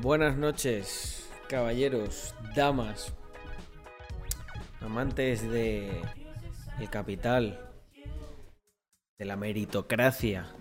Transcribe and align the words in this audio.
Buenas 0.00 0.36
noches, 0.36 1.28
caballeros, 1.48 2.32
damas, 2.54 3.12
amantes 4.80 5.42
de 5.42 5.90
el 6.78 6.88
capital, 6.88 7.58
de 9.18 9.24
la 9.24 9.34
meritocracia. 9.34 10.54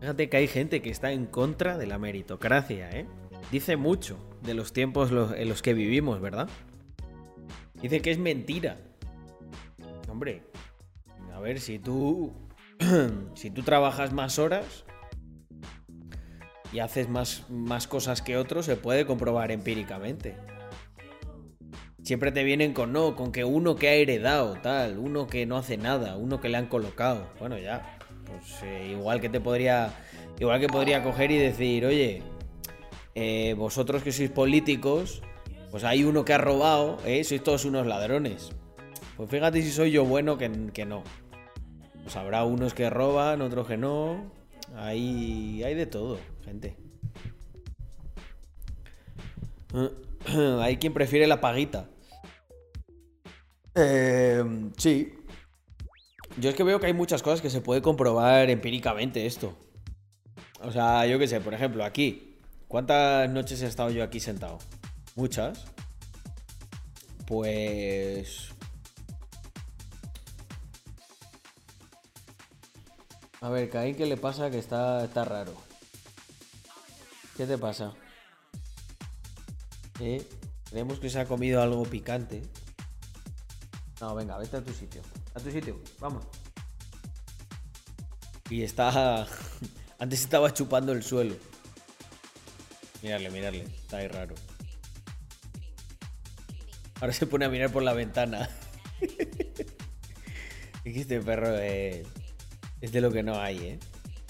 Fíjate 0.00 0.28
que 0.28 0.36
hay 0.36 0.48
gente 0.48 0.82
que 0.82 0.90
está 0.90 1.12
en 1.12 1.24
contra 1.24 1.78
de 1.78 1.86
la 1.86 1.98
meritocracia, 1.98 2.90
¿eh? 2.90 3.06
Dice 3.50 3.78
mucho 3.78 4.18
de 4.42 4.52
los 4.52 4.74
tiempos 4.74 5.10
en 5.10 5.48
los 5.48 5.62
que 5.62 5.72
vivimos, 5.72 6.20
¿verdad? 6.20 6.50
Dice 7.80 8.02
que 8.02 8.10
es 8.10 8.18
mentira. 8.18 8.76
Hombre, 10.10 10.42
a 11.32 11.40
ver, 11.40 11.58
si 11.58 11.78
tú 11.78 12.34
si 13.34 13.50
tú 13.50 13.62
trabajas 13.62 14.12
más 14.12 14.38
horas 14.38 14.84
y 16.72 16.78
haces 16.78 17.08
más, 17.08 17.44
más 17.48 17.86
cosas 17.86 18.22
que 18.22 18.36
otros, 18.36 18.66
se 18.66 18.76
puede 18.76 19.06
comprobar 19.06 19.50
empíricamente. 19.50 20.36
Siempre 22.02 22.32
te 22.32 22.44
vienen 22.44 22.72
con 22.72 22.92
no, 22.92 23.14
con 23.14 23.30
que 23.32 23.44
uno 23.44 23.76
que 23.76 23.88
ha 23.88 23.94
heredado, 23.94 24.54
tal, 24.62 24.98
uno 24.98 25.26
que 25.26 25.46
no 25.46 25.56
hace 25.56 25.76
nada, 25.76 26.16
uno 26.16 26.40
que 26.40 26.48
le 26.48 26.56
han 26.56 26.66
colocado. 26.66 27.28
Bueno, 27.38 27.58
ya, 27.58 27.98
pues 28.24 28.62
eh, 28.62 28.88
igual 28.92 29.20
que 29.20 29.28
te 29.28 29.40
podría, 29.40 29.92
igual 30.38 30.60
que 30.60 30.68
podría 30.68 31.02
coger 31.02 31.30
y 31.30 31.38
decir, 31.38 31.84
oye, 31.84 32.22
eh, 33.14 33.54
vosotros 33.56 34.02
que 34.02 34.12
sois 34.12 34.30
políticos, 34.30 35.22
pues 35.70 35.84
hay 35.84 36.04
uno 36.04 36.24
que 36.24 36.32
ha 36.32 36.38
robado, 36.38 36.98
¿eh? 37.04 37.22
sois 37.22 37.42
todos 37.42 37.64
unos 37.64 37.86
ladrones. 37.86 38.50
Pues 39.16 39.28
fíjate 39.28 39.60
si 39.60 39.70
soy 39.70 39.90
yo 39.90 40.04
bueno 40.04 40.38
que, 40.38 40.50
que 40.72 40.86
no. 40.86 41.02
Pues 42.02 42.16
habrá 42.16 42.44
unos 42.44 42.72
que 42.72 42.88
roban, 42.88 43.42
otros 43.42 43.66
que 43.66 43.76
no. 43.76 44.32
Hay, 44.74 45.62
hay 45.64 45.74
de 45.74 45.86
todo, 45.86 46.18
gente. 46.40 46.76
Hay 50.60 50.76
quien 50.76 50.92
prefiere 50.92 51.26
la 51.26 51.40
paguita. 51.40 51.88
Eh, 53.74 54.70
sí. 54.76 55.14
Yo 56.38 56.50
es 56.50 56.56
que 56.56 56.62
veo 56.62 56.78
que 56.80 56.86
hay 56.86 56.92
muchas 56.92 57.22
cosas 57.22 57.40
que 57.40 57.50
se 57.50 57.60
puede 57.60 57.82
comprobar 57.82 58.50
empíricamente 58.50 59.26
esto. 59.26 59.56
O 60.62 60.70
sea, 60.70 61.06
yo 61.06 61.18
qué 61.18 61.26
sé, 61.26 61.40
por 61.40 61.54
ejemplo, 61.54 61.84
aquí. 61.84 62.38
¿Cuántas 62.68 63.28
noches 63.30 63.62
he 63.62 63.66
estado 63.66 63.90
yo 63.90 64.04
aquí 64.04 64.20
sentado? 64.20 64.58
Muchas. 65.16 65.64
Pues 67.26 68.50
A 73.42 73.48
ver, 73.48 73.70
Caín, 73.70 73.94
¿qué 73.94 74.04
le 74.04 74.18
pasa? 74.18 74.50
Que 74.50 74.58
está, 74.58 75.04
está 75.04 75.24
raro. 75.24 75.54
¿Qué 77.40 77.46
te 77.46 77.56
pasa? 77.56 77.94
¿Eh? 79.98 80.22
Creemos 80.68 80.98
que 80.98 81.08
se 81.08 81.20
ha 81.20 81.24
comido 81.24 81.62
algo 81.62 81.84
picante. 81.84 82.42
No, 83.98 84.14
venga, 84.14 84.36
vete 84.36 84.58
a 84.58 84.62
tu 84.62 84.74
sitio. 84.74 85.00
A 85.34 85.40
tu 85.40 85.50
sitio, 85.50 85.80
vamos. 85.98 86.22
Y 88.50 88.62
está... 88.62 89.26
Antes 89.98 90.20
estaba 90.20 90.52
chupando 90.52 90.92
el 90.92 91.02
suelo. 91.02 91.34
Mirarle, 93.02 93.30
mirarle. 93.30 93.62
Está 93.62 93.96
ahí 93.96 94.08
raro. 94.08 94.34
Ahora 97.00 97.14
se 97.14 97.26
pone 97.26 97.46
a 97.46 97.48
mirar 97.48 97.72
por 97.72 97.82
la 97.82 97.94
ventana. 97.94 98.50
es 99.00 99.08
que 100.84 101.00
este 101.00 101.22
perro 101.22 101.56
es... 101.56 102.06
Es 102.82 102.92
de 102.92 103.00
lo 103.00 103.10
que 103.10 103.22
no 103.22 103.40
hay, 103.40 103.56
¿eh? 103.60 103.78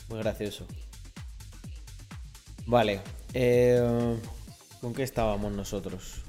Muy 0.08 0.20
gracioso. 0.20 0.64
Vale. 2.70 3.00
Eh, 3.34 4.16
¿Con 4.80 4.94
qué 4.94 5.02
estábamos 5.02 5.50
nosotros? 5.50 6.22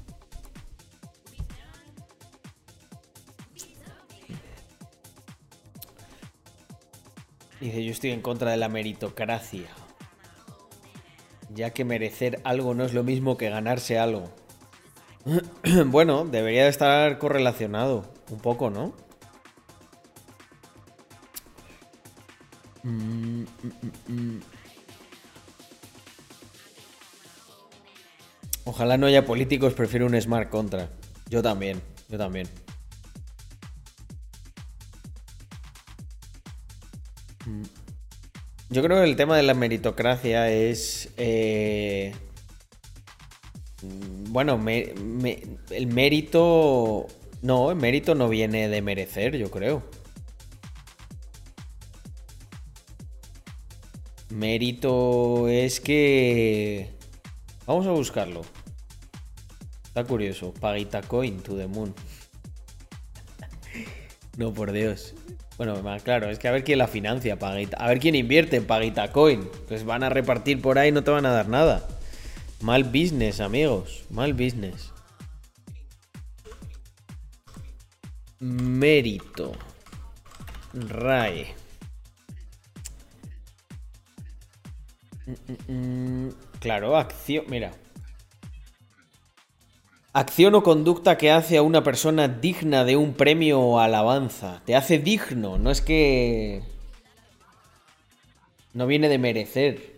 Dice, 7.60 7.84
yo 7.84 7.92
estoy 7.92 8.10
en 8.10 8.22
contra 8.22 8.50
de 8.50 8.56
la 8.56 8.68
meritocracia. 8.68 9.68
Ya 11.54 11.70
que 11.70 11.84
merecer 11.84 12.40
algo 12.42 12.74
no 12.74 12.84
es 12.84 12.92
lo 12.92 13.04
mismo 13.04 13.36
que 13.36 13.48
ganarse 13.48 14.00
algo. 14.00 14.24
bueno, 15.86 16.24
debería 16.24 16.64
de 16.64 16.70
estar 16.70 17.18
correlacionado. 17.18 18.12
Un 18.32 18.40
poco, 18.40 18.68
¿no? 18.68 18.94
Mm, 22.82 23.42
mm, 23.42 23.46
mm, 24.08 24.40
Ojalá 28.64 28.96
no 28.96 29.06
haya 29.06 29.24
políticos, 29.24 29.74
prefiero 29.74 30.06
un 30.06 30.20
smart 30.20 30.48
contra. 30.48 30.88
Yo 31.28 31.42
también, 31.42 31.82
yo 32.08 32.18
también. 32.18 32.48
Yo 38.70 38.82
creo 38.82 39.02
que 39.02 39.10
el 39.10 39.16
tema 39.16 39.36
de 39.36 39.42
la 39.42 39.54
meritocracia 39.54 40.50
es... 40.50 41.10
Eh, 41.16 42.14
bueno, 44.28 44.54
el 44.66 45.86
mérito... 45.88 47.06
No, 47.42 47.70
el 47.70 47.76
mérito 47.76 48.14
no 48.14 48.28
viene 48.28 48.68
de 48.68 48.80
merecer, 48.80 49.36
yo 49.36 49.50
creo. 49.50 49.82
Mérito 54.30 55.48
es 55.48 55.80
que... 55.80 57.01
Vamos 57.66 57.86
a 57.86 57.90
buscarlo. 57.90 58.42
Está 59.84 60.04
curioso. 60.04 60.52
Paguita 60.54 61.02
coin 61.02 61.40
to 61.40 61.56
the 61.56 61.66
moon. 61.66 61.94
no, 64.36 64.52
por 64.52 64.72
Dios. 64.72 65.14
Bueno, 65.58 65.80
claro, 66.02 66.30
es 66.30 66.38
que 66.38 66.48
a 66.48 66.50
ver 66.50 66.64
quién 66.64 66.78
la 66.78 66.88
financia, 66.88 67.38
Paguita. 67.38 67.76
A 67.76 67.86
ver 67.86 68.00
quién 68.00 68.14
invierte 68.14 68.56
en 68.56 68.66
Paguita 68.66 69.12
Coin. 69.12 69.48
Pues 69.68 69.84
van 69.84 70.02
a 70.02 70.08
repartir 70.08 70.60
por 70.60 70.78
ahí 70.78 70.90
no 70.90 71.04
te 71.04 71.10
van 71.10 71.26
a 71.26 71.30
dar 71.30 71.48
nada. 71.48 71.86
Mal 72.60 72.84
business, 72.84 73.40
amigos. 73.40 74.04
Mal 74.10 74.32
business. 74.32 74.92
Mérito. 78.40 79.52
RAE. 80.72 81.54
Mm, 85.26 85.72
mm, 85.72 86.26
mm. 86.28 86.51
Claro, 86.62 86.96
acción. 86.96 87.44
Mira. 87.48 87.72
Acción 90.14 90.54
o 90.54 90.62
conducta 90.62 91.16
que 91.16 91.30
hace 91.30 91.56
a 91.56 91.62
una 91.62 91.82
persona 91.82 92.28
digna 92.28 92.84
de 92.84 92.96
un 92.96 93.14
premio 93.14 93.60
o 93.60 93.80
alabanza. 93.80 94.62
Te 94.64 94.76
hace 94.76 94.98
digno, 94.98 95.58
no 95.58 95.70
es 95.70 95.80
que. 95.80 96.62
No 98.74 98.86
viene 98.86 99.08
de 99.08 99.18
merecer. 99.18 99.92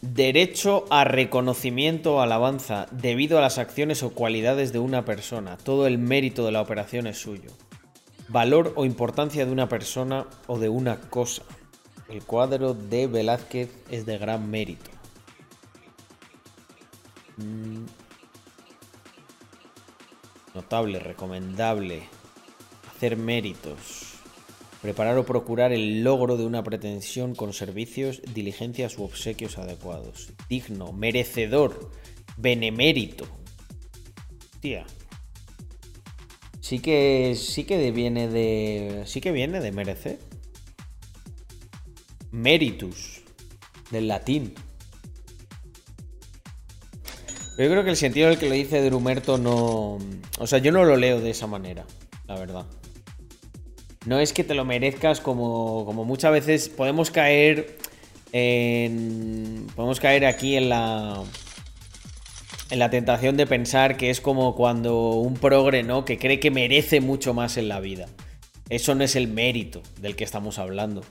Derecho 0.00 0.84
a 0.90 1.04
reconocimiento 1.04 2.16
o 2.16 2.20
alabanza 2.20 2.86
debido 2.90 3.38
a 3.38 3.40
las 3.40 3.56
acciones 3.56 4.02
o 4.02 4.10
cualidades 4.10 4.72
de 4.72 4.78
una 4.78 5.04
persona. 5.06 5.56
Todo 5.56 5.86
el 5.86 5.98
mérito 5.98 6.44
de 6.44 6.52
la 6.52 6.60
operación 6.60 7.06
es 7.06 7.18
suyo. 7.18 7.50
Valor 8.28 8.72
o 8.76 8.84
importancia 8.84 9.44
de 9.44 9.52
una 9.52 9.68
persona 9.68 10.26
o 10.46 10.58
de 10.58 10.68
una 10.68 11.00
cosa. 11.00 11.42
El 12.08 12.22
cuadro 12.22 12.74
de 12.74 13.06
Velázquez 13.06 13.70
es 13.90 14.06
de 14.06 14.18
gran 14.18 14.50
mérito. 14.50 14.90
Mm. 17.36 17.84
Notable, 20.54 21.00
recomendable. 21.00 22.04
Hacer 22.94 23.16
méritos. 23.16 24.14
Preparar 24.80 25.16
o 25.18 25.24
procurar 25.24 25.72
el 25.72 26.04
logro 26.04 26.36
de 26.36 26.44
una 26.44 26.62
pretensión 26.62 27.34
con 27.34 27.52
servicios, 27.52 28.22
diligencias 28.34 28.98
u 28.98 29.04
obsequios 29.04 29.58
adecuados. 29.58 30.32
Digno, 30.48 30.92
merecedor, 30.92 31.90
benemérito. 32.36 33.26
Tía, 34.60 34.84
sí 36.64 36.78
que 36.78 37.36
sí 37.36 37.64
que 37.64 37.90
viene 37.90 38.26
de 38.26 39.02
sí 39.04 39.20
que 39.20 39.32
viene 39.32 39.60
de 39.60 39.70
merecer. 39.70 40.18
Meritus 42.30 43.20
del 43.90 44.08
latín. 44.08 44.54
Pero 47.54 47.68
yo 47.68 47.70
creo 47.70 47.84
que 47.84 47.90
el 47.90 47.96
sentido 47.96 48.30
del 48.30 48.38
que 48.38 48.48
lo 48.48 48.54
dice 48.54 48.82
Drumerto 48.82 49.36
no, 49.36 49.98
o 50.38 50.46
sea, 50.46 50.58
yo 50.58 50.72
no 50.72 50.84
lo 50.84 50.96
leo 50.96 51.20
de 51.20 51.30
esa 51.30 51.46
manera, 51.46 51.84
la 52.26 52.38
verdad. 52.38 52.66
No 54.06 54.18
es 54.18 54.32
que 54.32 54.42
te 54.42 54.54
lo 54.54 54.64
merezcas 54.64 55.20
como 55.20 55.84
como 55.84 56.06
muchas 56.06 56.32
veces 56.32 56.70
podemos 56.70 57.10
caer 57.10 57.76
en 58.32 59.66
podemos 59.76 60.00
caer 60.00 60.24
aquí 60.24 60.56
en 60.56 60.70
la 60.70 61.22
la 62.70 62.90
tentación 62.90 63.36
de 63.36 63.46
pensar 63.46 63.96
que 63.96 64.10
es 64.10 64.20
como 64.20 64.54
cuando 64.54 65.12
un 65.12 65.34
progre, 65.34 65.82
¿no? 65.82 66.04
Que 66.04 66.18
cree 66.18 66.40
que 66.40 66.50
merece 66.50 67.00
mucho 67.00 67.34
más 67.34 67.56
en 67.56 67.68
la 67.68 67.80
vida. 67.80 68.06
Eso 68.68 68.94
no 68.94 69.04
es 69.04 69.16
el 69.16 69.28
mérito 69.28 69.82
del 70.00 70.16
que 70.16 70.24
estamos 70.24 70.58
hablando. 70.58 71.02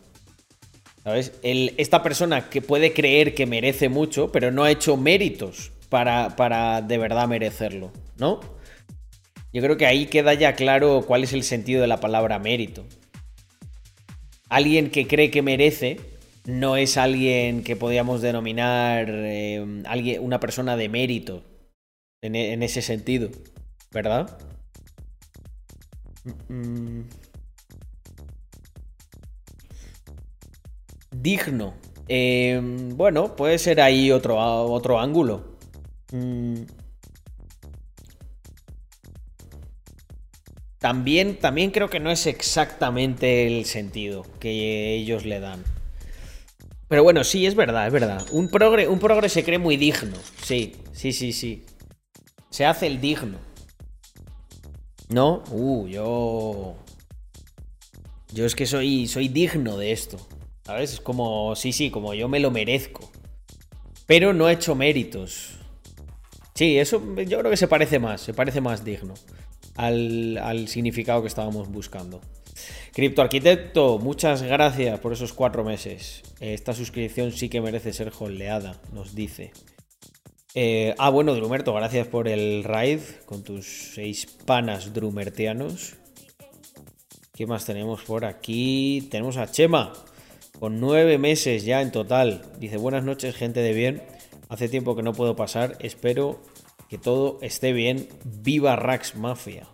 ¿Sabes? 1.04 1.34
esta 1.44 2.02
persona 2.02 2.50
que 2.50 2.62
puede 2.62 2.94
creer 2.94 3.36
que 3.36 3.46
merece 3.46 3.90
mucho, 3.90 4.32
pero 4.32 4.52
no 4.52 4.64
ha 4.64 4.72
hecho 4.72 4.96
méritos 4.96 5.74
para, 5.90 6.38
para 6.38 6.82
de 6.82 6.98
verdad 6.98 7.28
merecerlo, 7.28 7.92
¿no? 8.18 8.40
Yo 9.52 9.62
creo 9.62 9.76
que 9.76 9.86
ahí 9.86 10.06
queda 10.06 10.34
ya 10.34 10.56
claro 10.56 11.04
cuál 11.06 11.26
es 11.26 11.34
el 11.34 11.44
sentido 11.44 11.82
de 11.82 11.88
la 11.88 12.00
palabra 12.00 12.40
mérito. 12.40 12.86
Alguien 14.48 14.92
que 14.92 15.06
cree 15.06 15.30
que 15.30 15.42
merece 15.42 16.00
no 16.46 16.76
es 16.76 16.98
alguien 16.98 17.64
que 17.64 17.76
podríamos 17.76 18.22
denominar 18.22 19.10
eh, 19.10 19.84
alguien, 19.86 20.24
una 20.24 20.40
persona 20.40 20.76
de 20.76 20.90
mérito 20.90 21.44
en, 22.22 22.36
en 22.36 22.64
ese 22.64 22.82
sentido, 22.82 23.30
¿verdad? 23.92 24.38
Mm, 26.50 26.54
mm. 26.54 27.10
digno. 31.12 31.74
Eh, 32.08 32.60
bueno, 32.96 33.36
puede 33.36 33.58
ser 33.58 33.82
ahí 33.82 34.12
otro, 34.12 34.38
otro 34.38 35.00
ángulo. 35.00 35.58
Mm. 36.12 36.64
También, 40.80 41.40
también 41.40 41.72
creo 41.72 41.90
que 41.90 42.02
no 42.02 42.12
es 42.12 42.28
exactamente 42.28 43.48
el 43.48 43.64
sentido 43.64 44.26
que 44.40 44.96
ellos 44.96 45.24
le 45.26 45.40
dan. 45.40 45.64
Pero 46.94 47.02
bueno, 47.02 47.24
sí, 47.24 47.48
es 47.48 47.56
verdad, 47.56 47.88
es 47.88 47.92
verdad. 47.92 48.24
Un 48.30 48.50
progre, 48.50 48.88
un 48.88 49.00
progre 49.00 49.28
se 49.28 49.44
cree 49.44 49.58
muy 49.58 49.78
digno. 49.78 50.16
Sí, 50.44 50.76
sí, 50.92 51.12
sí, 51.12 51.34
sí. 51.34 51.66
Se 52.52 52.68
hace 52.68 52.86
el 52.86 53.02
digno. 53.02 53.40
¿No? 55.10 55.42
Uh, 55.50 55.88
yo. 55.88 56.76
Yo 58.32 58.46
es 58.46 58.54
que 58.54 58.68
soy, 58.68 59.08
soy 59.08 59.28
digno 59.28 59.76
de 59.76 59.92
esto. 59.92 60.20
¿Sabes? 60.68 60.94
Es 60.94 61.02
como, 61.02 61.56
sí, 61.56 61.72
sí, 61.72 61.90
como 61.90 62.14
yo 62.14 62.30
me 62.30 62.40
lo 62.40 62.52
merezco. 62.52 63.12
Pero 64.06 64.32
no 64.32 64.48
he 64.48 64.54
hecho 64.54 64.76
méritos. 64.76 65.58
Sí, 66.54 66.78
eso 66.78 67.02
yo 67.26 67.40
creo 67.40 67.50
que 67.50 67.58
se 67.58 67.68
parece 67.68 67.98
más, 67.98 68.22
se 68.22 68.36
parece 68.36 68.62
más 68.62 68.86
digno 68.86 69.16
al, 69.78 70.38
al 70.38 70.68
significado 70.68 71.24
que 71.24 71.28
estábamos 71.28 71.70
buscando. 71.70 72.22
Criptoarquitecto, 72.94 73.98
muchas 74.00 74.44
gracias 74.44 75.00
por 75.00 75.14
esos 75.14 75.34
cuatro 75.34 75.64
meses. 75.64 76.22
Esta 76.40 76.74
suscripción 76.74 77.32
sí 77.32 77.50
que 77.50 77.62
merece 77.62 77.94
ser 77.94 78.12
holdeada, 78.18 78.80
nos 78.92 79.16
dice. 79.16 79.52
Eh, 80.56 80.94
ah, 81.00 81.10
bueno, 81.10 81.34
Drumerto, 81.34 81.74
gracias 81.74 82.08
por 82.08 82.28
el 82.28 82.64
raid 82.64 83.00
con 83.26 83.44
tus 83.44 83.94
seis 83.96 84.28
panas 84.46 84.94
drumertianos. 84.94 85.96
¿Qué 87.34 87.48
más 87.48 87.66
tenemos 87.66 88.04
por 88.04 88.26
aquí? 88.26 89.08
Tenemos 89.10 89.38
a 89.38 89.50
Chema 89.50 89.94
con 90.60 90.80
nueve 90.80 91.18
meses 91.18 91.66
ya 91.66 91.82
en 91.82 91.92
total. 91.92 92.44
Dice, 92.60 92.78
buenas 92.78 93.04
noches, 93.04 93.36
gente 93.36 93.62
de 93.62 93.74
bien. 93.74 94.04
Hace 94.50 94.70
tiempo 94.70 94.96
que 94.96 95.02
no 95.02 95.14
puedo 95.14 95.36
pasar. 95.36 95.76
Espero 95.80 96.40
que 96.90 97.00
todo 97.00 97.40
esté 97.42 97.74
bien. 97.74 98.08
Viva 98.24 98.76
Rax 98.76 99.16
Mafia. 99.16 99.68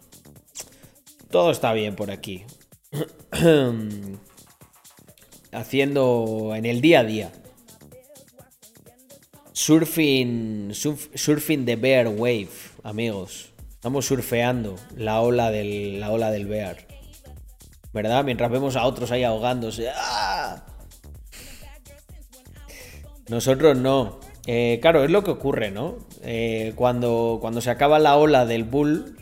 Todo 1.30 1.52
está 1.52 1.74
bien 1.74 1.98
por 1.98 2.12
aquí. 2.12 2.46
Haciendo 5.52 6.54
en 6.56 6.66
el 6.66 6.82
día 6.82 7.00
a 7.02 7.04
día. 7.04 7.32
Surfing, 9.54 10.74
surfing 10.74 11.66
the 11.66 11.76
bear 11.76 12.08
wave, 12.08 12.50
amigos. 12.84 13.52
Estamos 13.72 14.06
surfeando 14.06 14.76
la 14.96 15.22
ola 15.22 15.52
del, 15.52 16.00
la 16.00 16.12
ola 16.12 16.32
del 16.32 16.48
bear. 16.48 16.88
¿Verdad? 17.94 18.24
Mientras 18.24 18.52
vemos 18.52 18.76
a 18.76 18.86
otros 18.86 19.12
ahí 19.12 19.24
ahogándose. 19.24 19.90
¡Ah! 19.96 20.66
Nosotros 23.28 23.78
no. 23.78 24.20
Eh, 24.48 24.80
claro, 24.82 25.04
es 25.04 25.12
lo 25.12 25.24
que 25.24 25.32
ocurre, 25.32 25.72
¿no? 25.72 25.98
Eh, 26.24 26.74
cuando, 26.76 27.38
cuando 27.42 27.62
se 27.62 27.70
acaba 27.70 28.00
la 28.00 28.18
ola 28.18 28.46
del 28.46 28.64
bull, 28.64 29.19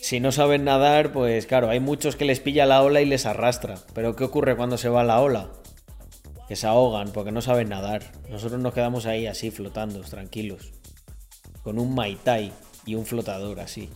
si 0.00 0.20
no 0.20 0.32
saben 0.32 0.64
nadar, 0.64 1.12
pues 1.12 1.46
claro, 1.46 1.68
hay 1.68 1.80
muchos 1.80 2.16
que 2.16 2.24
les 2.24 2.40
pilla 2.40 2.66
la 2.66 2.82
ola 2.82 3.00
y 3.00 3.06
les 3.06 3.26
arrastra. 3.26 3.76
Pero 3.94 4.16
¿qué 4.16 4.24
ocurre 4.24 4.56
cuando 4.56 4.78
se 4.78 4.88
va 4.88 5.04
la 5.04 5.20
ola? 5.20 5.50
Que 6.48 6.56
se 6.56 6.66
ahogan 6.66 7.12
porque 7.12 7.32
no 7.32 7.42
saben 7.42 7.68
nadar. 7.68 8.02
Nosotros 8.30 8.60
nos 8.60 8.72
quedamos 8.72 9.06
ahí 9.06 9.26
así 9.26 9.50
flotando, 9.50 10.00
tranquilos. 10.00 10.72
Con 11.62 11.78
un 11.78 11.94
maitai 11.94 12.52
y 12.86 12.94
un 12.94 13.04
flotador 13.04 13.60
así. 13.60 13.90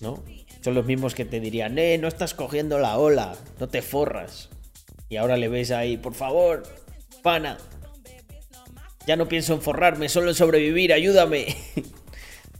¿No? 0.00 0.22
Son 0.62 0.74
los 0.74 0.86
mismos 0.86 1.14
que 1.14 1.24
te 1.24 1.40
dirían, 1.40 1.78
eh, 1.78 1.98
no 1.98 2.08
estás 2.08 2.32
cogiendo 2.32 2.78
la 2.78 2.96
ola, 2.98 3.34
no 3.58 3.68
te 3.68 3.82
forras. 3.82 4.50
Y 5.08 5.16
ahora 5.16 5.36
le 5.36 5.48
ves 5.48 5.70
ahí, 5.70 5.96
por 5.96 6.14
favor, 6.14 6.62
pana, 7.22 7.58
ya 9.06 9.16
no 9.16 9.28
pienso 9.28 9.52
en 9.54 9.60
forrarme, 9.60 10.08
solo 10.08 10.30
en 10.30 10.34
sobrevivir, 10.34 10.92
ayúdame. 10.92 11.54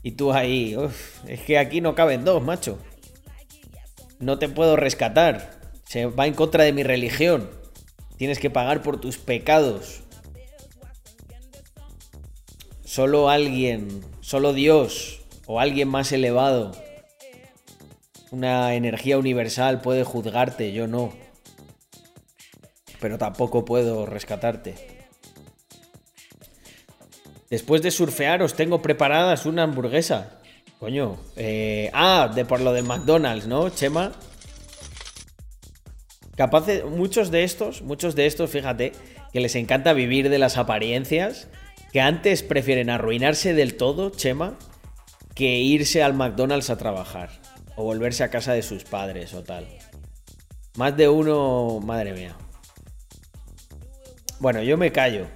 y 0.05 0.11
tú 0.11 0.31
ahí, 0.33 0.77
es 1.27 1.41
que 1.41 1.57
aquí 1.57 1.81
no 1.81 1.95
caben 1.95 2.25
dos, 2.25 2.43
macho. 2.43 2.77
No 4.19 4.37
te 4.37 4.47
puedo 4.47 4.75
rescatar. 4.75 5.59
Se 5.83 6.05
va 6.05 6.27
en 6.27 6.35
contra 6.35 6.63
de 6.63 6.73
mi 6.73 6.83
religión. 6.83 7.49
Tienes 8.15 8.37
que 8.37 8.51
pagar 8.51 8.83
por 8.83 9.01
tus 9.01 9.17
pecados. 9.17 10.03
Solo 12.83 13.31
alguien, 13.31 14.05
solo 14.21 14.53
Dios 14.53 15.21
o 15.47 15.59
alguien 15.59 15.87
más 15.87 16.11
elevado, 16.11 16.73
una 18.29 18.75
energía 18.75 19.17
universal 19.17 19.81
puede 19.81 20.03
juzgarte, 20.03 20.71
yo 20.71 20.85
no. 20.85 21.13
Pero 23.01 23.17
tampoco 23.17 23.65
puedo 23.65 24.05
rescatarte. 24.05 24.94
Después 27.49 27.81
de 27.81 27.91
surfear 27.91 28.41
os 28.41 28.55
tengo 28.55 28.81
preparadas 28.81 29.45
una 29.45 29.63
hamburguesa. 29.63 30.39
Coño. 30.79 31.17
Eh, 31.35 31.89
ah, 31.93 32.31
de 32.33 32.45
por 32.45 32.61
lo 32.61 32.73
de 32.73 32.81
McDonald's, 32.81 33.47
¿no, 33.47 33.69
Chema? 33.69 34.11
Capaz 36.35 36.65
de, 36.65 36.83
muchos 36.83 37.31
de 37.31 37.43
estos, 37.43 37.81
muchos 37.81 38.15
de 38.15 38.25
estos, 38.25 38.49
fíjate, 38.49 38.91
que 39.31 39.39
les 39.39 39.55
encanta 39.55 39.93
vivir 39.93 40.29
de 40.29 40.37
las 40.37 40.57
apariencias, 40.57 41.47
que 41.93 42.01
antes 42.01 42.43
prefieren 42.43 42.89
arruinarse 42.89 43.53
del 43.53 43.77
todo, 43.77 44.09
Chema, 44.09 44.57
que 45.33 45.59
irse 45.59 46.03
al 46.03 46.13
McDonald's 46.13 46.69
a 46.69 46.77
trabajar 46.77 47.29
o 47.77 47.83
volverse 47.83 48.23
a 48.23 48.29
casa 48.29 48.53
de 48.53 48.63
sus 48.63 48.83
padres 48.83 49.33
o 49.33 49.43
tal. 49.43 49.65
Más 50.75 50.97
de 50.97 51.07
uno, 51.07 51.79
madre 51.81 52.13
mía. 52.13 52.35
Bueno, 54.39 54.61
yo 54.61 54.77
me 54.77 54.91
callo, 54.91 55.27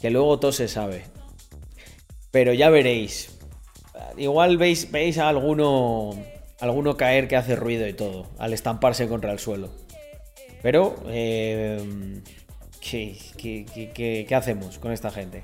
que 0.00 0.10
luego 0.10 0.38
todo 0.38 0.52
se 0.52 0.68
sabe. 0.68 1.04
Pero 2.38 2.52
ya 2.52 2.70
veréis. 2.70 3.36
Igual 4.16 4.58
veis, 4.58 4.92
veis 4.92 5.18
a 5.18 5.28
alguno, 5.28 6.14
alguno 6.60 6.96
caer 6.96 7.26
que 7.26 7.34
hace 7.34 7.56
ruido 7.56 7.88
y 7.88 7.94
todo, 7.94 8.28
al 8.38 8.52
estamparse 8.52 9.08
contra 9.08 9.32
el 9.32 9.40
suelo. 9.40 9.70
Pero, 10.62 10.94
eh, 11.08 12.22
¿qué, 12.80 13.16
qué, 13.92 14.34
hacemos 14.36 14.78
con 14.78 14.92
esta 14.92 15.10
gente? 15.10 15.42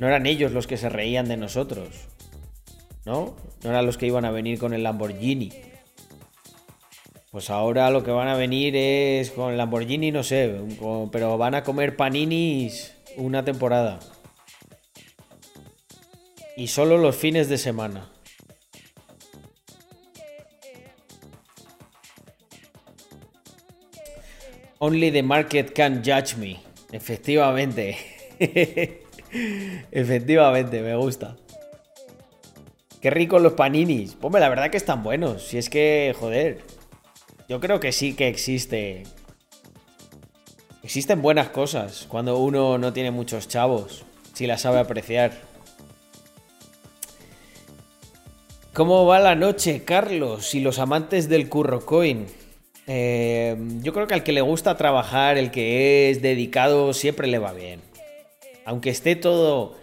No 0.00 0.08
eran 0.08 0.26
ellos 0.26 0.50
los 0.50 0.66
que 0.66 0.76
se 0.76 0.88
reían 0.88 1.28
de 1.28 1.36
nosotros. 1.36 2.08
¿No? 3.06 3.36
No 3.62 3.70
eran 3.70 3.86
los 3.86 3.96
que 3.96 4.08
iban 4.08 4.24
a 4.24 4.32
venir 4.32 4.58
con 4.58 4.74
el 4.74 4.82
Lamborghini. 4.82 5.52
Pues 7.30 7.48
ahora 7.48 7.90
lo 7.90 8.02
que 8.02 8.10
van 8.10 8.26
a 8.26 8.34
venir 8.34 8.74
es 8.74 9.30
con 9.30 9.52
el 9.52 9.56
Lamborghini, 9.56 10.10
no 10.10 10.24
sé, 10.24 10.52
pero 11.12 11.38
van 11.38 11.54
a 11.54 11.62
comer 11.62 11.94
paninis 11.94 12.92
una 13.16 13.44
temporada. 13.44 14.00
Y 16.58 16.66
solo 16.66 16.98
los 16.98 17.14
fines 17.14 17.48
de 17.48 17.56
semana. 17.56 18.10
Only 24.80 25.12
the 25.12 25.22
market 25.22 25.72
can 25.72 26.02
judge 26.02 26.36
me. 26.36 26.58
Efectivamente. 26.90 27.96
Efectivamente, 29.92 30.82
me 30.82 30.96
gusta. 30.96 31.36
Qué 33.00 33.10
ricos 33.10 33.40
los 33.40 33.52
paninis. 33.52 34.16
Pues 34.20 34.32
la 34.40 34.48
verdad 34.48 34.68
que 34.70 34.78
están 34.78 35.04
buenos. 35.04 35.46
Si 35.46 35.58
es 35.58 35.70
que, 35.70 36.12
joder. 36.18 36.62
Yo 37.48 37.60
creo 37.60 37.78
que 37.78 37.92
sí 37.92 38.14
que 38.14 38.26
existe. 38.26 39.04
Existen 40.82 41.22
buenas 41.22 41.50
cosas 41.50 42.06
cuando 42.08 42.36
uno 42.38 42.78
no 42.78 42.92
tiene 42.92 43.12
muchos 43.12 43.46
chavos. 43.46 44.04
Si 44.32 44.48
las 44.48 44.62
sabe 44.62 44.80
apreciar. 44.80 45.47
¿Cómo 48.78 49.04
va 49.06 49.18
la 49.18 49.34
noche, 49.34 49.82
Carlos? 49.82 50.54
Y 50.54 50.60
los 50.60 50.78
amantes 50.78 51.28
del 51.28 51.48
curro 51.48 51.84
coin. 51.84 52.26
Eh, 52.86 53.56
yo 53.82 53.92
creo 53.92 54.06
que 54.06 54.14
al 54.14 54.22
que 54.22 54.30
le 54.30 54.40
gusta 54.40 54.76
trabajar, 54.76 55.36
el 55.36 55.50
que 55.50 56.10
es 56.10 56.22
dedicado, 56.22 56.94
siempre 56.94 57.26
le 57.26 57.40
va 57.40 57.52
bien. 57.52 57.80
Aunque 58.64 58.90
esté 58.90 59.16
todo. 59.16 59.74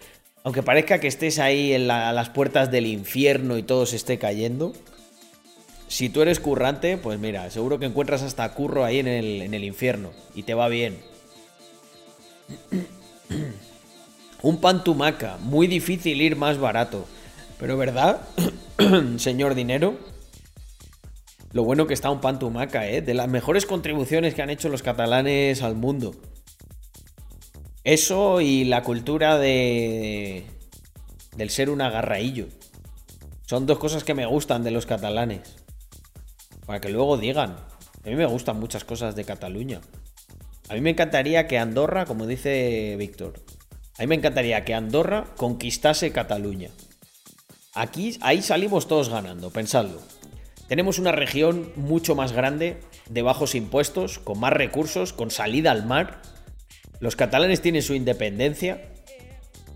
Aunque 0.44 0.62
parezca 0.62 0.98
que 0.98 1.08
estés 1.08 1.38
ahí 1.38 1.74
en 1.74 1.90
a 1.90 2.10
las 2.14 2.30
puertas 2.30 2.70
del 2.70 2.86
infierno 2.86 3.58
y 3.58 3.62
todo 3.62 3.84
se 3.84 3.96
esté 3.96 4.18
cayendo. 4.18 4.72
si 5.88 6.08
tú 6.08 6.22
eres 6.22 6.40
currante, 6.40 6.96
pues 6.96 7.18
mira, 7.18 7.50
seguro 7.50 7.78
que 7.78 7.84
encuentras 7.84 8.22
hasta 8.22 8.50
curro 8.54 8.82
ahí 8.82 9.00
en 9.00 9.08
el, 9.08 9.42
en 9.42 9.52
el 9.52 9.64
infierno 9.64 10.12
y 10.34 10.44
te 10.44 10.54
va 10.54 10.68
bien. 10.68 10.96
Un 14.40 14.58
pan 14.58 14.82
tumaca, 14.82 15.36
muy 15.42 15.66
difícil 15.66 16.22
ir 16.22 16.36
más 16.36 16.56
barato. 16.56 17.04
Pero 17.58 17.76
¿verdad, 17.76 18.20
señor 19.16 19.54
dinero? 19.54 19.98
Lo 21.52 21.64
bueno 21.64 21.86
que 21.86 21.94
está 21.94 22.10
un 22.10 22.20
pan 22.20 22.38
tumaca, 22.38 22.86
¿eh? 22.86 23.00
De 23.00 23.14
las 23.14 23.28
mejores 23.28 23.64
contribuciones 23.64 24.34
que 24.34 24.42
han 24.42 24.50
hecho 24.50 24.68
los 24.68 24.82
catalanes 24.82 25.62
al 25.62 25.74
mundo. 25.74 26.14
Eso 27.82 28.40
y 28.40 28.64
la 28.64 28.82
cultura 28.82 29.38
de... 29.38 30.44
del 31.36 31.50
ser 31.50 31.70
un 31.70 31.80
agarraillo. 31.80 32.48
Son 33.46 33.64
dos 33.64 33.78
cosas 33.78 34.04
que 34.04 34.12
me 34.12 34.26
gustan 34.26 34.64
de 34.64 34.72
los 34.72 34.86
catalanes. 34.86 35.56
Para 36.66 36.80
que 36.80 36.90
luego 36.90 37.16
digan. 37.16 37.56
A 38.04 38.08
mí 38.08 38.16
me 38.16 38.26
gustan 38.26 38.60
muchas 38.60 38.84
cosas 38.84 39.16
de 39.16 39.24
Cataluña. 39.24 39.80
A 40.68 40.74
mí 40.74 40.80
me 40.80 40.90
encantaría 40.90 41.46
que 41.46 41.58
Andorra, 41.58 42.04
como 42.06 42.26
dice 42.26 42.96
Víctor, 42.98 43.40
a 43.98 44.02
mí 44.02 44.08
me 44.08 44.16
encantaría 44.16 44.64
que 44.64 44.74
Andorra 44.74 45.26
conquistase 45.36 46.12
Cataluña. 46.12 46.70
Aquí, 47.76 48.16
ahí 48.22 48.40
salimos 48.40 48.88
todos 48.88 49.10
ganando, 49.10 49.50
pensadlo. 49.50 50.00
Tenemos 50.66 50.98
una 50.98 51.12
región 51.12 51.70
mucho 51.76 52.14
más 52.14 52.32
grande, 52.32 52.78
de 53.10 53.20
bajos 53.20 53.54
impuestos, 53.54 54.18
con 54.18 54.40
más 54.40 54.54
recursos, 54.54 55.12
con 55.12 55.30
salida 55.30 55.72
al 55.72 55.84
mar. 55.84 56.22
Los 57.00 57.16
catalanes 57.16 57.60
tienen 57.60 57.82
su 57.82 57.94
independencia. 57.94 58.80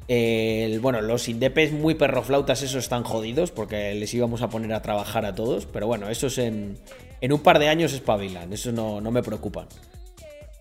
bueno, 0.09 1.02
los 1.02 1.28
indepes 1.28 1.73
muy 1.73 1.95
perroflautas, 1.95 2.62
esos 2.62 2.83
están 2.83 3.04
jodidos 3.04 3.50
porque 3.50 3.95
les 3.95 4.14
íbamos 4.14 4.40
a 4.40 4.49
poner 4.49 4.73
a 4.73 4.80
trabajar 4.80 5.26
a 5.26 5.35
todos. 5.35 5.66
Pero 5.66 5.87
bueno, 5.87 6.09
esos 6.09 6.38
en, 6.38 6.78
en 7.21 7.33
un 7.35 7.40
par 7.40 7.59
de 7.59 7.69
años 7.69 7.92
espabilan, 7.92 8.50
eso 8.52 8.73
no, 8.73 9.00
me 9.11 9.23
preocupan. 9.23 9.66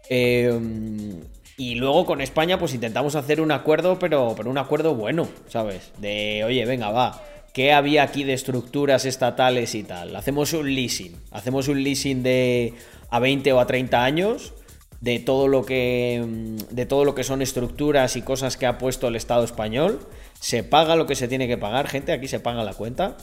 Eh, 0.10 0.52
y 1.60 1.76
luego 1.76 2.06
con 2.06 2.22
España, 2.22 2.58
pues 2.58 2.74
intentamos 2.74 3.16
hacer 3.16 3.42
un 3.42 3.52
acuerdo, 3.52 4.00
pero, 4.00 4.34
un 4.46 4.58
acuerdo 4.58 4.96
bueno, 4.96 5.28
¿sabes? 5.50 5.92
De, 5.98 6.46
oye, 6.46 6.66
venga, 6.66 6.90
va. 6.90 7.22
¿Qué 7.54 7.74
había 7.74 8.04
aquí 8.04 8.24
de 8.24 8.32
estructuras 8.32 9.04
estatales 9.04 9.76
y 9.76 9.84
tal? 9.84 10.16
Hacemos 10.16 10.54
un 10.54 10.74
leasing. 10.74 11.18
Hacemos 11.32 11.68
un 11.68 11.84
leasing 11.84 12.24
de 12.24 12.76
a 13.10 13.20
20 13.20 13.52
o 13.52 13.60
a 13.60 13.68
30 13.68 14.06
años 14.06 14.54
de 15.02 15.20
todo 15.20 15.50
lo 15.50 15.66
que 15.66 16.24
de 16.72 16.86
todo 16.86 17.04
lo 17.04 17.14
que 17.14 17.26
son 17.26 17.42
estructuras 17.42 18.16
y 18.16 18.22
cosas 18.22 18.56
que 18.56 18.66
ha 18.66 18.78
puesto 18.78 19.10
el 19.10 19.18
Estado 19.18 19.44
español. 19.44 20.00
Se 20.40 20.64
paga 20.64 20.96
lo 20.96 21.08
que 21.08 21.16
se 21.16 21.28
tiene 21.28 21.50
que 21.50 21.58
pagar, 21.58 21.90
gente, 21.90 22.14
aquí 22.14 22.30
se 22.30 22.40
paga 22.40 22.64
la 22.64 22.74
cuenta. 22.74 23.18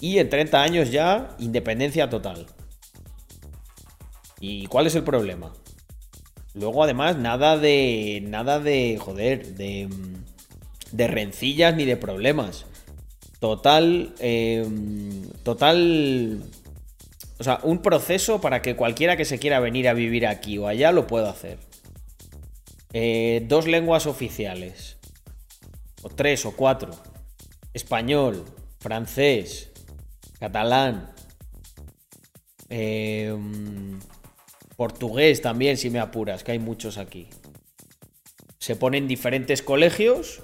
Y 0.00 0.16
en 0.16 0.30
30 0.30 0.62
años 0.62 0.90
ya, 0.90 1.36
independencia 1.38 2.08
total. 2.08 2.46
¿Y 4.40 4.66
cuál 4.68 4.86
es 4.86 4.94
el 4.94 5.02
problema? 5.02 5.52
Luego, 6.54 6.84
además, 6.84 7.16
nada 7.16 7.56
de. 7.56 8.22
Nada 8.26 8.60
de. 8.60 8.98
Joder, 9.00 9.54
de. 9.54 9.88
De 10.92 11.06
rencillas 11.06 11.74
ni 11.74 11.84
de 11.84 11.96
problemas. 11.96 12.66
Total. 13.40 14.14
Em, 14.18 15.28
total. 15.42 16.42
O 17.38 17.44
sea, 17.44 17.58
un 17.62 17.80
proceso 17.82 18.40
para 18.40 18.62
que 18.62 18.76
cualquiera 18.76 19.16
que 19.16 19.24
se 19.24 19.38
quiera 19.38 19.58
venir 19.58 19.88
a 19.88 19.94
vivir 19.94 20.26
aquí 20.26 20.58
o 20.58 20.68
allá 20.68 20.92
lo 20.92 21.06
pueda 21.06 21.30
hacer. 21.30 21.58
Eh, 22.92 23.44
dos 23.48 23.66
lenguas 23.66 24.06
oficiales. 24.06 24.98
O 26.02 26.08
tres 26.08 26.44
o 26.44 26.52
cuatro. 26.52 26.90
Español, 27.72 28.44
francés, 28.78 29.70
catalán. 30.38 31.12
Eh, 32.68 33.34
Portugués 34.76 35.42
también, 35.42 35.76
si 35.76 35.90
me 35.90 35.98
apuras, 35.98 36.44
que 36.44 36.52
hay 36.52 36.58
muchos 36.58 36.98
aquí. 36.98 37.28
Se 38.58 38.76
ponen 38.76 39.08
diferentes 39.08 39.62
colegios 39.62 40.42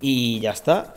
y 0.00 0.40
ya 0.40 0.50
está. 0.50 0.94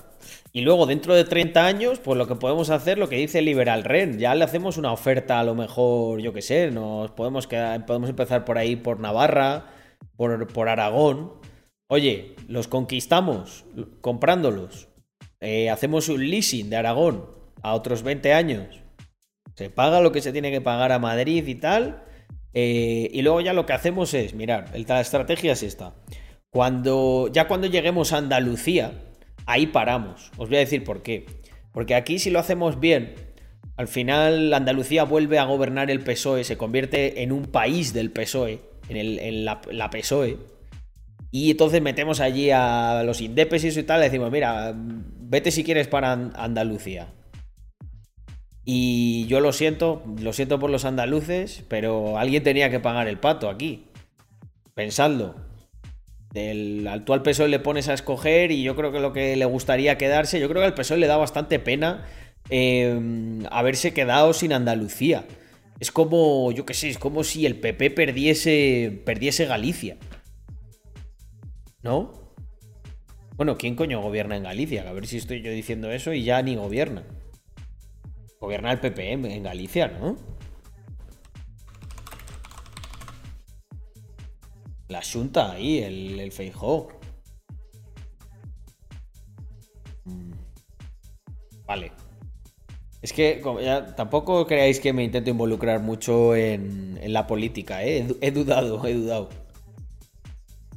Y 0.52 0.62
luego, 0.62 0.86
dentro 0.86 1.16
de 1.16 1.24
30 1.24 1.66
años, 1.66 2.00
pues 2.00 2.18
lo 2.18 2.28
que 2.28 2.36
podemos 2.36 2.70
hacer, 2.70 2.98
lo 3.00 3.10
que 3.10 3.18
dice 3.18 3.42
Liberal 3.42 3.84
Ren, 3.84 4.20
ya 4.20 4.36
le 4.36 4.44
hacemos 4.44 4.78
una 4.78 4.92
oferta 4.92 5.40
a 5.40 5.44
lo 5.44 5.56
mejor, 5.56 6.22
yo 6.22 6.32
qué 6.32 6.44
sé, 6.44 6.70
nos 6.70 7.10
podemos, 7.12 7.48
quedar, 7.48 7.86
podemos 7.88 8.10
empezar 8.10 8.46
por 8.46 8.60
ahí, 8.60 8.76
por 8.76 9.00
Navarra, 9.00 9.66
por, 10.16 10.48
por 10.48 10.70
Aragón. 10.70 11.34
Oye, 11.88 12.36
los 12.48 12.68
conquistamos 12.68 13.66
comprándolos. 14.02 14.90
Eh, 15.40 15.70
hacemos 15.70 16.08
un 16.08 16.30
leasing 16.30 16.70
de 16.70 16.78
Aragón 16.78 17.26
a 17.64 17.74
otros 17.74 18.04
20 18.04 18.34
años. 18.34 18.84
Se 19.56 19.70
paga 19.70 20.02
lo 20.02 20.12
que 20.12 20.22
se 20.22 20.32
tiene 20.32 20.52
que 20.52 20.62
pagar 20.62 20.92
a 20.92 21.00
Madrid 21.00 21.48
y 21.48 21.56
tal. 21.56 22.04
Eh, 22.54 23.10
y 23.12 23.22
luego 23.22 23.42
ya 23.42 23.54
lo 23.54 23.66
que 23.66 23.74
hacemos 23.74 24.14
es, 24.14 24.34
mirar, 24.34 24.72
la 24.88 25.02
estrategia 25.02 25.54
es 25.54 25.64
esta. 25.64 25.96
Cuando, 26.52 27.30
ya 27.34 27.48
cuando 27.48 27.68
lleguemos 27.68 28.14
a 28.14 28.18
Andalucía, 28.18 28.92
ahí 29.46 29.68
paramos. 29.68 30.32
Os 30.38 30.50
voy 30.50 30.58
a 30.58 30.60
decir 30.60 30.84
por 30.84 31.02
qué. 31.02 31.26
Porque 31.72 31.96
aquí 31.96 32.20
si 32.20 32.30
lo 32.30 32.40
hacemos 32.40 32.80
bien, 32.80 33.16
al 33.76 33.88
final 33.88 34.54
Andalucía 34.54 35.04
vuelve 35.04 35.40
a 35.40 35.46
gobernar 35.46 35.90
el 35.90 36.02
PSOE, 36.02 36.44
se 36.44 36.58
convierte 36.58 37.24
en 37.24 37.32
un 37.32 37.46
país 37.46 37.92
del 37.94 38.12
PSOE, 38.12 38.60
en, 38.90 39.46
la, 39.46 39.62
la, 39.72 39.90
PSOE. 39.90 40.38
Y 41.32 41.50
entonces 41.50 41.82
metemos 41.82 42.20
allí 42.20 42.52
a 42.52 43.02
los 43.04 43.20
indepes 43.22 43.64
y 43.64 43.70
eso 43.70 43.80
y 43.80 43.84
tal, 43.84 44.02
decimos, 44.02 44.32
mira, 44.32 44.72
vete 44.76 45.50
si 45.50 45.64
quieres 45.64 45.88
para 45.88 46.12
Andalucía. 46.12 47.08
Y 48.66 49.26
yo 49.28 49.42
lo 49.42 49.52
siento, 49.52 50.04
lo 50.20 50.32
siento 50.32 50.60
por 50.60 50.70
los 50.70 50.86
andaluces, 50.86 51.64
pero 51.68 52.18
alguien 52.18 52.44
tenía 52.44 52.70
que 52.70 52.80
pagar 52.80 53.08
el 53.08 53.20
pato 53.20 53.50
aquí. 53.50 53.88
Pensadlo. 54.74 55.36
Del 56.32 56.88
actual 56.88 57.22
PSOE 57.22 57.50
le 57.50 57.60
pones 57.60 57.90
a 57.90 57.94
escoger 57.94 58.52
y 58.52 58.64
yo 58.64 58.76
creo 58.76 58.92
que 58.92 59.00
lo 59.00 59.14
que 59.14 59.36
le 59.36 59.46
gustaría 59.46 59.98
quedarse, 59.98 60.40
yo 60.40 60.50
creo 60.50 60.62
que 60.62 60.68
al 60.68 60.74
PSOE 60.74 60.98
le 60.98 61.08
da 61.08 61.18
bastante 61.18 61.60
pena 61.60 62.06
em, 62.50 63.46
haberse 63.52 63.94
quedado 63.94 64.34
sin 64.34 64.54
Andalucía. 64.54 65.26
Es 65.80 65.92
como, 65.92 66.52
yo 66.52 66.66
qué 66.66 66.74
sé, 66.74 66.90
es 66.90 66.98
como 66.98 67.24
si 67.24 67.46
el 67.46 67.58
PP 67.60 67.92
perdiese, 67.92 69.02
perdiese 69.06 69.46
Galicia. 69.46 69.98
¿No? 71.84 72.14
Bueno, 73.36 73.58
¿quién 73.58 73.76
coño 73.76 74.02
gobierna 74.02 74.38
en 74.38 74.44
Galicia? 74.44 74.90
A 74.90 74.94
ver 74.94 75.06
si 75.06 75.18
estoy 75.18 75.42
yo 75.42 75.52
diciendo 75.52 75.92
eso 75.92 76.14
y 76.14 76.24
ya 76.24 76.42
ni 76.42 76.56
gobierna. 76.56 77.04
Gobierna 78.44 78.74
el 78.74 78.80
PP 78.82 79.14
en 79.14 79.44
Galicia, 79.44 79.88
¿no? 79.88 80.18
La 84.90 85.02
Junta 85.02 85.54
ahí, 85.54 85.78
el, 85.78 86.20
el. 86.20 86.34
Mm. 90.04 90.32
Vale. 91.66 91.94
Es 93.02 93.14
que 93.14 93.42
tampoco 93.96 94.46
creáis 94.46 94.82
que 94.82 94.92
me 94.92 95.06
intento 95.06 95.30
involucrar 95.30 95.80
mucho 95.80 96.36
en, 96.36 97.00
la 97.14 97.26
política, 97.26 97.82
¿eh? 97.86 98.06
He, 98.20 98.28
he, 98.28 98.32
dudado, 98.32 98.86
he 98.86 98.94
dudado. 98.94 99.30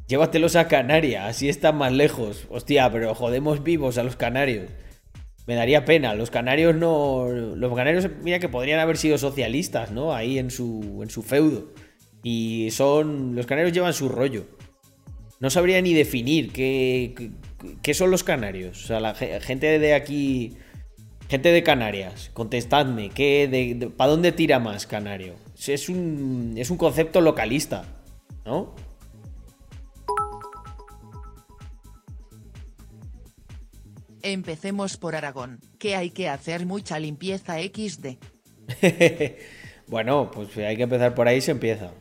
Llévatelos 0.06 0.54
a 0.54 0.68
Canarias, 0.68 1.30
así 1.30 1.48
están 1.48 1.78
más 1.78 1.90
lejos. 1.90 2.46
Hostia, 2.48 2.88
pero 2.92 3.12
jodemos 3.16 3.64
vivos 3.64 3.98
a 3.98 4.04
los 4.04 4.14
canarios 4.14 4.70
me 5.46 5.54
daría 5.54 5.84
pena. 5.84 6.14
Los 6.14 6.30
canarios 6.30 6.74
no. 6.74 7.28
Los 7.28 7.74
canarios, 7.74 8.08
mira 8.22 8.38
que 8.38 8.48
podrían 8.48 8.80
haber 8.80 8.96
sido 8.96 9.18
socialistas, 9.18 9.90
¿no? 9.92 10.14
Ahí 10.14 10.38
en 10.38 10.50
su, 10.50 11.00
en 11.02 11.10
su 11.10 11.22
feudo. 11.22 11.72
Y 12.22 12.70
son. 12.70 13.34
Los 13.34 13.46
canarios 13.46 13.72
llevan 13.72 13.94
su 13.94 14.08
rollo. 14.08 14.46
No 15.38 15.50
sabría 15.50 15.80
ni 15.82 15.92
definir 15.92 16.52
qué, 16.52 17.30
qué, 17.82 17.94
son 17.94 18.10
los 18.10 18.24
canarios. 18.24 18.84
O 18.84 18.86
sea, 18.86 19.00
la 19.00 19.14
gente 19.14 19.78
de 19.78 19.94
aquí. 19.94 20.56
Gente 21.28 21.50
de 21.50 21.64
Canarias, 21.64 22.30
contestadme, 22.34 23.10
¿qué, 23.10 23.90
¿para 23.96 24.12
dónde 24.12 24.30
tira 24.30 24.60
más 24.60 24.86
Canario? 24.86 25.34
Es 25.66 25.88
un, 25.88 26.54
es 26.56 26.70
un 26.70 26.76
concepto 26.76 27.20
localista, 27.20 27.84
¿no? 28.44 28.76
Empecemos 34.28 34.96
por 34.96 35.14
Aragón, 35.14 35.60
que 35.78 35.94
hay 35.94 36.10
que 36.10 36.28
hacer 36.28 36.66
mucha 36.66 36.98
limpieza 36.98 37.58
XD. 37.62 38.16
bueno, 39.86 40.32
pues 40.32 40.56
hay 40.56 40.76
que 40.76 40.82
empezar 40.82 41.14
por 41.14 41.28
ahí 41.28 41.40
se 41.40 41.52
empieza. 41.52 41.92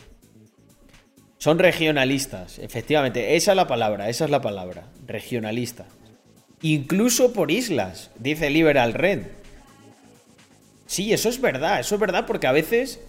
Son 1.37 1.59
regionalistas, 1.59 2.57
efectivamente, 2.57 3.35
esa 3.35 3.51
es 3.51 3.55
la 3.55 3.67
palabra, 3.67 4.09
esa 4.09 4.25
es 4.25 4.31
la 4.31 4.41
palabra, 4.41 4.87
regionalistas. 5.05 5.85
Incluso 6.63 7.31
por 7.31 7.51
islas, 7.51 8.09
dice 8.17 8.49
Liberal 8.49 8.93
Red. 8.95 9.27
Sí, 10.87 11.13
eso 11.13 11.29
es 11.29 11.39
verdad, 11.39 11.79
eso 11.79 11.93
es 11.93 12.01
verdad 12.01 12.25
porque 12.25 12.47
a 12.47 12.51
veces... 12.51 13.01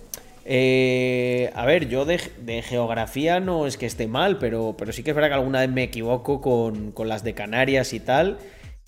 Eh, 0.49 1.51
a 1.55 1.65
ver, 1.65 1.89
yo 1.89 2.05
de, 2.05 2.19
geografía 2.63 3.41
no 3.41 3.67
es 3.67 3.79
que 3.79 3.87
esté 3.87 4.09
mal, 4.09 4.39
pero, 4.39 4.77
pero 4.77 4.93
sí 4.93 5.03
que 5.03 5.11
es 5.11 5.17
verdad 5.17 5.31
que 5.31 5.35
alguna 5.37 5.61
vez 5.61 5.71
me 5.71 5.85
equivoco 5.85 6.43
con, 6.43 6.93
con 6.93 7.09
las 7.09 7.25
de 7.25 7.33
Canarias 7.33 7.95
y 7.95 8.01
tal. 8.01 8.39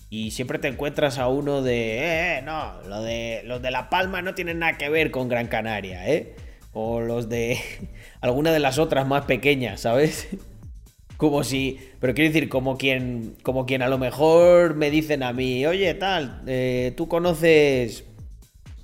Y 0.09 0.31
siempre 0.31 0.57
te 0.57 0.67
encuentras 0.67 1.19
a 1.19 1.27
uno 1.27 1.61
de, 1.61 1.99
eh, 1.99 2.37
eh, 2.37 2.41
no, 2.43 2.81
lo 2.87 3.03
de, 3.03 3.41
los 3.45 3.61
de 3.61 3.69
La 3.69 3.89
Palma 3.89 4.23
no 4.23 4.33
tienen 4.33 4.59
nada 4.59 4.77
que 4.77 4.89
ver 4.89 5.11
con 5.11 5.29
Gran 5.29 5.47
Canaria, 5.47 6.09
¿eh? 6.09 6.35
O 6.73 6.99
los 7.01 7.29
de 7.29 7.59
alguna 8.21 8.51
de 8.51 8.59
las 8.59 8.79
otras 8.79 9.07
más 9.07 9.25
pequeñas, 9.25 9.81
¿sabes? 9.81 10.29
Como 11.17 11.43
si, 11.43 11.79
pero 11.99 12.13
quiero 12.13 12.31
decir, 12.31 12.47
como 12.47 12.77
quien, 12.77 13.35
como 13.43 13.65
quien 13.65 13.81
a 13.81 13.89
lo 13.89 13.97
mejor 13.97 14.75
me 14.75 14.89
dicen 14.89 15.21
a 15.21 15.33
mí, 15.33 15.65
oye, 15.65 15.93
tal, 15.93 16.43
eh, 16.47 16.93
tú 16.95 17.09
conoces 17.09 18.05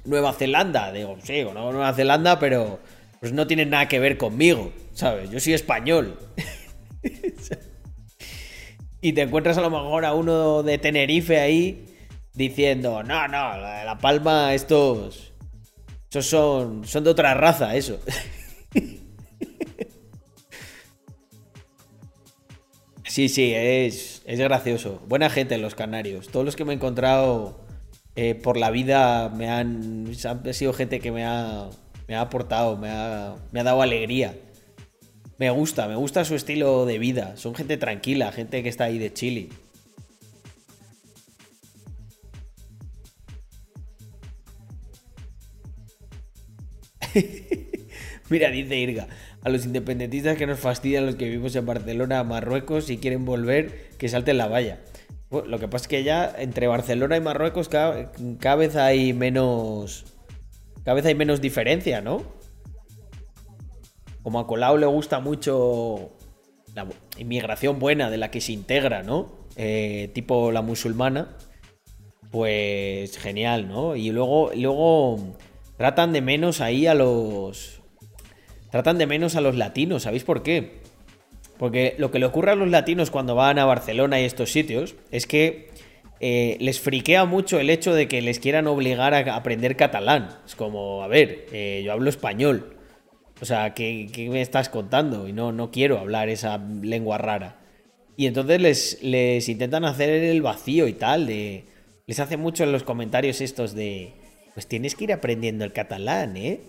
Nueva 0.04 0.34
Zelanda. 0.34 0.92
Digo, 0.92 1.16
sí, 1.24 1.46
conozco 1.46 1.72
Nueva 1.72 1.94
Zelanda, 1.94 2.38
pero 2.38 2.82
pues 3.22 3.32
no 3.32 3.48
tiene 3.48 3.66
nada 3.66 3.88
que 3.88 4.00
ver 4.00 4.18
conmigo, 4.18 4.74
¿sabes? 4.92 5.30
Yo 5.30 5.40
soy 5.40 5.54
español. 5.54 6.20
y 9.06 9.14
te 9.14 9.22
encuentras 9.22 9.56
a 9.60 9.62
lo 9.62 9.70
mejor 9.70 10.04
a 10.04 10.16
uno 10.16 10.64
de 10.64 10.80
Tenerife 10.80 11.40
ahí 11.40 11.86
diciendo, 12.34 13.04
no, 13.04 13.28
no, 13.28 13.56
la, 13.56 14.00
Palma, 14.02 14.56
estos, 14.56 15.32
estos 16.06 16.26
son, 16.26 16.88
son 16.88 17.04
de 17.04 17.12
otra 17.12 17.36
raza, 17.36 17.76
eso. 17.76 18.00
Sí, 23.08 23.30
sí, 23.30 23.54
es, 23.56 24.24
es 24.26 24.40
gracioso. 24.40 25.02
Buena 25.08 25.30
gente 25.30 25.56
en 25.56 25.62
los 25.62 25.74
Canarios. 25.74 26.28
Todos 26.28 26.46
los 26.46 26.58
que 26.58 26.66
me 26.66 26.74
he 26.74 26.76
encontrado 26.76 27.66
eh, 28.18 28.36
por 28.36 28.58
la 28.58 28.72
vida 28.72 29.30
me 29.30 29.50
han, 29.50 30.12
han 30.26 30.54
sido 30.54 30.74
gente 30.74 31.00
que 31.00 31.14
me 31.14 31.24
ha, 31.24 31.70
me 32.10 32.16
ha 32.16 32.22
aportado, 32.22 32.76
me 32.76 32.90
ha, 32.90 33.36
me 33.54 33.62
ha 33.62 33.64
dado 33.64 33.82
alegría. 33.82 34.36
Me 35.38 35.50
gusta, 35.50 35.88
me 35.88 35.96
gusta 35.96 36.24
su 36.24 36.36
estilo 36.36 36.86
de 36.86 36.98
vida. 36.98 37.36
Son 37.36 37.54
gente 37.56 37.78
tranquila, 37.78 38.32
gente 38.32 38.64
que 38.64 38.70
está 38.70 38.86
ahí 38.86 38.98
de 38.98 39.12
chile. 39.12 39.50
Mira, 48.30 48.50
dice 48.50 48.78
Irga, 48.78 49.08
a 49.44 49.50
los 49.50 49.66
independentistas 49.66 50.38
que 50.38 50.48
nos 50.48 50.60
fastidian 50.60 51.06
los 51.06 51.16
que 51.16 51.26
vivimos 51.26 51.56
en 51.56 51.66
Barcelona, 51.66 52.24
Marruecos, 52.24 52.86
si 52.86 52.98
quieren 52.98 53.26
volver, 53.26 53.90
que 53.98 54.10
salten 54.10 54.38
la 54.38 54.48
valla. 54.48 54.80
lo 55.30 55.60
que 55.60 55.68
pasa 55.68 55.84
es 55.84 55.88
que 55.88 56.04
ya 56.04 56.34
entre 56.38 56.68
Barcelona 56.68 57.18
y 57.18 57.22
Marruecos 57.22 57.70
cada, 57.70 58.56
vez 58.56 58.76
hay 58.76 59.14
menos. 59.14 60.06
Cada 60.84 60.96
vez 60.96 61.06
hay 61.06 61.16
menos 61.16 61.42
diferencia, 61.42 62.02
¿no? 62.02 62.24
Como 64.26 64.40
a 64.40 64.48
Colau 64.48 64.80
le 64.80 64.88
gusta 64.88 65.20
mucho 65.20 66.10
la 66.74 66.88
inmigración 67.20 67.78
buena 67.78 68.10
de 68.10 68.18
la 68.18 68.32
que 68.32 68.42
se 68.42 68.54
integra, 68.54 69.04
¿no? 69.04 69.30
Eh, 69.56 70.10
tipo 70.16 70.52
la 70.52 70.64
musulmana. 70.64 71.38
Pues 72.32 73.20
genial, 73.20 73.68
¿no? 73.68 73.96
Y 73.96 74.10
luego, 74.10 74.50
luego 74.56 75.20
tratan 75.78 76.12
de 76.12 76.22
menos 76.22 76.60
ahí 76.60 76.88
a 76.88 76.96
los 76.96 77.84
tratan 78.72 78.98
de 78.98 79.06
menos 79.06 79.36
a 79.36 79.42
los 79.42 79.56
latinos. 79.56 80.02
¿Sabéis 80.02 80.24
por 80.24 80.42
qué? 80.42 80.80
Porque 81.60 81.94
lo 82.00 82.10
que 82.10 82.18
le 82.18 82.26
ocurre 82.26 82.54
a 82.54 82.56
los 82.56 82.72
latinos 82.72 83.12
cuando 83.12 83.36
van 83.36 83.60
a 83.60 83.66
Barcelona 83.66 84.20
y 84.20 84.24
estos 84.24 84.52
sitios 84.52 84.96
es 85.12 85.28
que 85.28 85.70
eh, 86.20 86.58
les 86.60 86.80
friquea 86.80 87.26
mucho 87.26 87.60
el 87.60 87.70
hecho 87.70 87.94
de 87.94 88.08
que 88.08 88.24
les 88.24 88.40
quieran 88.40 88.66
obligar 88.66 89.14
a 89.14 89.36
aprender 89.36 89.76
catalán. 89.76 90.30
Es 90.48 90.56
como, 90.56 91.04
a 91.04 91.08
ver, 91.08 91.46
eh, 91.52 91.84
yo 91.86 91.94
hablo 91.94 92.10
español. 92.10 92.75
O 93.42 93.46
sea, 93.46 93.74
¿qué, 93.74 94.28
me 94.32 94.42
estás 94.42 94.70
contando? 94.70 95.28
Y 95.28 95.34
no, 95.34 95.52
no 95.52 95.72
quiero 95.72 96.00
hablar 96.00 96.30
esa 96.30 96.58
lengua 96.58 97.18
rara. 97.18 97.58
Y 98.18 98.28
entonces 98.28 98.62
les, 98.62 99.04
les 99.04 99.50
intentan 99.50 99.84
hacer 99.86 100.10
el 100.10 100.42
vacío 100.42 100.88
y 100.88 100.94
tal. 100.94 101.28
De, 101.28 101.66
les 102.08 102.20
hace 102.20 102.38
mucho 102.38 102.64
en 102.64 102.72
los 102.72 102.84
comentarios 102.84 103.42
estos 103.42 103.74
de, 103.74 104.14
pues 104.54 104.68
tienes 104.68 104.96
que 104.96 105.04
ir 105.04 105.14
aprendiendo 105.14 105.66
el 105.66 105.74
catalán, 105.74 106.38
¿eh? 106.38 106.62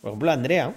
Por 0.00 0.10
ejemplo, 0.10 0.32
Andrea, 0.32 0.74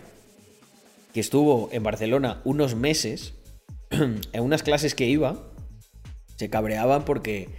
que 1.13 1.19
estuvo 1.19 1.69
en 1.71 1.81
Barcelona 1.81 2.41
unos 2.43 2.75
meses, 2.75 3.33
en 3.89 4.43
unas 4.43 4.61
clases 4.61 4.93
que 4.93 5.05
iba, 5.05 5.37
se 6.35 6.49
cabreaban 6.49 7.05
porque, 7.05 7.49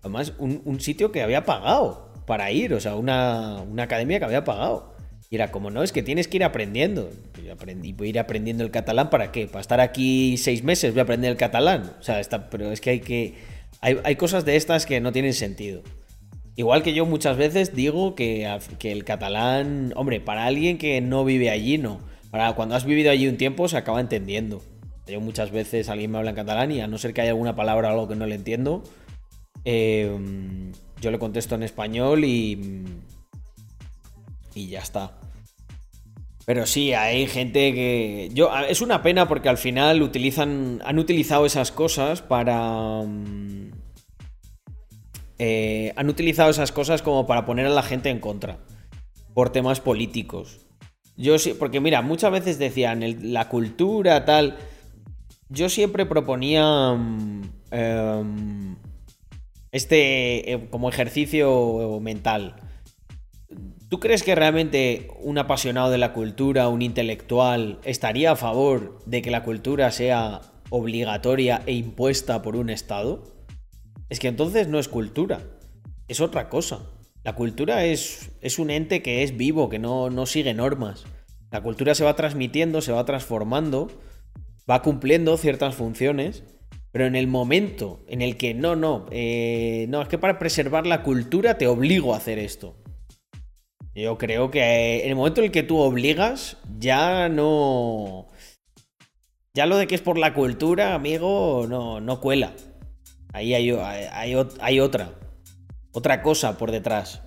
además, 0.00 0.34
un, 0.38 0.80
sitio 0.80 1.10
que 1.10 1.22
había 1.22 1.44
pagado 1.44 2.12
para 2.26 2.52
ir, 2.52 2.74
o 2.74 2.80
sea, 2.80 2.94
una, 2.94 3.62
academia 3.78 4.18
que 4.18 4.26
había 4.26 4.44
pagado. 4.44 4.89
Y 5.30 5.36
era 5.36 5.52
como, 5.52 5.70
no, 5.70 5.84
es 5.84 5.92
que 5.92 6.02
tienes 6.02 6.26
que 6.26 6.38
ir 6.38 6.44
aprendiendo. 6.44 7.08
Yo 7.44 7.52
aprendí, 7.52 7.92
voy 7.92 8.08
a 8.08 8.10
ir 8.10 8.18
aprendiendo 8.18 8.64
el 8.64 8.72
catalán 8.72 9.10
para 9.10 9.30
qué? 9.30 9.46
Para 9.46 9.60
estar 9.60 9.80
aquí 9.80 10.36
seis 10.36 10.64
meses 10.64 10.92
voy 10.92 11.00
a 11.00 11.02
aprender 11.04 11.30
el 11.30 11.36
catalán. 11.36 11.92
O 12.00 12.02
sea, 12.02 12.18
está, 12.18 12.50
pero 12.50 12.72
es 12.72 12.80
que 12.80 12.90
hay 12.90 13.00
que... 13.00 13.34
Hay, 13.80 13.98
hay, 14.02 14.16
cosas 14.16 14.44
de 14.44 14.56
estas 14.56 14.84
que 14.84 15.00
no 15.00 15.12
tienen 15.12 15.32
sentido. 15.32 15.82
Igual 16.56 16.82
que 16.82 16.92
yo 16.92 17.06
muchas 17.06 17.36
veces 17.36 17.74
digo 17.74 18.16
que, 18.16 18.58
que 18.78 18.90
el 18.90 19.04
catalán, 19.04 19.92
hombre, 19.94 20.20
para 20.20 20.44
alguien 20.44 20.76
que 20.76 21.00
no 21.00 21.24
vive 21.24 21.48
allí, 21.48 21.78
no. 21.78 22.00
Para 22.32 22.52
cuando 22.54 22.74
has 22.74 22.84
vivido 22.84 23.12
allí 23.12 23.28
un 23.28 23.36
tiempo 23.36 23.68
se 23.68 23.76
acaba 23.76 24.00
entendiendo. 24.00 24.60
Yo 25.06 25.20
muchas 25.20 25.52
veces 25.52 25.88
alguien 25.88 26.10
me 26.10 26.18
habla 26.18 26.30
en 26.30 26.36
catalán 26.36 26.72
y 26.72 26.80
a 26.80 26.88
no 26.88 26.98
ser 26.98 27.14
que 27.14 27.20
haya 27.20 27.30
alguna 27.30 27.54
palabra 27.54 27.88
o 27.88 27.92
algo 27.92 28.08
que 28.08 28.16
no 28.16 28.26
le 28.26 28.34
entiendo, 28.34 28.82
em, 29.64 30.72
yo 31.00 31.10
le 31.10 31.18
contesto 31.18 31.54
en 31.54 31.62
español 31.62 32.24
y, 32.24 32.84
y 34.54 34.68
ya 34.68 34.80
está. 34.80 35.20
Pero 36.46 36.66
sí, 36.66 36.92
hay 36.94 37.26
gente 37.26 37.72
que. 37.72 38.30
Yo, 38.32 38.50
es 38.68 38.80
una 38.80 39.02
pena 39.02 39.28
porque 39.28 39.48
al 39.48 39.58
final 39.58 40.02
utilizan. 40.02 40.82
Han 40.84 40.98
utilizado 40.98 41.46
esas 41.46 41.70
cosas 41.70 42.22
para. 42.22 43.02
Mm, 43.04 43.70
eh, 45.38 45.92
han 45.96 46.08
utilizado 46.08 46.50
esas 46.50 46.72
cosas 46.72 47.02
como 47.02 47.26
para 47.26 47.46
poner 47.46 47.66
a 47.66 47.70
la 47.70 47.82
gente 47.82 48.10
en 48.10 48.18
contra. 48.18 48.58
Por 49.32 49.50
temas 49.50 49.80
políticos. 49.80 50.66
Yo 51.16 51.38
sí, 51.38 51.54
porque 51.54 51.80
mira, 51.80 52.02
muchas 52.02 52.32
veces 52.32 52.58
decían 52.58 53.32
la 53.32 53.48
cultura, 53.48 54.24
tal. 54.24 54.56
Yo 55.50 55.68
siempre 55.68 56.04
proponía 56.06 56.94
mm, 56.94 57.42
em, 57.70 58.76
este 59.70 60.52
eh, 60.52 60.68
como 60.70 60.88
ejercicio 60.88 62.00
mental. 62.00 62.56
¿Tú 63.90 63.98
crees 63.98 64.22
que 64.22 64.36
realmente 64.36 65.08
un 65.18 65.36
apasionado 65.38 65.90
de 65.90 65.98
la 65.98 66.12
cultura, 66.12 66.68
un 66.68 66.80
intelectual, 66.80 67.80
estaría 67.82 68.30
a 68.30 68.36
favor 68.36 69.00
de 69.04 69.20
que 69.20 69.32
la 69.32 69.42
cultura 69.42 69.90
sea 69.90 70.42
obligatoria 70.70 71.62
e 71.66 71.72
impuesta 71.72 72.40
por 72.40 72.54
un 72.54 72.70
Estado? 72.70 73.24
Es 74.08 74.20
que 74.20 74.28
entonces 74.28 74.68
no 74.68 74.78
es 74.78 74.86
cultura, 74.86 75.40
es 76.06 76.20
otra 76.20 76.48
cosa. 76.48 76.88
La 77.24 77.34
cultura 77.34 77.84
es, 77.84 78.30
es 78.40 78.60
un 78.60 78.70
ente 78.70 79.02
que 79.02 79.24
es 79.24 79.36
vivo, 79.36 79.68
que 79.68 79.80
no, 79.80 80.08
no 80.08 80.24
sigue 80.24 80.54
normas. 80.54 81.04
La 81.50 81.60
cultura 81.60 81.96
se 81.96 82.04
va 82.04 82.14
transmitiendo, 82.14 82.82
se 82.82 82.92
va 82.92 83.04
transformando, 83.04 83.90
va 84.70 84.82
cumpliendo 84.82 85.36
ciertas 85.36 85.74
funciones, 85.74 86.44
pero 86.92 87.06
en 87.06 87.16
el 87.16 87.26
momento 87.26 88.04
en 88.06 88.22
el 88.22 88.36
que 88.36 88.54
no, 88.54 88.76
no, 88.76 89.06
eh, 89.10 89.86
no, 89.88 90.00
es 90.00 90.06
que 90.06 90.16
para 90.16 90.38
preservar 90.38 90.86
la 90.86 91.02
cultura 91.02 91.58
te 91.58 91.66
obligo 91.66 92.14
a 92.14 92.18
hacer 92.18 92.38
esto. 92.38 92.79
Yo 93.94 94.18
creo 94.18 94.50
que 94.50 95.02
en 95.02 95.10
el 95.10 95.16
momento 95.16 95.40
en 95.40 95.46
el 95.46 95.52
que 95.52 95.62
tú 95.62 95.78
obligas, 95.78 96.56
ya 96.78 97.28
no. 97.28 98.28
Ya 99.52 99.66
lo 99.66 99.76
de 99.76 99.86
que 99.86 99.96
es 99.96 100.00
por 100.00 100.16
la 100.16 100.32
cultura, 100.32 100.94
amigo, 100.94 101.66
no, 101.68 102.00
no 102.00 102.20
cuela. 102.20 102.54
Ahí 103.32 103.54
hay, 103.54 103.70
hay, 103.70 104.80
otra 104.80 105.12
otra 105.92 106.22
cosa 106.22 106.56
por 106.56 106.70
detrás. 106.70 107.22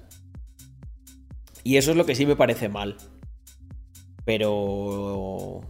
Y 1.64 1.78
eso 1.78 1.92
es 1.92 1.98
lo 1.98 2.06
que 2.06 2.16
sí 2.16 2.26
me 2.26 2.36
parece 2.36 2.70
mal. 2.70 2.98
Pero 4.26 5.62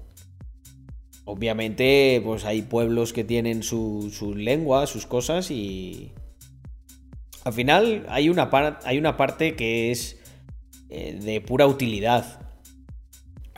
obviamente 1.25 2.21
pues 2.23 2.45
hay 2.45 2.61
pueblos 2.61 3.13
que 3.13 3.23
tienen 3.23 3.63
su, 3.63 4.11
su 4.13 4.35
lengua, 4.35 4.85
sus 4.85 5.07
cosas 5.07 5.49
y 5.49 6.11
al 7.45 7.53
final 7.53 8.05
hay 8.09 8.29
una, 8.29 8.49
hay 8.83 8.97
una 8.97 9.17
parte 9.17 9.55
que 9.55 9.91
es 9.91 10.22
eh, 10.89 11.19
de 11.21 11.41
pura 11.41 11.67
utilidad. 11.67 12.41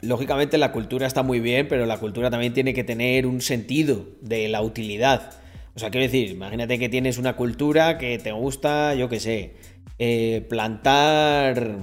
Lógicamente 0.02 0.58
la 0.58 0.72
cultura 0.72 1.08
está 1.08 1.24
muy 1.24 1.40
bien, 1.40 1.68
pero 1.68 1.86
la 1.86 1.98
cultura 1.98 2.30
también 2.30 2.54
tiene 2.54 2.74
que 2.74 2.84
tener 2.84 3.26
un 3.26 3.42
sentido 3.42 4.06
de 4.22 4.48
la 4.50 4.62
utilidad. 4.62 5.32
O 5.76 5.80
sea, 5.80 5.90
quiero 5.90 6.06
decir, 6.06 6.30
imagínate 6.30 6.80
que 6.80 6.90
tienes 6.90 7.18
una 7.18 7.36
cultura 7.36 7.98
que 7.98 8.18
te 8.18 8.32
gusta, 8.32 8.96
yo 8.96 9.10
qué 9.10 9.20
sé, 9.20 9.56
eh, 10.00 10.46
plantar, 10.50 11.78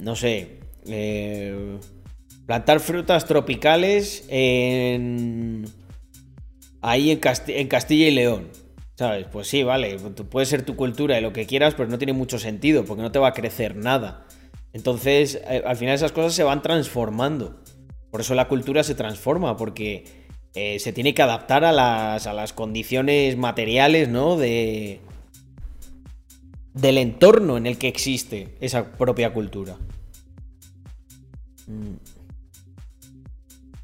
no 0.00 0.16
sé, 0.16 0.58
eh, 0.86 1.78
plantar 2.46 2.80
frutas 2.80 3.24
tropicales 3.26 4.24
en, 4.28 5.64
ahí 6.80 7.10
en, 7.10 7.20
en 7.48 7.68
Castilla 7.68 8.08
y 8.08 8.10
León. 8.10 8.48
¿Sabes? 8.98 9.28
Pues 9.30 9.46
sí, 9.46 9.62
vale, 9.62 9.96
puede 10.28 10.44
ser 10.44 10.64
tu 10.64 10.74
cultura 10.74 11.16
y 11.16 11.22
lo 11.22 11.32
que 11.32 11.46
quieras, 11.46 11.74
pero 11.76 11.88
no 11.88 11.98
tiene 11.98 12.14
mucho 12.14 12.36
sentido 12.40 12.84
porque 12.84 13.00
no 13.00 13.12
te 13.12 13.20
va 13.20 13.28
a 13.28 13.32
crecer 13.32 13.76
nada. 13.76 14.26
Entonces, 14.72 15.40
eh, 15.48 15.62
al 15.64 15.76
final 15.76 15.94
esas 15.94 16.10
cosas 16.10 16.34
se 16.34 16.42
van 16.42 16.62
transformando. 16.62 17.62
Por 18.10 18.22
eso 18.22 18.34
la 18.34 18.48
cultura 18.48 18.82
se 18.82 18.96
transforma, 18.96 19.56
porque 19.56 20.04
eh, 20.52 20.80
se 20.80 20.92
tiene 20.92 21.14
que 21.14 21.22
adaptar 21.22 21.64
a 21.64 21.70
las, 21.70 22.26
a 22.26 22.32
las 22.32 22.52
condiciones 22.52 23.36
materiales, 23.36 24.08
¿no? 24.08 24.36
De, 24.36 25.00
del 26.74 26.98
entorno 26.98 27.56
en 27.56 27.68
el 27.68 27.78
que 27.78 27.86
existe 27.86 28.56
esa 28.60 28.90
propia 28.94 29.32
cultura. 29.32 29.76
Mm. 31.68 31.98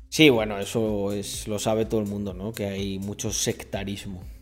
Sí, 0.08 0.28
bueno, 0.28 0.58
eso 0.58 1.12
es, 1.12 1.46
lo 1.46 1.60
sabe 1.60 1.84
todo 1.84 2.00
el 2.00 2.08
mundo, 2.08 2.34
¿no? 2.34 2.50
Que 2.50 2.66
hay 2.66 2.98
mucho 2.98 3.30
sectarismo. 3.30 4.33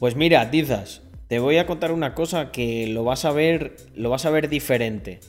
Pues 0.00 0.16
mira, 0.16 0.50
Tizas, 0.50 1.02
te 1.28 1.40
voy 1.40 1.58
a 1.58 1.66
contar 1.66 1.92
una 1.92 2.14
cosa 2.14 2.50
que 2.52 2.86
lo 2.86 3.04
vas 3.04 3.26
a 3.26 3.32
ver, 3.32 3.76
lo 3.94 4.08
vas 4.08 4.24
a 4.24 4.30
ver 4.30 4.48
diferente. 4.48 5.20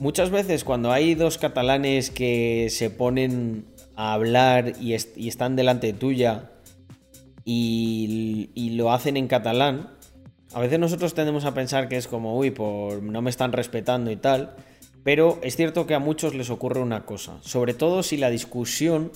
Muchas 0.00 0.30
veces 0.30 0.64
cuando 0.64 0.92
hay 0.92 1.14
dos 1.14 1.36
catalanes 1.36 2.10
que 2.10 2.68
se 2.70 2.88
ponen 2.88 3.66
a 3.94 4.14
hablar 4.14 4.72
y, 4.80 4.94
están 4.94 5.56
delante 5.56 5.92
tuya 5.92 6.52
y, 7.44 8.48
y, 8.54 8.70
lo 8.70 8.92
hacen 8.92 9.18
en 9.18 9.28
catalán, 9.28 9.90
a 10.54 10.60
veces 10.60 10.78
nosotros 10.78 11.12
tendemos 11.12 11.44
a 11.44 11.52
pensar 11.52 11.90
que 11.90 11.98
es 11.98 12.08
como, 12.08 12.34
uy, 12.34 12.52
por 12.52 13.02
no 13.02 13.20
me 13.20 13.28
están 13.28 13.52
respetando 13.52 14.10
y 14.10 14.16
tal, 14.16 14.56
pero 15.04 15.38
es 15.42 15.54
cierto 15.54 15.86
que 15.86 15.94
a 15.94 15.98
muchos 15.98 16.34
les 16.34 16.48
ocurre 16.48 16.80
una 16.80 17.04
cosa, 17.04 17.36
sobre 17.42 17.74
todo 17.74 18.02
si 18.02 18.16
la 18.16 18.30
discusión 18.30 19.12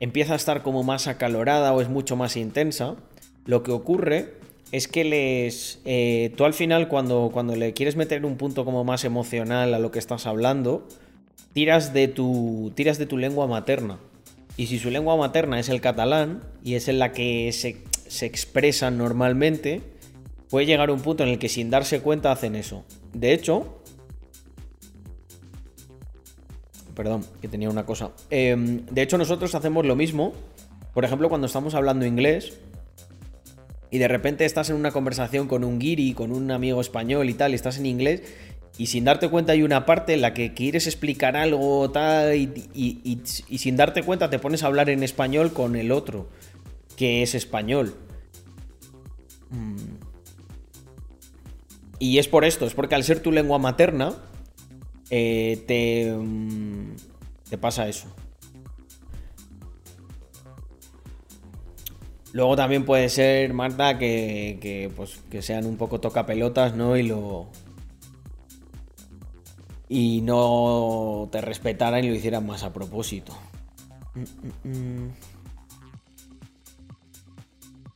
empieza 0.00 0.32
a 0.32 0.36
estar 0.36 0.62
como 0.62 0.84
más 0.84 1.06
acalorada 1.06 1.74
o 1.74 1.82
es 1.82 1.90
mucho 1.90 2.16
más 2.16 2.38
intensa, 2.38 2.96
lo 3.46 3.62
que 3.62 3.72
ocurre 3.72 4.34
es 4.72 4.88
que 4.88 5.04
les. 5.04 5.80
Eh, 5.84 6.32
tú 6.36 6.44
al 6.44 6.54
final, 6.54 6.88
cuando, 6.88 7.30
cuando 7.32 7.56
le 7.56 7.72
quieres 7.72 7.96
meter 7.96 8.24
un 8.24 8.36
punto 8.36 8.64
como 8.64 8.84
más 8.84 9.04
emocional 9.04 9.74
a 9.74 9.78
lo 9.78 9.90
que 9.90 9.98
estás 9.98 10.26
hablando, 10.26 10.86
tiras 11.52 11.92
de 11.92 12.08
tu, 12.08 12.72
tiras 12.74 12.98
de 12.98 13.06
tu 13.06 13.16
lengua 13.16 13.46
materna. 13.46 13.98
Y 14.56 14.66
si 14.66 14.78
su 14.78 14.90
lengua 14.90 15.16
materna 15.16 15.58
es 15.58 15.68
el 15.68 15.80
catalán 15.80 16.42
y 16.62 16.74
es 16.74 16.88
en 16.88 16.98
la 16.98 17.12
que 17.12 17.50
se, 17.52 17.78
se 18.06 18.26
expresan 18.26 18.98
normalmente, 18.98 19.80
puede 20.50 20.66
llegar 20.66 20.90
un 20.90 21.00
punto 21.00 21.22
en 21.22 21.30
el 21.30 21.38
que 21.38 21.48
sin 21.48 21.70
darse 21.70 22.00
cuenta 22.00 22.32
hacen 22.32 22.54
eso. 22.56 22.84
De 23.12 23.32
hecho. 23.32 23.76
Perdón, 26.94 27.24
que 27.40 27.48
tenía 27.48 27.70
una 27.70 27.86
cosa. 27.86 28.10
Em, 28.28 28.84
de 28.86 29.02
hecho, 29.02 29.16
nosotros 29.16 29.54
hacemos 29.54 29.86
lo 29.86 29.96
mismo. 29.96 30.34
Por 30.92 31.04
ejemplo, 31.04 31.28
cuando 31.28 31.46
estamos 31.46 31.74
hablando 31.74 32.04
inglés, 32.04 32.58
y 33.90 33.98
de 33.98 34.08
repente 34.08 34.44
estás 34.44 34.70
en 34.70 34.76
una 34.76 34.92
conversación 34.92 35.48
con 35.48 35.64
un 35.64 35.78
guiri, 35.78 36.14
con 36.14 36.32
un 36.32 36.50
amigo 36.50 36.80
español 36.80 37.28
y 37.28 37.34
tal, 37.34 37.52
y 37.52 37.54
estás 37.56 37.78
en 37.78 37.86
inglés, 37.86 38.22
y 38.78 38.86
sin 38.86 39.04
darte 39.04 39.28
cuenta 39.28 39.52
hay 39.52 39.62
una 39.62 39.84
parte 39.84 40.14
en 40.14 40.20
la 40.20 40.32
que 40.32 40.54
quieres 40.54 40.86
explicar 40.86 41.36
algo 41.36 41.90
tal, 41.90 42.34
y, 42.36 43.22
sin 43.24 43.76
darte 43.76 44.02
cuenta 44.02 44.30
te 44.30 44.38
pones 44.38 44.62
a 44.62 44.68
hablar 44.68 44.90
en 44.90 45.02
español 45.02 45.52
con 45.52 45.76
el 45.76 45.90
otro, 45.90 46.28
que 46.96 47.22
es 47.22 47.34
español. 47.34 47.94
Mm. 49.50 49.76
Y 51.98 52.18
es 52.18 52.28
por 52.28 52.44
esto, 52.44 52.66
es 52.66 52.74
porque 52.74 52.94
al 52.94 53.04
ser 53.04 53.20
tu 53.20 53.32
lengua 53.32 53.58
materna, 53.58 54.14
eh, 55.10 55.62
te, 55.66 56.12
mm, 56.16 56.94
te 57.50 57.58
pasa 57.58 57.88
eso. 57.88 58.06
Luego 62.32 62.54
también 62.54 62.84
puede 62.84 63.08
ser, 63.08 63.52
Marta, 63.52 63.98
que, 63.98 64.90
pues, 64.94 65.20
que 65.30 65.42
sean 65.42 65.66
un 65.66 65.76
poco 65.76 66.00
tocapelotas, 66.00 66.76
¿no? 66.76 66.96
Y 66.96 67.02
lo. 67.02 67.48
Y 69.88 70.20
no 70.20 71.28
te 71.32 71.40
respetaran 71.40 72.04
y 72.04 72.08
lo 72.08 72.14
hicieran 72.14 72.46
más 72.46 72.62
a 72.62 72.72
propósito. 72.72 73.36
Mm, 74.14 74.68
mm, 74.68 75.04
mm. 75.04 75.10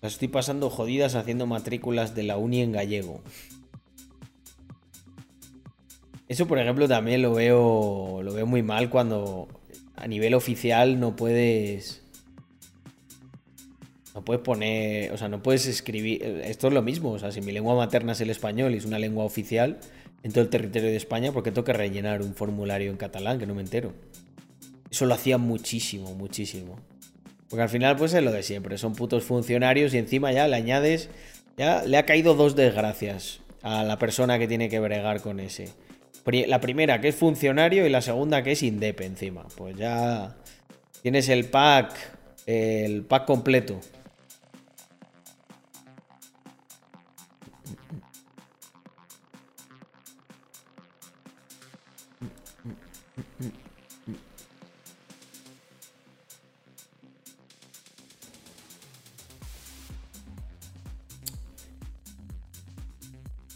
estoy 0.03 0.29
pasando 0.29 0.69
jodidas 0.71 1.15
haciendo 1.15 1.47
matrículas 1.47 2.15
de 2.15 2.25
la 2.25 2.37
uni 2.37 2.61
en 2.63 2.73
gallego. 2.73 3.23
Eso, 6.27 6.47
por 6.49 6.59
ejemplo, 6.59 6.89
también 6.89 7.23
lo 7.23 7.33
veo, 7.33 8.23
lo 8.23 8.33
veo 8.35 8.47
muy 8.47 8.63
mal 8.63 8.91
cuando 8.91 9.47
a 9.95 10.09
nivel 10.09 10.35
oficial 10.35 10.99
no 10.99 11.15
puedes 11.15 12.04
no 14.15 14.25
puedes 14.25 14.43
poner, 14.43 15.13
o 15.13 15.17
sea, 15.19 15.29
no 15.29 15.43
puedes 15.43 15.67
escribir, 15.67 16.23
esto 16.45 16.69
es 16.69 16.73
lo 16.73 16.83
mismo, 16.83 17.11
o 17.11 17.19
sea, 17.19 17.33
si 17.33 17.41
mi 17.41 17.51
lengua 17.51 17.75
materna 17.75 18.13
es 18.13 18.21
el 18.21 18.31
español 18.31 18.73
y 18.73 18.79
es 18.79 18.85
una 18.85 18.99
lengua 18.99 19.25
oficial 19.25 19.79
en 20.23 20.33
todo 20.33 20.45
el 20.45 20.51
territorio 20.51 20.89
de 20.89 20.97
España, 20.97 21.33
¿por 21.33 21.43
qué 21.43 21.51
tengo 21.51 21.65
que 21.65 21.73
rellenar 21.73 22.23
un 22.23 22.35
formulario 22.35 22.91
en 22.93 22.97
catalán 22.97 23.41
que 23.41 23.47
no 23.47 23.55
me 23.55 23.63
entero? 23.63 23.93
Eso 24.89 25.07
lo 25.07 25.15
hacía 25.15 25.37
muchísimo, 25.37 26.15
muchísimo. 26.15 26.79
Porque 27.49 27.63
al 27.63 27.69
final 27.69 27.97
pues 27.97 28.15
es 28.15 28.23
lo 28.23 28.31
de 28.31 28.45
siempre, 28.45 28.79
son 28.79 28.95
putos 28.95 29.25
funcionarios 29.25 29.93
y 29.95 29.99
encima 29.99 30.33
ya 30.33 30.47
le 30.47 30.57
añades, 30.57 31.11
ya 31.57 31.83
le 31.85 31.97
ha 31.97 32.07
caído 32.07 32.35
dos 32.35 32.55
desgracias 32.55 33.41
a 33.63 33.83
la 33.83 33.99
persona 33.99 34.39
que 34.39 34.47
tiene 34.47 34.69
que 34.69 34.79
bregar 34.79 35.21
con 35.21 35.41
ese. 35.41 35.69
La 36.47 36.61
primera 36.61 37.01
que 37.01 37.09
es 37.09 37.17
funcionario 37.17 37.87
y 37.87 37.91
la 37.91 38.01
segunda 38.01 38.43
que 38.43 38.53
es 38.53 38.63
indepe 38.63 39.05
encima. 39.05 39.47
Pues 39.57 39.77
ya 39.77 40.37
tienes 41.03 41.29
el 41.29 41.47
pack, 41.47 41.95
el 42.47 43.03
pack 43.03 43.27
completo. 43.27 43.81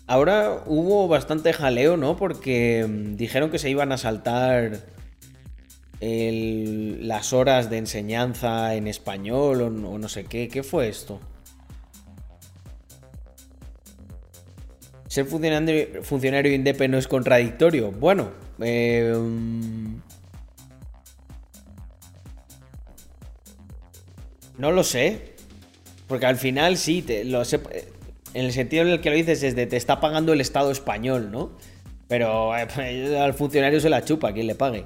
Ahora 0.09 0.63
hubo 0.65 1.07
bastante 1.07 1.53
jaleo, 1.53 1.99
¿no? 1.99 2.17
Porque 2.17 2.87
mm, 2.89 3.17
dijeron 3.17 3.51
que 3.51 3.59
se 3.59 3.69
iban 3.69 3.93
a 3.93 3.99
saltar 3.99 4.81
las 6.01 7.33
horas 7.33 7.69
de 7.69 7.77
enseñanza 7.77 8.75
en 8.75 8.87
español 8.87 9.61
o, 9.61 9.71
no 9.71 10.09
sé 10.09 10.25
qué. 10.25 10.49
¿Qué 10.49 10.63
fue 10.63 10.89
esto? 10.89 11.21
¿Ser 15.09 15.27
funcionario, 15.27 16.03
funcionario 16.03 16.55
independiente 16.55 16.89
no 16.89 16.99
es 16.99 17.07
contradictorio? 17.07 17.93
Bueno, 17.93 18.31
eh, 18.61 19.13
mm, 19.15 19.97
no 24.57 24.73
lo 24.73 24.83
sé. 24.85 25.35
Porque 26.07 26.25
al 26.25 26.37
final 26.37 26.79
sí, 26.79 27.05
lo 27.27 27.45
sé, 27.45 27.61
en 28.35 28.45
el 28.45 28.53
sentido 28.53 28.83
en 28.83 28.89
el 28.89 29.01
que 29.01 29.11
lo 29.11 29.17
dices 29.17 29.43
es 29.43 29.57
de 29.57 29.67
te 29.67 29.77
está 29.77 30.01
pagando 30.01 30.33
el 30.33 30.41
Estado 30.41 30.71
español, 30.71 31.31
¿no? 31.31 31.53
Pero 32.09 32.57
eh, 32.57 33.19
al 33.21 33.35
funcionario 33.35 33.81
se 33.81 33.91
la 33.91 34.05
chupa, 34.05 34.33
quien 34.33 34.47
le 34.47 34.55
pague. 34.55 34.85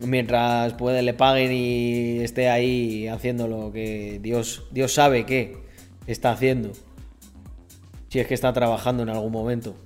Mientras 0.00 0.74
puede, 0.74 1.02
le 1.02 1.14
paguen 1.14 1.52
y 1.52 2.18
esté 2.20 2.48
ahí 2.48 3.06
haciendo 3.06 3.48
lo 3.48 3.72
que 3.72 4.18
Dios, 4.20 4.64
Dios 4.72 4.92
sabe 4.92 5.24
que 5.24 5.56
está 6.06 6.32
haciendo. 6.32 6.72
Si 8.08 8.18
es 8.20 8.26
que 8.26 8.34
está 8.34 8.52
trabajando 8.52 9.02
en 9.02 9.08
algún 9.08 9.32
momento. 9.32 9.76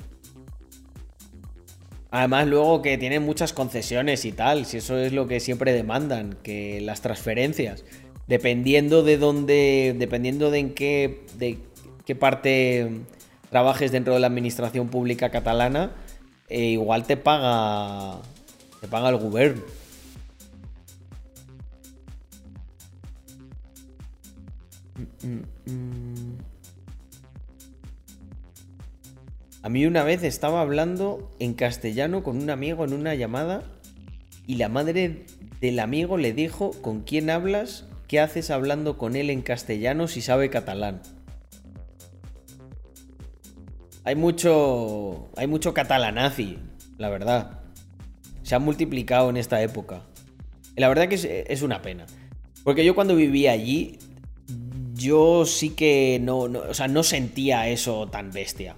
Además, 2.11 2.47
luego 2.47 2.81
que 2.81 2.97
tienen 2.97 3.23
muchas 3.23 3.53
concesiones 3.53 4.25
y 4.25 4.33
tal, 4.33 4.65
si 4.65 4.79
eso 4.79 4.99
es 4.99 5.13
lo 5.13 5.27
que 5.27 5.41
siempre 5.41 5.73
demandan, 5.73 6.39
que 6.43 6.81
las 6.81 7.03
transferencias, 7.03 7.85
dependiendo 8.27 9.03
de 9.03 9.19
dónde, 9.19 9.95
dependiendo 9.99 10.51
de 10.51 10.59
en 10.59 10.75
qué, 10.75 11.27
de 11.37 11.59
qué 12.09 12.15
parte 12.15 13.03
trabajes 13.51 13.93
dentro 13.93 14.15
de 14.15 14.21
la 14.21 14.29
administración 14.29 14.89
pública 14.89 15.29
catalana, 15.29 15.91
eh, 16.49 16.69
igual 16.69 17.07
te 17.07 17.19
paga, 17.19 18.23
te 18.81 18.89
paga 18.89 19.11
el 19.11 19.19
gobierno. 19.19 19.61
A 29.63 29.69
mí 29.69 29.85
una 29.85 30.03
vez 30.03 30.23
estaba 30.23 30.63
hablando 30.63 31.31
en 31.39 31.53
castellano 31.53 32.23
con 32.23 32.39
un 32.39 32.49
amigo 32.49 32.87
en 32.87 32.95
una 32.95 33.17
llamada 33.17 33.65
y 34.47 34.55
la 34.55 34.71
madre 34.71 35.27
del 35.61 35.79
amigo 35.79 36.17
le 36.17 36.33
dijo, 36.33 36.71
¿con 36.81 37.03
quién 37.03 37.29
hablas? 37.29 37.85
¿Qué 38.07 38.19
haces 38.19 38.51
hablando 38.51 38.97
con 38.97 39.15
él 39.15 39.29
en 39.29 39.43
castellano 39.43 40.09
si 40.09 40.23
sabe 40.23 40.49
catalán? 40.49 41.03
Hay 44.09 44.15
mucho, 44.15 45.29
hay 45.37 45.47
mucho 45.47 45.75
catalanazi, 45.75 46.57
la 46.97 47.11
verdad. 47.11 47.61
Se 48.43 48.55
ha 48.55 48.59
multiplicado 48.59 49.29
en 49.29 49.37
esta 49.37 49.61
época. 49.63 50.01
la 50.77 50.89
verdad 50.89 51.09
que 51.09 51.45
es, 51.47 51.61
una 51.61 51.83
pena. 51.83 52.07
Porque 52.65 52.87
yo 52.87 52.95
cuando 52.95 53.15
vivía 53.15 53.53
allí, 53.53 53.99
yo 54.95 55.45
sí 55.45 55.71
que 55.71 56.19
no, 56.23 56.39
o 56.39 56.73
sea, 56.73 56.89
no 56.89 57.03
sentía 57.03 57.69
eso 57.69 58.07
tan 58.07 58.31
bestia. 58.31 58.77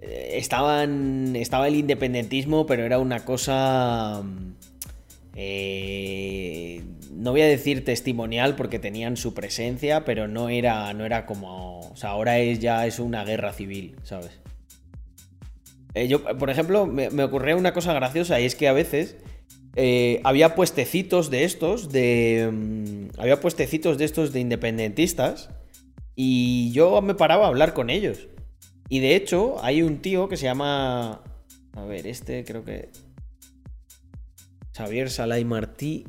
Eh, 0.00 0.34
estaban, 0.34 1.34
estaba 1.34 1.66
el 1.66 1.74
independentismo, 1.74 2.64
pero 2.64 2.84
era 2.84 3.00
una 3.00 3.24
cosa... 3.24 4.22
eh, 5.34 6.84
no 7.10 7.32
voy 7.32 7.40
a 7.40 7.46
decir 7.46 7.84
testimonial 7.84 8.54
porque 8.54 8.78
tenían 8.78 9.16
su 9.16 9.34
presencia, 9.34 10.04
pero 10.04 10.28
no 10.28 10.50
era, 10.50 10.92
no 10.92 11.04
era 11.04 11.26
como, 11.26 11.80
o 11.80 11.96
sea, 11.96 12.10
ahora 12.10 12.38
es 12.38 12.60
ya 12.60 12.86
es 12.86 13.00
una 13.00 13.24
guerra 13.24 13.52
civil, 13.52 13.96
¿sabes? 14.04 14.41
Eh, 15.94 16.08
yo, 16.08 16.22
por 16.38 16.50
ejemplo, 16.50 16.86
me, 16.86 17.10
me, 17.10 17.24
ocurrió 17.24 17.56
una 17.56 17.74
cosa 17.74 17.92
graciosa 17.92 18.40
y 18.40 18.44
es 18.44 18.54
que 18.54 18.68
a 18.68 18.72
veces 18.72 19.16
eh, 19.74 20.20
había 20.24 20.54
puestecitos 20.54 21.30
de 21.30 21.44
estos, 21.44 21.90
de, 21.90 22.50
mm, 22.52 23.20
había 23.20 23.40
puestecitos 23.40 23.98
de 23.98 24.04
estos 24.04 24.32
de 24.32 24.40
independentistas 24.40 25.50
y 26.14 26.72
yo 26.72 27.00
me 27.00 27.14
paraba 27.14 27.46
a 27.46 27.48
hablar 27.48 27.74
con 27.74 27.90
ellos. 27.90 28.28
Y 28.88 29.00
de 29.00 29.16
hecho, 29.16 29.56
hay 29.64 29.82
un 29.82 29.98
tío 29.98 30.28
que 30.28 30.36
se 30.36 30.44
llama, 30.44 31.22
a 31.72 31.84
ver, 31.84 32.06
este 32.06 32.44
creo 32.44 32.64
que 32.64 32.90
Xavier 34.76 35.10
Salay 35.10 35.44
Martí. 35.44 36.06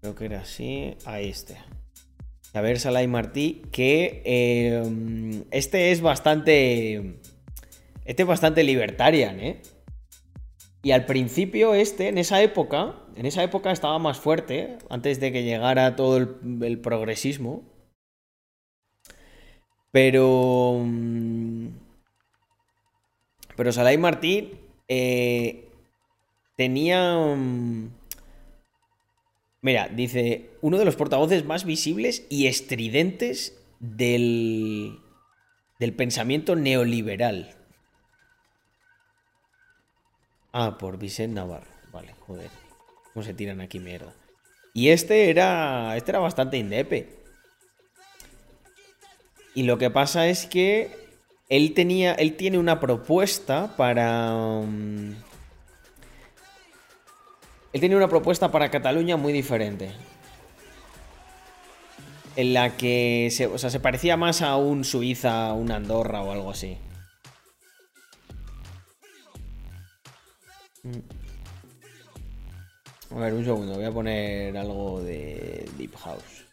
Creo 0.00 0.14
que 0.14 0.24
era 0.24 0.40
así. 0.40 0.96
Ahí 1.04 1.28
este. 1.28 1.56
Xavier 2.56 2.80
Salay 2.80 3.06
Martí. 3.06 3.60
Que 3.70 4.22
eh, 4.24 5.42
este 5.50 5.92
es 5.92 6.00
bastante. 6.00 7.18
Este 8.06 8.22
es 8.22 8.26
bastante 8.26 8.64
libertarian, 8.64 9.40
¿eh? 9.40 9.60
Y 10.82 10.92
al 10.92 11.04
principio 11.04 11.74
este, 11.74 12.08
en 12.08 12.16
esa 12.16 12.40
época, 12.40 12.94
en 13.14 13.26
esa 13.26 13.42
época 13.42 13.72
estaba 13.72 13.98
más 13.98 14.18
fuerte, 14.18 14.78
antes 14.88 15.20
de 15.20 15.32
que 15.32 15.42
llegara 15.42 15.96
todo 15.96 16.16
el, 16.16 16.80
progresismo. 16.80 17.62
Pero... 19.90 20.80
Mm, 20.82 21.68
pero 23.56 23.72
Salai 23.72 23.98
Martí 23.98 24.52
eh, 24.88 25.68
tenía... 26.56 27.16
Mm, 27.36 27.90
mira, 29.60 29.88
dice, 29.88 30.50
uno 30.66 30.78
de 30.78 30.84
los 30.84 30.96
portavoces 30.96 31.44
más 31.44 31.64
visibles 31.64 32.26
y 32.28 32.48
estridentes 32.48 33.56
del, 33.78 34.98
del 35.78 35.94
pensamiento 35.94 36.56
neoliberal. 36.56 37.54
Ah, 40.52 40.76
por 40.76 40.98
Vicente 40.98 41.36
Navarro. 41.36 41.70
Vale, 41.92 42.14
joder. 42.18 42.50
¿Cómo 43.14 43.24
se 43.24 43.32
tiran 43.32 43.60
aquí 43.60 43.78
mierda? 43.78 44.12
Y 44.74 44.88
este 44.88 45.30
era. 45.30 45.96
Este 45.96 46.10
era 46.10 46.18
bastante 46.18 46.56
indepe. 46.56 47.10
Y 49.54 49.62
lo 49.62 49.78
que 49.78 49.90
pasa 49.90 50.26
es 50.26 50.46
que 50.46 50.90
él 51.48 51.74
tenía. 51.74 52.14
Él 52.14 52.34
tiene 52.34 52.58
una 52.58 52.80
propuesta 52.80 53.76
para. 53.76 54.34
Um, 54.34 55.14
él 57.72 57.80
tenía 57.80 57.96
una 57.96 58.08
propuesta 58.08 58.50
para 58.50 58.68
Cataluña 58.68 59.16
muy 59.16 59.32
diferente. 59.32 59.92
En 62.36 62.52
la 62.52 62.76
que 62.76 63.30
se, 63.32 63.46
o 63.46 63.56
sea, 63.56 63.70
se 63.70 63.80
parecía 63.80 64.18
más 64.18 64.42
a 64.42 64.56
un 64.56 64.84
Suiza, 64.84 65.52
un 65.54 65.72
Andorra 65.72 66.22
o 66.22 66.32
algo 66.32 66.50
así. 66.50 66.76
A 73.10 73.18
ver, 73.18 73.32
un 73.32 73.44
segundo, 73.44 73.74
voy 73.74 73.84
a 73.84 73.90
poner 73.90 74.56
algo 74.56 75.00
de 75.00 75.68
Deep 75.78 75.96
House. 75.96 76.44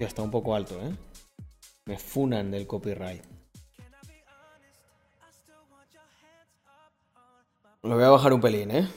Ya 0.00 0.08
está 0.08 0.22
un 0.22 0.32
poco 0.32 0.56
alto, 0.56 0.74
¿eh? 0.84 1.13
Me 1.86 1.98
funan 1.98 2.50
del 2.50 2.66
copyright. 2.66 3.22
Lo 7.82 7.94
voy 7.96 8.04
a 8.04 8.08
bajar 8.08 8.32
un 8.32 8.40
pelín, 8.40 8.70
¿eh? 8.70 8.88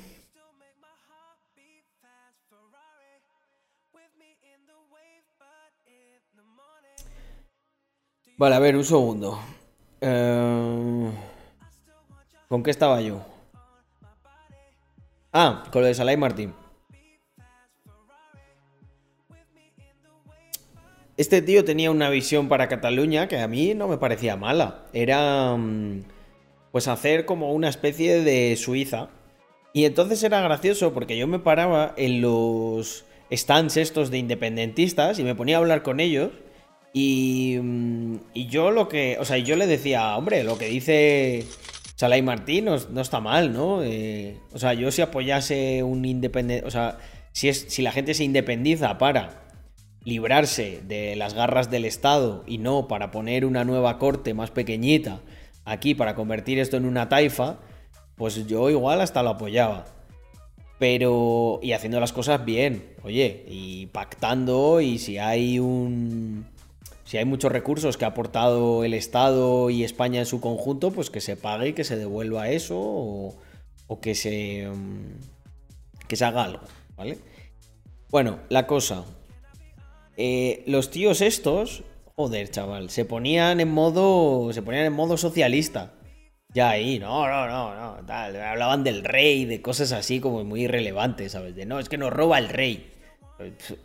Vale, 8.37 8.55
a 8.55 8.59
ver, 8.59 8.77
un 8.77 8.85
segundo. 8.85 9.37
Eh, 9.99 11.11
¿Con 12.47 12.63
qué 12.63 12.71
estaba 12.71 13.01
yo? 13.01 13.19
Ah, 15.33 15.65
con 15.71 15.81
lo 15.81 15.87
de 15.87 15.93
Salai 15.93 16.15
Martín. 16.15 16.53
Este 21.17 21.41
tío 21.41 21.65
tenía 21.65 21.89
una 21.89 22.11
visión 22.11 22.47
para 22.47 22.67
Cataluña 22.67 23.27
que 23.27 23.39
a 23.39 23.47
mí 23.47 23.73
no 23.73 23.87
me 23.87 23.97
parecía 23.97 24.37
mala. 24.37 24.85
Era 24.93 25.55
mm, 25.57 26.03
pues 26.71 26.87
hacer 26.87 27.25
como 27.25 27.53
una 27.53 27.69
especie 27.69 28.21
de 28.21 28.55
Suiza. 28.55 29.09
Y 29.73 29.85
entonces 29.85 30.21
era 30.21 30.41
gracioso 30.41 30.93
porque 30.93 31.17
yo 31.17 31.27
me 31.27 31.39
paraba 31.39 31.95
en 31.97 32.21
los 32.21 33.05
stands 33.31 33.77
estos 33.77 34.11
de 34.11 34.19
independentistas 34.19 35.17
y 35.17 35.23
me 35.23 35.33
ponía 35.33 35.57
a 35.57 35.59
hablar 35.59 35.81
con 35.81 35.99
ellos. 35.99 36.29
Y, 36.93 37.57
mm, 37.63 38.15
y, 38.35 38.47
yo 38.47 38.69
lo 38.69 38.87
que. 38.87 39.17
O 39.19 39.25
sea, 39.25 39.39
yo 39.39 39.55
le 39.55 39.65
decía, 39.65 40.15
hombre, 40.17 40.43
lo 40.43 40.59
que 40.59 40.67
dice 40.67 41.45
Salai 41.95 42.21
Martín 42.21 42.65
no, 42.65 43.01
está 43.01 43.19
mal, 43.21 43.53
¿no? 43.53 43.83
Eh, 43.83 44.37
o 44.53 44.59
sea, 44.59 44.75
yo 44.75 44.91
si 44.91 45.01
apoyase 45.01 45.81
un 45.81 46.05
independiente. 46.05 46.67
O 46.67 46.71
sea, 46.71 46.99
si, 47.31 47.49
es, 47.49 47.65
si 47.69 47.81
la 47.81 47.91
gente 47.91 48.13
se 48.13 48.23
independiza 48.23 48.99
para 48.99 49.46
librarse 50.07 50.81
de 50.85 51.17
las 51.17 51.33
garras 51.33 51.69
del 51.69 51.83
Estado 51.83 52.45
y 52.47 52.59
no 52.59 52.87
para 52.87 53.11
poner 53.11 53.43
una 53.43 53.65
nueva 53.65 53.99
corte 53.99 54.33
más 54.33 54.51
pequeñita 54.51 55.19
aquí 55.65 55.95
para 55.95 56.15
convertir 56.15 56.59
esto 56.59 56.77
en 56.77 56.85
una 56.85 57.09
taifa, 57.09 57.57
pues 58.15 58.47
yo 58.47 58.69
igual 58.69 59.01
hasta 59.01 59.21
lo 59.21 59.31
apoyaba. 59.31 59.83
Pero. 60.79 61.59
Y 61.61 61.73
haciendo 61.73 61.99
las 61.99 62.13
cosas 62.13 62.45
bien, 62.45 62.95
oye, 63.03 63.43
y 63.49 63.87
pactando, 63.87 64.79
y 64.79 64.97
si 64.97 65.17
hay 65.17 65.59
un 65.59 66.45
si 67.03 67.17
hay 67.17 67.25
muchos 67.25 67.51
recursos 67.51 67.97
que 67.97 68.05
ha 68.05 68.09
aportado 68.09 68.85
el 68.85 68.93
Estado 68.93 69.69
y 69.69 69.83
España 69.83 70.21
en 70.21 70.25
su 70.25 70.39
conjunto, 70.39 70.91
pues 70.91 71.09
que 71.09 71.19
se 71.19 71.35
pague 71.35 71.69
y 71.69 71.73
que 71.73 71.83
se 71.83 71.97
devuelva 71.97 72.49
eso 72.49 72.77
o, 72.79 73.99
que 74.01 74.15
se 74.15 74.69
mm, 74.73 76.07
que 76.07 76.15
se 76.15 76.23
haga 76.23 76.45
algo, 76.45 76.63
¿vale? 76.95 77.17
Bueno, 78.09 78.39
la 78.47 78.67
cosa. 78.67 79.03
Eh, 80.17 80.63
los 80.65 80.91
tíos 80.91 81.21
estos, 81.21 81.83
joder, 82.15 82.49
chaval, 82.49 82.89
se 82.89 83.05
ponían 83.05 83.59
en 83.59 83.69
modo, 83.69 84.51
se 84.51 84.61
ponían 84.61 84.85
en 84.85 84.93
modo 84.93 85.15
socialista. 85.15 85.93
Ya 86.53 86.69
ahí, 86.69 86.97
no, 86.97 87.27
no, 87.27 87.47
no, 87.47 88.01
no, 88.01 88.13
hablaban 88.43 88.83
del 88.83 89.03
rey, 89.03 89.45
de 89.45 89.61
cosas 89.61 89.91
así 89.91 90.19
como 90.19 90.43
muy 90.43 90.63
irrelevantes, 90.63 91.33
¿sabes? 91.33 91.55
De 91.55 91.65
no, 91.65 91.79
es 91.79 91.87
que 91.87 91.97
nos 91.97 92.11
roba 92.11 92.39
el 92.39 92.49
rey. 92.49 92.91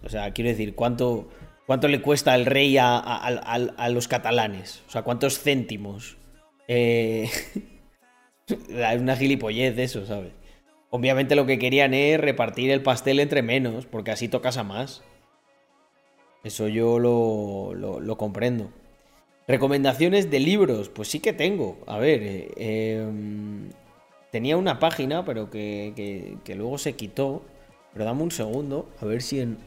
O 0.03 0.09
sea, 0.09 0.33
quiero 0.33 0.49
decir, 0.49 0.75
¿cuánto, 0.75 1.29
¿Cuánto 1.67 1.89
le 1.89 2.03
cuesta 2.03 2.35
el 2.35 2.47
rey 2.47 2.77
a, 2.79 3.89
los 3.91 4.09
catalanes? 4.09 4.83
O 4.89 4.91
sea, 4.91 5.03
¿cuántos 5.03 5.39
céntimos? 5.41 6.17
Eh... 6.69 7.31
es 8.47 9.01
una 9.01 9.17
gilipollez 9.17 9.79
eso, 9.79 10.05
¿sabes? 10.05 10.33
Obviamente 10.91 11.37
lo 11.37 11.47
que 11.47 11.59
querían 11.59 11.95
es 11.95 12.21
repartir 12.21 12.71
el 12.71 12.83
pastel 12.83 13.21
entre 13.21 13.43
menos, 13.43 13.87
porque 13.87 14.11
así 14.11 14.29
tocas 14.29 14.59
a 14.59 14.65
más. 14.65 15.03
Eso 16.45 16.69
yo 16.69 16.99
lo, 16.99 17.75
lo, 17.75 18.19
comprendo. 18.19 18.71
Recomendaciones 19.47 20.31
de 20.31 20.41
libros, 20.41 20.89
pues 20.89 21.09
sí 21.09 21.21
que 21.21 21.33
tengo. 21.33 21.79
A 21.87 21.99
ver, 21.99 22.23
eh, 22.23 22.99
em, 23.03 23.71
tenía 24.31 24.57
una 24.57 24.79
página, 24.79 25.25
pero 25.25 25.51
que, 25.51 26.39
que 26.45 26.55
luego 26.55 26.79
se 26.79 26.95
quitó. 26.95 27.43
Pero 27.93 28.07
dame 28.07 28.23
un 28.23 28.31
segundo, 28.31 28.89
a 29.01 29.05
ver 29.05 29.21
si 29.21 29.41
en, 29.41 29.59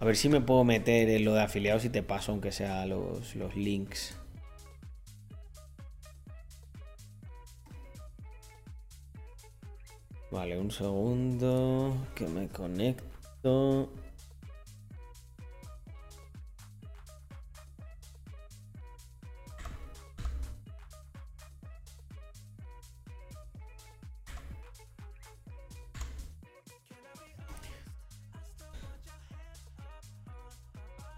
A 0.00 0.04
ver 0.04 0.16
si 0.16 0.28
me 0.28 0.40
puedo 0.40 0.62
meter 0.62 1.08
en 1.08 1.24
lo 1.24 1.34
de 1.34 1.42
afiliados 1.42 1.84
y 1.84 1.88
te 1.88 2.04
paso, 2.04 2.30
aunque 2.30 2.52
sea 2.52 2.86
los, 2.86 3.34
los 3.34 3.56
links. 3.56 4.17
Vale, 10.30 10.58
un 10.58 10.70
segundo. 10.70 11.96
Que 12.14 12.26
me 12.26 12.48
conecto. 12.48 13.90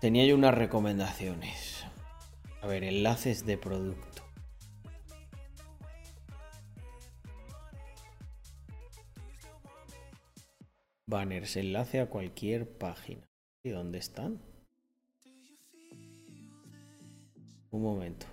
Tenía 0.00 0.24
yo 0.24 0.34
unas 0.34 0.54
recomendaciones. 0.54 1.84
A 2.62 2.66
ver, 2.66 2.84
enlaces 2.84 3.44
de 3.44 3.58
producto. 3.58 4.09
Banners, 11.10 11.56
enlace 11.56 11.98
a 11.98 12.06
cualquier 12.06 12.68
página. 12.68 13.28
¿Y 13.64 13.70
dónde 13.70 13.98
están? 13.98 14.38
Un 17.72 17.82
momento. 17.82 18.26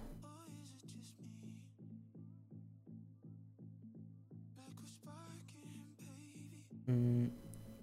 Mm, 6.85 7.29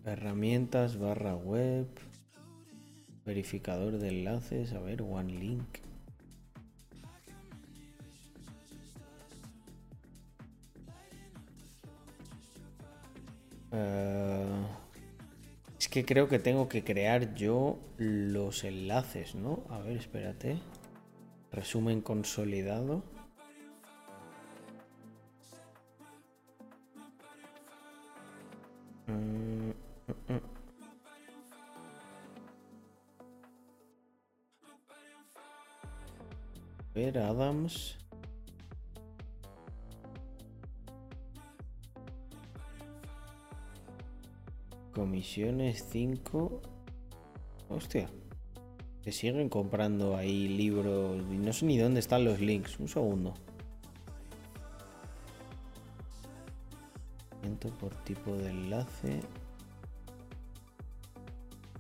herramientas 0.05 0.97
barra 0.97 1.35
web. 1.35 1.89
Verificador 3.27 3.99
de 3.99 4.09
enlaces. 4.11 4.75
A 4.75 4.79
ver, 4.79 5.03
One 5.03 5.33
Link. 5.33 5.79
Eh, 13.73 14.84
es 15.85 15.89
que 15.89 16.07
creo 16.07 16.29
que 16.29 16.39
tengo 16.39 16.67
que 16.67 16.83
crear 16.83 17.35
yo 17.35 17.79
los 17.99 18.65
enlaces, 18.65 19.35
¿no? 19.35 19.65
A 19.69 19.81
ver, 19.81 19.99
espérate. 19.99 20.57
Resumen 21.53 22.01
consolidado. 22.01 23.03
Mm, 29.09 29.69
mm, 29.69 30.33
mm. 30.33 30.41
Ver, 36.95 37.19
Adams. 37.19 38.04
Comisiones 44.95 45.87
5. 45.91 46.63
Hostia. 47.69 48.09
Se 49.03 49.13
siguen 49.13 49.49
comprando 49.49 50.17
ahí 50.17 50.49
libros. 50.49 51.23
No 51.23 51.53
sé 51.53 51.67
ni 51.67 51.77
dónde 51.77 52.01
están 52.01 52.25
los 52.25 52.41
links. 52.41 52.79
Un 52.79 52.89
segundo. 52.89 53.35
por 57.71 57.95
tipo 58.05 58.37
de 58.37 58.51
enlace. 58.51 59.21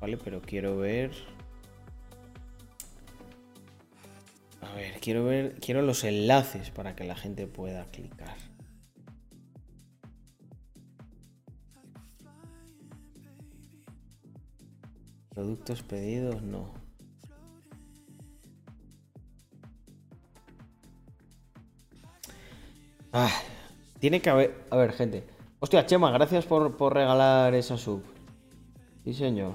Vale, 0.01 0.17
pero 0.17 0.41
quiero 0.41 0.77
ver. 0.77 1.13
A 4.61 4.75
ver, 4.75 5.01
quiero 5.01 5.25
ver. 5.25 5.57
Quiero 5.61 5.83
los 5.83 6.05
enlaces 6.05 6.71
para 6.71 6.95
que 6.95 7.05
la 7.05 7.17
gente 7.17 7.47
pueda 7.47 7.85
clicar. 7.87 8.37
Productos 15.35 15.83
pedidos, 15.83 16.43
no. 16.43 16.73
Ah, 23.13 23.31
tiene 23.99 24.21
que 24.21 24.31
haber... 24.31 24.67
A 24.71 24.77
ver, 24.77 24.93
gente. 24.93 25.25
Hostia, 25.59 25.87
Chema, 25.87 26.11
gracias 26.11 26.47
por, 26.47 26.95
regalar 26.95 27.55
esa 27.55 27.77
sub. 27.77 28.03
Sí, 29.05 29.15
señor. 29.15 29.55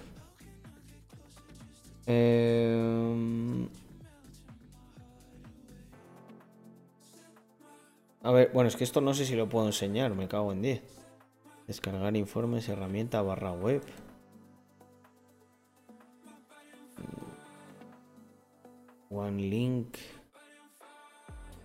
Em, 2.08 3.70
a 8.24 8.32
ver, 8.32 8.50
bueno, 8.54 8.68
es 8.68 8.76
que 8.76 8.84
esto 8.84 9.02
no 9.02 9.14
sé 9.14 9.26
si 9.26 9.36
lo 9.36 9.48
puedo 9.48 9.68
enseñar, 9.68 10.16
me 10.16 10.28
cago 10.28 10.52
en 10.52 10.62
10. 10.62 10.84
Descargar 11.68 12.16
informes, 12.18 12.68
herramienta 12.68 13.22
barra 13.22 13.52
web. 13.52 13.84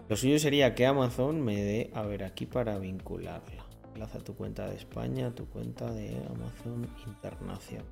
Lo 0.09 0.16
suyo 0.16 0.38
sería 0.38 0.74
que 0.74 0.87
Amazon 0.87 1.40
me 1.40 1.57
dé, 1.62 1.90
a 1.94 2.03
ver, 2.03 2.24
aquí 2.24 2.46
para 2.46 2.79
vincularla. 2.79 3.64
Enlaza 3.94 4.18
tu 4.18 4.35
cuenta 4.35 4.68
de 4.68 4.77
España, 4.77 5.35
tu 5.35 5.46
cuenta 5.46 5.90
de 5.92 6.16
Amazon 6.29 6.87
Internacional. 7.07 7.87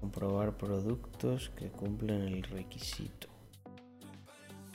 Comprobar 0.00 0.56
productos 0.56 1.50
que 1.50 1.68
cumplen 1.68 2.22
el 2.22 2.42
requisito. 2.42 3.28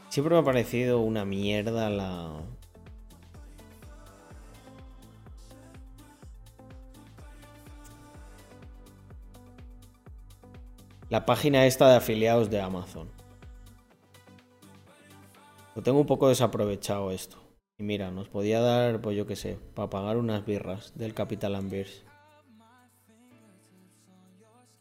Siempre 0.10 0.36
me 0.36 0.42
ha 0.42 0.44
parecido 0.44 1.00
una 1.00 1.26
mierda 1.26 1.90
la... 1.90 2.42
La 11.10 11.26
página 11.26 11.66
esta 11.66 11.90
de 11.90 11.98
afiliados 11.98 12.50
de 12.50 12.62
Amazon. 12.62 13.21
Lo 15.76 15.82
tengo 15.82 16.00
un 16.00 16.06
poco 16.06 16.30
desaprovechado 16.30 17.12
esto. 17.12 17.38
Y 17.78 17.84
mira, 17.84 18.12
nos 18.12 18.28
podía 18.28 18.60
dar, 18.60 19.02
pues 19.02 19.16
yo 19.16 19.26
qué 19.26 19.36
sé, 19.36 19.58
para 19.74 19.90
pagar 19.90 20.18
unas 20.18 20.46
birras 20.46 20.94
del 20.96 21.14
Capital 21.14 21.56
Ambiers. 21.56 22.04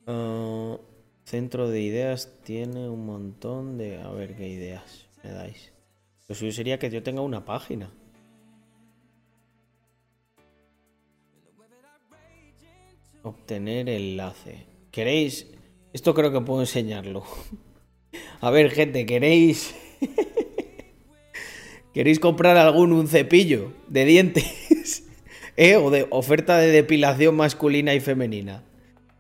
Ah, 0.07 0.77
centro 1.25 1.69
de 1.69 1.81
ideas 1.81 2.37
tiene 2.43 2.89
un 2.89 3.07
montón 3.07 3.79
de... 3.79 4.01
A 4.01 4.11
ver 4.11 4.35
qué 4.37 4.49
ideas 4.49 5.07
me 5.23 5.31
dais. 5.31 5.73
Lo 6.27 6.35
suyo 6.35 6.53
sería 6.53 6.79
que 6.79 6.91
yo 6.91 7.03
tenga 7.03 7.23
una 7.23 7.45
página. 7.45 7.93
Obtener 13.23 13.89
enlace. 13.89 14.67
¿Queréis? 14.91 15.47
Esto 15.93 16.15
creo 16.15 16.33
que 16.33 16.41
puedo 16.41 16.61
enseñarlo. 16.61 17.23
A 18.41 18.51
ver, 18.51 18.71
gente, 18.71 19.07
¿queréis? 19.07 19.75
¿Queréis 21.95 22.21
comprar 22.21 22.57
algún 22.57 22.93
un 22.93 23.09
cepillo 23.09 23.73
de 23.89 24.05
dientes? 24.05 25.05
¿Eh? 25.57 25.77
O 25.77 25.91
de 25.91 26.07
oferta 26.11 26.59
de 26.59 26.71
depilación 26.71 27.35
masculina 27.35 27.95
y 27.95 28.01
femenina. 28.01 28.63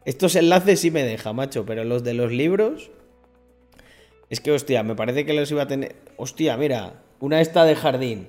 Estos 0.05 0.37
enlaces 0.37 0.81
sí 0.81 0.91
me 0.91 1.03
deja, 1.03 1.33
macho, 1.33 1.67
pero 1.67 1.85
los 1.85 2.05
de 2.05 2.15
los 2.15 2.33
libros. 2.33 2.91
Es 4.31 4.41
que, 4.41 4.53
hostia, 4.53 4.83
me 4.83 4.95
parece 4.95 5.27
que 5.27 5.35
los 5.35 5.51
iba 5.51 5.63
a 5.63 5.67
tener. 5.67 5.97
Hostia, 6.17 6.57
mira, 6.57 7.03
una 7.19 7.41
esta 7.41 7.65
de 7.65 7.75
jardín. 7.75 8.29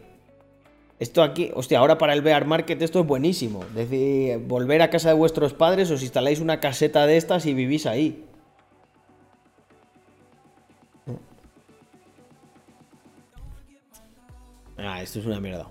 Esto 1.00 1.24
aquí, 1.24 1.52
hostia, 1.54 1.80
ahora 1.80 1.98
para 1.98 2.14
el 2.14 2.22
Bear 2.22 2.46
Market 2.46 2.82
esto 2.82 3.00
es 3.00 3.08
buenísimo. 3.08 3.64
Decir, 3.76 4.38
volver 4.40 4.82
a 4.82 4.90
casa 4.90 5.10
de 5.10 5.16
vuestros 5.16 5.54
padres, 5.54 5.90
os 5.90 6.04
instaláis 6.04 6.40
una 6.40 6.60
caseta 6.60 7.08
de 7.08 7.18
estas 7.18 7.46
y 7.46 7.54
vivís 7.54 7.86
ahí. 7.86 8.24
Ah, 14.82 15.02
esto 15.02 15.20
es 15.20 15.26
una 15.26 15.40
mierda. 15.40 15.70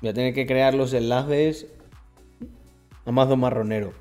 Voy 0.00 0.10
a 0.10 0.14
tener 0.14 0.32
que 0.32 0.46
crear 0.46 0.74
los 0.74 0.92
enlaces 0.92 1.66
Amazon 3.04 3.40
marronero. 3.40 3.92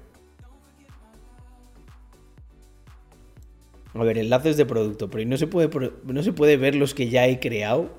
A 3.93 4.03
ver, 4.03 4.17
enlaces 4.17 4.57
de 4.57 4.65
producto, 4.65 5.10
pero 5.10 5.27
no 5.27 5.38
se 5.38 5.47
puede 5.47 5.69
no 6.03 6.21
se 6.21 6.33
puede 6.33 6.57
ver 6.57 6.75
los 6.75 6.93
que 6.93 7.10
ya 7.10 7.25
he 7.25 7.39
creado. 7.39 7.89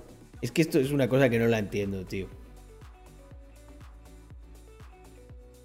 Es 0.42 0.52
que 0.52 0.62
esto 0.62 0.78
es 0.78 0.92
una 0.92 1.08
cosa 1.08 1.28
que 1.28 1.38
no 1.38 1.48
la 1.48 1.58
entiendo, 1.58 2.04
tío. 2.04 2.28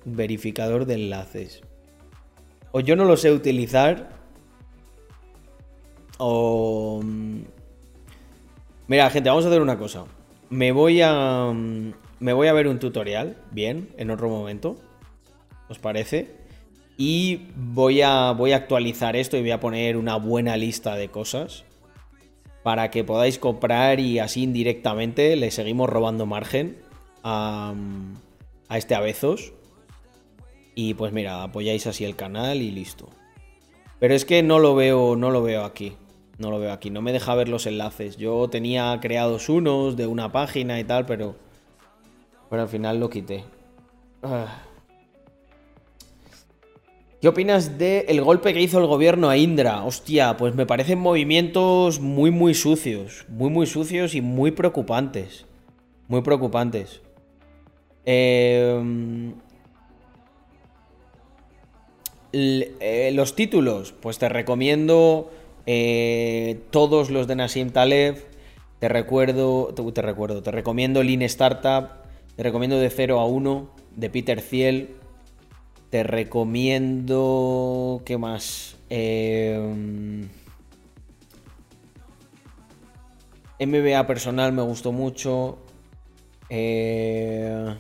Verificador 0.06 0.86
de 0.86 0.96
enlaces. 0.96 1.62
O 2.72 2.80
yo 2.80 2.96
no 2.96 3.06
lo 3.06 3.18
sé 3.18 3.32
utilizar. 3.32 4.10
O... 6.18 7.02
Mm, 7.04 7.42
mira, 8.88 9.10
gente, 9.12 9.30
vamos 9.30 9.46
a 9.46 9.50
hacer 9.50 9.62
una 9.62 9.78
cosa. 9.78 10.06
Me 10.54 10.72
voy 10.72 11.02
a. 11.02 11.52
Me 12.20 12.32
voy 12.32 12.48
a 12.48 12.54
ver 12.54 12.68
un 12.68 12.78
tutorial, 12.78 13.38
bien, 13.50 13.90
en 13.98 14.12
otro 14.12 14.30
momento. 14.30 14.78
¿Os 15.68 15.80
parece? 15.80 16.30
Y 16.96 17.48
voy 17.56 18.04
a, 18.04 18.34
voy 18.34 18.52
a 18.52 18.58
actualizar 18.58 19.16
esto 19.16 19.36
y 19.36 19.42
voy 19.42 19.50
a 19.50 19.60
poner 19.60 19.98
una 19.98 20.16
buena 20.18 20.56
lista 20.56 20.96
de 20.96 21.10
cosas. 21.10 21.64
Para 22.62 22.92
que 22.92 23.04
podáis 23.04 23.40
comprar 23.40 24.00
y 24.00 24.20
así 24.20 24.44
indirectamente 24.44 25.36
le 25.36 25.50
seguimos 25.50 25.90
robando 25.90 26.28
margen 26.28 26.78
a, 27.24 27.74
a 28.70 28.78
este 28.78 28.94
Avezos. 28.94 29.54
Y 30.76 30.94
pues 30.94 31.14
mira, 31.14 31.42
apoyáis 31.42 31.88
así 31.88 32.06
el 32.06 32.16
canal 32.16 32.62
y 32.62 32.70
listo. 32.70 33.10
Pero 34.00 34.14
es 34.14 34.24
que 34.24 34.44
no 34.44 34.60
lo 34.60 34.76
veo, 34.76 35.16
no 35.16 35.32
lo 35.32 35.42
veo 35.42 35.66
aquí. 35.66 35.94
No 36.38 36.50
lo 36.50 36.60
veo 36.60 36.74
aquí, 36.74 36.90
no 36.90 37.02
me 37.02 37.14
deja 37.14 37.36
ver 37.36 37.48
los 37.48 37.68
enlaces. 37.68 38.18
Yo 38.18 38.50
tenía 38.50 38.98
creados 39.02 39.50
unos 39.50 39.96
de 39.96 40.08
una 40.08 40.32
página 40.32 40.80
y 40.80 40.84
tal, 40.84 41.06
pero. 41.06 41.36
Pero 42.50 42.62
al 42.64 42.68
final 42.68 43.00
lo 43.00 43.10
quité. 43.10 43.44
Ah. 44.24 44.64
¿Qué 47.22 47.28
opinas 47.30 47.78
del 47.78 48.06
el 48.10 48.22
golpe 48.22 48.54
que 48.54 48.62
hizo 48.62 48.80
el 48.80 48.86
gobierno 48.86 49.30
a 49.30 49.38
Indra? 49.38 49.84
Hostia, 49.86 50.36
pues 50.36 50.56
me 50.56 50.66
parecen 50.66 51.00
movimientos 51.00 52.00
muy, 52.00 52.32
muy 52.32 52.54
sucios. 52.54 53.26
Muy, 53.30 53.50
muy 53.50 53.66
sucios 53.66 54.14
y 54.14 54.22
muy 54.22 54.52
preocupantes. 54.52 55.46
Muy 56.10 56.22
preocupantes. 56.22 57.02
Eh, 58.06 59.32
eh, 62.34 63.12
los 63.14 63.36
títulos, 63.36 63.94
pues 64.02 64.18
te 64.18 64.28
recomiendo 64.28 65.32
eh, 65.66 66.62
todos 66.72 67.10
los 67.10 67.28
de 67.28 67.36
Nassim 67.36 67.70
Taleb. 67.70 68.18
Te 68.80 68.90
recuerdo, 68.90 69.74
te, 69.94 70.02
recuerdo, 70.02 70.44
te 70.44 70.52
recomiendo 70.52 71.04
Lean 71.04 71.22
Startup. 71.24 71.90
Te 72.36 72.44
recomiendo 72.44 72.80
de 72.80 72.90
0 72.90 73.20
a 73.20 73.26
1 73.26 73.70
de 73.96 74.10
Peter 74.10 74.42
Thiel. 74.42 74.96
Te 75.90 76.04
recomiendo. 76.04 78.02
¿Qué 78.06 78.18
más? 78.18 78.76
Eh, 78.90 79.58
MBA 83.60 84.08
personal 84.08 84.52
me 84.52 84.64
gustó 84.64 84.92
mucho. 84.92 85.60
Eh, 86.50 87.76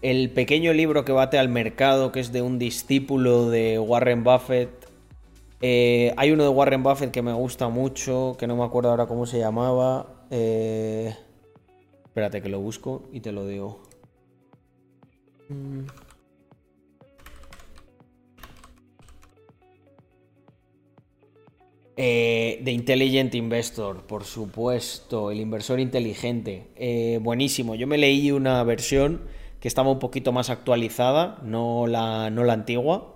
el 0.00 0.30
pequeño 0.30 0.72
libro 0.72 1.04
que 1.04 1.12
bate 1.12 1.38
al 1.38 1.48
mercado, 1.48 2.12
que 2.12 2.20
es 2.20 2.32
de 2.32 2.42
un 2.42 2.58
discípulo 2.58 3.50
de 3.50 3.78
Warren 3.78 4.24
Buffett. 4.24 4.77
Eh, 5.60 6.14
hay 6.16 6.30
uno 6.30 6.44
de 6.44 6.48
Warren 6.50 6.82
Buffett 6.82 7.10
que 7.10 7.22
me 7.22 7.32
gusta 7.32 7.68
mucho, 7.68 8.36
que 8.38 8.46
no 8.46 8.56
me 8.56 8.64
acuerdo 8.64 8.90
ahora 8.90 9.06
cómo 9.06 9.26
se 9.26 9.38
llamaba. 9.38 10.26
Eh, 10.30 11.14
espérate 12.04 12.42
que 12.42 12.48
lo 12.48 12.60
busco 12.60 13.08
y 13.12 13.20
te 13.20 13.32
lo 13.32 13.46
digo. 13.46 13.82
Mm. 15.48 15.86
Eh, 22.00 22.60
The 22.64 22.70
Intelligent 22.70 23.34
Investor, 23.34 24.06
por 24.06 24.22
supuesto, 24.22 25.32
el 25.32 25.40
inversor 25.40 25.80
inteligente. 25.80 26.68
Eh, 26.76 27.18
buenísimo. 27.20 27.74
Yo 27.74 27.88
me 27.88 27.98
leí 27.98 28.30
una 28.30 28.62
versión 28.62 29.22
que 29.58 29.66
estaba 29.66 29.90
un 29.90 29.98
poquito 29.98 30.30
más 30.30 30.50
actualizada, 30.50 31.40
no 31.42 31.88
la, 31.88 32.30
no 32.30 32.44
la 32.44 32.52
antigua. 32.52 33.14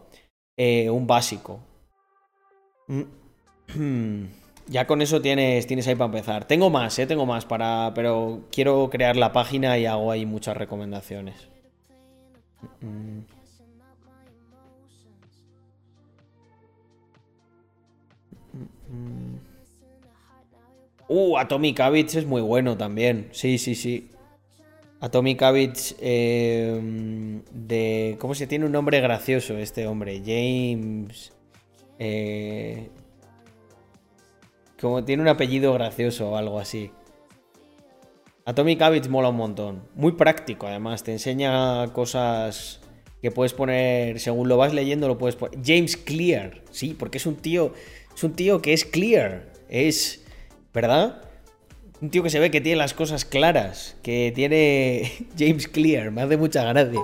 Un 0.58 1.06
básico. 1.08 1.60
Ya 4.68 4.86
con 4.86 5.02
eso 5.02 5.20
tienes, 5.20 5.66
tienes 5.66 5.88
ahí 5.88 5.96
para 5.96 6.06
empezar. 6.06 6.46
Tengo 6.46 6.70
más, 6.70 6.98
eh, 6.98 7.06
tengo 7.06 7.26
más, 7.26 7.44
para, 7.44 7.92
pero 7.94 8.44
quiero 8.52 8.88
crear 8.90 9.16
la 9.16 9.32
página 9.32 9.76
y 9.78 9.86
hago 9.86 10.10
ahí 10.10 10.24
muchas 10.24 10.56
recomendaciones. 10.56 11.48
Uh, 21.08 21.36
Atomic 21.36 21.80
Habits 21.80 22.14
es 22.14 22.26
muy 22.26 22.40
bueno 22.40 22.76
también. 22.76 23.28
Sí, 23.32 23.58
sí, 23.58 23.74
sí. 23.74 24.10
Atomic 25.00 25.42
Habits 25.42 25.96
em, 26.00 27.42
de... 27.50 28.16
¿Cómo 28.20 28.34
se 28.36 28.46
tiene 28.46 28.66
un 28.66 28.72
nombre 28.72 29.00
gracioso 29.00 29.58
este 29.58 29.86
hombre? 29.88 30.22
James... 30.24 31.32
Eh, 32.04 32.88
como 34.80 35.04
tiene 35.04 35.22
un 35.22 35.28
apellido 35.28 35.72
gracioso 35.72 36.30
o 36.30 36.36
algo 36.36 36.58
así. 36.58 36.90
Atomic 38.44 38.82
Habits 38.82 39.08
mola 39.08 39.28
un 39.28 39.36
montón. 39.36 39.84
Muy 39.94 40.12
práctico 40.12 40.66
además. 40.66 41.04
Te 41.04 41.12
enseña 41.12 41.92
cosas 41.92 42.80
que 43.20 43.30
puedes 43.30 43.52
poner... 43.52 44.18
Según 44.18 44.48
lo 44.48 44.56
vas 44.56 44.74
leyendo 44.74 45.06
lo 45.06 45.16
puedes 45.16 45.36
poner... 45.36 45.60
James 45.64 45.96
Clear. 45.96 46.62
Sí, 46.72 46.96
porque 46.98 47.18
es 47.18 47.26
un 47.26 47.36
tío... 47.36 47.72
Es 48.12 48.24
un 48.24 48.32
tío 48.32 48.60
que 48.60 48.72
es 48.72 48.84
clear. 48.84 49.52
Es 49.68 50.22
¿verdad? 50.72 51.22
Un 52.00 52.10
tío 52.10 52.22
que 52.22 52.30
se 52.30 52.40
ve 52.40 52.50
que 52.50 52.60
tiene 52.60 52.78
las 52.78 52.94
cosas 52.94 53.24
claras, 53.24 53.96
que 54.02 54.32
tiene 54.34 55.12
James 55.38 55.68
Clear, 55.68 56.10
me 56.10 56.22
hace 56.22 56.36
mucha 56.36 56.64
gracia. 56.64 57.00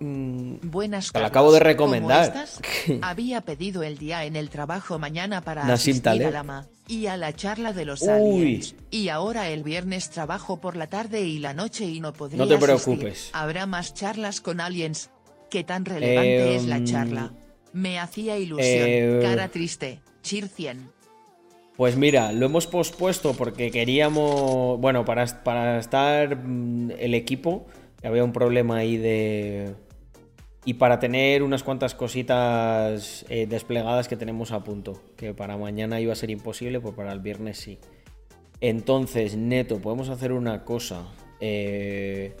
Buenas 0.00 1.12
Te 1.12 1.18
acabo 1.18 1.52
de 1.52 1.60
recomendar. 1.60 2.46
Había 3.02 3.40
pedido 3.42 3.82
el 3.82 3.98
día 3.98 4.24
en 4.24 4.36
el 4.36 4.50
trabajo 4.50 4.98
mañana 4.98 5.42
para 5.42 5.72
asistir 5.72 6.24
a 6.24 6.42
la 6.42 6.66
y 6.88 7.06
a 7.06 7.16
la 7.16 7.32
charla 7.32 7.72
de 7.72 7.84
los 7.84 8.02
aliens. 8.06 8.74
Y 8.90 9.08
ahora 9.08 9.48
el 9.50 9.62
viernes 9.62 10.10
trabajo 10.10 10.60
por 10.60 10.76
la 10.76 10.88
tarde 10.88 11.22
y 11.22 11.38
la 11.38 11.54
noche 11.54 11.86
y 11.86 12.00
no 12.00 12.12
podría 12.12 12.38
No 12.38 12.48
te 12.48 12.58
preocupes. 12.58 13.30
Habrá 13.32 13.66
más 13.66 13.94
charlas 13.94 14.40
con 14.40 14.60
aliens. 14.60 15.10
¿Qué 15.50 15.62
tan 15.64 15.84
relevante 15.84 16.56
es 16.56 16.64
la 16.66 16.78
em, 16.78 16.84
charla? 16.84 17.32
Me 17.72 17.98
hacía 17.98 18.38
ilusión. 18.38 18.88
Eh, 18.88 19.20
Cara 19.22 19.48
triste. 19.48 20.00
Chir 20.22 20.48
100. 20.48 20.90
Pues 21.76 21.96
mira, 21.96 22.32
lo 22.32 22.46
hemos 22.46 22.66
pospuesto 22.66 23.34
porque 23.34 23.70
queríamos. 23.70 24.80
Bueno, 24.80 25.04
para, 25.04 25.26
para 25.42 25.78
estar 25.78 26.36
mm, 26.36 26.92
el 26.98 27.14
equipo. 27.14 27.66
Había 28.04 28.22
un 28.22 28.32
problema 28.32 28.76
ahí 28.76 28.96
de. 28.96 29.74
Y 30.66 30.74
para 30.74 30.98
tener 30.98 31.42
unas 31.42 31.62
cuantas 31.62 31.94
cositas 31.94 33.26
eh, 33.28 33.46
desplegadas 33.46 34.08
que 34.08 34.16
tenemos 34.16 34.52
a 34.52 34.62
punto. 34.62 35.02
Que 35.16 35.34
para 35.34 35.56
mañana 35.56 36.00
iba 36.00 36.12
a 36.12 36.16
ser 36.16 36.30
imposible, 36.30 36.80
pues 36.80 36.94
para 36.94 37.12
el 37.12 37.20
viernes 37.20 37.58
sí. 37.58 37.78
Entonces, 38.60 39.36
neto, 39.36 39.78
podemos 39.80 40.08
hacer 40.08 40.32
una 40.32 40.64
cosa. 40.64 41.06
Eh, 41.40 42.36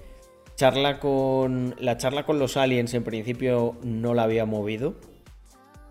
charla 0.56 1.00
con. 1.00 1.74
La 1.78 1.96
charla 1.96 2.24
con 2.24 2.38
los 2.38 2.56
aliens 2.56 2.94
en 2.94 3.04
principio 3.04 3.76
no 3.82 4.14
la 4.14 4.24
había 4.24 4.46
movido. 4.46 4.94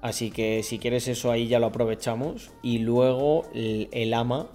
Así 0.01 0.32
que 0.32 0.63
si 0.63 0.80
quieres 0.80 1.07
eso 1.07 1.32
ahí 1.32 1.47
ya 1.47 1.59
lo 1.59 1.67
aprovechamos. 1.67 2.51
Y 2.61 2.80
luego 2.80 3.45
el, 3.53 4.13
ama. 4.13 4.49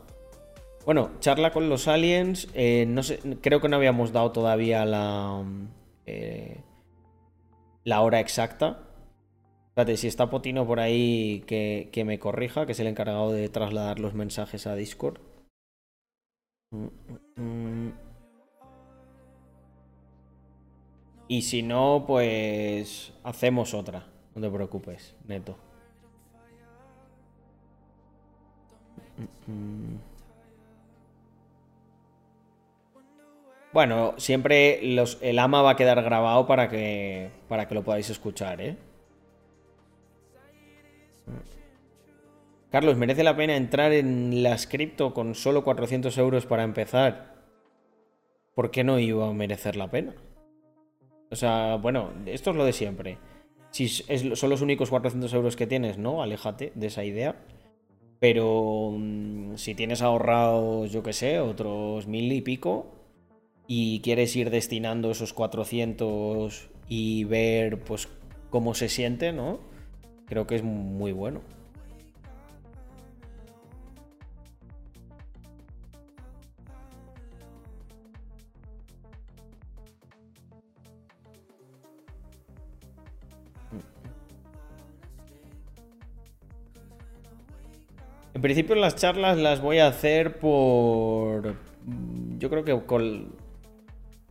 Bueno, 0.89 1.11
charla 1.21 1.53
con 1.53 1.69
los 1.69 1.87
aliens. 1.87 2.49
Eh, 2.55 2.87
no 2.89 3.03
sé, 3.03 3.19
creo 3.43 3.61
que 3.61 3.69
no 3.69 3.77
habíamos 3.77 4.11
dado 4.11 4.33
todavía 4.33 4.87
la, 4.87 5.45
eh, 6.07 6.63
la 7.85 8.01
hora 8.01 8.21
exacta. 8.21 8.89
Espérate, 9.69 9.99
si 9.99 10.07
está 10.07 10.31
Potino 10.31 10.67
por 10.67 10.81
ahí 10.81 11.45
que, 11.47 11.91
que, 11.93 12.07
me 12.07 12.19
corrija, 12.19 12.65
que 12.65 12.73
es 12.73 12.81
el 12.81 12.87
encargado 12.87 13.31
de 13.33 13.51
trasladar 13.51 13.99
los 14.01 14.15
mensajes 14.15 14.67
a 14.67 14.77
Discord. 14.77 15.21
Y 21.29 21.43
si 21.43 21.63
no, 21.63 22.05
pues 22.07 23.13
hacemos 23.25 23.75
otra. 23.75 24.07
No 24.35 24.41
te 24.41 24.51
preocupes, 24.51 25.15
neto. 25.27 25.59
Bueno, 33.79 34.15
siempre 34.17 34.81
el 34.83 35.39
ama 35.39 35.63
va 35.63 35.71
a 35.71 35.77
quedar 35.77 36.03
grabado 36.03 36.49
para 36.49 36.69
que, 36.69 37.31
para 37.47 37.69
que 37.69 37.77
lo 37.77 37.85
podáis 37.85 38.11
escuchar, 38.11 38.61
¿eh? 38.61 38.77
Carlos, 42.73 42.97
¿merece 42.97 43.23
la 43.23 43.37
pena 43.37 43.55
entrar 43.55 43.93
en 43.93 44.43
las 44.43 44.67
cripto 44.67 45.15
con 45.15 45.37
solo 45.37 45.63
400 45.63 46.19
euros 46.19 46.45
para 46.45 46.65
empezar? 46.65 47.37
¿Por 48.57 48.73
qué 48.73 48.83
no 48.83 48.99
iba 48.99 49.29
a 49.29 49.33
merecer 49.33 49.77
la 49.77 49.89
pena? 49.89 50.17
O 51.31 51.37
sea, 51.37 51.77
bueno, 51.77 52.11
esto 52.27 52.51
es 52.51 52.57
lo 52.57 52.65
de 52.65 52.73
siempre. 52.73 53.19
Si 53.71 53.87
son 53.87 54.51
los 54.51 54.61
únicos 54.61 54.91
400 54.91 55.33
euros 55.35 55.55
que 55.55 55.69
tienes, 55.69 55.99
¿no? 55.99 56.21
Aléjate 56.21 56.73
de 56.75 56.89
esa 56.89 57.05
idea. 57.05 57.37
Pero 58.19 58.91
mm, 58.99 59.55
si 59.55 59.77
tienes 59.77 60.03
ahorrado, 60.03 60.87
yo 60.87 61.05
qué 61.05 61.13
sé, 61.13 61.39
otros 61.39 62.09
mil 62.09 62.33
y 62.33 62.41
pico, 62.41 62.98
y 63.69 64.01
quieres 64.01 64.35
ir 64.35 64.51
destinando 64.51 65.11
esos 65.11 65.35
400 65.35 66.71
y 66.89 67.25
ver, 67.25 67.79
pues, 67.81 68.09
cómo 68.51 68.75
se 68.75 68.89
siente, 68.89 69.33
¿no? 69.33 69.61
Creo 70.27 70.47
que 70.47 70.57
es 70.57 70.63
muy 70.63 71.13
bueno. 71.13 71.43
En 88.35 88.43
principio 88.43 88.77
las 88.77 88.95
charlas 88.95 89.37
las 89.37 89.61
voy 89.61 89.79
a 89.79 89.89
hacer 89.89 90.39
por... 90.39 91.57
Yo 92.39 92.49
creo 92.49 92.65
que 92.65 92.87
con... 92.87 93.38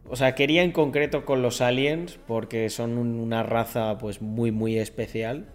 O 0.10 0.16
sea, 0.16 0.36
quería 0.36 0.64
en 0.64 0.72
concreto 0.72 1.26
con 1.26 1.42
los 1.42 1.62
aliens 1.62 2.20
porque 2.28 2.70
son 2.70 2.98
una 2.98 3.44
raza 3.44 3.98
pues 3.98 4.22
muy 4.22 4.52
muy 4.52 4.78
especial. 4.78 5.48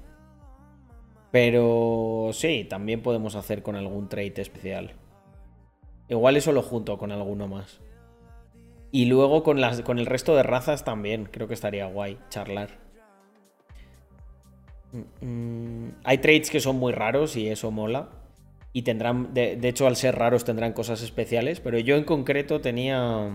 Pero 1.31 2.31
sí, 2.33 2.67
también 2.69 3.03
podemos 3.03 3.35
hacer 3.37 3.63
con 3.63 3.75
algún 3.75 4.09
trait 4.09 4.39
especial. 4.39 4.93
Igual 6.09 6.37
eso 6.37 6.53
lo 6.53 6.63
junto 6.63 6.99
con 6.99 7.11
alguno 7.11 7.49
más. 7.49 7.81
Y 8.91 9.07
luego 9.07 9.43
con, 9.43 9.59
las, 9.61 9.81
con 9.81 9.99
el 9.99 10.05
resto 10.05 10.37
de 10.37 10.43
razas 10.43 10.85
también, 10.85 11.25
creo 11.25 11.49
que 11.49 11.55
estaría 11.55 11.87
guay 11.87 12.19
charlar. 12.29 12.79
Mm, 14.93 15.27
mm, 15.27 15.95
hay 16.05 16.19
traits 16.19 16.51
que 16.51 16.61
son 16.61 16.77
muy 16.77 16.93
raros 16.93 17.37
y 17.37 17.49
eso 17.49 17.71
mola 17.71 18.11
y 18.75 18.83
tendrán, 18.83 19.33
de, 19.35 19.59
hecho 19.63 19.87
al 19.87 19.97
ser 19.97 20.17
raros 20.17 20.45
tendrán 20.45 20.73
cosas 20.73 21.03
especiales, 21.03 21.61
pero 21.61 21.79
yo 21.79 21.97
en 21.97 22.05
concreto 22.05 22.61
tenía... 22.61 23.31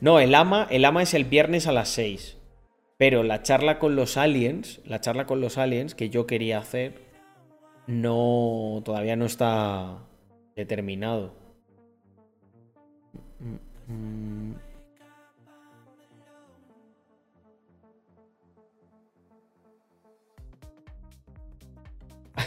No, 0.00 0.18
el 0.20 0.34
ama, 0.34 0.66
el 0.70 0.84
ama 0.84 1.02
es 1.02 1.14
el 1.14 1.24
viernes 1.24 1.66
a 1.66 1.72
las 1.72 1.88
6. 1.90 2.38
Pero 2.98 3.22
la 3.22 3.42
charla 3.42 3.78
con 3.78 3.96
los 3.96 4.16
aliens, 4.16 4.80
la 4.84 5.00
charla 5.00 5.26
con 5.26 5.40
los 5.40 5.58
aliens 5.58 5.94
que 5.94 6.10
yo 6.10 6.26
quería 6.26 6.58
hacer, 6.58 7.02
no. 7.86 8.82
todavía 8.84 9.16
no 9.16 9.24
está 9.26 9.98
determinado. 10.54 11.34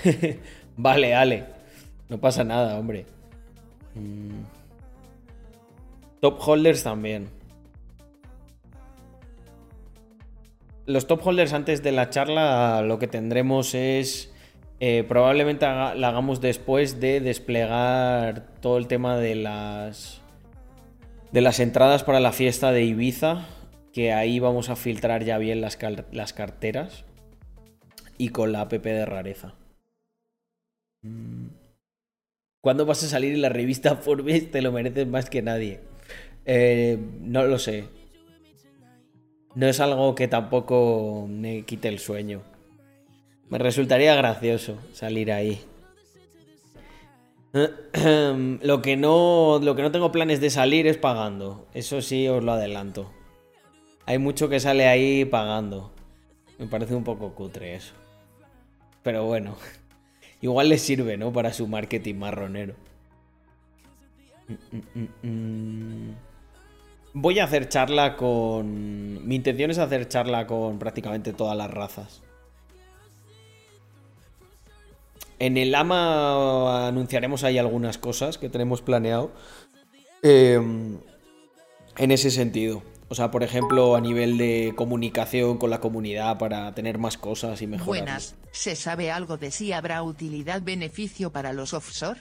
vale, 0.77 1.15
Ale. 1.15 1.45
No 2.09 2.19
pasa 2.19 2.43
nada, 2.43 2.77
hombre. 2.77 3.05
Mm. 3.95 4.54
Top 6.25 6.39
holders 6.43 6.81
también. 6.81 7.27
Los 10.87 11.05
top 11.05 11.21
holders 11.23 11.53
antes 11.53 11.83
de 11.83 11.91
la 11.91 12.09
charla 12.09 12.81
lo 12.81 12.97
que 12.97 13.05
tendremos 13.05 13.75
es... 13.75 14.33
Eh, 14.79 15.05
probablemente 15.07 15.67
la 15.67 15.91
hagamos 15.91 16.41
después 16.41 16.99
de 16.99 17.19
desplegar 17.19 18.47
todo 18.59 18.79
el 18.79 18.87
tema 18.87 19.17
de 19.17 19.35
las... 19.35 20.23
De 21.31 21.41
las 21.41 21.59
entradas 21.59 22.03
para 22.03 22.19
la 22.19 22.31
fiesta 22.31 22.71
de 22.71 22.85
Ibiza. 22.85 23.45
Que 23.93 24.11
ahí 24.11 24.39
vamos 24.39 24.71
a 24.71 24.75
filtrar 24.75 25.23
ya 25.25 25.37
bien 25.37 25.61
las, 25.61 25.77
las 26.11 26.33
carteras. 26.33 27.05
Y 28.17 28.29
con 28.29 28.51
la 28.51 28.61
app 28.61 28.73
de 28.73 29.05
rareza. 29.05 29.53
Mm. 31.03 31.49
¿Cuándo 32.61 32.87
vas 32.87 33.03
a 33.03 33.09
salir 33.09 33.35
en 33.35 33.43
la 33.43 33.49
revista 33.49 33.95
Forbes? 34.01 34.49
Te 34.49 34.63
lo 34.63 34.71
mereces 34.71 35.05
más 35.05 35.29
que 35.29 35.43
nadie. 35.43 35.93
Eh, 36.45 36.97
no 37.21 37.43
lo 37.45 37.59
sé. 37.59 37.85
No 39.55 39.67
es 39.67 39.79
algo 39.79 40.15
que 40.15 40.27
tampoco 40.27 41.27
me 41.29 41.63
quite 41.63 41.87
el 41.87 41.99
sueño. 41.99 42.43
Me 43.49 43.57
resultaría 43.57 44.15
gracioso 44.15 44.77
salir 44.93 45.31
ahí. 45.31 45.59
lo 47.53 48.81
que 48.81 48.97
no 48.97 49.59
lo 49.63 49.75
que 49.77 49.81
no 49.81 49.91
tengo 49.91 50.11
planes 50.11 50.41
de 50.41 50.49
salir 50.49 50.87
es 50.87 50.97
pagando. 50.97 51.67
Eso 51.73 52.01
sí 52.01 52.27
os 52.27 52.43
lo 52.43 52.51
adelanto. 52.51 53.11
Hay 54.05 54.19
mucho 54.19 54.49
que 54.49 54.59
sale 54.59 54.87
ahí 54.87 55.25
pagando. 55.25 55.91
Me 56.59 56.67
parece 56.67 56.95
un 56.95 57.03
poco 57.03 57.33
cutre 57.33 57.75
eso. 57.75 57.93
Pero 59.03 59.25
bueno. 59.25 59.55
Igual 60.41 60.69
le 60.69 60.77
sirve, 60.77 61.17
¿no? 61.17 61.31
Para 61.31 61.53
su 61.53 61.67
marketing 61.67 62.15
marronero. 62.15 62.75
Voy 67.17 67.39
a 67.39 67.45
hacer 67.45 67.69
charla 67.69 68.17
con... 68.17 69.25
Mi 69.25 69.35
intención 69.35 69.71
es 69.71 69.77
hacer 69.77 70.09
charla 70.09 70.45
con 70.45 70.77
prácticamente 70.79 71.31
todas 71.31 71.55
las 71.55 71.71
razas. 71.71 72.21
En 75.39 75.55
el 75.55 75.73
AMA 75.73 76.89
anunciaremos 76.89 77.45
ahí 77.45 77.57
algunas 77.57 77.97
cosas 77.97 78.37
que 78.37 78.49
tenemos 78.49 78.81
planeado. 78.81 79.31
Em, 80.23 80.97
en 81.97 82.11
ese 82.11 82.31
sentido. 82.31 82.83
O 83.07 83.15
sea, 83.15 83.31
por 83.31 83.43
ejemplo, 83.43 83.95
a 83.95 84.01
nivel 84.01 84.37
de 84.37 84.73
comunicación 84.75 85.57
con 85.57 85.69
la 85.69 85.79
comunidad 85.79 86.37
para 86.37 86.75
tener 86.75 86.97
más 86.97 87.17
cosas 87.17 87.61
y 87.61 87.67
mejorar. 87.67 88.03
Buenas, 88.03 88.35
¿se 88.51 88.75
sabe 88.75 89.09
algo 89.09 89.37
de 89.37 89.51
si 89.51 89.71
habrá 89.71 90.03
utilidad-beneficio 90.03 91.31
para 91.31 91.53
los 91.53 91.73
offshore? 91.73 92.19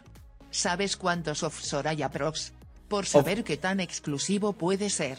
¿Sabes 0.52 0.96
cuántos 0.96 1.42
offshore 1.42 1.88
hay 1.88 2.02
aprox? 2.02 2.52
Por 2.94 3.06
saber 3.06 3.42
qué 3.42 3.56
tan 3.56 3.80
exclusivo 3.80 4.52
puede 4.52 4.88
ser. 4.88 5.18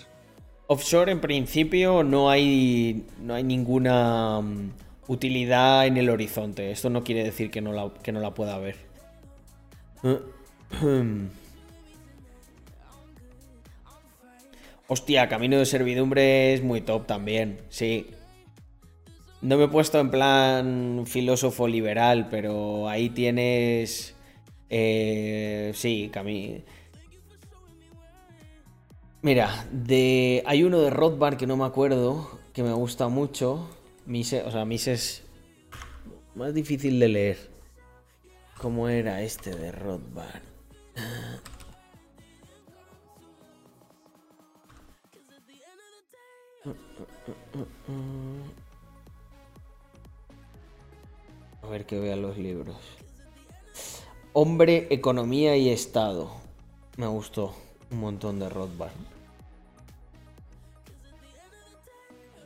Offshore 0.67 1.11
en 1.11 1.19
principio 1.19 2.03
no 2.03 2.30
hay, 2.30 3.03
no 3.19 3.34
hay 3.34 3.43
ninguna 3.43 4.39
mm, 4.39 4.71
utilidad 5.09 5.86
en 5.86 5.97
el 5.97 6.09
horizonte. 6.09 6.71
Esto 6.71 6.89
no 6.89 7.03
quiere 7.03 7.26
decir 7.26 7.51
que 7.51 7.59
no 7.59 7.73
la, 7.73 7.91
que 8.01 8.13
no 8.13 8.21
la 8.21 8.34
pueda 8.34 8.55
haber. 8.55 8.78
Hostia, 14.88 15.28
Camino 15.28 15.57
de 15.57 15.65
Servidumbre 15.65 16.53
es 16.53 16.63
muy 16.63 16.80
top 16.80 17.05
también, 17.05 17.59
sí. 17.67 18.07
No 19.41 19.57
me 19.57 19.65
he 19.65 19.67
puesto 19.67 19.99
en 19.99 20.11
plan 20.11 21.03
filósofo 21.07 21.67
liberal, 21.67 22.30
pero 22.32 22.88
ahí 22.88 23.09
tienes... 23.09 24.15
Eh, 24.69 25.73
sí, 25.76 26.09
Camino... 26.09 26.61
Mira, 29.26 29.65
de, 29.71 30.43
hay 30.45 30.61
uno 30.61 30.80
de 30.82 30.91
Rothbard 30.91 31.36
que 31.36 31.47
no 31.47 31.57
me 31.57 31.65
acuerdo, 31.65 32.38
que 32.53 32.61
me 32.61 32.73
gusta 32.73 33.07
mucho. 33.07 33.67
Mise, 34.05 34.43
o 34.43 34.51
sea, 34.51 34.65
Mise 34.65 34.93
es 34.93 35.23
más 36.36 36.53
difícil 36.53 36.99
de 36.99 37.07
leer. 37.07 37.49
¿Cómo 38.61 38.88
era 38.88 39.23
este 39.23 39.55
de 39.55 39.71
Rothbard? 39.71 40.43
A 51.63 51.67
ver 51.67 51.88
que 51.88 51.99
vean 51.99 52.21
los 52.21 52.38
libros. 52.38 52.78
Hombre, 54.34 54.86
Economía 54.91 55.57
y 55.57 55.69
Estado. 55.69 56.30
Me 56.97 57.07
gustó 57.07 57.55
un 57.89 58.01
montón 58.01 58.38
de 58.38 58.49
Rothbard. 58.49 59.14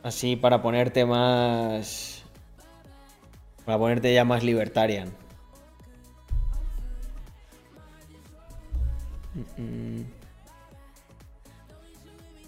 Así 0.02 0.36
para 0.36 0.62
ponerte 0.62 1.04
más... 1.04 2.24
Para 3.64 3.78
ponerte 3.78 4.12
ya 4.12 4.24
más 4.24 4.42
libertarian. 4.42 5.12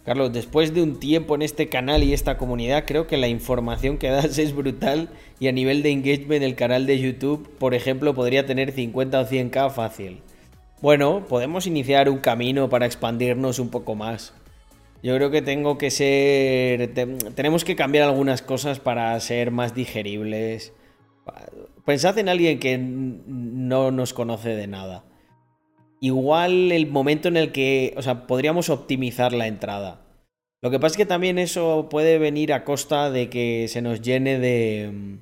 Carlos, 0.05 0.33
después 0.33 0.75
de 0.75 0.83
un 0.83 0.99
tiempo 0.99 1.37
en 1.37 1.43
este 1.43 1.69
canal 1.69 2.03
y 2.03 2.13
esta 2.13 2.37
comunidad, 2.37 2.85
creo 2.87 3.07
que 3.07 3.17
la 3.17 3.29
información 3.29 3.99
que 3.99 4.09
das 4.09 4.37
es 4.39 4.55
brutal 4.55 5.11
y 5.39 5.47
a 5.47 5.53
nivel 5.53 5.83
de 5.83 5.91
engagement 5.91 6.43
el 6.43 6.57
canal 6.57 6.87
de 6.87 6.99
YouTube, 6.99 7.49
por 7.59 7.75
ejemplo, 7.75 8.15
podría 8.15 8.45
tener 8.45 8.73
50 8.73 9.21
o 9.21 9.27
100k 9.27 9.71
fácil. 9.71 10.21
Bueno, 10.81 11.25
podemos 11.29 11.69
iniciar 11.69 12.09
un 12.09 12.19
camino 12.19 12.69
para 12.69 12.87
expandirnos 12.87 13.61
un 13.61 13.69
poco 13.69 13.95
más. 13.95 14.35
Yo 15.03 15.17
creo 15.17 15.31
que 15.31 15.43
tengo 15.43 15.79
que 15.79 15.91
ser... 15.91 16.95
tenemos 17.35 17.65
que 17.65 17.77
cambiar 17.77 18.09
algunas 18.09 18.43
cosas 18.43 18.79
para 18.79 19.19
ser 19.21 19.51
más 19.51 19.75
digeribles. 19.75 20.73
Pensad 21.85 22.19
en 22.19 22.29
alguien 22.29 22.59
que 22.59 22.79
no 22.79 23.91
nos 23.91 24.15
conoce 24.15 24.51
de 24.51 24.67
nada 24.67 25.05
igual 26.03 26.73
el 26.73 26.89
momento 26.89 27.29
en 27.29 27.37
el 27.37 27.53
que, 27.53 27.95
o 27.97 28.03
sea, 28.03 28.27
podríamos 28.27 28.71
optimizar 28.71 29.33
la 29.33 29.47
entrada. 29.47 30.05
Lo 30.61 30.71
que 30.71 30.81
pasa 30.81 30.95
es 30.95 30.97
que 30.97 31.07
también 31.07 31.39
eso 31.39 31.89
puede 31.89 32.19
venir 32.19 32.53
a 32.53 32.65
costa 32.65 33.09
de 33.09 33.31
que 33.31 33.69
se 33.69 33.83
nos 33.83 34.03
llene 34.03 34.41
de, 34.41 35.19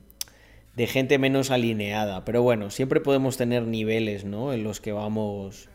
de 0.75 0.87
gente 0.87 1.19
menos 1.19 1.51
alineada. 1.51 2.25
Pero 2.25 2.43
bueno, 2.43 2.71
siempre 2.71 3.01
podemos 3.01 3.37
tener 3.37 3.65
niveles, 3.65 4.25
¿no? 4.25 4.55
En 4.55 4.65
los 4.65 4.81
que 4.81 4.93
vamos 4.93 5.69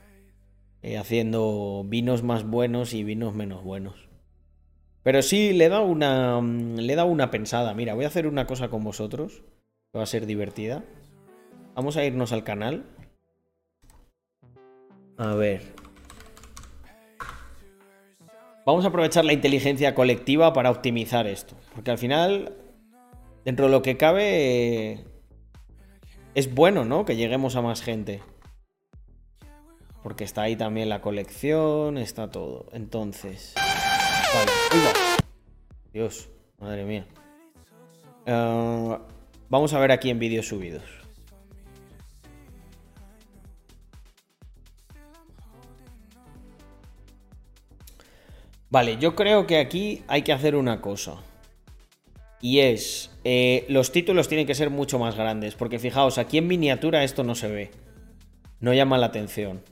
eh, 0.86 0.99
haciendo 0.99 1.83
vinos 1.83 2.21
más 2.21 2.43
buenos 2.43 2.93
y 2.93 3.03
vinos 3.03 3.33
menos 3.33 3.63
buenos. 3.63 4.07
Pero 5.01 5.23
sí, 5.23 5.51
le 5.51 5.67
da 5.67 5.81
una, 5.81 6.39
le 6.39 6.95
da 6.95 7.05
una 7.05 7.31
pensada. 7.31 7.73
Mira, 7.73 7.95
voy 7.95 8.05
a 8.05 8.07
hacer 8.07 8.27
una 8.27 8.45
cosa 8.45 8.69
con 8.69 8.83
vosotros, 8.83 9.41
que 9.91 9.97
va 9.97 10.03
a 10.03 10.05
ser 10.05 10.27
divertida. 10.27 10.83
Vamos 11.73 11.97
a 11.97 12.05
irnos 12.05 12.31
al 12.33 12.43
canal. 12.43 12.86
A 15.17 15.33
ver. 15.33 15.63
Vamos 18.63 18.86
a 18.86 18.89
aprovechar 18.89 19.25
la 19.25 19.33
inteligencia 19.33 19.95
colectiva 19.95 20.53
para 20.53 20.69
optimizar 20.69 21.25
esto. 21.25 21.55
Porque 21.73 21.89
al 21.89 21.97
final, 21.97 22.53
dentro 23.43 23.65
de 23.65 23.71
lo 23.71 23.81
que 23.81 23.97
cabe, 23.97 25.03
es 26.36 26.53
bueno, 26.53 26.86
¿no? 26.86 27.05
Que 27.05 27.15
lleguemos 27.15 27.55
a 27.55 27.63
más 27.63 27.81
gente. 27.81 28.21
Porque 30.05 30.23
está 30.23 30.43
ahí 30.43 30.55
también 30.55 30.87
la 30.87 31.01
colección, 31.01 31.97
está 31.97 32.29
todo. 32.29 32.67
Entonces... 32.73 33.55
Vale. 33.55 34.51
Dios, 35.91 36.29
madre 36.59 36.85
mía. 36.85 37.07
Eh, 38.27 38.97
vamos 39.49 39.73
a 39.73 39.79
ver 39.79 39.91
aquí 39.91 40.11
en 40.11 40.19
vídeos 40.19 40.47
subidos. 40.47 40.83
Vale, 48.69 48.97
yo 48.97 49.15
creo 49.15 49.47
que 49.47 49.57
aquí 49.57 50.03
hay 50.07 50.21
que 50.21 50.33
hacer 50.33 50.55
una 50.55 50.81
cosa. 50.81 51.15
Y 52.41 52.59
es, 52.59 53.09
eh, 53.23 53.65
los 53.69 53.91
títulos 53.91 54.27
tienen 54.27 54.45
que 54.45 54.53
ser 54.53 54.69
mucho 54.69 54.99
más 54.99 55.15
grandes, 55.15 55.55
porque 55.55 55.79
fijaos, 55.79 56.19
aquí 56.19 56.37
en 56.37 56.45
miniatura 56.45 57.03
esto 57.03 57.23
no 57.23 57.33
se 57.33 57.47
ve. 57.47 57.71
No 58.59 58.71
llama 58.71 58.99
la 58.99 59.07
atención. 59.07 59.63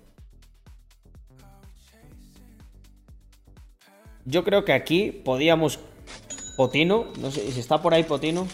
Yo 4.26 4.44
creo 4.44 4.66
que 4.66 4.74
aquí 4.74 5.12
podíamos 5.12 5.80
Potino, 6.56 7.08
no 7.20 7.32
sé 7.32 7.52
si 7.52 7.60
está 7.60 7.82
por 7.82 7.94
ahí 7.94 8.04
Potino, 8.04 8.48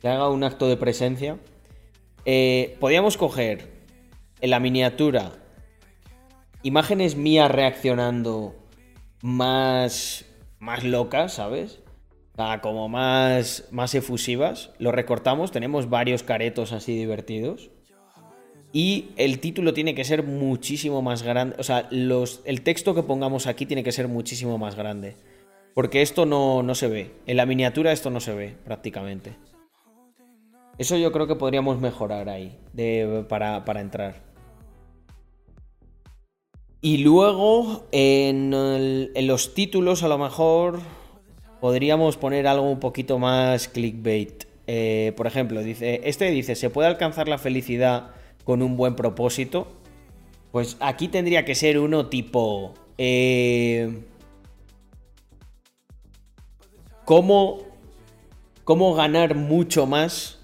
que 0.00 0.08
haga 0.08 0.28
un 0.28 0.44
acto 0.44 0.68
de 0.68 0.76
presencia. 0.76 1.38
Eh, 2.26 2.76
podríamos 2.80 3.16
coger 3.16 3.72
en 4.40 4.50
la 4.50 4.60
miniatura 4.60 5.32
imágenes 6.62 7.16
mías 7.16 7.50
reaccionando 7.50 8.54
más, 9.22 10.24
más 10.58 10.84
locas, 10.84 11.34
¿sabes? 11.34 11.80
como 12.62 12.88
más, 12.88 13.68
más 13.70 13.94
efusivas. 13.94 14.70
Lo 14.78 14.92
recortamos, 14.92 15.52
tenemos 15.52 15.88
varios 15.88 16.22
caretos 16.22 16.72
así 16.72 16.96
divertidos. 16.96 17.70
Y 18.74 19.10
el 19.14 19.38
título 19.38 19.72
tiene 19.72 19.94
que 19.94 20.02
ser 20.02 20.24
muchísimo 20.24 21.00
más 21.00 21.22
grande. 21.22 21.54
O 21.60 21.62
sea, 21.62 21.88
el 21.90 22.62
texto 22.62 22.92
que 22.92 23.04
pongamos 23.04 23.46
aquí 23.46 23.66
tiene 23.66 23.84
que 23.84 23.92
ser 23.92 24.08
muchísimo 24.08 24.58
más 24.58 24.74
grande. 24.74 25.14
Porque 25.74 26.02
esto 26.02 26.26
no, 26.26 26.64
no 26.64 26.74
se 26.74 26.88
ve. 26.88 27.12
En 27.28 27.36
la 27.36 27.46
miniatura 27.46 27.92
esto 27.92 28.10
no 28.10 28.18
se 28.18 28.34
ve 28.34 28.56
prácticamente. 28.64 29.36
Eso 30.76 30.96
yo 30.96 31.12
creo 31.12 31.28
que 31.28 31.36
podríamos 31.36 31.80
mejorar 31.80 32.28
ahí 32.28 32.58
para, 33.28 33.80
entrar. 33.80 34.16
Y 36.80 36.98
luego 36.98 37.86
en, 37.92 38.52
en, 38.52 39.26
los 39.28 39.54
títulos 39.54 40.02
a 40.02 40.08
lo 40.08 40.18
mejor 40.18 40.80
podríamos 41.60 42.16
poner 42.16 42.48
algo 42.48 42.68
un 42.68 42.80
poquito 42.80 43.20
más 43.20 43.68
clickbait. 43.68 44.46
Eh, 44.66 45.12
por 45.16 45.28
ejemplo, 45.28 45.62
dice, 45.62 46.00
este 46.02 46.28
dice, 46.32 46.56
¿se 46.56 46.70
puede 46.70 46.88
alcanzar 46.88 47.28
la 47.28 47.38
felicidad 47.38 48.14
con 48.44 48.62
un 48.62 48.76
buen 48.76 48.94
propósito? 48.94 49.66
Pues 50.52 50.76
aquí 50.80 51.08
tendría 51.08 51.44
que 51.44 51.54
ser 51.54 51.78
uno 51.78 52.06
tipo... 52.06 52.74
Eh, 52.96 54.04
¿cómo, 57.04 57.62
¿Cómo 58.64 58.94
ganar 58.94 59.34
mucho 59.34 59.86
más 59.86 60.38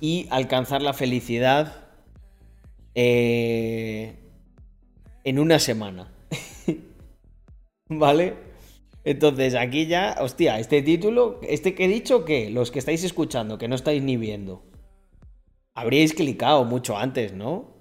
y 0.00 0.26
alcanzar 0.30 0.82
la 0.82 0.92
felicidad 0.92 1.86
eh, 2.94 4.16
en 5.24 5.38
una 5.38 5.58
semana? 5.58 6.12
¿Vale? 7.88 8.34
Entonces 9.04 9.54
aquí 9.54 9.86
ya, 9.86 10.16
hostia, 10.20 10.58
este 10.58 10.82
título, 10.82 11.38
este 11.42 11.76
que 11.76 11.84
he 11.84 11.88
dicho, 11.88 12.24
que 12.24 12.50
los 12.50 12.72
que 12.72 12.80
estáis 12.80 13.04
escuchando, 13.04 13.56
que 13.56 13.68
no 13.68 13.76
estáis 13.76 14.02
ni 14.02 14.16
viendo, 14.16 14.64
habríais 15.76 16.14
clicado 16.14 16.64
mucho 16.64 16.96
antes, 16.96 17.34
¿no? 17.34 17.76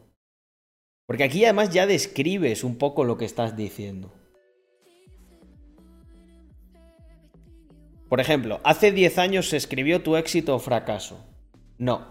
Porque 1.07 1.23
aquí 1.23 1.43
además 1.45 1.69
ya 1.69 1.87
describes 1.87 2.63
un 2.63 2.77
poco 2.77 3.05
lo 3.05 3.17
que 3.17 3.25
estás 3.25 3.55
diciendo. 3.55 4.13
Por 8.09 8.19
ejemplo, 8.19 8.59
hace 8.63 8.91
10 8.91 9.17
años 9.17 9.49
se 9.49 9.57
escribió 9.57 10.03
tu 10.03 10.17
éxito 10.17 10.55
o 10.55 10.59
fracaso. 10.59 11.25
No. 11.77 12.05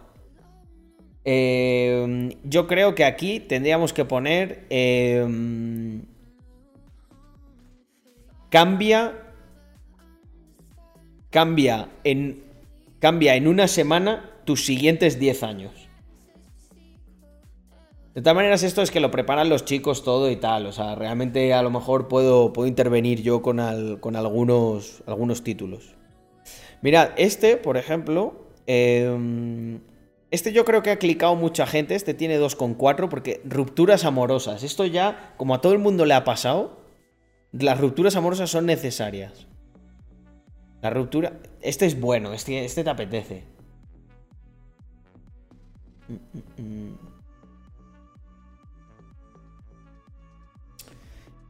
Em, 1.25 2.31
yo 2.45 2.67
creo 2.67 2.95
que 2.95 3.05
aquí 3.05 3.39
tendríamos 3.39 3.93
que 3.93 4.05
poner... 4.05 4.67
Em, 4.71 6.03
cambia... 8.49 9.21
Cambia 11.31 11.89
en... 12.05 12.43
Cambia 13.01 13.37
en 13.37 13.49
una 13.49 13.69
semana 13.69 14.34
tus 14.45 14.65
siguientes 14.65 15.19
10 15.19 15.43
años. 15.43 15.89
De 18.15 18.23
todas 18.23 18.37
maneras, 18.37 18.63
esto 18.63 18.81
es 18.81 18.93
que 18.93 19.01
lo 19.01 19.11
preparan 19.11 19.49
los 19.49 19.65
chicos 19.65 20.05
todo 20.05 20.31
y 20.31 20.37
tal. 20.37 20.67
O 20.67 20.73
sea, 20.73 20.95
realmente 20.95 21.53
a 21.53 21.63
lo 21.63 21.71
mejor 21.71 22.07
puedo, 22.07 22.53
puedo 22.53 22.69
intervenir 22.69 23.23
yo 23.23 23.43
con, 23.43 23.59
con 23.99 24.15
algunos, 24.15 25.03
algunos 25.07 25.43
títulos. 25.43 25.95
Mirad, 26.81 27.11
este, 27.17 27.57
por 27.57 27.77
ejemplo. 27.77 28.47
Em, 28.67 29.81
este 30.31 30.53
yo 30.53 30.65
creo 30.65 30.83
que 30.83 30.91
ha 30.91 30.99
clicado 30.99 31.35
mucha 31.35 31.67
gente. 31.67 31.97
Este 31.97 32.15
tiene 32.15 32.39
2,4 32.39 33.09
porque 33.09 33.41
rupturas 33.45 34.05
amorosas. 34.05 34.63
Esto 34.63 34.87
ya, 34.87 35.35
como 35.37 35.55
a 35.55 35.61
todo 35.61 35.73
el 35.73 35.81
mundo 35.81 36.07
le 36.07 36.15
ha 36.15 36.23
pasado, 36.23 36.85
las 37.51 37.81
rupturas 37.81 38.15
amorosas 38.15 38.49
son 38.49 38.67
necesarias. 38.67 39.49
La 40.83 40.91
ruptura. 40.91 41.41
Este 41.63 41.87
es 41.87 41.99
bueno, 41.99 42.33
este, 42.33 42.65
este 42.65 42.85
te 42.85 42.91
apetece. 42.91 43.54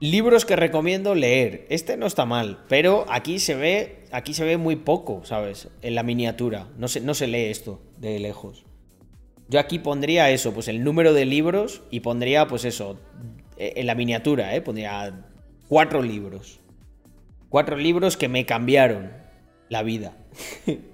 Libros 0.00 0.44
que 0.44 0.56
recomiendo 0.56 1.14
leer. 1.14 1.66
Este 1.70 1.96
no 1.96 2.06
está 2.06 2.26
mal, 2.26 2.58
pero 2.68 3.06
aquí 3.08 3.38
se 3.38 3.54
ve, 3.54 4.04
aquí 4.12 4.34
se 4.34 4.44
ve 4.44 4.58
muy 4.58 4.76
poco, 4.76 5.24
¿sabes? 5.24 5.68
En 5.82 5.94
la 5.94 6.02
miniatura. 6.02 6.68
No 6.76 6.88
se, 6.88 7.00
no 7.00 7.14
se 7.14 7.26
lee 7.26 7.46
esto 7.46 7.80
de 7.98 8.18
lejos. 8.18 8.64
Yo 9.48 9.60
aquí 9.60 9.78
pondría 9.78 10.30
eso, 10.30 10.52
pues 10.52 10.68
el 10.68 10.84
número 10.84 11.12
de 11.12 11.24
libros 11.24 11.82
y 11.90 12.00
pondría, 12.00 12.46
pues 12.46 12.64
eso, 12.64 12.98
e, 13.56 13.74
en 13.76 13.86
la 13.86 13.94
miniatura, 13.94 14.54
¿eh? 14.54 14.60
Pondría 14.60 15.24
cuatro 15.68 16.02
libros. 16.02 16.60
Cuatro 17.48 17.76
libros 17.76 18.16
que 18.16 18.28
me 18.28 18.46
cambiaron 18.46 19.12
la 19.68 19.82
vida. 19.82 20.16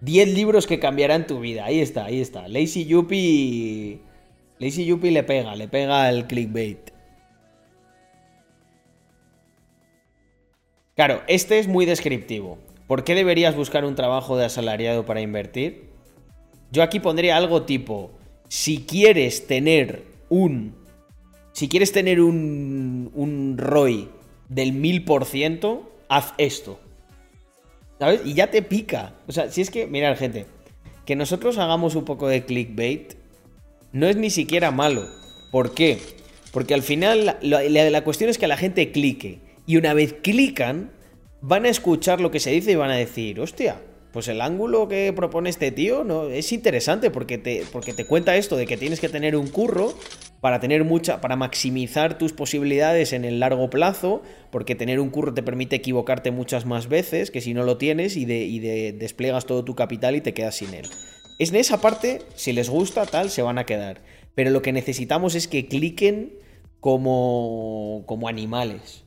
10 0.00 0.34
libros 0.34 0.66
que 0.66 0.78
cambiarán 0.78 1.26
tu 1.26 1.40
vida. 1.40 1.64
Ahí 1.64 1.80
está, 1.80 2.06
ahí 2.06 2.20
está. 2.20 2.48
Lazy 2.48 2.86
Yuppie. 2.86 4.00
Lazy 4.58 4.84
Yuppie 4.84 5.10
le 5.10 5.22
pega, 5.22 5.54
le 5.54 5.68
pega 5.68 6.08
el 6.08 6.26
clickbait. 6.26 6.90
Claro, 10.96 11.22
este 11.28 11.58
es 11.58 11.68
muy 11.68 11.86
descriptivo. 11.86 12.58
¿Por 12.86 13.04
qué 13.04 13.14
deberías 13.14 13.56
buscar 13.56 13.84
un 13.84 13.94
trabajo 13.94 14.36
de 14.36 14.46
asalariado 14.46 15.06
para 15.06 15.20
invertir? 15.20 15.90
Yo 16.72 16.82
aquí 16.82 17.00
pondría 17.00 17.36
algo 17.36 17.62
tipo, 17.62 18.10
si 18.48 18.82
quieres 18.82 19.46
tener 19.46 20.04
un... 20.28 20.74
Si 21.52 21.68
quieres 21.68 21.92
tener 21.92 22.20
un, 22.20 23.10
un 23.14 23.58
ROI 23.58 24.08
del 24.48 24.72
1000%, 24.72 25.80
haz 26.08 26.34
esto. 26.38 26.78
Y 28.24 28.34
ya 28.34 28.50
te 28.50 28.62
pica. 28.62 29.14
O 29.26 29.32
sea, 29.32 29.50
si 29.50 29.60
es 29.60 29.70
que, 29.70 29.86
mirad, 29.86 30.16
gente, 30.16 30.46
que 31.04 31.16
nosotros 31.16 31.58
hagamos 31.58 31.94
un 31.94 32.04
poco 32.04 32.28
de 32.28 32.44
clickbait 32.44 33.14
no 33.92 34.06
es 34.06 34.16
ni 34.16 34.30
siquiera 34.30 34.70
malo. 34.70 35.06
¿Por 35.50 35.74
qué? 35.74 35.98
Porque 36.52 36.74
al 36.74 36.82
final 36.82 37.36
la, 37.42 38.04
cuestión 38.04 38.30
es 38.30 38.38
que 38.38 38.46
la 38.46 38.56
gente 38.56 38.92
clique. 38.92 39.40
Y 39.66 39.76
una 39.76 39.94
vez 39.94 40.14
clican, 40.14 40.90
van 41.40 41.64
a 41.64 41.68
escuchar 41.68 42.20
lo 42.20 42.30
que 42.30 42.40
se 42.40 42.50
dice 42.50 42.72
y 42.72 42.76
van 42.76 42.90
a 42.90 42.96
decir, 42.96 43.40
hostia, 43.40 43.80
pues 44.12 44.28
el 44.28 44.40
ángulo 44.40 44.88
que 44.88 45.12
propone 45.12 45.50
este 45.50 45.70
tío 45.70 46.04
no, 46.04 46.26
es 46.26 46.52
interesante 46.52 47.10
porque 47.10 47.38
te, 47.38 47.64
porque 47.72 47.92
te 47.92 48.04
cuenta 48.04 48.36
esto 48.36 48.56
de 48.56 48.66
que 48.66 48.76
tienes 48.76 49.00
que 49.00 49.08
tener 49.08 49.36
un 49.36 49.46
curro 49.48 49.94
para 50.40 50.58
tener 50.58 50.84
mucha, 50.84 51.20
para 51.20 51.36
maximizar 51.36 52.16
tus 52.18 52.32
posibilidades 52.32 53.12
en 53.12 53.24
el 53.24 53.40
largo 53.40 53.68
plazo, 53.70 54.22
porque 54.50 54.74
tener 54.74 54.98
un 54.98 55.10
curro 55.10 55.34
te 55.34 55.42
permite 55.42 55.76
equivocarte 55.76 56.30
muchas 56.30 56.64
más 56.66 56.88
veces 56.88 57.30
que 57.30 57.40
si 57.40 57.54
no 57.54 57.62
lo 57.62 57.76
tienes 57.76 58.16
y, 58.16 58.24
de, 58.24 58.94
despliegas 58.98 59.44
todo 59.44 59.64
tu 59.64 59.74
capital 59.74 60.16
y 60.16 60.20
te 60.20 60.34
quedas 60.34 60.56
sin 60.56 60.74
él. 60.74 60.86
Es 61.38 61.50
en 61.50 61.56
esa 61.56 61.80
parte, 61.80 62.20
si 62.34 62.52
les 62.52 62.68
gusta, 62.68 63.06
tal, 63.06 63.30
se 63.30 63.42
van 63.42 63.58
a 63.58 63.64
quedar. 63.64 64.02
Pero 64.34 64.50
lo 64.50 64.62
que 64.62 64.72
necesitamos 64.72 65.34
es 65.34 65.46
que 65.46 65.68
cliquen 65.68 66.38
como, 66.80 68.04
como 68.06 68.28
animales. 68.28 69.04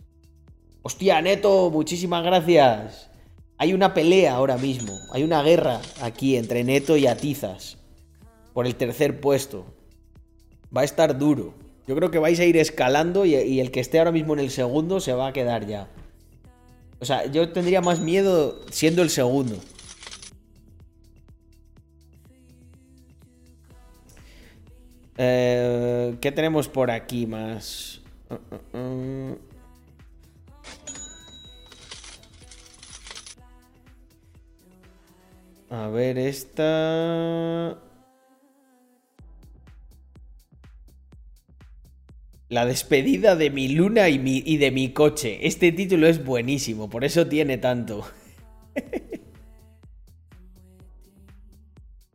Hostia, 0.84 1.22
Neto, 1.22 1.70
muchísimas 1.72 2.24
gracias. 2.24 3.10
Hay 3.58 3.74
una 3.74 3.94
pelea 3.94 4.36
ahora 4.36 4.58
mismo, 4.58 5.00
hay 5.12 5.24
una 5.24 5.42
guerra 5.44 5.82
aquí 6.02 6.36
entre 6.36 6.64
Neto 6.64 6.98
y 6.98 7.08
Atizas 7.08 7.78
por 8.54 8.66
el 8.66 8.76
tercer 8.76 9.20
puesto. 9.20 9.66
Va 10.76 10.82
a 10.82 10.84
estar 10.86 11.18
duro. 11.18 11.54
Yo 11.88 11.96
creo 11.96 12.12
que 12.12 12.20
vais 12.20 12.40
a 12.40 12.46
ir 12.46 12.58
escalando 12.58 13.26
y, 13.26 13.60
el 13.60 13.72
que 13.72 13.80
esté 13.80 14.00
ahora 14.00 14.12
mismo 14.12 14.34
en 14.34 14.40
el 14.40 14.52
segundo 14.52 15.00
se 15.00 15.14
va 15.14 15.28
a 15.28 15.34
quedar 15.34 15.68
ya. 15.68 15.90
O 17.00 17.06
sea, 17.06 17.26
yo 17.26 17.52
tendría 17.52 17.82
más 17.82 18.00
miedo 18.00 18.62
siendo 18.72 19.02
el 19.02 19.10
segundo. 19.10 19.58
Eh, 25.18 26.16
¿Qué 26.22 26.32
tenemos 26.32 26.70
por 26.70 26.90
aquí 26.90 27.28
más? 27.28 28.02
Uh, 28.30 28.78
uh, 28.78 28.80
uh. 28.80 29.53
A 35.74 35.88
ver, 35.88 36.20
esta... 36.20 37.80
La 42.48 42.68
despedida 42.68 43.36
de 43.36 43.50
mi 43.50 43.70
luna 43.70 44.08
y, 44.10 44.22
y, 44.46 44.58
de 44.58 44.70
mi 44.70 44.94
coche. 44.94 45.48
Este 45.48 45.72
título 45.72 46.06
es 46.06 46.24
buenísimo, 46.24 46.92
por 46.92 47.04
eso 47.04 47.26
tiene 47.26 47.58
tanto. 47.58 48.06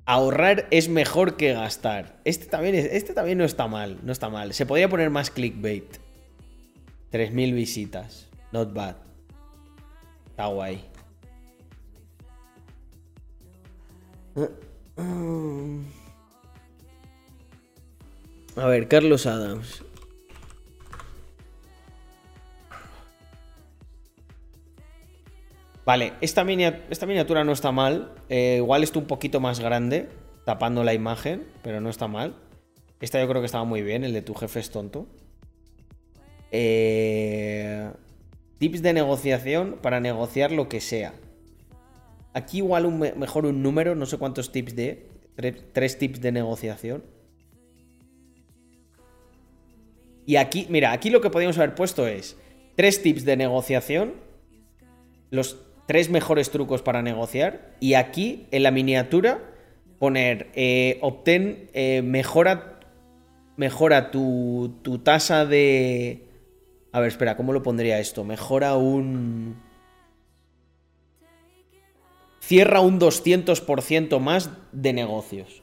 Ahorrar 0.07 0.69
es 0.71 0.89
mejor 0.89 1.37
que 1.37 1.53
gastar. 1.53 2.21
Este 2.25 2.47
también, 2.47 2.77
este 2.77 3.13
también 3.13 3.39
no 3.39 3.45
está 3.45 3.67
mal, 3.67 3.99
no 4.05 4.13
está 4.13 4.29
mal. 4.29 4.55
Se 4.55 4.67
podría 4.67 4.89
poner 4.89 5.11
más 5.11 5.33
clickbait. 5.33 5.97
3.000 7.11 7.55
visitas. 7.55 8.29
Not 8.53 8.73
bad. 8.73 8.95
Está 10.31 10.47
guay. 10.47 10.81
A 18.57 18.66
ver, 18.66 18.89
Carlos 18.89 19.26
Adams. 19.26 19.84
Vale, 25.84 26.12
esta, 26.20 26.43
esta 26.91 27.07
miniatura 27.07 27.45
no 27.45 27.53
está 27.53 27.72
mal. 27.72 28.12
Eh, 28.28 28.57
igual 28.59 28.82
está 28.82 28.99
un 28.99 29.07
poquito 29.07 29.41
más 29.41 29.61
grande, 29.61 30.09
tapando 30.45 30.84
la 30.84 30.93
imagen, 30.93 31.47
pero 31.62 31.80
no 31.80 31.89
está 31.89 32.09
mal. 32.09 32.34
Esta 33.01 33.20
yo 33.20 33.28
creo 33.28 33.41
que 33.41 33.47
estaba 33.47 33.64
muy 33.64 33.82
bien, 33.82 34.05
el 34.05 34.12
de 34.12 34.22
tu 34.22 34.34
jefe 34.34 34.61
es 34.61 34.70
tonto. 34.70 35.07
Eh, 36.51 37.91
tips 38.59 38.82
de 38.82 38.93
negociación 38.93 39.78
para 39.80 40.01
negociar 40.01 40.53
lo 40.53 40.68
que 40.68 40.80
sea. 40.80 41.14
Aquí 42.39 42.59
igual 42.59 42.86
un 42.86 42.99
mejor 42.99 43.47
un 43.47 43.62
número, 43.62 43.95
no 43.95 44.07
sé 44.07 44.16
cuántos 44.16 44.53
tips 44.53 44.74
de... 44.74 45.07
tres 45.72 45.99
tips 45.99 46.20
de 46.20 46.32
negociación. 46.32 47.03
Y 50.26 50.36
aquí, 50.36 50.66
mira, 50.68 50.93
aquí 50.93 51.11
lo 51.11 51.20
que 51.20 51.30
podríamos 51.30 51.59
haber 51.59 51.74
puesto 51.74 52.07
es 52.07 52.36
tres 52.76 53.03
tips 53.03 53.24
de 53.24 53.36
negociación, 53.36 54.14
los 55.30 55.57
tres 55.86 56.11
mejores 56.11 56.51
trucos 56.51 56.82
para 56.82 57.03
negociar, 57.03 57.74
y 57.80 57.95
aquí 57.95 58.47
en 58.51 58.62
la 58.62 58.70
miniatura 58.70 59.41
poner 59.99 60.51
eh, 60.55 60.99
obtén, 61.01 61.70
eh, 61.72 62.03
mejora, 62.03 62.80
mejora 63.57 64.11
tu, 64.11 64.78
tu 64.82 64.99
tasa 64.99 65.47
de... 65.47 66.26
A 66.93 67.01
ver, 67.01 67.09
espera, 67.09 67.36
¿cómo 67.36 67.53
lo 67.53 67.62
pondría 67.62 67.99
esto? 67.99 68.22
Mejora 68.24 68.76
un... 68.76 69.57
Cierra 72.49 72.80
un 72.80 72.99
200% 72.99 74.20
más 74.20 74.49
de 74.72 74.94
negocios. 74.94 75.62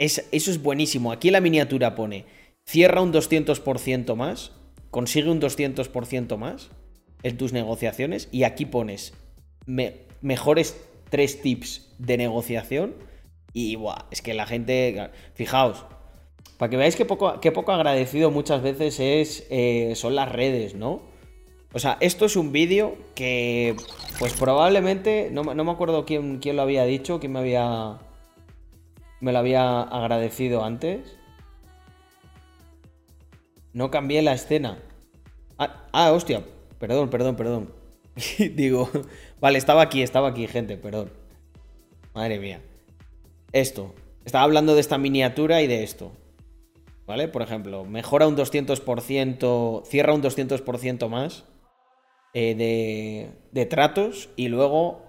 eso 0.00 0.20
es 0.32 0.60
buenísimo. 0.60 1.12
Aquí 1.12 1.30
la 1.30 1.40
miniatura 1.40 1.94
pone 1.94 2.24
cierra 2.66 3.02
un 3.02 3.12
200% 3.12 4.16
más, 4.16 4.50
consigue 4.90 5.30
un 5.30 5.40
200% 5.40 6.36
más 6.38 6.70
en 7.22 7.36
tus 7.36 7.52
negociaciones 7.52 8.28
y 8.32 8.42
aquí 8.42 8.66
pones 8.66 9.14
mejores 10.22 10.76
tres 11.08 11.40
tips 11.40 11.94
de 11.98 12.16
negociación 12.16 12.96
y 13.52 13.76
buah, 13.76 14.06
es 14.10 14.22
que 14.22 14.34
la 14.34 14.44
gente, 14.44 15.12
fijaos, 15.34 15.84
para 16.56 16.68
que 16.68 16.76
veáis 16.78 16.96
qué 16.96 17.04
poco, 17.04 17.38
qué 17.38 17.52
poco 17.52 17.70
agradecido 17.70 18.32
muchas 18.32 18.60
veces 18.60 18.98
es, 18.98 19.46
eh, 19.50 19.92
son 19.94 20.16
las 20.16 20.32
redes, 20.32 20.74
¿no? 20.74 21.16
O 21.72 21.78
sea, 21.78 21.98
esto 22.00 22.24
es 22.24 22.36
un 22.36 22.50
vídeo 22.50 22.96
que, 23.14 23.76
pues 24.18 24.32
probablemente, 24.32 25.28
no, 25.30 25.44
me 25.44 25.70
acuerdo 25.70 26.06
quién, 26.06 26.38
quién, 26.38 26.56
lo 26.56 26.62
había 26.62 26.84
dicho, 26.84 27.20
quién 27.20 27.32
me 27.32 27.40
había, 27.40 27.98
me 29.20 29.32
lo 29.32 29.38
había 29.38 29.82
agradecido 29.82 30.64
antes. 30.64 31.16
No 33.74 33.90
cambié 33.90 34.22
la 34.22 34.32
escena. 34.32 34.78
Ah, 35.58 35.86
ah 35.92 36.12
hostia. 36.12 36.42
Perdón, 36.78 37.10
perdón, 37.10 37.36
perdón. 37.36 37.72
Digo, 38.38 38.88
vale, 39.38 39.58
estaba 39.58 39.82
aquí, 39.82 40.02
estaba 40.02 40.28
aquí, 40.28 40.46
gente, 40.46 40.78
perdón. 40.78 41.10
Madre 42.14 42.38
mía. 42.38 42.62
Esto. 43.52 43.94
Estaba 44.24 44.44
hablando 44.44 44.74
de 44.74 44.80
esta 44.80 44.96
miniatura 44.96 45.60
y 45.60 45.66
de 45.66 45.82
esto. 45.82 46.12
¿Vale? 47.06 47.28
Por 47.28 47.42
ejemplo, 47.42 47.84
mejora 47.84 48.26
un 48.26 48.36
200%, 48.36 49.84
cierra 49.84 50.14
un 50.14 50.22
200% 50.22 51.08
más 51.08 51.44
eh, 52.34 52.54
de, 52.54 53.30
de, 53.52 53.66
tratos 53.66 54.28
y 54.36 54.48
luego 54.48 55.02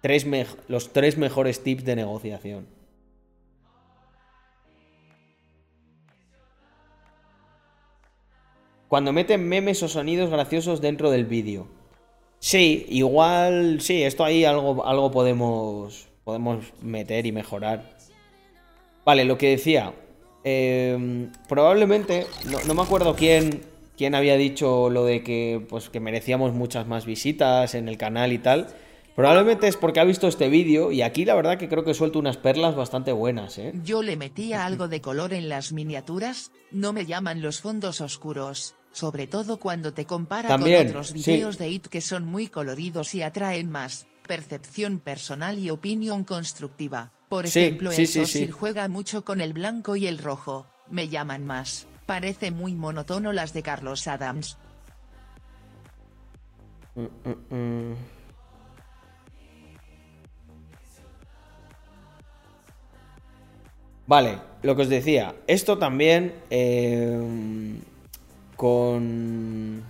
tres 0.00 0.26
los 0.68 0.92
tres 0.92 1.16
mejores 1.16 1.62
tips 1.62 1.84
de 1.84 1.96
negociación. 1.96 2.78
cuando 8.88 9.12
meten 9.12 9.46
memes 9.46 9.82
o 9.82 9.88
sonidos 9.88 10.30
graciosos 10.30 10.80
dentro 10.80 11.10
del 11.10 11.26
vídeo. 11.26 11.68
Sí, 12.40 12.86
igual, 12.88 13.80
sí, 13.80 14.02
esto 14.02 14.24
ahí 14.24 14.44
algo, 14.44 14.84
algo 14.86 15.10
podemos, 15.10 16.08
podemos 16.24 16.64
meter 16.80 17.26
y 17.26 17.32
mejorar. 17.32 17.96
Vale, 19.04 19.24
lo 19.24 19.36
que 19.36 19.50
decía. 19.50 19.92
Em, 20.44 21.30
probablemente, 21.48 22.26
no, 22.66 22.74
me 22.74 22.82
acuerdo 22.82 23.14
quién, 23.14 23.60
quién 23.98 24.14
había 24.14 24.36
dicho 24.36 24.88
lo 24.88 25.04
de 25.04 25.22
que, 25.22 25.66
pues, 25.68 25.90
que 25.90 26.00
merecíamos 26.00 26.54
muchas 26.54 26.86
más 26.86 27.04
visitas 27.04 27.74
en 27.74 27.88
el 27.88 27.98
canal 27.98 28.32
y 28.32 28.38
tal. 28.38 28.68
Probablemente 29.14 29.66
es 29.66 29.76
porque 29.76 29.98
ha 29.98 30.04
visto 30.04 30.28
este 30.28 30.48
vídeo 30.48 30.92
y 30.92 31.02
aquí 31.02 31.24
la 31.24 31.34
verdad 31.34 31.58
que 31.58 31.68
creo 31.68 31.84
que 31.84 31.92
suelto 31.92 32.20
unas 32.20 32.36
perlas 32.36 32.76
bastante 32.76 33.10
buenas, 33.10 33.58
¿eh? 33.58 33.72
Yo 33.82 34.02
le 34.02 34.16
metía 34.16 34.64
algo 34.64 34.86
de 34.86 35.00
color 35.00 35.34
en 35.34 35.48
las 35.48 35.72
miniaturas, 35.72 36.52
no 36.70 36.92
me 36.92 37.04
llaman 37.04 37.42
los 37.42 37.60
fondos 37.60 38.00
oscuros 38.00 38.76
sobre 38.92 39.26
todo 39.26 39.58
cuando 39.58 39.92
te 39.92 40.06
compara 40.06 40.48
con 40.48 40.62
otros 40.62 41.12
videos 41.12 41.58
de 41.58 41.68
IT 41.68 41.86
que 41.88 42.00
son 42.00 42.24
muy 42.24 42.48
coloridos 42.48 43.14
y 43.14 43.22
atraen 43.22 43.70
más 43.70 44.06
percepción 44.26 44.98
personal 44.98 45.58
y 45.58 45.70
opinión 45.70 46.24
constructiva. 46.24 47.12
Por 47.28 47.46
ejemplo, 47.46 47.90
el 47.92 48.06
Sosir 48.06 48.50
juega 48.50 48.88
mucho 48.88 49.24
con 49.24 49.40
el 49.40 49.52
blanco 49.52 49.96
y 49.96 50.06
el 50.06 50.18
rojo, 50.18 50.66
me 50.90 51.08
llaman 51.08 51.46
más, 51.46 51.86
parece 52.08 52.50
muy 52.50 52.72
monótono 52.72 53.34
las 53.34 53.52
de 53.52 53.62
Carlos 53.62 54.08
Adams. 54.08 54.56
Mm, 56.94 57.02
mm, 57.02 57.54
mm. 57.54 57.96
Vale, 64.06 64.38
lo 64.62 64.74
que 64.74 64.82
os 64.82 64.88
decía, 64.88 65.34
esto 65.46 65.76
también 65.76 66.32
eh, 66.48 67.78
con... 68.56 69.82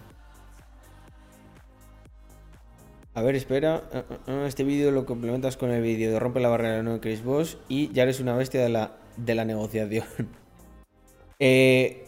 A 3.14 3.22
ver, 3.22 3.36
espera. 3.36 3.84
Ah, 3.92 4.02
ah, 4.26 4.44
este 4.48 4.64
vídeo 4.64 4.90
lo 4.90 5.06
complementas 5.06 5.56
con 5.56 5.70
el 5.70 5.82
vídeo 5.82 6.10
de 6.10 6.18
Rompe 6.18 6.40
la 6.40 6.48
barrera 6.48 6.82
de 6.82 7.00
Chris 7.00 7.22
Boss 7.22 7.58
y 7.68 7.92
ya 7.92 8.02
eres 8.02 8.18
una 8.18 8.34
bestia 8.34 8.60
de 8.60 8.70
la, 8.70 8.96
de 9.16 9.36
la 9.36 9.44
negociación. 9.44 10.06
eh, 11.38 12.07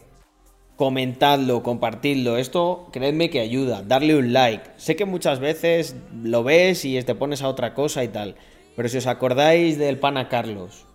comentadlo, 0.80 1.62
compartidlo. 1.62 2.38
Esto, 2.38 2.88
creedme 2.90 3.28
que 3.28 3.40
ayuda. 3.40 3.82
Darle 3.82 4.16
un 4.16 4.32
like. 4.32 4.64
Sé 4.78 4.96
que 4.96 5.04
muchas 5.04 5.38
veces 5.38 5.94
lo 6.22 6.42
ves 6.42 6.86
y 6.86 6.98
te 7.02 7.14
pones 7.14 7.42
a 7.42 7.48
otra 7.48 7.74
cosa 7.74 8.02
y 8.02 8.08
tal. 8.08 8.36
Pero 8.76 8.88
si 8.88 8.96
os 8.96 9.06
acordáis 9.06 9.76
del 9.76 9.98
pana 9.98 10.30
Carlos, 10.30 10.86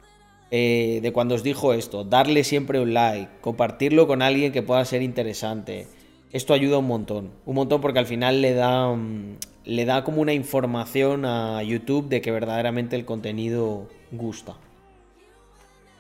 eh, 0.50 1.02
de 1.04 1.14
cuando 1.14 1.36
os 1.36 1.44
dijo 1.44 1.72
esto, 1.72 2.04
darle 2.04 2.44
siempre 2.44 2.80
un 2.80 2.96
like, 2.96 3.30
compartirlo 3.42 4.08
con 4.08 4.24
alguien 4.24 4.52
que 4.52 4.64
pueda 4.64 4.84
ser 4.86 5.04
interesante. 5.04 5.86
Esto 6.32 6.56
ayuda 6.56 6.80
un 6.80 6.88
montón, 6.88 7.30
un 7.46 7.54
montón 7.54 7.80
porque 7.80 8.00
al 8.00 8.08
final 8.08 8.42
le 8.42 8.56
da, 8.56 8.92
mm, 8.92 9.38
le 9.66 9.86
da 9.86 10.04
como 10.04 10.20
una 10.20 10.34
información 10.34 11.26
a 11.26 11.62
YouTube 11.62 12.10
de 12.10 12.22
que 12.22 12.32
verdaderamente 12.32 12.96
el 12.96 13.06
contenido 13.06 13.88
gusta. 14.12 14.56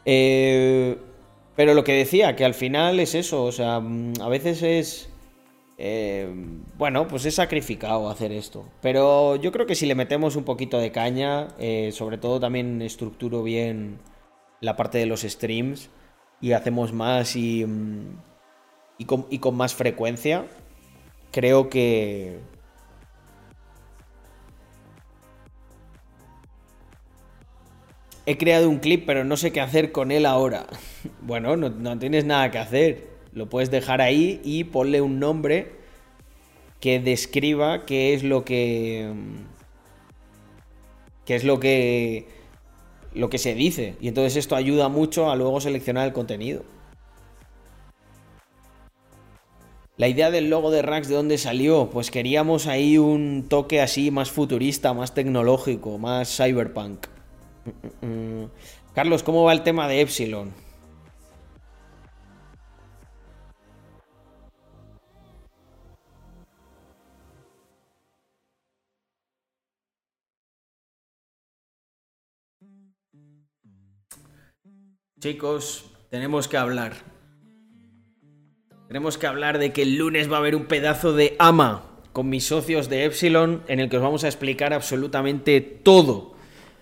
Eh, 0.05 0.97
pero 1.55 1.73
lo 1.73 1.83
que 1.83 1.93
decía, 1.93 2.35
que 2.35 2.45
al 2.45 2.53
final 2.53 2.99
es 2.99 3.15
eso, 3.15 3.43
o 3.43 3.51
sea, 3.51 3.79
mm, 3.79 4.13
a 4.21 4.29
veces 4.29 4.63
es... 4.63 5.09
Eh, 5.77 6.29
bueno, 6.77 7.07
pues 7.07 7.25
es 7.25 7.35
sacrificado 7.35 8.09
hacer 8.09 8.31
esto. 8.31 8.65
Pero 8.81 9.35
yo 9.35 9.51
creo 9.51 9.65
que 9.65 9.75
si 9.75 9.85
le 9.85 9.95
metemos 9.95 10.37
un 10.37 10.45
poquito 10.45 10.79
de 10.79 10.91
caña, 10.91 11.49
sobre 11.91 12.17
todo 12.17 12.39
también 12.39 12.81
estructuro 12.81 13.43
bien 13.43 13.99
la 14.61 14.75
parte 14.75 14.97
de 14.97 15.05
los 15.05 15.21
streams 15.21 15.89
y 16.41 16.53
hacemos 16.53 16.93
más 16.93 17.35
y, 17.35 17.65
mm, 17.65 18.19
y, 18.97 19.05
con, 19.05 19.25
y 19.29 19.39
con 19.39 19.55
más 19.55 19.73
frecuencia, 19.73 20.45
creo 21.31 21.69
que... 21.69 22.39
He 28.25 28.37
creado 28.37 28.69
un 28.69 28.79
clip, 28.79 29.05
pero 29.05 29.23
no 29.23 29.37
sé 29.37 29.51
qué 29.51 29.61
hacer 29.61 29.91
con 29.91 30.11
él 30.11 30.25
ahora. 30.25 30.65
bueno, 31.21 31.55
no, 31.55 31.99
tienes 31.99 32.25
nada 32.25 32.49
que 32.51 32.57
hacer. 32.57 33.07
Lo 33.33 33.49
puedes 33.49 33.69
dejar 33.69 34.01
ahí 34.01 34.41
y 34.43 34.63
ponle 34.63 35.01
un 35.01 35.19
nombre 35.19 35.73
que 36.79 36.99
describa 36.99 37.85
qué 37.85 38.13
es 38.13 38.23
lo 38.23 38.43
que. 38.45 39.11
Qué 41.25 41.35
es 41.35 41.43
lo 41.43 41.59
que 41.59 42.27
lo 43.13 43.29
que 43.29 43.37
se 43.37 43.55
dice. 43.55 43.95
Y 44.01 44.07
entonces 44.07 44.35
esto 44.35 44.55
ayuda 44.55 44.89
mucho 44.89 45.31
a 45.31 45.35
luego 45.35 45.61
seleccionar 45.61 46.05
el 46.07 46.13
contenido. 46.13 46.63
La 49.97 50.09
idea 50.09 50.29
del 50.29 50.49
logo 50.49 50.71
de 50.71 50.81
Rax, 50.81 51.07
¿de 51.07 51.15
dónde 51.15 51.37
salió? 51.37 51.89
Pues 51.89 52.11
queríamos 52.11 52.67
ahí 52.67 52.97
un 52.97 53.45
toque 53.47 53.79
así 53.81 54.11
más 54.11 54.29
futurista, 54.29 54.93
más 54.93 55.13
tecnológico, 55.13 55.97
más 55.97 56.35
cyberpunk. 56.35 57.07
Mm, 57.65 58.05
mm, 58.05 58.43
mm. 58.43 58.49
Carlos, 58.93 59.23
¿cómo 59.23 59.43
va 59.43 59.53
el 59.53 59.63
tema 59.63 59.87
de 59.87 60.01
Epsilon? 60.01 60.53
Chicos, 75.19 75.91
tenemos 76.11 76.47
que 76.47 76.57
hablar. 76.57 76.93
Tenemos 78.87 79.17
que 79.17 79.25
hablar 79.25 79.57
de 79.57 79.73
que 79.73 79.81
el 79.81 79.95
lunes 79.97 80.31
va 80.31 80.35
a 80.35 80.39
haber 80.39 80.55
un 80.55 80.65
pedazo 80.65 81.13
de 81.13 81.35
ama 81.39 81.83
con 82.13 82.29
mis 82.29 82.45
socios 82.45 82.89
de 82.89 83.05
Epsilon 83.05 83.63
en 83.67 83.79
el 83.79 83.89
que 83.89 83.97
os 83.97 84.03
vamos 84.03 84.23
a 84.23 84.27
explicar 84.27 84.71
absolutamente 84.71 85.61
todo 85.61 86.34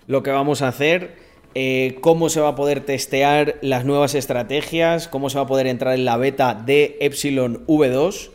lo 0.07 0.23
que 0.23 0.31
vamos 0.31 0.61
a 0.61 0.67
hacer, 0.67 1.15
eh, 1.55 1.97
cómo 2.01 2.29
se 2.29 2.39
va 2.39 2.49
a 2.49 2.55
poder 2.55 2.81
testear 2.85 3.55
las 3.61 3.85
nuevas 3.85 4.15
estrategias, 4.15 5.07
cómo 5.07 5.29
se 5.29 5.37
va 5.37 5.43
a 5.43 5.47
poder 5.47 5.67
entrar 5.67 5.93
en 5.93 6.05
la 6.05 6.17
beta 6.17 6.55
de 6.55 6.97
Epsilon 6.99 7.65
V2, 7.67 8.31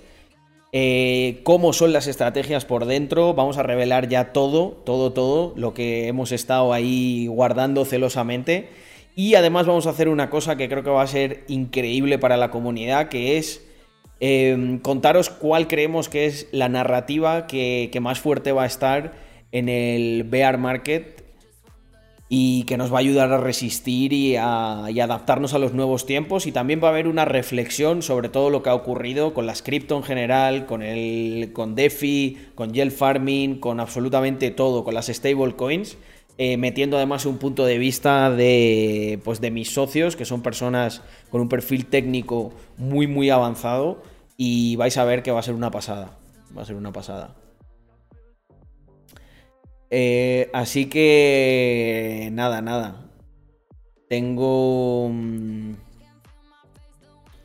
eh, 0.73 1.41
cómo 1.45 1.73
son 1.73 1.93
las 1.93 2.07
estrategias 2.07 2.65
por 2.65 2.85
dentro, 2.85 3.35
vamos 3.35 3.57
a 3.57 3.63
revelar 3.63 4.09
ya 4.09 4.33
todo, 4.33 4.83
todo, 4.85 5.13
todo 5.13 5.55
lo 5.57 5.73
que 5.73 6.09
hemos 6.09 6.31
estado 6.31 6.73
ahí 6.73 7.27
guardando 7.27 7.85
celosamente. 7.85 8.69
Y 9.17 9.35
además 9.35 9.67
vamos 9.67 9.89
a 9.89 9.91
hacer 9.91 10.09
una 10.09 10.31
cosa 10.31 10.57
que 10.57 10.69
creo 10.69 10.85
que 10.85 10.91
va 10.91 11.03
a 11.03 11.07
ser 11.09 11.43
increíble 11.49 12.19
para 12.19 12.37
la 12.37 12.53
comunidad, 12.53 13.09
que 13.09 13.37
es 13.37 13.67
em, 14.21 14.79
contaros 14.79 15.31
cuál 15.31 15.67
creemos 15.67 16.09
que 16.09 16.27
es 16.27 16.49
la 16.53 16.69
narrativa 16.69 17.49
que, 17.49 17.91
más 18.01 18.21
fuerte 18.21 18.53
va 18.53 18.63
a 18.63 18.67
estar 18.67 19.15
en 19.51 19.69
el 19.69 20.23
bear 20.23 20.59
market 20.59 21.18
y 22.29 22.65
que 22.65 22.77
nos 22.77 22.93
va 22.93 22.99
a 22.99 23.01
ayudar 23.01 23.33
a 23.33 23.39
resistir 23.39 24.13
y 24.13 24.37
a, 24.37 24.85
adaptarnos 24.85 25.55
a 25.55 25.59
los 25.59 25.73
nuevos 25.73 26.05
tiempos. 26.05 26.47
Y 26.47 26.53
también 26.53 26.81
va 26.83 26.89
a 26.89 26.91
haber 26.91 27.09
una 27.09 27.25
reflexión 27.25 28.03
sobre 28.03 28.29
todo 28.29 28.51
lo 28.51 28.63
que 28.63 28.71
ha 28.71 28.75
ocurrido 28.75 29.33
con 29.33 29.47
las 29.47 29.63
cripto 29.63 29.97
en 29.97 30.03
general, 30.03 30.67
con, 30.67 30.83
el, 30.83 31.53
con 31.53 31.75
DeFi, 31.75 32.37
con 32.55 32.75
Gel 32.75 32.91
Farming, 32.91 33.59
con 33.59 33.81
absolutamente 33.81 34.51
todo, 34.51 34.85
con 34.85 34.95
las 34.95 35.07
stablecoins. 35.07 35.97
Eh, 36.41 36.57
metiendo 36.57 36.97
además 36.97 37.27
un 37.27 37.39
punto 37.39 37.65
de 37.65 37.79
vista 37.79 38.31
de, 38.31 39.19
pues 39.25 39.41
de 39.41 39.51
mis 39.51 39.73
socios, 39.73 40.15
que 40.15 40.25
son 40.25 40.41
personas 40.41 41.03
con 41.31 41.41
un 41.41 41.49
perfil 41.49 41.87
técnico 41.87 42.53
muy, 42.77 43.09
muy 43.09 43.31
avanzado, 43.31 44.03
y 44.37 44.77
vais 44.77 44.97
a 44.99 45.05
ver 45.05 45.25
que 45.25 45.33
va 45.33 45.41
a 45.41 45.43
ser 45.43 45.55
una 45.55 45.73
pasada. 45.73 46.17
Va 46.57 46.63
a 46.63 46.65
ser 46.65 46.77
una 46.77 46.93
pasada. 46.93 47.35
Eh, 49.91 50.51
así 50.53 50.87
que, 50.87 52.29
nada, 52.33 52.61
nada. 52.61 53.07
Tengo... 54.09 55.09
Mm, 55.13 55.75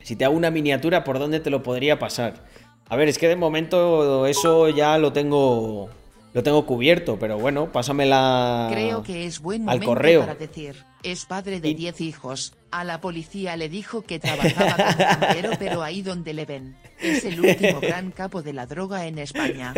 si 0.02 0.16
te 0.16 0.26
hago 0.26 0.36
una 0.36 0.52
miniatura, 0.52 1.04
¿por 1.04 1.20
dónde 1.20 1.40
te 1.40 1.50
lo 1.50 1.64
podría 1.64 2.00
pasar? 2.00 2.46
A 2.90 2.96
ver, 2.96 3.08
es 3.08 3.18
que 3.18 3.28
de 3.28 3.36
momento 3.36 4.28
eso 4.28 4.70
ya 4.70 4.98
lo 4.98 5.14
tengo 5.14 5.90
lo 6.34 6.42
tengo 6.42 6.66
cubierto, 6.66 7.20
pero 7.20 7.38
bueno, 7.38 7.72
pásamela 7.72 8.68
Creo 8.72 9.04
que 9.04 9.26
es 9.26 9.40
buen 9.40 9.70
al 9.70 9.84
correo. 9.84 10.22
para 10.22 10.34
decir, 10.34 10.84
es 11.04 11.26
padre 11.26 11.62
de 11.62 11.76
10 11.76 12.02
hijos, 12.02 12.56
a 12.72 12.84
la 12.84 13.02
policía 13.02 13.56
le 13.56 13.70
dijo 13.70 14.02
que 14.02 14.20
trabajaba 14.20 14.76
como 14.76 14.98
camarero 14.98 15.52
pero 15.60 15.84
ahí 15.84 16.02
donde 16.02 16.34
le 16.34 16.46
ven, 16.46 16.76
es 17.00 17.24
el 17.24 17.40
último 17.40 17.80
gran 17.80 18.10
capo 18.12 18.42
de 18.42 18.54
la 18.54 18.66
droga 18.66 19.06
en 19.06 19.20
España. 19.20 19.76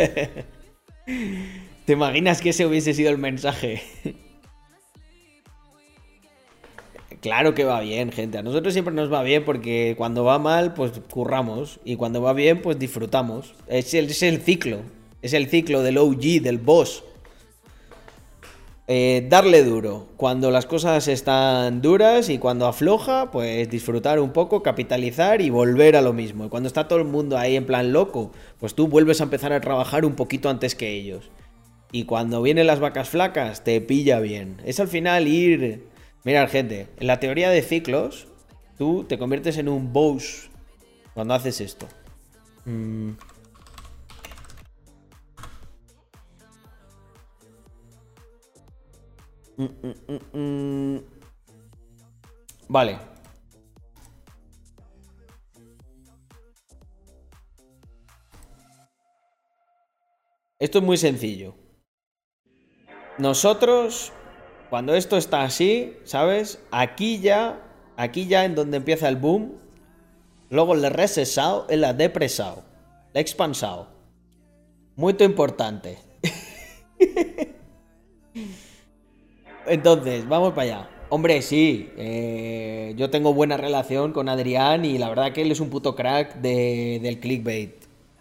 ¿Te 1.85 1.93
imaginas 1.93 2.41
que 2.41 2.49
ese 2.49 2.65
hubiese 2.65 2.93
sido 2.93 3.11
el 3.11 3.19
mensaje? 3.19 3.81
Claro 7.21 7.55
que 7.55 7.63
va 7.63 7.79
bien, 7.79 8.11
gente. 8.11 8.37
A 8.37 8.43
nosotros 8.43 8.73
siempre 8.73 8.93
nos 8.93 9.11
va 9.11 9.23
bien 9.23 9.45
porque 9.45 9.95
cuando 9.97 10.23
va 10.23 10.37
mal, 10.37 10.75
pues 10.75 10.91
curramos. 11.09 11.79
Y 11.83 11.95
cuando 11.95 12.21
va 12.21 12.33
bien, 12.33 12.61
pues 12.61 12.77
disfrutamos. 12.77 13.55
Es 13.67 13.95
el, 13.95 14.11
ciclo. 14.11 14.81
Es 15.23 15.33
el 15.33 15.47
ciclo 15.47 15.81
del 15.81 15.97
OG, 15.97 16.41
del 16.41 16.59
boss. 16.59 17.03
Eh, 18.87 19.25
darle 19.27 19.63
duro. 19.63 20.07
Cuando 20.17 20.51
las 20.51 20.67
cosas 20.67 21.07
están 21.07 21.81
duras 21.81 22.29
y 22.29 22.37
cuando 22.37 22.67
afloja, 22.67 23.31
pues 23.31 23.69
disfrutar 23.71 24.19
un 24.19 24.31
poco, 24.31 24.61
capitalizar 24.61 25.41
y 25.41 25.49
volver 25.49 25.95
a 25.95 26.03
lo 26.03 26.13
mismo. 26.13 26.45
Y 26.45 26.49
cuando 26.49 26.67
está 26.67 26.87
todo 26.87 26.99
el 26.99 27.05
mundo 27.05 27.39
ahí 27.39 27.55
en 27.55 27.65
plan 27.65 27.91
loco, 27.91 28.31
pues 28.59 28.75
tú 28.75 28.87
vuelves 28.87 29.19
a 29.21 29.23
empezar 29.23 29.51
a 29.51 29.61
trabajar 29.61 30.05
un 30.05 30.13
poquito 30.13 30.47
antes 30.47 30.75
que 30.75 30.93
ellos. 30.93 31.31
Y 31.91 32.05
cuando 32.05 32.41
vienen 32.41 32.67
las 32.67 32.79
vacas 32.79 33.09
flacas, 33.09 33.63
te 33.63 33.79
pilla 33.81 34.19
bien. 34.19 34.61
Es 34.65 34.79
al 34.79 34.87
final 34.87 35.27
ir... 35.27 35.87
Mirad, 36.23 36.49
gente, 36.49 36.87
en 36.99 37.07
la 37.07 37.19
teoría 37.19 37.49
de 37.49 37.61
ciclos, 37.61 38.27
tú 38.77 39.03
te 39.03 39.17
conviertes 39.17 39.57
en 39.57 39.69
un 39.69 39.93
boss 39.93 40.49
cuando 41.13 41.33
haces 41.33 41.61
esto. 41.61 41.87
Mm. 42.65 43.11
Mm, 49.57 50.37
mm, 50.37 50.99
vale. 52.67 52.97
Esto 60.59 60.79
es 60.79 60.83
muy 60.83 60.97
sencillo. 60.97 61.55
Nosotros, 63.17 64.11
cuando 64.69 64.93
esto 64.93 65.15
está 65.15 65.43
así, 65.43 65.93
¿sabes? 66.03 66.59
Aquí 66.71 67.19
ya, 67.19 67.61
aquí 67.95 68.27
ya 68.27 68.43
en 68.43 68.55
donde 68.55 68.77
empieza 68.77 69.07
el 69.07 69.15
boom, 69.15 69.53
luego 70.49 70.73
el 70.73 70.83
recesado, 70.91 71.65
el 71.69 71.85
depresado, 71.97 72.63
el 73.13 73.21
expansado. 73.21 73.87
Muy 74.97 75.15
importante. 75.19 75.97
Entonces, 79.67 80.27
vamos 80.27 80.53
para 80.53 80.61
allá. 80.63 80.89
Hombre, 81.09 81.41
sí, 81.41 81.89
eh, 81.97 82.93
yo 82.97 83.09
tengo 83.09 83.33
buena 83.33 83.55
relación 83.55 84.11
con 84.11 84.27
Adrián 84.27 84.83
y 84.83 84.97
la 84.97 85.07
verdad 85.07 85.31
que 85.31 85.41
él 85.43 85.51
es 85.51 85.59
un 85.61 85.69
puto 85.69 85.95
crack 85.95 86.35
del 86.35 87.19
clickbait. 87.19 87.75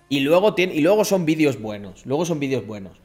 Y 0.08 0.20
luego, 0.20 0.54
y 0.56 0.80
luego 0.80 1.04
son 1.04 1.24
vídeos 1.24 1.60
buenos, 1.60 2.06
luego 2.06 2.24
son 2.24 2.38
vídeos 2.38 2.66
buenos. 2.66 3.00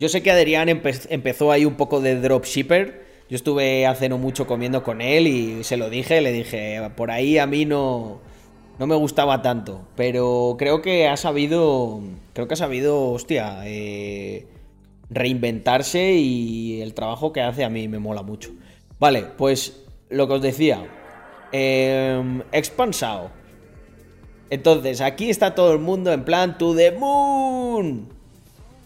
Yo 0.00 0.08
sé 0.08 0.22
que 0.22 0.30
Adrián 0.30 0.68
empezó 0.68 1.52
ahí 1.52 1.64
un 1.64 1.74
poco 1.74 2.00
de 2.00 2.20
dropshipper. 2.20 3.02
Yo 3.30 3.36
estuve 3.36 3.86
hace 3.86 4.08
no 4.08 4.18
mucho 4.18 4.46
comiendo 4.46 4.82
con 4.82 5.00
él 5.00 5.26
y 5.26 5.64
se 5.64 5.76
lo 5.76 5.88
dije, 5.88 6.20
le 6.20 6.32
dije, 6.32 6.80
por 6.96 7.10
ahí 7.10 7.38
a 7.38 7.46
mí 7.46 7.64
no, 7.64 8.20
no 8.78 8.86
me 8.86 8.96
gustaba 8.96 9.42
tanto. 9.42 9.86
Pero 9.96 10.56
creo 10.58 10.82
que 10.82 11.08
ha 11.08 11.16
sabido, 11.16 12.00
creo 12.32 12.48
que 12.48 12.54
ha 12.54 12.56
sabido, 12.56 13.10
hostia, 13.10 13.60
eh, 13.64 14.46
reinventarse 15.08 16.12
y 16.14 16.82
el 16.82 16.94
trabajo 16.94 17.32
que 17.32 17.40
hace 17.40 17.64
a 17.64 17.70
mí 17.70 17.88
me 17.88 17.98
mola 17.98 18.22
mucho. 18.22 18.50
Vale, 18.98 19.24
pues 19.36 19.84
lo 20.10 20.26
que 20.26 20.34
os 20.34 20.42
decía. 20.42 20.86
Eh, 21.52 22.42
expansado. 22.52 23.30
Entonces, 24.50 25.00
aquí 25.00 25.30
está 25.30 25.54
todo 25.54 25.72
el 25.72 25.78
mundo 25.78 26.12
en 26.12 26.24
plan 26.24 26.58
to 26.58 26.74
the 26.74 26.92
moon. 26.92 28.08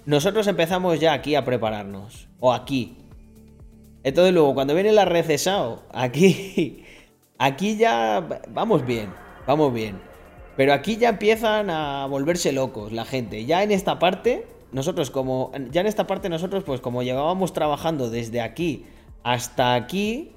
Nosotros 0.07 0.47
empezamos 0.47 1.01
ya 1.01 1.13
aquí 1.13 1.35
a 1.35 1.45
prepararnos. 1.45 2.29
O 2.39 2.53
aquí. 2.53 2.97
Entonces 4.05 4.33
luego, 4.33 4.55
cuando 4.55 4.75
viene 4.75 4.93
la 4.93 5.05
recesado, 5.05 5.83
aquí... 5.93 6.85
Aquí 7.39 7.77
ya 7.77 8.27
vamos 8.49 8.87
bien, 8.87 9.13
vamos 9.47 9.71
bien. 9.71 10.01
Pero 10.57 10.73
aquí 10.73 10.97
ya 10.97 11.11
empiezan 11.11 11.69
a 11.69 12.07
volverse 12.07 12.51
locos 12.51 12.93
la 12.93 13.05
gente. 13.05 13.45
Ya 13.45 13.63
en 13.63 13.73
esta 13.73 13.99
parte 13.99 14.47
nosotros 14.73 15.11
como, 15.11 15.53
ya 15.71 15.83
en 15.83 15.87
esta 15.87 16.07
parte 16.07 16.31
nosotros 16.31 16.65
pues 16.65 16.81
como 16.81 17.03
llevábamos 17.03 17.53
trabajando 17.53 18.09
desde 18.09 18.41
aquí 18.41 18.87
hasta 19.23 19.75
aquí, 19.75 20.33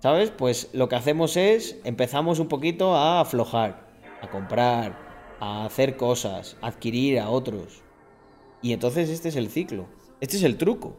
¿sabes? 0.00 0.30
Pues 0.30 0.70
lo 0.72 0.88
que 0.88 0.96
hacemos 0.96 1.36
es, 1.36 1.78
empezamos 1.84 2.38
un 2.38 2.48
poquito 2.48 2.96
a 2.96 3.20
aflojar, 3.20 3.86
a 4.22 4.30
comprar, 4.30 4.98
a 5.40 5.66
hacer 5.66 5.98
cosas, 5.98 6.56
a 6.62 6.68
adquirir 6.68 7.20
a 7.20 7.28
otros. 7.28 7.83
Y 8.64 8.72
entonces 8.72 9.10
este 9.10 9.28
es 9.28 9.36
el 9.36 9.50
ciclo, 9.50 9.84
este 10.22 10.38
es 10.38 10.42
el 10.42 10.56
truco. 10.56 10.96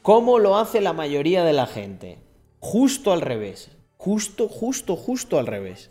¿Cómo 0.00 0.38
lo 0.38 0.56
hace 0.56 0.80
la 0.80 0.94
mayoría 0.94 1.44
de 1.44 1.52
la 1.52 1.66
gente? 1.66 2.16
Justo 2.60 3.12
al 3.12 3.20
revés, 3.20 3.72
justo, 3.98 4.48
justo, 4.48 4.96
justo 4.96 5.38
al 5.38 5.46
revés. 5.46 5.90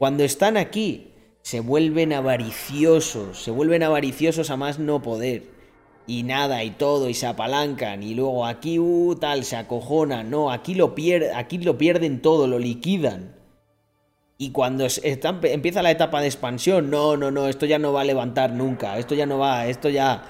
Cuando 0.00 0.24
están 0.24 0.56
aquí 0.56 1.12
se 1.42 1.60
vuelven 1.60 2.12
avariciosos, 2.12 3.44
se 3.44 3.52
vuelven 3.52 3.84
avariciosos 3.84 4.50
a 4.50 4.56
más 4.56 4.80
no 4.80 5.02
poder. 5.02 5.44
Y 6.08 6.24
nada, 6.24 6.64
y 6.64 6.72
todo, 6.72 7.08
y 7.08 7.14
se 7.14 7.28
apalancan, 7.28 8.02
y 8.02 8.16
luego 8.16 8.44
aquí, 8.44 8.80
uh, 8.80 9.14
tal, 9.14 9.44
se 9.44 9.54
acojonan, 9.54 10.30
no, 10.30 10.50
aquí 10.50 10.74
lo, 10.74 10.96
aquí 11.36 11.58
lo 11.58 11.78
pierden 11.78 12.20
todo, 12.22 12.48
lo 12.48 12.58
liquidan. 12.58 13.36
Y 14.42 14.50
cuando 14.50 14.84
empieza 15.04 15.82
la 15.82 15.92
etapa 15.92 16.20
de 16.20 16.26
expansión, 16.26 16.90
no, 16.90 17.16
no, 17.16 17.30
no, 17.30 17.46
esto 17.46 17.64
ya 17.64 17.78
no 17.78 17.92
va 17.92 18.00
a 18.00 18.04
levantar 18.04 18.50
nunca, 18.50 18.98
esto 18.98 19.14
ya 19.14 19.24
no 19.24 19.38
va, 19.38 19.68
esto 19.68 19.88
ya... 19.88 20.24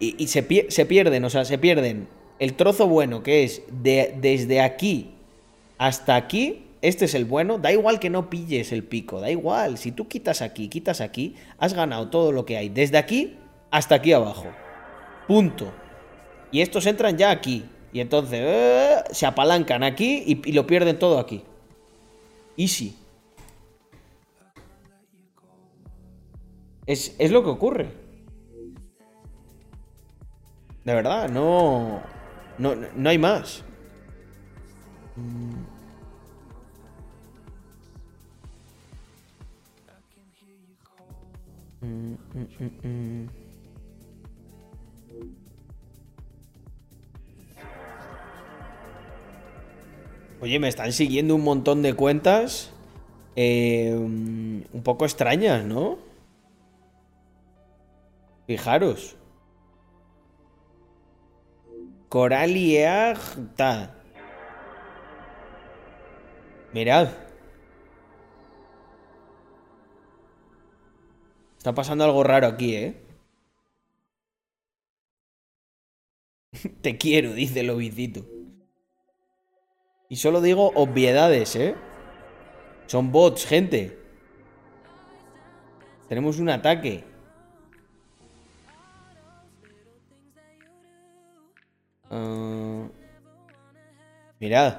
Y, 0.00 0.26
se, 0.28 0.42
pierden, 0.42 1.22
o 1.22 1.28
sea, 1.28 1.44
se 1.44 1.58
pierden 1.58 2.08
el 2.38 2.54
trozo 2.54 2.86
bueno 2.86 3.22
que 3.22 3.44
es 3.44 3.60
de, 3.70 4.16
desde 4.22 4.62
aquí 4.62 5.10
hasta 5.76 6.16
aquí, 6.16 6.64
este 6.80 7.04
es 7.04 7.14
el 7.14 7.26
bueno, 7.26 7.58
da 7.58 7.70
igual 7.70 8.00
que 8.00 8.08
no 8.08 8.30
pilles 8.30 8.72
el 8.72 8.84
pico, 8.84 9.20
da 9.20 9.30
igual, 9.30 9.76
si 9.76 9.92
tú 9.92 10.08
quitas 10.08 10.40
aquí, 10.40 10.70
quitas 10.70 11.02
aquí, 11.02 11.34
has 11.58 11.74
ganado 11.74 12.08
todo 12.08 12.32
lo 12.32 12.46
que 12.46 12.56
hay, 12.56 12.70
desde 12.70 12.96
aquí 12.96 13.36
hasta 13.70 13.96
aquí 13.96 14.14
abajo. 14.14 14.46
Punto. 15.26 15.70
Y 16.52 16.62
estos 16.62 16.86
entran 16.86 17.18
ya 17.18 17.30
aquí. 17.30 17.66
Y 17.92 18.00
entonces 18.00 18.40
eh, 18.42 18.96
se 19.10 19.26
apalancan 19.26 19.82
aquí 19.82 20.22
y, 20.26 20.52
lo 20.52 20.66
pierden 20.66 20.98
todo 20.98 21.18
aquí. 21.18 21.42
Easy. 22.56 22.96
Es, 26.88 27.14
es 27.18 27.30
lo 27.30 27.44
que 27.44 27.50
ocurre. 27.50 27.90
De 30.84 30.94
verdad, 30.94 31.28
no. 31.28 32.00
No, 32.56 32.74
no 32.74 33.10
hay 33.10 33.18
más. 33.18 33.62
Oye, 50.40 50.58
me 50.58 50.68
están 50.68 50.92
siguiendo 50.92 51.34
un 51.34 51.44
montón 51.44 51.82
de 51.82 51.92
cuentas 51.92 52.70
eh, 53.36 53.92
un 53.94 54.82
poco 54.82 55.04
extrañas, 55.04 55.66
¿no? 55.66 56.07
Fijaros. 58.48 59.14
Coraliagta. 62.08 63.94
Mirad. 66.72 67.10
Está 71.58 71.74
pasando 71.74 72.04
algo 72.04 72.24
raro 72.24 72.46
aquí, 72.46 72.74
¿eh? 72.74 72.96
Te 76.80 76.96
quiero, 76.96 77.34
dice 77.34 77.60
el 77.60 77.68
obicito. 77.68 78.24
Y 80.08 80.16
solo 80.16 80.40
digo 80.40 80.72
obviedades, 80.74 81.54
¿eh? 81.54 81.74
Son 82.86 83.12
bots, 83.12 83.44
gente. 83.44 83.98
Tenemos 86.08 86.38
un 86.38 86.48
ataque. 86.48 87.17
Ah, 92.10 92.88
mirad. 94.40 94.78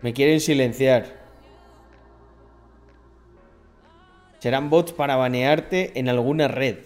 Me 0.00 0.12
quieren 0.12 0.40
silenciar. 0.40 1.18
Serán 4.38 4.70
bots 4.70 4.92
para 4.92 5.16
banearte 5.16 5.98
en 5.98 6.08
alguna 6.08 6.46
red. 6.46 6.78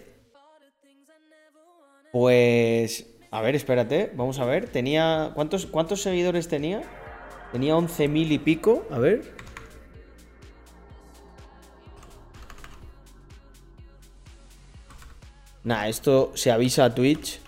Pues... 2.11 3.09
A 3.31 3.41
ver, 3.41 3.55
espérate. 3.55 4.11
Vamos 4.15 4.39
a 4.39 4.45
ver. 4.45 4.69
Tenía... 4.69 5.33
¿Cuántos, 5.35 5.67
cuántos 5.67 6.03
seguidores 6.03 6.49
tenía? 6.49 6.83
Tenía 7.51 7.75
11.000 7.75 8.31
y 8.31 8.39
pico. 8.39 8.87
A 8.91 8.99
ver. 8.99 9.35
Nah, 15.65 15.89
esto 15.89 16.33
se 16.35 16.51
avisa 16.51 16.85
a 16.85 16.95
Twitch. 16.95 17.41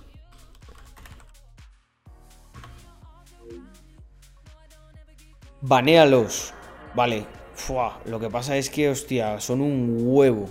Banéalos. 5.61 6.53
Vale. 6.95 7.27
Fua, 7.55 8.01
lo 8.07 8.19
que 8.19 8.29
pasa 8.29 8.57
es 8.57 8.69
que, 8.69 8.91
hostia, 8.91 9.41
son 9.41 9.61
un 9.61 9.99
huevo. 10.03 10.49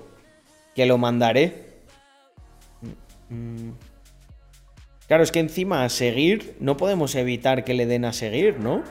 Que 0.74 0.86
lo 0.86 0.98
mandaré. 0.98 1.66
Mm. 3.30 3.72
Claro, 5.08 5.24
es 5.24 5.34
que 5.34 5.40
encima 5.40 5.84
a 5.84 5.90
seguir. 5.90 6.56
No 6.62 6.78
podemos 6.78 7.14
evitar 7.16 7.66
que 7.66 7.74
le 7.74 7.86
den 7.86 8.06
a 8.06 8.14
seguir, 8.14 8.58
¿no? 8.60 8.84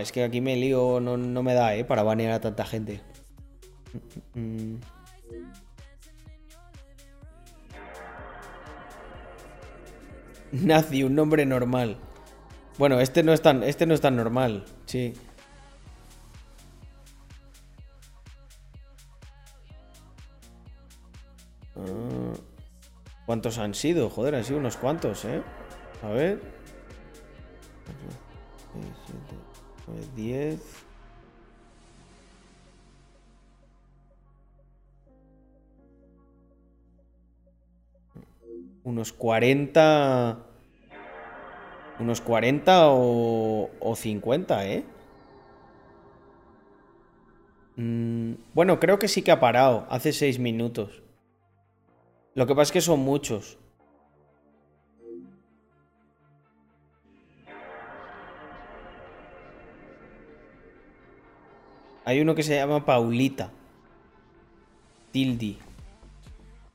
Es 0.00 0.12
que 0.12 0.22
aquí 0.24 0.40
me 0.40 0.56
lío, 0.56 1.00
no, 1.00 1.42
me 1.42 1.54
da, 1.54 1.74
¿eh? 1.74 1.84
Para 1.84 2.02
banear 2.02 2.32
a 2.32 2.40
tanta 2.40 2.64
gente. 2.64 3.00
Nazi, 10.52 11.02
un 11.02 11.14
nombre 11.14 11.44
normal. 11.44 11.98
Bueno, 12.78 13.00
este 13.00 13.22
no 13.22 13.32
es 13.32 13.42
tan, 13.42 13.62
este 13.62 13.86
no 13.86 13.94
es 13.94 14.00
tan 14.00 14.16
normal, 14.16 14.64
sí. 14.86 15.12
¿Cuántos 23.28 23.58
han 23.58 23.74
sido? 23.74 24.08
Joder, 24.08 24.36
han 24.36 24.44
sido 24.44 24.58
unos 24.58 24.78
cuantos, 24.78 25.26
¿eh? 25.26 25.42
A 26.02 26.08
ver. 26.08 26.40
10. 30.16 30.58
Unos 38.84 39.12
40. 39.12 40.38
Unos 42.00 42.22
40 42.22 42.88
o, 42.88 43.68
o 43.78 43.94
50, 43.94 44.66
¿eh? 44.68 44.84
Mm, 47.76 48.32
bueno, 48.54 48.80
creo 48.80 48.98
que 48.98 49.06
sí 49.06 49.20
que 49.20 49.32
ha 49.32 49.38
parado. 49.38 49.86
Hace 49.90 50.14
6 50.14 50.38
minutos. 50.38 51.02
Lo 52.38 52.46
que 52.46 52.54
pasa 52.54 52.68
es 52.68 52.72
que 52.72 52.80
son 52.80 53.00
muchos. 53.00 53.58
Hay 62.04 62.20
uno 62.20 62.36
que 62.36 62.44
se 62.44 62.54
llama 62.54 62.84
Paulita. 62.84 63.50
Tildi. 65.10 65.58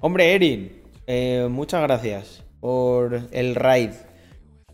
Hombre, 0.01 0.35
Erin, 0.35 0.81
eh, 1.07 1.47
muchas 1.49 1.81
gracias 1.83 2.43
por 2.59 3.29
el 3.31 3.55
raid 3.55 3.91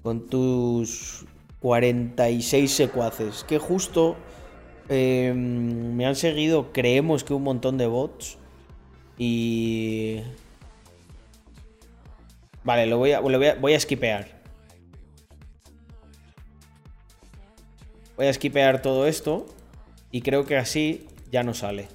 con 0.02 0.28
tus 0.28 1.24
46 1.60 2.72
secuaces. 2.72 3.44
Que 3.44 3.60
justo 3.60 4.16
eh, 4.90 5.34
me 5.36 6.08
han 6.08 6.16
seguido, 6.16 6.74
creemos 6.74 7.24
que 7.24 7.36
un 7.36 7.44
montón 7.44 7.78
de 7.78 7.86
bots. 7.86 8.40
Y 9.20 10.24
Vale, 12.70 12.86
lo 12.86 12.99
voy 12.99 13.13
a, 13.13 13.20
voy 13.20 13.47
a, 13.47 13.55
voy 13.55 13.74
a 13.74 13.80
skipear. 13.80 14.28
Voy 18.15 18.28
a 18.28 18.32
skipear 18.32 18.84
todo 18.84 19.07
esto. 19.07 19.47
Y 20.11 20.22
creo 20.22 20.45
que 20.45 20.55
así 20.55 21.07
ya 21.32 21.41
no 21.41 21.55
sale. 21.55 21.88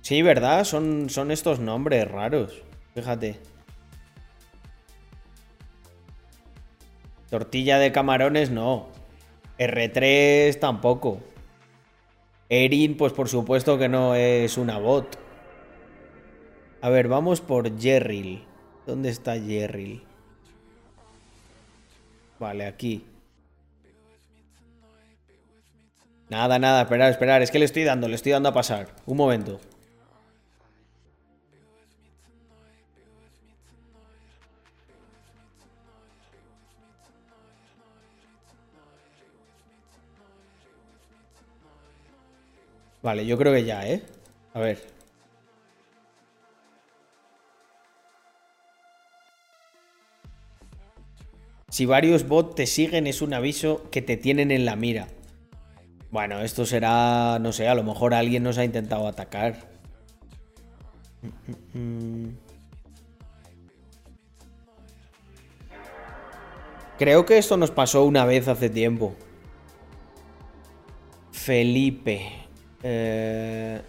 Sí, 0.00 0.22
¿verdad? 0.22 0.64
Son, 0.64 1.10
son 1.10 1.30
estos 1.30 1.60
nombres 1.60 2.10
raros. 2.10 2.62
Fíjate. 2.94 3.38
Tortilla 7.28 7.78
de 7.78 7.92
camarones 7.92 8.48
no. 8.48 8.88
R3 9.58 10.58
tampoco. 10.58 11.20
Erin, 12.48 12.96
pues 12.96 13.12
por 13.12 13.28
supuesto 13.28 13.78
que 13.78 13.88
no 13.88 14.14
es 14.14 14.58
una 14.58 14.78
bot. 14.78 15.18
A 16.80 16.90
ver, 16.90 17.08
vamos 17.08 17.40
por 17.40 17.80
Jerril. 17.80 18.44
¿Dónde 18.86 19.08
está 19.08 19.40
Jerril? 19.40 20.02
Vale, 22.38 22.66
aquí. 22.66 23.04
Nada, 26.28 26.58
nada, 26.58 26.82
esperar, 26.82 27.10
esperar. 27.10 27.42
Es 27.42 27.50
que 27.50 27.58
le 27.58 27.64
estoy 27.64 27.84
dando, 27.84 28.08
le 28.08 28.16
estoy 28.16 28.32
dando 28.32 28.48
a 28.50 28.54
pasar. 28.54 28.88
Un 29.06 29.16
momento. 29.16 29.60
Vale, 43.04 43.26
yo 43.26 43.36
creo 43.36 43.52
que 43.52 43.64
ya, 43.64 43.86
¿eh? 43.86 44.02
A 44.54 44.60
ver. 44.60 44.82
Si 51.68 51.84
varios 51.84 52.26
bots 52.26 52.54
te 52.54 52.66
siguen 52.66 53.06
es 53.06 53.20
un 53.20 53.34
aviso 53.34 53.90
que 53.90 54.00
te 54.00 54.16
tienen 54.16 54.50
en 54.50 54.64
la 54.64 54.74
mira. 54.74 55.08
Bueno, 56.10 56.40
esto 56.40 56.64
será, 56.64 57.38
no 57.40 57.52
sé, 57.52 57.68
a 57.68 57.74
lo 57.74 57.82
mejor 57.82 58.14
alguien 58.14 58.42
nos 58.42 58.56
ha 58.56 58.64
intentado 58.64 59.06
atacar. 59.06 59.68
Creo 66.98 67.26
que 67.26 67.36
esto 67.36 67.58
nos 67.58 67.70
pasó 67.70 68.04
una 68.04 68.24
vez 68.24 68.48
hace 68.48 68.70
tiempo. 68.70 69.14
Felipe. 71.32 72.43
Eh, 72.86 73.80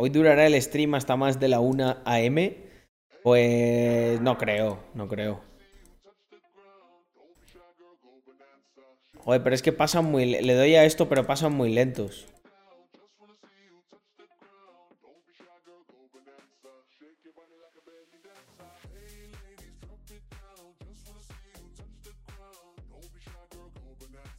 Hoy 0.00 0.10
durará 0.10 0.46
el 0.46 0.62
stream 0.62 0.94
hasta 0.94 1.16
más 1.16 1.38
de 1.38 1.48
la 1.48 1.60
1 1.60 1.96
AM. 2.04 2.54
Pues 3.22 4.20
no 4.20 4.38
creo, 4.38 4.78
no 4.94 5.08
creo. 5.08 5.40
Joder, 9.18 9.42
pero 9.42 9.54
es 9.54 9.60
que 9.60 9.72
pasan 9.72 10.04
muy... 10.04 10.24
Le 10.24 10.54
doy 10.54 10.76
a 10.76 10.84
esto, 10.84 11.08
pero 11.08 11.26
pasan 11.26 11.52
muy 11.52 11.70
lentos. 11.74 12.26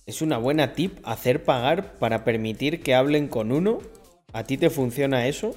Es 0.09 0.23
una 0.23 0.39
buena 0.39 0.73
tip 0.73 0.97
hacer 1.03 1.43
pagar 1.43 1.99
para 1.99 2.23
permitir 2.23 2.81
que 2.81 2.95
hablen 2.95 3.27
con 3.27 3.51
uno. 3.51 3.77
¿A 4.33 4.43
ti 4.43 4.57
te 4.57 4.71
funciona 4.71 5.27
eso? 5.27 5.55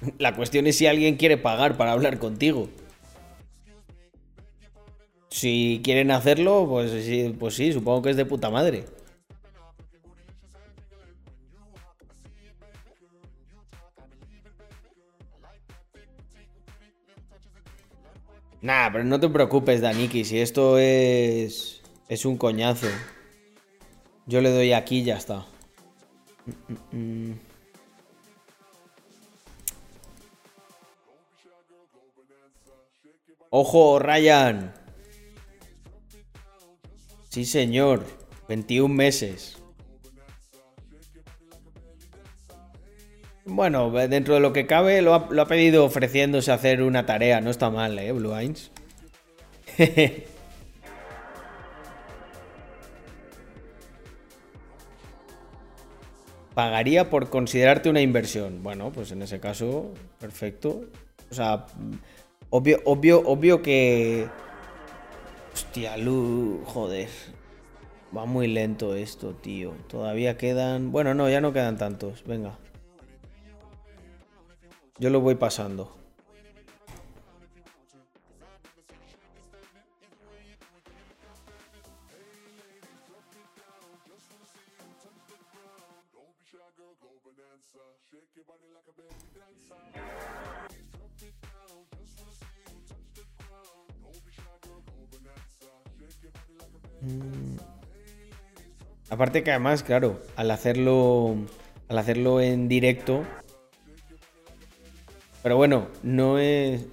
La 0.18 0.34
cuestión 0.34 0.66
es 0.66 0.76
si 0.78 0.88
alguien 0.88 1.14
quiere 1.14 1.36
pagar 1.36 1.76
para 1.76 1.92
hablar 1.92 2.18
contigo. 2.18 2.68
Si 5.28 5.80
quieren 5.84 6.10
hacerlo, 6.10 6.66
pues 6.68 6.90
sí, 7.04 7.32
pues 7.38 7.54
sí, 7.54 7.72
supongo 7.72 8.02
que 8.02 8.10
es 8.10 8.16
de 8.16 8.24
puta 8.24 8.50
madre. 8.50 8.84
Nah, 18.60 18.90
pero 18.90 19.04
no 19.04 19.20
te 19.20 19.28
preocupes, 19.28 19.80
Daniki, 19.80 20.24
si 20.24 20.40
esto 20.40 20.78
es. 20.78 21.80
es 22.08 22.24
un 22.24 22.36
coñazo. 22.36 22.88
Yo 24.26 24.40
le 24.40 24.50
doy 24.50 24.72
aquí 24.72 24.98
y 24.98 25.04
ya 25.04 25.16
está. 25.16 25.44
Ojo, 33.50 33.98
Ryan. 33.98 34.72
Sí, 37.28 37.44
señor. 37.44 38.04
21 38.48 38.92
meses. 38.92 39.56
Bueno, 43.44 43.90
dentro 43.90 44.34
de 44.34 44.40
lo 44.40 44.52
que 44.52 44.66
cabe, 44.66 45.02
lo 45.02 45.14
ha, 45.14 45.46
pedido 45.46 45.84
ofreciéndose 45.84 46.50
a 46.52 46.54
hacer 46.54 46.82
una 46.82 47.06
tarea. 47.06 47.40
No 47.40 47.50
está 47.50 47.70
mal, 47.70 47.98
¿eh, 47.98 48.12
Blue 48.12 48.34
Eyes? 48.36 48.70
pagaría 56.60 57.08
por 57.08 57.30
considerarte 57.30 57.88
una 57.88 58.02
inversión. 58.02 58.62
Bueno, 58.62 58.92
pues 58.92 59.12
en 59.12 59.22
ese 59.22 59.40
caso, 59.40 59.94
perfecto. 60.18 60.82
O 61.30 61.34
sea, 61.34 61.64
obvio, 62.50 62.80
obvio, 62.84 63.22
obvio 63.24 63.62
que. 63.62 64.28
Hostia, 65.54 65.96
Lu, 65.96 66.60
joder. 66.66 67.08
Va 68.14 68.26
muy 68.26 68.46
lento 68.46 68.94
esto, 68.94 69.32
tío. 69.34 69.72
Todavía 69.88 70.36
quedan. 70.36 70.92
Bueno, 70.92 71.14
no, 71.14 71.30
ya 71.30 71.40
no 71.40 71.54
quedan 71.54 71.78
tantos. 71.78 72.24
Venga. 72.24 72.58
Yo 74.98 75.08
lo 75.08 75.20
voy 75.22 75.36
pasando. 75.36 75.96
Aparte 99.20 99.44
que 99.44 99.50
además, 99.50 99.82
claro, 99.82 100.18
al 100.34 100.50
hacerlo. 100.50 101.36
Al 101.88 101.98
hacerlo 101.98 102.40
en 102.40 102.68
directo. 102.68 103.22
Pero 105.42 105.58
bueno, 105.58 105.88
no 106.02 106.38
es. 106.38 106.86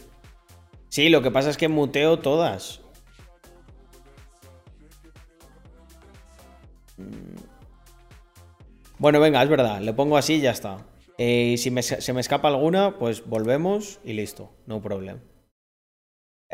Sí, 0.90 1.08
lo 1.08 1.22
que 1.22 1.32
pasa 1.32 1.50
es 1.50 1.56
que 1.56 1.70
muteo 1.70 2.20
todas. 2.20 2.82
Mm. 6.98 7.38
Bueno, 8.98 9.22
venga, 9.22 9.42
es 9.42 9.48
verdad. 9.48 9.80
Le 9.80 9.94
pongo 9.94 10.18
así 10.18 10.34
y 10.34 10.42
ya 10.42 10.52
está. 10.52 10.86
Eh, 11.18 11.52
y 11.54 11.58
si 11.58 11.74
se 11.82 12.12
me 12.12 12.20
escapa 12.20 12.50
alguna, 12.50 12.98
pues 13.00 13.26
volvemos 13.26 14.02
y 14.04 14.12
listo. 14.12 14.52
No 14.66 14.82
problem 14.82 15.22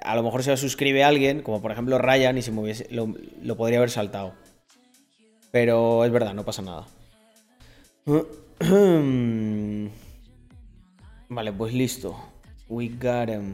a 0.01 0.15
lo 0.15 0.23
mejor 0.23 0.43
se 0.43 0.55
suscribe 0.57 1.03
alguien, 1.03 1.41
como 1.41 1.61
por 1.61 1.71
ejemplo 1.71 1.97
Ryan, 1.97 2.37
y 2.37 2.41
si 2.41 2.51
me 2.51 2.61
hubiese, 2.61 2.87
lo, 2.89 3.57
podría 3.57 3.77
haber 3.77 3.89
saltado. 3.89 4.33
Pero 5.53 6.03
es 6.03 6.11
verdad, 6.11 6.34
no 6.34 6.43
pasa 6.43 6.63
nada. 6.63 6.88
Vale, 11.30 11.53
pues 11.53 11.73
listo. 11.75 12.17
We 12.67 12.88
got 12.89 13.30
him. 13.30 13.53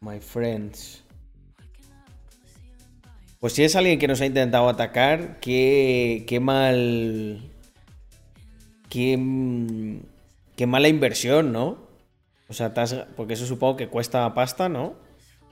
My 0.00 0.20
friends. 0.20 1.04
Pues 3.40 3.52
si 3.52 3.62
es 3.62 3.76
alguien 3.76 3.98
que 3.98 4.08
nos 4.08 4.22
ha 4.22 4.26
intentado 4.26 4.70
atacar, 4.70 5.38
qué, 5.40 6.24
qué 6.26 6.40
mal. 6.40 7.42
Qué, 8.88 10.00
qué 10.56 10.66
mala 10.66 10.88
inversión, 10.88 11.52
¿no? 11.52 11.76
O 12.48 12.54
sea, 12.54 12.72
porque 13.16 13.34
eso 13.34 13.44
supongo 13.44 13.76
que 13.76 13.88
cuesta 13.88 14.32
pasta, 14.32 14.70
¿no? 14.70 14.94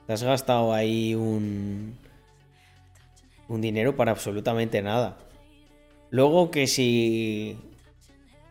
Te 0.07 0.15
has 0.15 0.23
gastado 0.23 0.73
ahí 0.73 1.15
un, 1.15 1.98
un 3.51 3.60
dinero 3.60 3.97
para 3.97 4.12
absolutamente 4.12 4.81
nada. 4.81 5.18
Luego 6.10 6.51
que 6.51 6.66
si... 6.66 7.59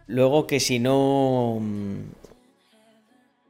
Luego 0.08 0.46
que 0.46 0.60
si 0.60 0.78
no... 0.80 1.62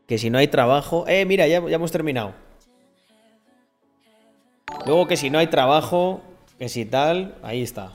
Que 0.08 0.18
si 0.18 0.30
no 0.30 0.38
hay 0.38 0.48
trabajo... 0.48 1.06
Eh, 1.08 1.26
mira, 1.26 1.48
ya, 1.48 1.68
ya 1.68 1.76
hemos 1.76 1.92
terminado. 1.92 2.34
Luego 4.86 5.08
que 5.08 5.18
si 5.18 5.30
no 5.30 5.40
hay 5.40 5.48
trabajo, 5.48 6.22
que 6.60 6.70
si 6.70 6.86
tal, 6.86 7.36
ahí 7.42 7.64
está. 7.64 7.94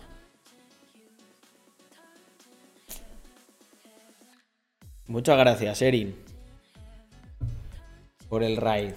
Muchas 5.07 5.39
gracias, 5.39 5.81
Erin. 5.81 6.17
Por 8.29 8.43
el 8.43 8.57
raid. 8.57 8.95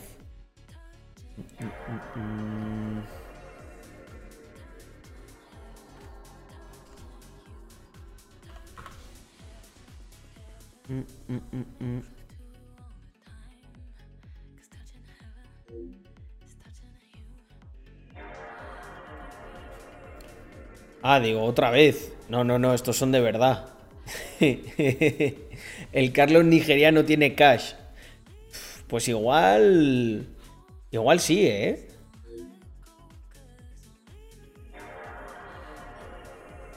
Ah, 21.01 21.19
digo, 21.19 21.43
otra 21.43 21.72
vez. 21.72 22.14
No, 22.30 22.43
no, 22.43 22.59
no, 22.59 22.73
estos 22.73 22.97
son 22.97 23.11
de 23.11 23.22
verdad. 23.22 23.69
El 24.39 26.11
Carlos 26.14 26.45
nigeriano 26.45 27.05
tiene 27.05 27.35
cash. 27.35 27.73
Pues 28.88 29.07
igual. 29.07 30.27
Igual 30.91 31.19
sí, 31.19 31.47
¿eh? 31.47 31.88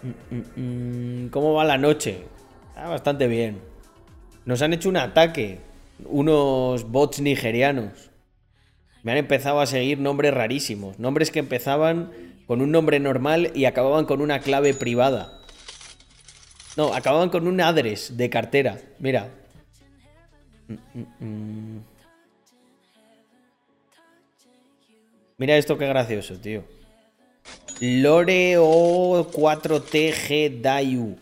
Mm, 0.03 0.35
mm, 0.35 1.25
mm. 1.25 1.29
¿Cómo 1.31 1.55
va 1.55 1.65
la 1.65 1.79
noche? 1.79 2.25
Ah, 2.75 2.89
bastante 2.89 3.27
bien. 3.27 3.70
Nos 4.45 4.63
han 4.63 4.73
hecho 4.73 4.89
un 4.89 4.97
ataque. 4.97 5.61
Unos 6.05 6.91
bots 6.91 7.21
nigerianos. 7.21 8.11
Me 9.03 9.13
han 9.13 9.19
empezado 9.19 9.61
a 9.61 9.67
seguir 9.67 9.99
nombres 9.99 10.35
rarísimos. 10.35 10.99
Nombres 10.99 11.31
que 11.31 11.39
empezaban 11.39 12.11
con 12.47 12.61
un 12.61 12.71
nombre 12.71 13.01
normal 13.01 13.53
y 13.55 13.65
acababan 13.67 14.07
con 14.07 14.21
una 14.21 14.41
clave 14.41 14.75
privada. 14.75 15.41
No, 16.77 16.95
acababan 16.95 17.29
con 17.29 17.47
un 17.47 17.61
address 17.61 18.17
de 18.17 18.31
cartera. 18.31 18.79
Mira. 18.99 19.31
Mira 25.39 25.57
esto 25.57 25.79
qué 25.79 25.87
gracioso, 25.87 26.39
tío. 26.39 26.65
Loreo 27.81 29.31
4TG 29.31 30.61
Dayu. 30.61 31.17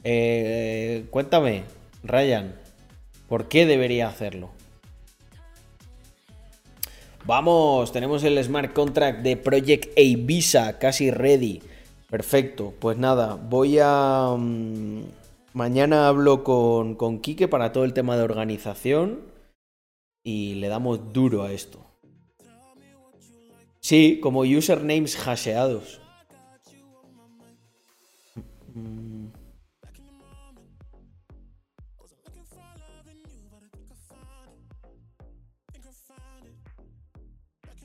Eh, 0.05 1.07
cuéntame, 1.11 1.65
Ryan. 2.05 2.55
¿Por 3.29 3.49
qué 3.49 3.67
debería 3.67 4.07
hacerlo? 4.09 4.53
Vamos, 7.25 7.93
tenemos 7.93 8.25
el 8.25 8.43
smart 8.43 8.73
contract 8.73 9.21
de 9.21 9.37
Project 9.37 9.91
Visa 10.25 10.79
casi 10.79 11.11
ready. 11.11 11.61
Perfecto, 12.11 12.75
pues 12.81 12.99
nada, 12.99 13.37
voy 13.37 13.79
a... 13.81 14.35
Mm, 14.37 15.05
mañana 15.53 16.09
hablo 16.09 16.43
con, 16.43 16.97
con 16.97 17.21
Quique 17.21 17.47
para 17.47 17.71
todo 17.73 17.85
el 17.85 17.93
tema 17.93 18.17
de 18.17 18.25
organización 18.25 19.21
y 20.25 20.57
le 20.57 20.69
damos 20.69 21.13
duro 21.13 21.45
a 21.45 21.53
esto. 21.53 21.87
Sí, 23.79 24.19
como 24.21 24.41
usernames 24.41 25.17
hasheados. 25.17 26.01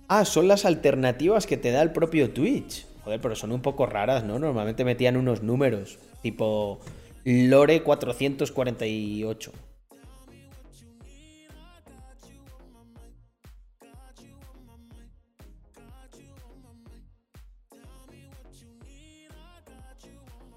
Ah, 0.07 0.25
son 0.25 0.47
las 0.47 0.65
alternativas 0.65 1.45
que 1.47 1.57
te 1.57 1.71
da 1.71 1.81
el 1.81 1.91
propio 1.91 2.31
Twitch. 2.31 2.85
Joder, 3.05 3.21
pero 3.21 3.35
son 3.35 3.51
un 3.51 3.61
poco 3.61 3.85
raras, 3.85 4.23
¿no? 4.23 4.39
Normalmente 4.39 4.83
metían 4.83 5.15
unos 5.15 5.43
números, 5.43 5.99
tipo 6.23 6.79
Lore 7.23 7.83
448. 7.83 9.51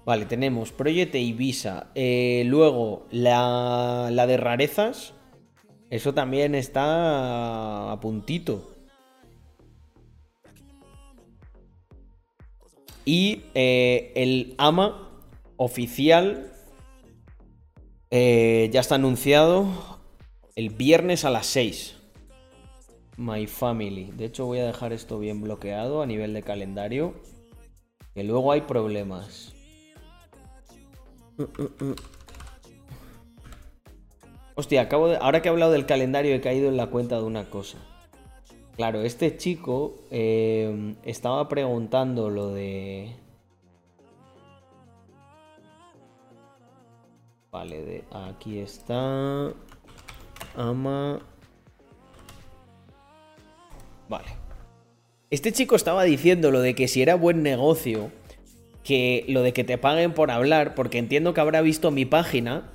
Vale, 0.05 0.25
tenemos 0.25 0.71
Project 0.71 1.13
Ibiza. 1.13 1.91
Eh, 1.93 2.41
luego, 2.47 3.05
la, 3.11 4.09
la 4.11 4.25
de 4.25 4.37
rarezas. 4.37 5.13
Eso 5.91 6.15
también 6.15 6.55
está 6.55 7.91
a 7.91 7.99
puntito. 7.99 8.78
Y 13.11 13.41
eh, 13.55 14.11
el 14.13 14.53
AMA 14.59 15.09
oficial 15.57 16.51
eh, 18.11 18.69
ya 18.71 18.81
está 18.81 18.93
anunciado 18.93 19.65
el 20.55 20.69
viernes 20.69 21.25
a 21.25 21.31
las 21.31 21.47
6. 21.47 21.95
My 23.17 23.47
Family. 23.47 24.11
De 24.11 24.25
hecho, 24.25 24.45
voy 24.45 24.59
a 24.59 24.67
dejar 24.67 24.93
esto 24.93 25.17
bien 25.17 25.41
bloqueado 25.41 26.03
a 26.03 26.05
nivel 26.05 26.35
de 26.35 26.43
calendario. 26.43 27.15
Que 28.13 28.23
luego 28.23 28.51
hay 28.51 28.61
problemas. 28.61 29.55
Hostia, 34.53 34.81
acabo 34.81 35.07
de. 35.07 35.17
Ahora 35.17 35.41
que 35.41 35.47
he 35.47 35.51
hablado 35.51 35.71
del 35.71 35.87
calendario, 35.87 36.35
he 36.35 36.41
caído 36.41 36.69
en 36.69 36.77
la 36.77 36.91
cuenta 36.91 37.17
de 37.17 37.23
una 37.23 37.49
cosa. 37.49 37.79
Claro, 38.79 39.01
este 39.01 39.35
chico 39.35 39.93
eh, 40.09 40.95
estaba 41.03 41.49
preguntando 41.49 42.29
lo 42.29 42.53
de... 42.53 43.13
Vale, 47.51 47.81
de, 47.83 48.03
aquí 48.09 48.59
está... 48.59 49.51
Ama... 50.55 51.19
Vale. 54.07 54.27
Este 55.29 55.51
chico 55.51 55.75
estaba 55.75 56.03
diciendo 56.03 56.49
lo 56.49 56.61
de 56.61 56.73
que 56.73 56.87
si 56.87 57.01
era 57.01 57.15
buen 57.15 57.43
negocio, 57.43 58.11
que 58.85 59.25
lo 59.27 59.41
de 59.41 59.51
que 59.51 59.65
te 59.65 59.77
paguen 59.77 60.13
por 60.13 60.31
hablar, 60.31 60.73
porque 60.73 60.99
entiendo 60.99 61.33
que 61.33 61.41
habrá 61.41 61.59
visto 61.59 61.91
mi 61.91 62.05
página 62.05 62.71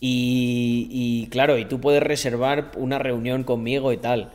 y, 0.00 0.86
y 0.90 1.28
claro, 1.30 1.56
y 1.56 1.64
tú 1.64 1.80
puedes 1.80 2.02
reservar 2.02 2.72
una 2.76 2.98
reunión 2.98 3.42
conmigo 3.42 3.90
y 3.94 3.96
tal. 3.96 4.34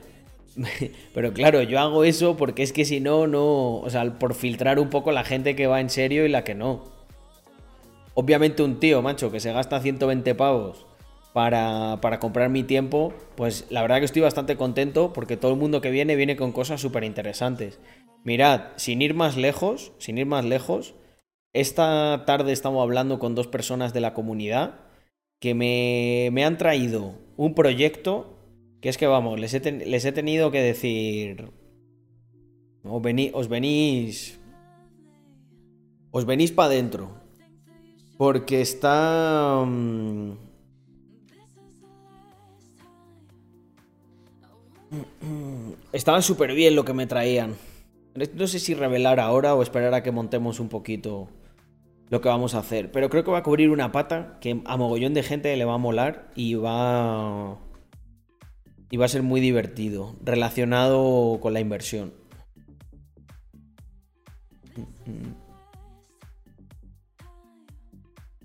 Pero 1.14 1.34
claro, 1.34 1.61
yo 1.61 1.80
hago 1.80 2.03
eso 2.03 2.38
porque 2.38 2.64
es 2.64 2.73
que 2.73 2.86
si 2.86 2.99
no, 2.99 3.27
no. 3.27 3.77
O 3.77 3.90
sea, 3.90 4.18
por 4.18 4.34
filtrar 4.34 4.80
un 4.80 4.90
poco 4.90 5.11
la 5.11 5.23
gente 5.23 5.56
que 5.56 5.68
va 5.68 5.82
en 5.82 5.90
serio 5.90 6.26
y 6.26 6.30
la 6.30 6.44
que 6.44 6.56
no. 6.56 6.84
Obviamente, 8.14 8.64
un 8.64 8.80
tío, 8.80 9.02
macho, 9.02 9.32
que 9.32 9.40
se 9.40 9.52
gasta 9.52 9.82
120 9.82 10.36
pavos 10.36 10.86
para, 11.34 11.99
para 12.02 12.19
comprar 12.19 12.49
mi 12.49 12.64
tiempo, 12.64 13.14
pues 13.36 13.65
la 13.69 13.82
verdad 13.82 13.99
que 13.99 14.06
estoy 14.06 14.22
bastante 14.22 14.56
contento 14.56 15.11
porque 15.11 15.36
todo 15.36 15.52
el 15.52 15.60
mundo 15.60 15.82
que 15.82 15.91
viene 15.91 16.15
viene 16.15 16.38
con 16.38 16.53
cosas 16.53 16.80
súper 16.80 17.03
interesantes. 17.03 17.80
Mirad, 18.23 18.72
sin 18.77 19.02
ir 19.02 19.14
más 19.14 19.36
lejos, 19.36 19.91
sin 19.98 20.18
ir 20.18 20.26
más 20.26 20.45
lejos, 20.45 20.95
esta 21.52 22.23
tarde 22.26 22.53
estamos 22.53 22.82
hablando 22.82 23.19
con 23.19 23.36
dos 23.36 23.48
personas 23.48 23.94
de 23.94 24.02
la 24.02 24.14
comunidad 24.14 24.80
que 25.40 25.53
me, 25.53 26.30
me 26.32 26.45
han 26.45 26.57
traído 26.57 27.15
un 27.36 27.53
proyecto 27.53 28.35
que 28.86 28.90
es 28.90 28.99
que 28.99 29.07
vamos, 29.07 29.40
les 29.40 29.52
he, 29.56 30.12
tenido 30.12 30.52
que 30.52 30.62
decir. 30.62 31.49
Os, 32.84 33.02
os 33.34 33.48
venís. 33.49 34.40
Os 36.12 36.26
venís 36.28 36.52
para 36.52 36.68
adentro. 36.68 37.10
Porque 38.16 38.62
está. 38.62 39.64
Mm, 39.66 40.34
estaba 45.91 46.22
súper 46.22 46.53
bien 46.53 46.76
lo 46.76 46.86
que 46.86 46.94
me 46.94 47.07
traían. 47.07 47.56
No 48.36 48.45
sé 48.45 48.60
si 48.60 48.76
revelar 48.76 49.20
ahora 49.20 49.56
o 49.56 49.64
esperar 49.64 49.95
a 49.95 50.03
que 50.03 50.12
montemos 50.12 50.60
un 50.60 50.70
poquito 50.70 51.28
lo 52.12 52.22
que 52.22 52.30
vamos 52.30 52.53
a 52.53 52.60
hacer. 52.60 52.91
Pero 52.91 53.10
creo 53.10 53.24
que 53.24 53.32
va 53.32 53.40
a 53.40 53.44
cubrir 53.44 53.72
una 53.72 53.91
pata 53.91 54.38
que 54.41 54.62
a 54.64 54.78
mogollón 54.78 55.16
de 55.16 55.24
gente 55.24 55.57
le 55.57 55.66
va 55.66 55.74
a 55.74 55.80
molar 55.80 56.30
y 56.36 56.53
va 56.53 57.64
y 58.90 58.98
va 58.98 59.06
a 59.06 59.10
ser 59.10 59.24
muy 59.24 59.41
divertido, 59.41 60.16
relacionado 60.24 61.40
con 61.41 61.53
la 61.53 61.60
inversión. 61.60 62.14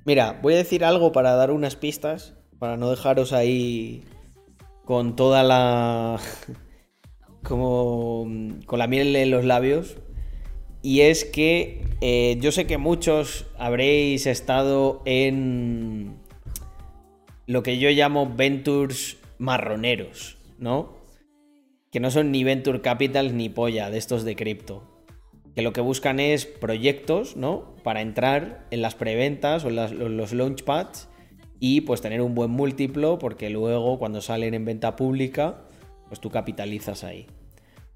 Mira, 0.04 0.38
voy 0.42 0.54
a 0.54 0.58
decir 0.58 0.84
algo 0.84 1.12
para 1.12 1.34
dar 1.34 1.50
unas 1.50 1.76
pistas, 1.76 2.34
para 2.58 2.76
no 2.76 2.90
dejaros 2.90 3.32
ahí 3.32 4.02
con 4.84 5.14
toda 5.14 5.42
la... 5.42 6.18
como 7.42 8.26
con 8.66 8.78
la 8.78 8.86
miel 8.86 9.14
en 9.16 9.30
los 9.30 9.44
labios. 9.44 9.96
Y 10.82 11.02
es 11.02 11.24
que 11.24 11.84
eh, 12.00 12.38
yo 12.40 12.52
sé 12.52 12.66
que 12.66 12.78
muchos 12.78 13.46
habréis 13.58 14.26
estado 14.26 15.02
en 15.04 16.16
lo 17.46 17.62
que 17.62 17.78
yo 17.78 17.90
llamo 17.90 18.34
ventures 18.34 19.19
marroneros, 19.40 20.36
¿no? 20.58 21.00
Que 21.90 21.98
no 21.98 22.10
son 22.10 22.30
ni 22.30 22.44
venture 22.44 22.82
capital 22.82 23.36
ni 23.36 23.48
polla 23.48 23.90
de 23.90 23.98
estos 23.98 24.22
de 24.22 24.36
cripto. 24.36 25.04
Que 25.54 25.62
lo 25.62 25.72
que 25.72 25.80
buscan 25.80 26.20
es 26.20 26.46
proyectos, 26.46 27.36
¿no? 27.36 27.74
Para 27.82 28.02
entrar 28.02 28.66
en 28.70 28.82
las 28.82 28.94
preventas 28.94 29.64
o 29.64 29.68
en 29.68 30.16
los 30.16 30.32
launchpads 30.32 31.08
y 31.58 31.80
pues 31.80 32.02
tener 32.02 32.20
un 32.20 32.34
buen 32.34 32.50
múltiplo 32.50 33.18
porque 33.18 33.50
luego 33.50 33.98
cuando 33.98 34.20
salen 34.20 34.54
en 34.54 34.66
venta 34.66 34.94
pública, 34.94 35.62
pues 36.08 36.20
tú 36.20 36.30
capitalizas 36.30 37.02
ahí. 37.02 37.26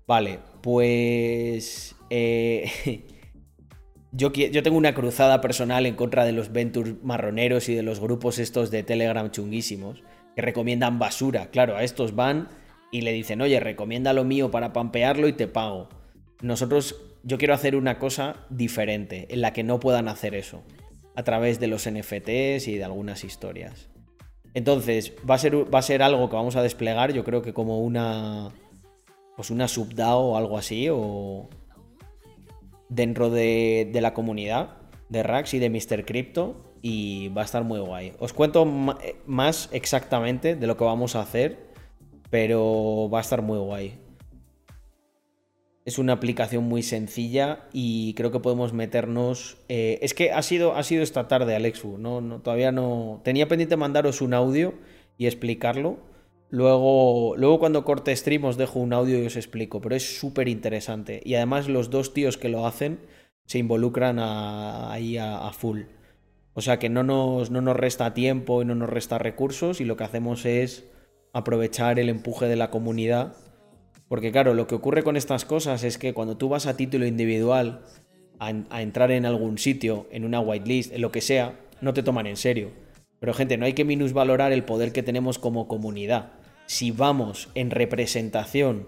Vale, 0.07 0.39
pues 0.62 1.95
eh, 2.09 2.71
yo, 4.12 4.33
yo, 4.33 4.62
tengo 4.62 4.79
una 4.79 4.95
cruzada 4.95 5.43
personal 5.43 5.85
en 5.85 5.95
contra 5.95 6.25
de 6.25 6.33
los 6.33 6.53
ventures 6.53 6.95
marroneros 7.03 7.69
y 7.69 7.75
de 7.75 7.83
los 7.83 8.01
grupos 8.01 8.39
estos 8.39 8.71
de 8.71 8.83
Telegram 8.83 9.31
chunguísimos 9.31 10.03
que 10.35 10.43
recomiendan 10.43 10.98
basura. 10.98 11.51
Claro, 11.51 11.77
a 11.77 11.85
estos 11.85 12.15
van 12.15 12.48
y 12.90 13.01
le 13.01 13.12
dicen, 13.12 13.40
oye, 13.40 13.59
recomienda 13.61 14.12
lo 14.12 14.24
mío 14.24 14.51
para 14.51 14.73
pampearlo 14.73 15.28
y 15.28 15.32
te 15.32 15.48
pago. 15.48 15.89
Nosotros, 16.43 16.97
yo 17.23 17.39
quiero 17.39 17.55
hacer 17.55 17.77
una 17.77 17.98
cosa 17.98 18.47
diferente, 18.51 19.27
en 19.31 19.40
la 19.40 19.52
que 19.52 19.65
no 19.65 19.81
puedan 19.81 20.09
hacer 20.09 20.35
eso, 20.35 20.62
a 21.16 21.23
través 21.23 21.59
de 21.61 21.66
los 21.66 21.89
NFTs 21.89 22.69
y 22.69 22.77
de 22.77 22.85
algunas 22.85 23.24
historias. 23.24 23.89
Entonces, 24.55 25.12
va 25.28 25.35
a 25.35 25.39
ser, 25.39 25.74
va 25.74 25.81
a 25.81 25.82
ser 25.82 26.02
algo 26.02 26.28
que 26.28 26.36
vamos 26.36 26.55
a 26.56 26.62
desplegar, 26.62 27.12
yo 27.12 27.24
creo 27.24 27.43
que 27.43 27.52
como 27.52 27.81
una, 27.81 28.51
pues 29.36 29.51
una 29.51 29.66
subDAO 29.66 30.20
o 30.20 30.36
algo 30.36 30.56
así, 30.56 30.89
o 30.90 31.48
dentro 32.89 33.31
de, 33.31 33.90
de 33.93 34.01
la 34.01 34.15
comunidad 34.15 34.77
de 35.09 35.23
Rax 35.23 35.55
y 35.55 35.59
de 35.59 35.70
Mr. 35.70 36.05
Crypto, 36.05 36.73
y 36.86 37.28
va 37.28 37.40
a 37.40 37.44
estar 37.47 37.65
muy 37.65 37.81
guay. 37.81 38.12
Os 38.19 38.35
cuento 38.35 38.66
más 38.66 39.70
exactamente 39.73 40.55
de 40.55 40.66
lo 40.66 40.77
que 40.77 40.85
vamos 40.85 41.16
a 41.16 41.23
hacer, 41.23 41.70
pero 42.28 43.09
va 43.11 43.19
a 43.19 43.20
estar 43.23 43.40
muy 43.40 43.56
guay. 43.56 43.98
Es 45.86 45.97
una 45.97 46.12
aplicación 46.12 46.65
muy 46.65 46.82
sencilla 46.82 47.70
y 47.73 48.12
creo 48.12 48.31
que 48.31 48.40
podemos 48.40 48.74
meternos. 48.74 49.56
Eh, 49.70 49.98
es 50.02 50.12
que 50.12 50.32
ha 50.32 50.43
sido, 50.43 50.77
ha 50.77 50.82
sido 50.82 51.02
esta 51.02 51.27
tarde, 51.27 51.56
Alexu. 51.56 51.97
No, 51.97 52.20
todavía 52.43 52.70
no. 52.70 53.23
Tenía 53.24 53.48
pendiente 53.48 53.78
mandaros 53.78 54.20
un 54.20 54.35
audio 54.35 54.74
y 55.16 55.24
explicarlo. 55.24 55.97
Luego, 56.51 57.35
luego 57.39 57.61
cuando 57.61 57.82
corte 57.86 58.15
stream 58.15 58.44
os 58.44 58.59
dejo 58.59 58.78
un 58.78 58.93
audio 58.93 59.23
y 59.23 59.24
os 59.24 59.36
explico. 59.36 59.81
Pero 59.81 59.97
es 59.97 60.19
súper 60.19 60.48
interesante. 60.48 61.23
Y 61.24 61.36
además 61.36 61.66
los 61.66 61.89
dos 61.89 62.12
tíos 62.12 62.36
que 62.36 62.51
lo 62.51 62.66
hacen 62.66 62.98
se 63.47 63.56
involucran 63.56 64.19
ahí 64.20 65.16
a 65.16 65.51
full. 65.55 65.85
O 66.55 66.60
sea 66.60 66.78
que 66.78 66.89
no 66.89 67.02
nos, 67.02 67.51
no 67.51 67.60
nos 67.60 67.76
resta 67.76 68.14
tiempo 68.14 68.62
y 68.62 68.64
no 68.64 68.76
nos 68.76 68.89
resta 68.89 69.18
recursos 69.18 69.81
y 69.81 69.85
lo 69.85 69.97
que 69.97 70.05
hacemos 70.05 70.47
es 70.47 70.85
aprovechar 71.32 71.98
el 71.98 72.09
empuje 72.09 72.47
de 72.47 72.56
la 72.56 72.70
comunidad. 72.70 73.35
Porque 74.09 74.31
claro, 74.31 74.55
lo 74.55 74.68
que 74.68 74.76
ocurre 74.76 75.02
con 75.02 75.16
estas 75.16 75.44
cosas 75.44 75.82
es 75.82 75.98
que 75.98 76.14
cuando 76.14 76.36
tú 76.36 76.48
vas 76.48 76.66
a 76.66 76.76
título 76.76 77.06
individual 77.06 77.85
a, 78.39 78.82
entrar 78.82 79.10
en 79.10 79.26
algún 79.26 79.59
sitio, 79.59 80.06
en 80.12 80.24
una 80.24 80.40
whitelist, 80.40 80.93
en 80.93 81.01
lo 81.01 81.10
que 81.10 81.20
sea, 81.20 81.59
no 81.81 81.93
te 81.93 82.05
toman 82.05 82.28
en 82.28 82.36
serio. 82.36 82.70
Pero 83.18 83.35
gente, 83.35 83.56
no 83.56 83.66
hay 83.66 83.72
que 83.72 83.85
minusvalorar 83.85 84.52
el 84.52 84.64
poder 84.64 84.93
que 84.93 85.02
tenemos 85.02 85.40
como 85.40 85.66
comunidad. 85.66 86.32
Si 86.66 86.93
vamos 86.93 87.48
en 87.55 87.70
representación 87.70 88.86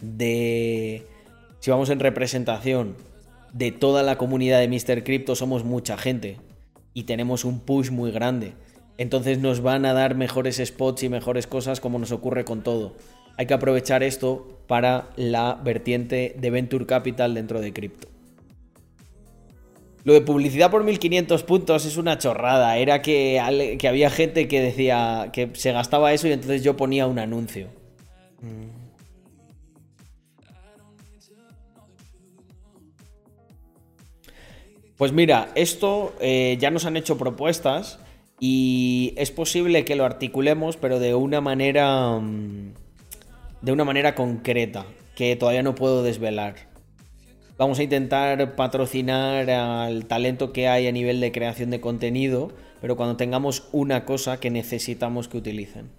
de... 0.00 1.06
Si 1.60 1.70
vamos 1.70 1.90
en 1.90 2.00
representación 2.00 2.96
de 3.52 3.70
toda 3.70 4.02
la 4.02 4.16
comunidad 4.16 4.60
de 4.60 4.68
Mr. 4.68 5.04
Crypto, 5.04 5.36
somos 5.36 5.64
mucha 5.64 5.96
gente 5.98 6.38
y 6.98 7.04
tenemos 7.04 7.44
un 7.44 7.60
push 7.60 7.92
muy 7.92 8.10
grande. 8.10 8.54
Entonces 8.96 9.38
nos 9.38 9.60
van 9.60 9.86
a 9.86 9.92
dar 9.92 10.16
mejores 10.16 10.60
spots 10.64 11.04
y 11.04 11.08
mejores 11.08 11.46
cosas 11.46 11.78
como 11.78 12.00
nos 12.00 12.10
ocurre 12.10 12.44
con 12.44 12.64
todo. 12.64 12.96
Hay 13.36 13.46
que 13.46 13.54
aprovechar 13.54 14.02
esto 14.02 14.58
para 14.66 15.10
la 15.14 15.60
vertiente 15.62 16.34
de 16.36 16.50
Venture 16.50 16.86
Capital 16.86 17.34
dentro 17.34 17.60
de 17.60 17.72
cripto. 17.72 18.08
Lo 20.02 20.12
de 20.12 20.22
publicidad 20.22 20.72
por 20.72 20.82
1500 20.82 21.44
puntos 21.44 21.86
es 21.86 21.98
una 21.98 22.18
chorrada. 22.18 22.76
Era 22.78 23.00
que, 23.00 23.76
que 23.78 23.86
había 23.86 24.10
gente 24.10 24.48
que 24.48 24.60
decía 24.60 25.30
que 25.32 25.50
se 25.52 25.70
gastaba 25.70 26.12
eso 26.12 26.26
y 26.26 26.32
entonces 26.32 26.64
yo 26.64 26.76
ponía 26.76 27.06
un 27.06 27.20
anuncio. 27.20 27.68
Mm. 28.42 28.77
Pues 34.98 35.12
mira, 35.12 35.52
esto 35.54 36.12
eh, 36.20 36.56
ya 36.58 36.72
nos 36.72 36.84
han 36.84 36.96
hecho 36.96 37.16
propuestas 37.16 38.00
y 38.40 39.14
es 39.16 39.30
posible 39.30 39.84
que 39.84 39.94
lo 39.94 40.04
articulemos, 40.04 40.76
pero 40.76 40.98
de 40.98 41.14
una 41.14 41.40
manera. 41.40 42.18
Mm, 42.18 42.74
de 43.62 43.72
una 43.72 43.84
manera 43.84 44.16
concreta, 44.16 44.86
que 45.14 45.36
todavía 45.36 45.62
no 45.62 45.76
puedo 45.76 46.02
desvelar. 46.02 46.68
Vamos 47.56 47.78
a 47.78 47.84
intentar 47.84 48.56
patrocinar 48.56 49.48
al 49.50 50.06
talento 50.06 50.52
que 50.52 50.68
hay 50.68 50.88
a 50.88 50.92
nivel 50.92 51.20
de 51.20 51.30
creación 51.30 51.70
de 51.70 51.80
contenido, 51.80 52.52
pero 52.80 52.96
cuando 52.96 53.16
tengamos 53.16 53.68
una 53.70 54.04
cosa 54.04 54.40
que 54.40 54.50
necesitamos 54.50 55.28
que 55.28 55.38
utilicen. 55.38 55.90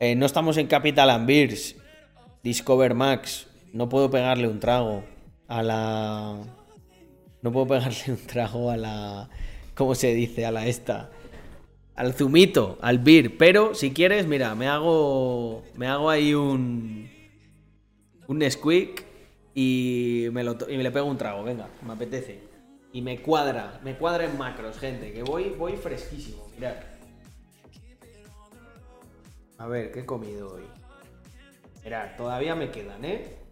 Eh, 0.00 0.14
no 0.14 0.26
estamos 0.26 0.56
en 0.56 0.66
Capital 0.66 1.08
and 1.08 1.26
Beers, 1.26 1.76
Discover 2.42 2.94
Max, 2.94 3.46
no 3.74 3.88
puedo 3.88 4.08
pegarle 4.08 4.46
un 4.46 4.60
trago 4.60 5.02
a 5.48 5.62
la. 5.62 6.38
No 7.42 7.52
puedo 7.52 7.66
pegarle 7.66 8.04
un 8.06 8.24
trago 8.24 8.70
a 8.70 8.76
la. 8.76 9.28
¿Cómo 9.74 9.96
se 9.96 10.14
dice? 10.14 10.46
A 10.46 10.52
la 10.52 10.66
esta. 10.68 11.10
Al 11.96 12.14
zumito, 12.14 12.78
al 12.80 13.00
beer. 13.00 13.36
Pero 13.36 13.74
si 13.74 13.92
quieres, 13.92 14.28
mira, 14.28 14.54
me 14.54 14.68
hago. 14.68 15.64
Me 15.74 15.88
hago 15.88 16.08
ahí 16.08 16.34
un. 16.34 17.10
Un 18.28 18.50
squeak 18.50 19.04
y 19.54 20.28
me, 20.32 20.44
lo, 20.44 20.56
y 20.68 20.76
me 20.76 20.84
le 20.84 20.92
pego 20.92 21.06
un 21.06 21.18
trago. 21.18 21.42
Venga, 21.42 21.68
me 21.84 21.94
apetece. 21.94 22.38
Y 22.92 23.02
me 23.02 23.22
cuadra, 23.22 23.80
me 23.82 23.96
cuadra 23.96 24.24
en 24.24 24.38
macros, 24.38 24.78
gente. 24.78 25.12
Que 25.12 25.24
voy, 25.24 25.50
voy 25.58 25.72
fresquísimo. 25.72 26.46
Mirad. 26.54 26.76
A 29.58 29.66
ver, 29.66 29.90
¿qué 29.90 30.00
he 30.00 30.06
comido 30.06 30.54
hoy? 30.54 30.62
Mirad, 31.82 32.16
todavía 32.16 32.54
me 32.54 32.70
quedan, 32.70 33.04
¿eh? 33.04 33.43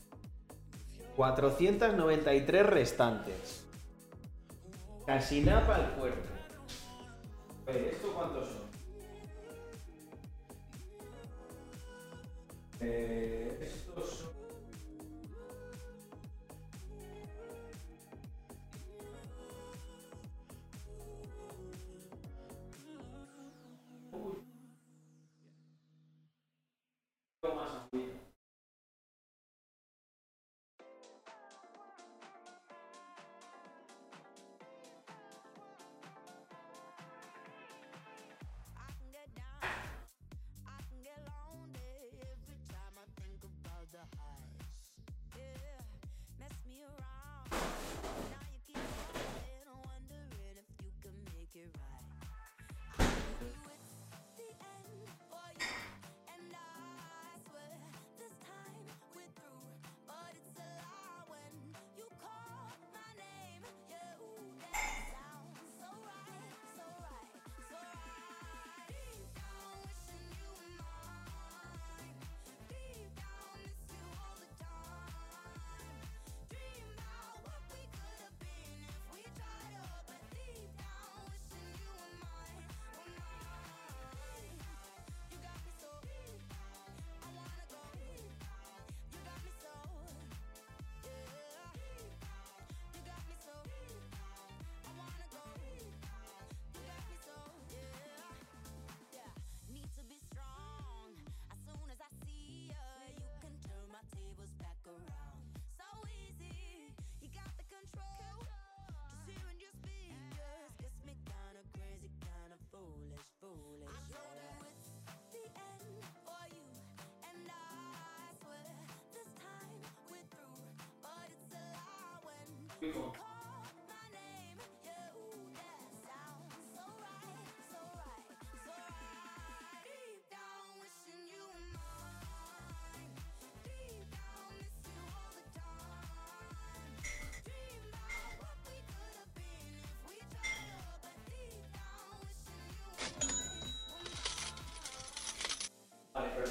493 1.17 2.67
restantes. 2.67 3.65
Casi 5.07 5.41
nada 5.43 5.67
para 5.67 5.85
el 5.87 5.91
cuerpo. 5.93 6.33
A 7.67 7.71
¿esto 7.73 8.13
cuántos 8.15 8.49
son? 8.49 8.63
Eh, 12.81 13.59
estos 13.63 14.33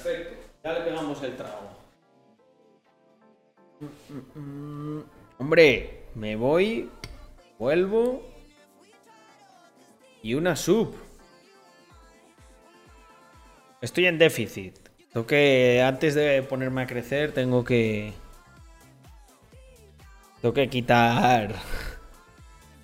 Perfecto. 0.02 0.36
Ya 0.64 0.74
le 0.74 0.82
pegamos 0.82 1.22
el 1.24 1.36
trago. 1.36 1.70
Hombre, 5.38 6.01
me 6.16 6.36
voy, 6.36 6.90
vuelvo 7.58 8.22
y 10.22 10.34
una 10.34 10.56
sub. 10.56 10.96
Estoy 13.82 14.06
en 14.06 14.18
déficit. 14.18 14.78
Tengo 15.12 15.26
que, 15.26 15.82
antes 15.86 16.16
de 16.16 16.44
ponerme 16.44 16.84
a 16.84 16.88
crecer, 16.88 17.34
tengo 17.34 17.64
que... 17.64 18.14
Tengo 20.42 20.54
que 20.54 20.70
quitar 20.70 21.54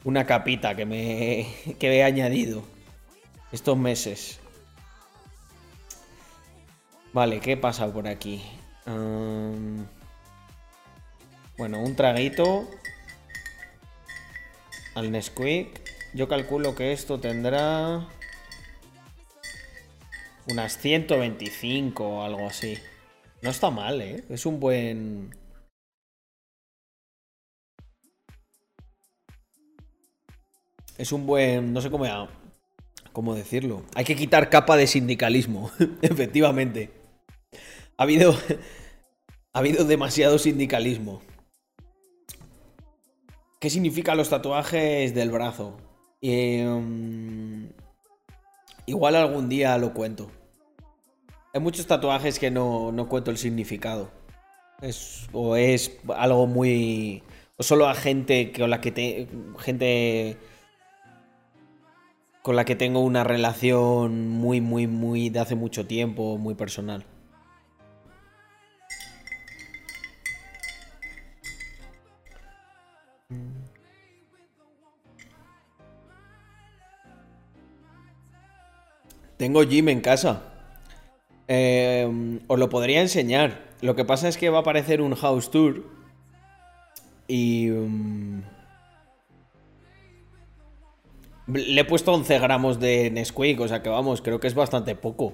una 0.04 0.26
capita 0.26 0.76
que 0.76 0.86
me 0.86 1.48
que 1.80 1.98
he 1.98 2.04
añadido 2.04 2.64
estos 3.52 3.78
meses. 3.78 4.40
Vale, 7.14 7.40
¿qué 7.40 7.58
pasa 7.58 7.92
por 7.92 8.08
aquí? 8.08 8.44
bueno, 11.58 11.82
un 11.82 11.96
traguito 11.96 12.70
al 14.98 15.12
Nesquik. 15.12 15.80
Yo 16.14 16.28
calculo 16.28 16.74
que 16.74 16.92
esto 16.92 17.20
tendrá 17.20 18.08
unas 20.50 20.78
125 20.80 22.04
o 22.04 22.24
algo 22.24 22.48
así. 22.48 22.80
No 23.44 23.52
está 23.52 23.70
mal, 23.70 24.02
¿eh? 24.02 24.24
Es 24.30 24.48
un 24.48 24.60
buen... 24.60 25.36
Es 30.98 31.12
un 31.12 31.28
buen... 31.28 31.74
No 31.74 31.82
sé 31.82 31.92
cómo, 31.92 32.06
cómo 33.14 33.36
decirlo. 33.36 33.84
Hay 33.94 34.04
que 34.04 34.16
quitar 34.16 34.50
capa 34.50 34.78
de 34.78 34.88
sindicalismo, 34.88 35.70
efectivamente. 36.02 36.90
Ha 37.98 38.04
habido, 38.04 38.36
ha 39.54 39.60
habido 39.60 39.86
demasiado 39.86 40.40
sindicalismo. 40.40 41.22
¿Qué 43.60 43.72
significan 43.72 44.18
los 44.18 44.30
tatuajes 44.30 45.16
del 45.16 45.32
brazo? 45.32 45.78
Em, 46.22 47.72
igual 48.86 49.16
algún 49.16 49.50
día 49.50 49.76
lo 49.80 49.94
cuento. 49.94 50.30
Hay 51.54 51.62
muchos 51.62 51.88
tatuajes 51.88 52.38
que 52.38 52.52
no, 52.52 52.94
cuento 53.10 53.32
el 53.32 53.38
significado. 53.38 54.12
O 55.32 55.56
es 55.56 55.98
algo 56.16 56.46
muy. 56.46 57.24
O 57.58 57.64
solo 57.64 57.88
a 57.88 57.96
gente 57.96 58.52
con 58.52 58.70
la 58.70 58.80
que 58.80 58.92
te. 58.92 59.28
Gente. 59.58 60.38
Con 62.44 62.56
la 62.56 62.64
que 62.64 62.76
tengo 62.76 63.00
una 63.00 63.24
relación 63.24 64.30
muy, 64.30 64.62
muy, 64.62 64.86
muy. 64.86 65.30
de 65.32 65.40
hace 65.40 65.56
mucho 65.56 65.88
tiempo, 65.88 66.38
muy 66.38 66.54
personal. 66.54 67.06
Tengo 79.38 79.64
gym 79.64 79.90
en 79.90 80.02
casa. 80.02 80.44
Eh, 81.48 82.40
os 82.48 82.60
lo 82.60 82.70
podría 82.70 83.02
enseñar. 83.02 83.68
Lo 83.82 83.96
que 83.96 84.06
pasa 84.06 84.28
es 84.28 84.38
que 84.38 84.50
va 84.50 84.60
a 84.60 84.62
aparecer 84.62 85.02
un 85.02 85.16
house 85.16 85.52
tour. 85.52 85.84
Y... 87.28 87.68
Mm, 87.68 88.42
le 91.48 91.82
he 91.82 91.86
puesto 91.86 92.14
11 92.14 92.40
gramos 92.40 92.80
de 92.80 93.10
Nesquik, 93.10 93.60
o 93.62 93.68
sea 93.68 93.82
que 93.82 93.90
vamos, 93.90 94.22
creo 94.22 94.40
que 94.40 94.48
es 94.48 94.54
bastante 94.54 94.96
poco. 94.96 95.34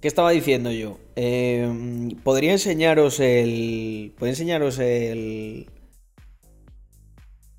¿Qué 0.00 0.08
estaba 0.08 0.30
diciendo 0.32 0.70
yo? 0.70 0.98
Eh, 1.16 2.14
podría 2.22 2.52
enseñaros 2.52 3.20
el. 3.20 4.12
Podría 4.18 4.32
enseñaros 4.32 4.78
el 4.78 5.66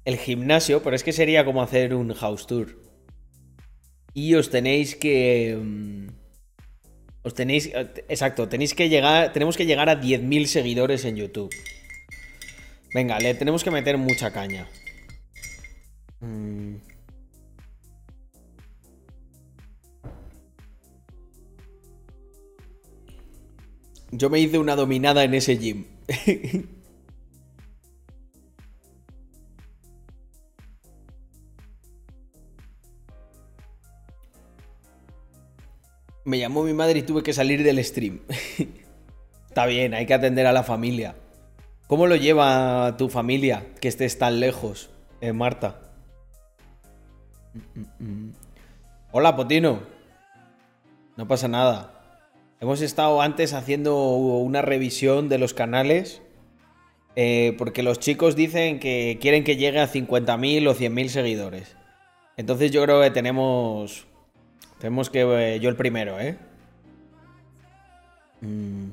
el 0.08 0.18
gimnasio, 0.18 0.82
pero 0.82 0.96
es 0.96 1.04
que 1.04 1.12
sería 1.12 1.44
como 1.44 1.62
hacer 1.62 1.94
un 1.94 2.14
house 2.14 2.48
tour. 2.48 2.82
Y 4.14 4.36
os 4.36 4.50
tenéis 4.50 4.96
que... 4.96 5.60
Mm, 5.62 6.08
os 7.24 7.34
tenéis... 7.34 7.70
Exacto, 8.08 8.48
tenéis 8.48 8.74
que 8.74 8.88
llegar... 8.88 9.34
Tenemos 9.34 9.58
que 9.58 9.66
llegar 9.66 9.90
a 9.90 10.00
10.000 10.00 10.46
seguidores 10.46 11.04
en 11.04 11.18
YouTube. 11.18 11.54
Venga, 12.94 13.20
le 13.20 13.34
tenemos 13.34 13.66
que 13.66 13.72
meter 13.72 13.98
mucha 13.98 14.32
caña. 14.32 14.70
Mm. 16.22 16.76
Yo 24.12 24.30
me 24.30 24.40
hice 24.40 24.58
una 24.58 24.78
dominada 24.78 25.26
en 25.26 25.34
ese 25.34 25.58
gym. 25.58 25.84
Me 36.28 36.40
llamó 36.40 36.64
mi 36.64 36.74
madre 36.74 37.00
y 37.00 37.04
tuve 37.04 37.24
que 37.24 37.32
salir 37.32 37.64
del 37.64 37.82
stream. 37.82 38.20
Está 39.48 39.66
bien, 39.66 39.94
hay 39.94 40.06
que 40.06 40.14
atender 40.14 40.46
a 40.46 40.52
la 40.52 40.62
familia. 40.62 41.16
¿Cómo 41.88 42.06
lo 42.06 42.18
lleva 42.18 42.98
tu 42.98 43.08
familia 43.08 43.64
que 43.80 43.88
estés 43.88 44.20
tan 44.20 44.42
lejos, 44.42 44.90
eh, 45.22 45.32
Marta? 45.32 45.80
Hola, 49.14 49.38
Potino. 49.38 49.80
No 51.16 51.30
pasa 51.30 51.48
nada. 51.48 51.94
Hemos 52.60 52.82
estado 52.82 53.22
antes 53.22 53.54
haciendo 53.54 54.10
una 54.10 54.62
revisión 54.62 55.30
de 55.30 55.38
los 55.38 55.54
canales. 55.54 56.22
Eh, 57.16 57.56
porque 57.58 57.84
los 57.84 58.02
chicos 58.02 58.36
dicen 58.36 58.82
que 58.82 59.18
quieren 59.22 59.46
que 59.46 59.56
llegue 59.56 59.80
a 59.80 59.90
50.000 59.90 60.68
o 60.68 60.76
100.000 60.76 61.08
seguidores. 61.08 61.78
Entonces 62.36 62.72
yo 62.72 62.84
creo 62.84 63.02
que 63.02 63.12
tenemos 63.12 64.08
tenemos 64.80 65.10
que... 65.10 65.22
Eh, 65.56 65.60
yo 65.60 65.70
el 65.70 65.76
primero, 65.76 66.20
¿eh? 66.20 66.38
Mm. 68.42 68.90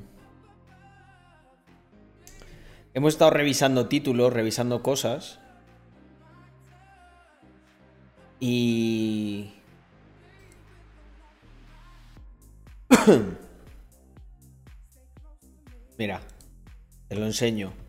Hemos 2.93 3.13
estado 3.13 3.31
revisando 3.31 3.87
títulos, 3.87 4.31
revisando 4.33 4.81
cosas. 4.81 5.39
Y... 8.39 9.53
Mira, 15.97 16.21
te 17.07 17.15
lo 17.15 17.25
enseño. 17.25 17.84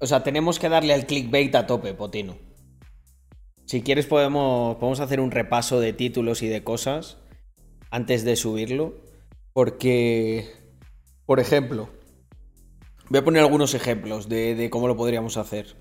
O 0.00 0.06
sea, 0.06 0.22
tenemos 0.22 0.58
que 0.58 0.68
darle 0.68 0.94
al 0.94 1.06
clickbait 1.06 1.54
a 1.54 1.66
tope, 1.66 1.92
Potino. 1.92 2.36
Si 3.66 3.82
quieres 3.82 4.06
podemos, 4.06 4.76
podemos 4.76 5.00
hacer 5.00 5.20
un 5.20 5.30
repaso 5.30 5.78
de 5.78 5.92
títulos 5.92 6.42
y 6.42 6.48
de 6.48 6.64
cosas 6.64 7.18
antes 7.90 8.24
de 8.24 8.34
subirlo. 8.36 8.94
Porque, 9.52 10.48
por 11.26 11.38
ejemplo, 11.38 11.90
voy 13.10 13.18
a 13.18 13.24
poner 13.24 13.42
algunos 13.42 13.74
ejemplos 13.74 14.28
de, 14.28 14.68
cómo 14.70 14.88
lo 14.88 14.96
podríamos 14.96 15.36
hacer. 15.36 15.76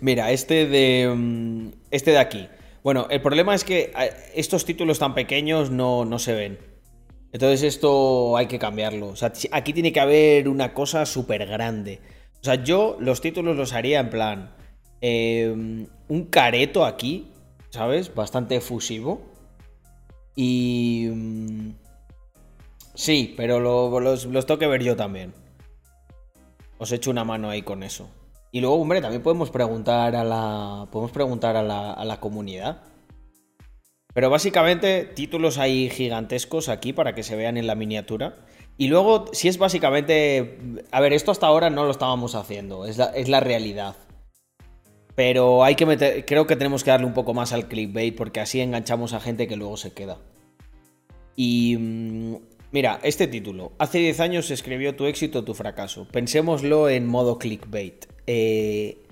Mira, 0.00 0.30
este 0.30 0.66
de, 0.66 1.12
mm, 1.14 1.70
este 1.90 2.12
de 2.12 2.18
aquí. 2.18 2.48
Bueno, 2.84 3.08
el 3.10 3.20
problema 3.20 3.54
es 3.54 3.64
que 3.64 3.92
estos 4.34 4.64
títulos 4.64 5.00
tan 5.00 5.14
pequeños 5.14 5.70
no, 5.70 6.04
no 6.04 6.18
se 6.20 6.34
ven. 6.34 6.58
Entonces 7.32 7.62
esto 7.62 8.36
hay 8.36 8.46
que 8.46 8.58
cambiarlo. 8.58 9.08
O 9.08 9.16
sea, 9.16 9.32
aquí 9.50 9.72
tiene 9.72 9.92
que 9.92 10.00
haber 10.00 10.48
una 10.48 10.72
cosa 10.72 11.04
súper 11.04 11.44
grande. 11.46 12.00
O 12.40 12.44
sea, 12.44 12.62
yo 12.62 12.96
los 13.00 13.20
títulos 13.20 13.56
los 13.56 13.72
haría 13.72 14.00
en 14.00 14.10
plan. 14.10 14.54
Em, 15.00 15.86
un 16.08 16.24
careto 16.24 16.84
aquí, 16.84 17.32
¿sabes? 17.70 18.14
Bastante 18.14 18.56
efusivo. 18.56 19.22
Y. 20.36 21.08
Mm, 21.12 21.74
sí, 22.94 23.34
pero 23.36 23.60
los, 23.60 24.26
los 24.26 24.46
tengo 24.46 24.58
que 24.58 24.66
ver 24.66 24.82
yo 24.82 24.96
también. 24.96 25.34
Os 26.78 26.92
echo 26.92 27.10
una 27.10 27.24
mano 27.24 27.50
ahí 27.50 27.62
con 27.62 27.82
eso. 27.82 28.08
Y 28.52 28.60
luego, 28.60 28.76
hombre, 28.76 29.00
también 29.00 29.22
podemos 29.22 29.50
preguntar 29.50 30.14
a 30.14 30.24
la. 30.24 30.88
Podemos 30.92 31.10
preguntar 31.10 31.56
a 31.56 31.62
la, 31.62 31.92
a 31.92 32.04
la 32.04 32.20
comunidad. 32.20 32.82
Pero 34.14 34.30
básicamente, 34.30 35.04
títulos 35.04 35.58
ahí 35.58 35.90
gigantescos 35.90 36.68
aquí 36.68 36.92
para 36.92 37.14
que 37.14 37.22
se 37.22 37.36
vean 37.36 37.56
en 37.56 37.66
la 37.66 37.74
miniatura. 37.74 38.36
Y 38.78 38.86
luego, 38.86 39.26
si 39.32 39.48
es 39.48 39.58
básicamente. 39.58 40.58
A 40.90 41.00
ver, 41.00 41.12
esto 41.12 41.30
hasta 41.30 41.46
ahora 41.46 41.68
no 41.68 41.84
lo 41.84 41.90
estábamos 41.90 42.34
haciendo, 42.34 42.86
es 42.86 42.96
la, 42.96 43.06
es 43.06 43.28
la 43.28 43.40
realidad. 43.40 43.96
Pero 45.14 45.64
hay 45.64 45.74
que 45.74 45.84
meter. 45.84 46.24
Creo 46.24 46.46
que 46.46 46.56
tenemos 46.56 46.84
que 46.84 46.90
darle 46.90 47.06
un 47.06 47.12
poco 47.12 47.34
más 47.34 47.52
al 47.52 47.68
clickbait 47.68 48.16
porque 48.16 48.40
así 48.40 48.60
enganchamos 48.60 49.12
a 49.12 49.20
gente 49.20 49.46
que 49.46 49.56
luego 49.56 49.76
se 49.76 49.92
queda. 49.92 50.18
Y. 51.36 51.76
Mm, 51.76 52.36
mira, 52.70 53.00
este 53.02 53.26
título. 53.26 53.72
Hace 53.78 53.98
10 53.98 54.20
años 54.20 54.46
se 54.46 54.54
escribió 54.54 54.96
tu 54.96 55.06
éxito, 55.06 55.44
tu 55.44 55.52
fracaso. 55.54 56.06
Pensémoslo 56.10 56.88
en 56.88 57.06
modo 57.06 57.38
clickbait. 57.38 58.06
Eh, 58.26 59.02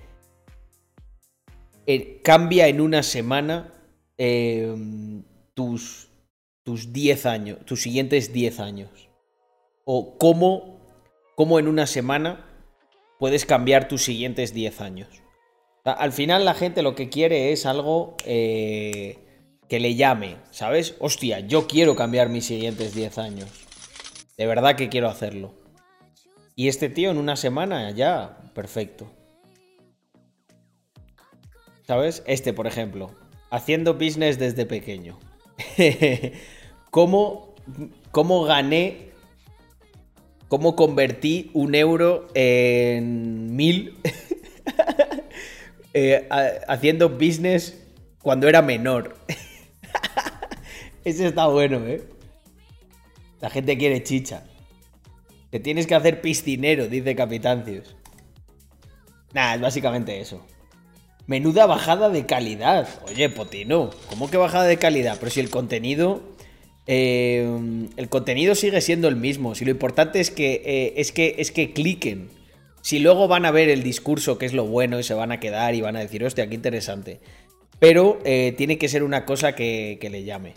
eh, 1.87 2.21
cambia 2.23 2.69
en 2.69 2.81
una 2.81 3.03
semana 3.03 3.73
Em, 4.19 5.23
tus, 5.53 6.09
tus 6.65 6.93
10 6.93 7.27
años, 7.27 7.59
tus 7.67 7.83
siguientes 7.83 8.33
10 8.33 8.61
años. 8.61 9.06
O 9.87 10.19
cómo, 10.19 10.79
cómo 11.35 11.59
en 11.59 11.67
una 11.67 11.87
semana 11.87 12.45
puedes 13.19 13.47
cambiar 13.47 13.89
tus 13.89 14.05
siguientes 14.05 14.53
10 14.53 14.83
años. 14.83 15.09
Al 15.85 16.13
final 16.13 16.45
la 16.45 16.53
gente 16.53 16.83
lo 16.83 16.95
que 16.95 17.09
quiere 17.09 17.53
es 17.53 17.65
algo 17.65 18.17
eh, 18.27 19.17
que 19.67 19.81
le 19.81 19.95
llame, 19.95 20.37
¿sabes? 20.51 20.97
Hostia, 20.99 21.41
yo 21.41 21.67
quiero 21.67 21.97
cambiar 21.97 22.29
mis 22.29 22.45
siguientes 22.45 22.95
10 22.95 23.17
años. 23.17 23.49
De 24.37 24.47
verdad 24.47 24.77
que 24.77 24.91
quiero 24.91 25.09
hacerlo. 25.09 25.55
Y 26.55 26.69
este 26.69 26.91
tío 26.91 27.11
en 27.11 27.17
una 27.17 27.37
semana 27.37 27.91
ya, 27.93 28.37
perfecto. 28.55 29.11
¿Sabes? 31.87 32.23
Este, 32.27 32.53
por 32.53 32.67
ejemplo 32.67 33.11
haciendo 33.51 33.95
business 33.95 34.39
desde 34.39 34.67
pequeño. 34.67 35.19
¿Cómo, 36.91 37.55
¿Cómo 38.11 38.45
gané? 38.45 39.06
¿Cómo 40.49 40.77
convertí 40.77 41.51
un 41.55 41.75
euro 41.75 42.29
en 42.35 43.55
mil? 43.57 43.99
Eh, 45.99 46.29
haciendo 46.69 47.09
business 47.09 47.83
cuando 48.21 48.51
era 48.51 48.61
menor. 48.61 49.17
Ese 51.07 51.29
está 51.29 51.47
bueno, 51.47 51.79
¿eh? 51.87 52.05
La 53.41 53.49
gente 53.49 53.79
quiere 53.79 54.03
chicha. 54.03 54.45
Te 55.49 55.59
tienes 55.59 55.87
que 55.87 55.95
hacer 55.95 56.21
piscinero, 56.21 56.87
dice 56.89 57.17
Capitancios. 57.17 57.97
Nada, 59.33 59.55
es 59.55 59.61
básicamente 59.63 60.21
eso. 60.21 60.45
Menuda 61.27 61.65
bajada 61.65 62.11
de 62.11 62.27
calidad. 62.27 62.87
Oye, 63.09 63.31
Potino, 63.31 63.89
¿cómo 64.11 64.29
que 64.29 64.37
bajada 64.37 64.65
de 64.65 64.77
calidad? 64.77 65.17
Pero 65.19 65.31
si 65.31 65.41
el 65.41 65.49
contenido. 65.49 66.36
Eh, 66.87 67.89
el 67.97 68.09
contenido 68.09 68.55
sigue 68.55 68.81
siendo 68.81 69.09
el 69.09 69.17
mismo. 69.17 69.55
Si 69.55 69.65
lo 69.65 69.71
importante 69.71 70.21
es 70.21 70.31
que, 70.31 70.63
eh, 70.65 70.95
es 70.97 71.13
que 71.13 71.37
es 71.39 71.51
que 71.51 71.73
cliquen. 71.73 72.29
Si 72.83 73.01
luego 73.01 73.27
van 73.27 73.45
a 73.45 73.51
ver 73.51 73.69
el 73.69 73.83
discurso, 73.83 74.39
que 74.39 74.47
es 74.47 74.53
lo 74.53 74.67
bueno, 74.67 74.99
y 75.01 75.03
se 75.03 75.15
van 75.15 75.33
a 75.33 75.41
quedar 75.41 75.75
y 75.75 75.81
van 75.81 75.97
a 75.97 76.01
decir, 76.01 76.25
hostia, 76.25 76.49
qué 76.49 76.55
interesante. 76.55 77.21
Pero 77.81 78.19
eh, 78.25 78.55
tiene 78.57 78.79
que 78.79 78.89
ser 78.89 79.03
una 79.03 79.25
cosa 79.25 79.55
que, 79.55 79.99
que 80.01 80.09
le 80.09 80.25
llame. 80.25 80.55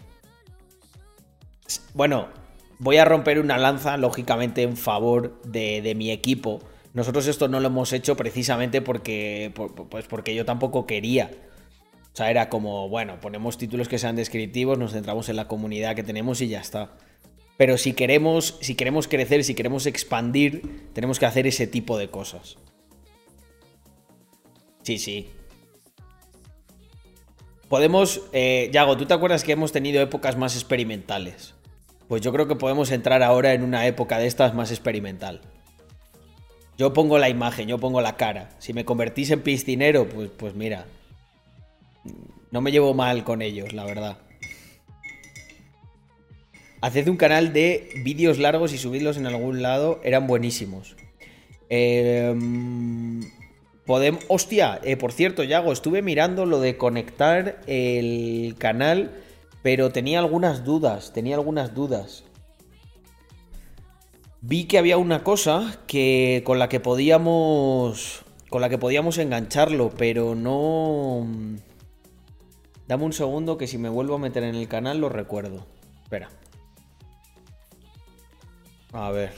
Bueno, 1.94 2.30
voy 2.78 2.98
a 2.98 3.06
romper 3.06 3.40
una 3.40 3.58
lanza, 3.58 3.98
lógicamente, 3.98 4.62
en 4.62 4.78
favor 4.78 5.42
de, 5.44 5.82
de 5.82 5.96
mi 5.96 6.12
equipo 6.12 6.62
nosotros 6.94 7.28
esto 7.28 7.48
no 7.48 7.60
lo 7.60 7.68
hemos 7.68 7.94
hecho 7.94 8.18
precisamente 8.18 8.82
porque, 8.82 9.54
pues 9.90 10.06
porque 10.08 10.34
yo 10.34 10.46
tampoco 10.46 10.86
quería. 10.88 11.32
O 12.14 12.16
sea, 12.16 12.30
era 12.30 12.50
como, 12.50 12.90
bueno, 12.90 13.20
ponemos 13.22 13.58
títulos 13.58 13.88
que 13.88 14.00
sean 14.00 14.16
descriptivos, 14.16 14.78
nos 14.78 14.94
centramos 14.94 15.30
en 15.30 15.36
la 15.36 15.48
comunidad 15.48 15.96
que 15.96 16.04
tenemos 16.04 16.42
y 16.42 16.48
ya 16.48 16.60
está. 16.60 16.92
Pero 17.58 17.78
si 17.78 17.94
queremos, 17.94 18.58
si 18.62 18.76
queremos 18.76 19.08
crecer, 19.08 19.44
si 19.44 19.54
queremos 19.54 19.86
expandir, 19.86 20.92
tenemos 20.94 21.20
que 21.20 21.26
hacer 21.26 21.46
ese 21.46 21.68
tipo 21.68 21.98
de 21.98 22.10
cosas. 22.10 22.58
Sí, 24.82 24.98
sí. 24.98 25.30
Podemos, 27.68 28.22
eh, 28.34 28.70
Yago, 28.74 28.98
¿tú 28.98 29.06
te 29.06 29.14
acuerdas 29.14 29.44
que 29.44 29.52
hemos 29.52 29.72
tenido 29.72 30.02
épocas 30.02 30.38
más 30.38 30.56
experimentales? 30.56 31.54
Pues 32.08 32.22
yo 32.22 32.32
creo 32.34 32.48
que 32.48 32.56
podemos 32.56 32.90
entrar 32.92 33.22
ahora 33.22 33.54
en 33.54 33.64
una 33.64 33.86
época 33.86 34.18
de 34.18 34.26
estas 34.26 34.56
más 34.56 34.72
experimental. 34.72 35.42
Yo 36.80 36.94
pongo 36.94 37.20
la 37.20 37.30
imagen, 37.30 37.68
yo 37.68 37.78
pongo 37.78 38.02
la 38.02 38.16
cara. 38.16 38.50
Si 38.58 38.74
me 38.74 38.86
convertís 38.86 39.30
en 39.32 39.42
piscinero, 39.42 40.10
pues, 40.10 40.32
pues 40.36 40.56
mira. 40.56 40.86
No 42.52 42.62
me 42.62 42.72
llevo 42.72 42.94
mal 42.94 43.24
con 43.24 43.42
ellos, 43.42 43.74
la 43.74 43.86
verdad. 43.86 44.18
Haced 46.82 47.08
un 47.08 47.18
canal 47.18 47.54
de 47.54 47.90
vídeos 48.04 48.40
largos 48.40 48.74
y 48.74 48.78
subidlos 48.78 49.18
en 49.18 49.26
algún 49.26 49.62
lado. 49.62 50.00
Eran 50.04 50.28
buenísimos. 50.28 50.96
Em, 51.70 53.22
podemos. 53.86 54.24
Hostia, 54.28 54.80
eh, 54.84 54.96
por 54.98 55.12
cierto, 55.12 55.44
Yago, 55.44 55.72
estuve 55.72 56.02
mirando 56.02 56.46
lo 56.46 56.60
de 56.62 56.78
conectar 56.78 57.62
el 57.68 58.56
canal, 58.58 59.12
pero 59.62 59.92
tenía 59.92 60.20
algunas 60.20 60.64
dudas. 60.64 61.12
Tenía 61.14 61.36
algunas 61.36 61.76
dudas 61.76 62.24
vi 64.42 64.66
que 64.66 64.78
había 64.78 64.98
una 64.98 65.24
cosa 65.24 65.80
que 65.88 66.44
con 66.46 66.60
la 66.60 66.70
que 66.70 66.80
podíamos 66.80 68.24
con 68.50 68.62
la 68.62 68.70
que 68.70 68.78
podíamos 68.78 69.18
engancharlo, 69.20 69.92
pero 69.96 70.34
no 70.34 71.28
Dame 72.90 73.06
un 73.06 73.14
segundo 73.14 73.56
que 73.60 73.68
si 73.68 73.78
me 73.78 73.88
vuelvo 73.88 74.16
a 74.16 74.18
meter 74.18 74.42
en 74.42 74.56
el 74.56 74.68
canal 74.68 75.00
lo 75.00 75.10
recuerdo. 75.10 75.68
Espera. 76.02 76.28
A 78.94 79.12
ver. 79.12 79.32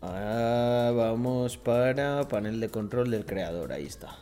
Vamos 0.00 1.58
para 1.58 2.26
panel 2.26 2.58
de 2.58 2.68
control 2.68 3.12
del 3.12 3.24
creador, 3.24 3.72
ahí 3.72 3.86
está. 3.86 4.18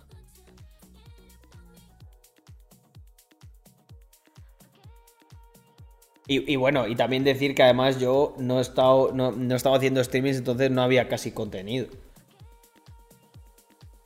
Y, 6.27 6.57
bueno, 6.57 6.87
y 6.87 6.97
también 6.97 7.25
decir 7.25 7.55
que 7.55 7.62
además 7.62 7.99
yo 7.99 8.35
no 8.37 8.59
he 8.59 8.62
estado, 8.62 9.11
no, 9.15 9.33
haciendo 9.75 10.05
streamings, 10.05 10.37
entonces 10.37 10.71
no 10.71 10.83
había 10.83 11.09
casi 11.09 11.33
contenido. 11.33 11.87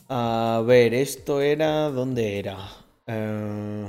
A 0.09 0.63
ver, 0.65 0.95
esto 0.95 1.41
era. 1.41 1.91
¿Dónde 1.91 2.39
era? 2.39 2.71
Eh, 3.09 3.89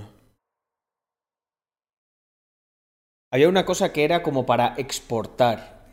había 3.31 3.49
una 3.49 3.65
cosa 3.65 3.93
que 3.93 4.03
era 4.03 4.23
como 4.23 4.45
para 4.45 4.75
exportar. 4.77 5.87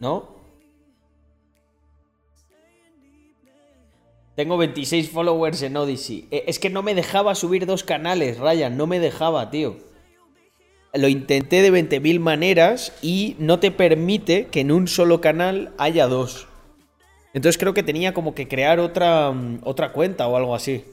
¿No? 0.00 0.36
Tengo 4.34 4.56
26 4.56 5.10
followers 5.10 5.62
en 5.62 5.76
Odyssey. 5.76 6.28
Eh, 6.30 6.44
es 6.46 6.58
que 6.58 6.70
no 6.70 6.82
me 6.82 6.94
dejaba 6.94 7.34
subir 7.34 7.66
dos 7.66 7.84
canales, 7.84 8.38
Ryan. 8.38 8.76
No 8.76 8.86
me 8.86 8.98
dejaba, 8.98 9.50
tío 9.50 9.76
lo 10.94 11.08
intenté 11.08 11.62
de 11.62 11.72
20.000 11.72 12.20
maneras 12.20 12.92
y 13.02 13.36
no 13.38 13.58
te 13.58 13.70
permite 13.70 14.46
que 14.46 14.60
en 14.60 14.70
un 14.70 14.88
solo 14.88 15.20
canal 15.20 15.72
haya 15.78 16.06
dos. 16.06 16.48
Entonces 17.32 17.58
creo 17.58 17.72
que 17.72 17.82
tenía 17.82 18.12
como 18.12 18.34
que 18.34 18.46
crear 18.46 18.78
otra, 18.78 19.30
mm, 19.30 19.60
otra 19.62 19.92
cuenta 19.92 20.28
o 20.28 20.36
algo 20.36 20.54
así. 20.54 20.84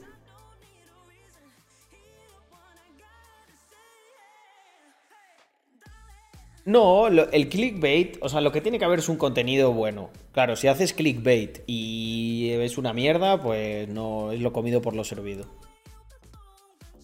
No, 6.70 7.08
el 7.08 7.50
clickbait, 7.50 8.20
o 8.22 8.30
sea, 8.30 8.42
lo 8.42 8.52
que 8.52 8.62
tiene 8.62 8.78
que 8.78 8.86
haber 8.86 9.00
es 9.00 9.10
un 9.10 9.18
contenido 9.18 9.74
bueno. 9.74 10.12
Claro, 10.34 10.56
si 10.56 10.68
haces 10.68 10.94
clickbait 10.94 11.64
y 11.66 12.52
es 12.52 12.78
una 12.78 12.94
mierda, 12.94 13.42
pues 13.42 13.90
no 13.90 14.32
es 14.32 14.40
lo 14.40 14.54
comido 14.54 14.80
por 14.80 14.96
lo 14.96 15.04
servido. 15.04 15.48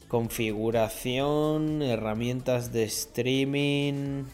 Configuración, 0.07 1.81
herramientas 1.81 2.71
de 2.73 2.83
streaming. 2.83 4.25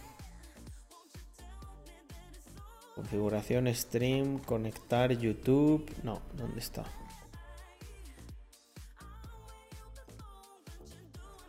Configuración 2.94 3.74
stream, 3.74 4.40
conectar 4.40 5.18
YouTube. 5.18 5.90
No, 6.04 6.22
¿dónde 6.36 6.60
está? 6.60 6.84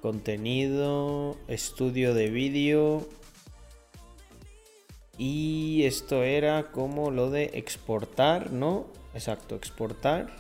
Contenido, 0.01 1.37
estudio 1.49 2.15
de 2.15 2.31
vídeo. 2.31 3.09
Y 5.25 5.85
esto 5.85 6.25
era 6.25 6.73
como 6.73 7.13
lo 7.13 7.31
de 7.31 7.53
exportar, 7.55 8.51
¿no? 8.51 8.87
Exacto, 9.15 9.55
exportar. 9.55 10.35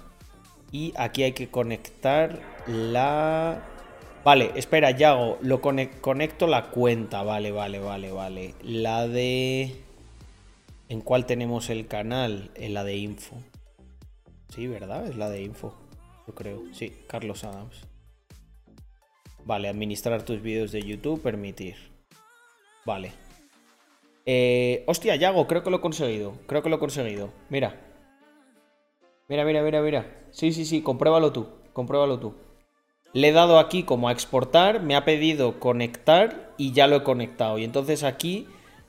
Y 0.72 0.92
aquí 0.96 1.22
hay 1.22 1.34
que 1.34 1.48
conectar 1.48 2.40
la 2.66 3.62
Vale, 4.24 4.50
espera, 4.56 4.90
Yago, 4.90 5.38
lo 5.40 5.60
conecto 5.60 6.48
la 6.48 6.70
cuenta. 6.70 7.22
Vale, 7.22 7.52
vale, 7.52 7.78
vale, 7.78 8.10
vale. 8.10 8.56
La 8.64 9.06
de... 9.06 9.84
¿En 10.88 11.00
cuál 11.00 11.26
tenemos 11.26 11.70
el 11.70 11.86
canal? 11.86 12.50
En 12.56 12.74
la 12.74 12.82
de 12.82 12.96
info. 12.96 13.36
Sí, 14.48 14.66
¿verdad? 14.66 15.06
Es 15.06 15.16
la 15.16 15.30
de 15.30 15.42
info. 15.42 15.76
Yo 16.26 16.34
creo. 16.34 16.60
Sí, 16.72 16.92
Carlos 17.06 17.44
Adams. 17.44 17.86
Vale, 19.44 19.68
administrar 19.68 20.24
tus 20.24 20.42
vídeos 20.42 20.72
de 20.72 20.82
YouTube, 20.82 21.22
permitir. 21.22 21.76
Vale. 22.84 23.12
Eh, 24.24 24.84
hostia, 24.86 25.16
Yago, 25.16 25.46
creo 25.46 25.62
que 25.62 25.70
lo 25.70 25.78
he 25.78 25.80
conseguido. 25.80 26.34
Creo 26.46 26.62
que 26.62 26.68
lo 26.68 26.76
he 26.76 26.78
conseguido. 26.78 27.30
Mira. 27.48 27.80
Mira, 29.28 29.44
mira, 29.44 29.62
mira, 29.62 29.82
mira. 29.82 30.26
Sí, 30.30 30.52
sí, 30.52 30.64
sí, 30.64 30.82
compruébalo 30.82 31.32
tú. 31.32 31.48
Compruébalo 31.72 32.18
tú. 32.18 32.34
Le 33.12 33.28
he 33.28 33.32
dado 33.32 33.58
aquí 33.58 33.82
como 33.82 34.08
a 34.08 34.12
exportar, 34.12 34.80
me 34.82 34.96
ha 34.96 35.04
pedido 35.04 35.60
conectar 35.60 36.52
y 36.56 36.72
ya 36.72 36.86
lo 36.86 36.96
he 36.96 37.02
conectado. 37.02 37.58
Y 37.58 37.64
entonces 37.64 38.04
aquí, 38.04 38.48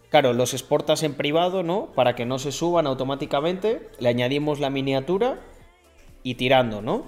claro, 0.09 0.33
los 0.33 0.53
exportas 0.53 1.03
en 1.03 1.15
privado, 1.15 1.61
¿no? 1.61 1.87
Para 1.93 2.15
que 2.15 2.25
no 2.25 2.39
se 2.39 2.51
suban 2.51 2.87
automáticamente. 2.87 3.89
Le 3.99 4.09
añadimos 4.09 4.59
la 4.59 4.69
miniatura 4.69 5.39
y 6.23 6.35
tirando, 6.35 6.81
¿no? 6.81 7.05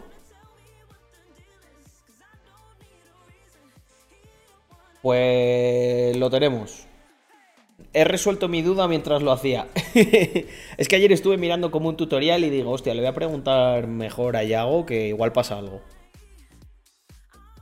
Pues 5.02 6.18
lo 6.18 6.30
tenemos. 6.30 6.88
He 7.96 8.04
resuelto 8.04 8.50
mi 8.50 8.62
duda 8.62 8.90
mientras 8.90 9.24
lo 9.24 9.32
hacía. 9.32 9.70
es 10.78 10.88
que 10.90 10.98
ayer 10.98 11.14
estuve 11.14 11.38
mirando 11.38 11.72
como 11.72 11.88
un 11.88 11.96
tutorial 11.96 12.44
y 12.44 12.50
digo, 12.50 12.72
hostia, 12.72 12.94
le 12.94 13.00
voy 13.00 13.08
a 13.08 13.14
preguntar 13.14 13.88
mejor 13.88 14.36
a 14.36 14.44
Yago 14.44 14.86
que 14.86 15.08
igual 15.08 15.32
pasa 15.32 15.58
algo. 15.58 15.80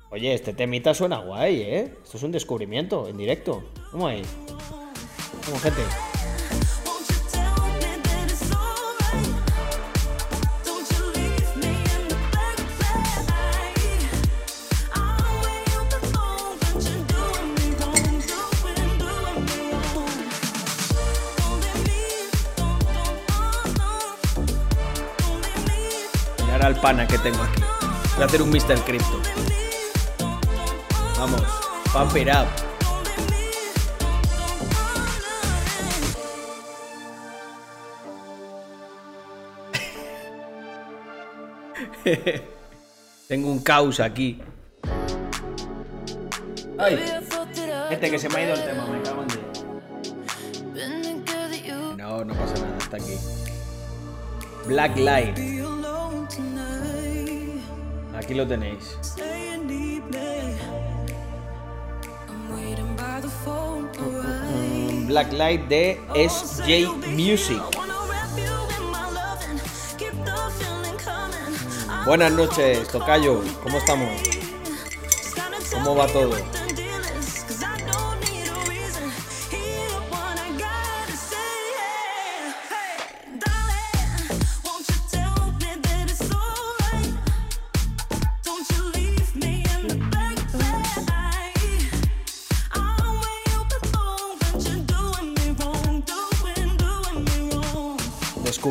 Oye, 0.10 0.34
este 0.34 0.54
temita 0.54 0.96
suena 0.96 1.18
guay, 1.18 1.62
¿eh? 1.62 1.94
Esto 2.04 2.18
es 2.18 2.24
un 2.24 2.32
descubrimiento 2.32 3.08
en 3.08 3.18
directo. 3.18 3.64
¿Cómo 3.92 4.10
es? 4.10 4.28
¿Cómo 5.46 5.60
gente? 5.60 5.82
Al 26.64 26.76
pana 26.80 27.06
que 27.08 27.18
tengo 27.18 27.44
aquí. 27.44 27.62
Voy 28.16 28.24
a 28.24 28.26
hacer 28.26 28.42
un 28.42 28.50
Mr. 28.50 28.80
Crypto. 28.86 29.22
Vamos, 31.18 31.42
pump 31.92 32.16
up. 32.28 32.48
Tengo 43.28 43.52
un 43.52 43.60
caos 43.60 44.00
aquí. 44.00 44.42
Ay, 46.78 47.00
este 47.92 48.12
que 48.12 48.20
se 48.20 48.30
me 48.30 48.36
ha 48.36 48.44
ido 48.46 48.54
el 48.54 48.64
tema, 48.66 48.86
me 48.88 49.02
cago 49.02 49.24
en 49.24 49.28
No, 51.98 52.26
no 52.26 52.34
pasa 52.34 52.56
nada, 52.56 52.78
está 52.78 52.98
aquí. 52.98 53.18
Black 54.68 54.98
Light. 54.98 55.38
Aquí 58.16 58.34
lo 58.34 58.48
tenéis. 58.48 58.98
Blacklight 65.08 65.68
de 65.68 66.02
SJ 66.30 66.88
Music. 67.10 67.62
Buenas 72.06 72.32
noches, 72.34 72.88
Tocayo. 72.90 73.42
¿Cómo 73.64 73.78
estamos? 73.78 74.10
¿Cómo 75.72 75.96
va 75.96 76.08
todo? 76.08 76.63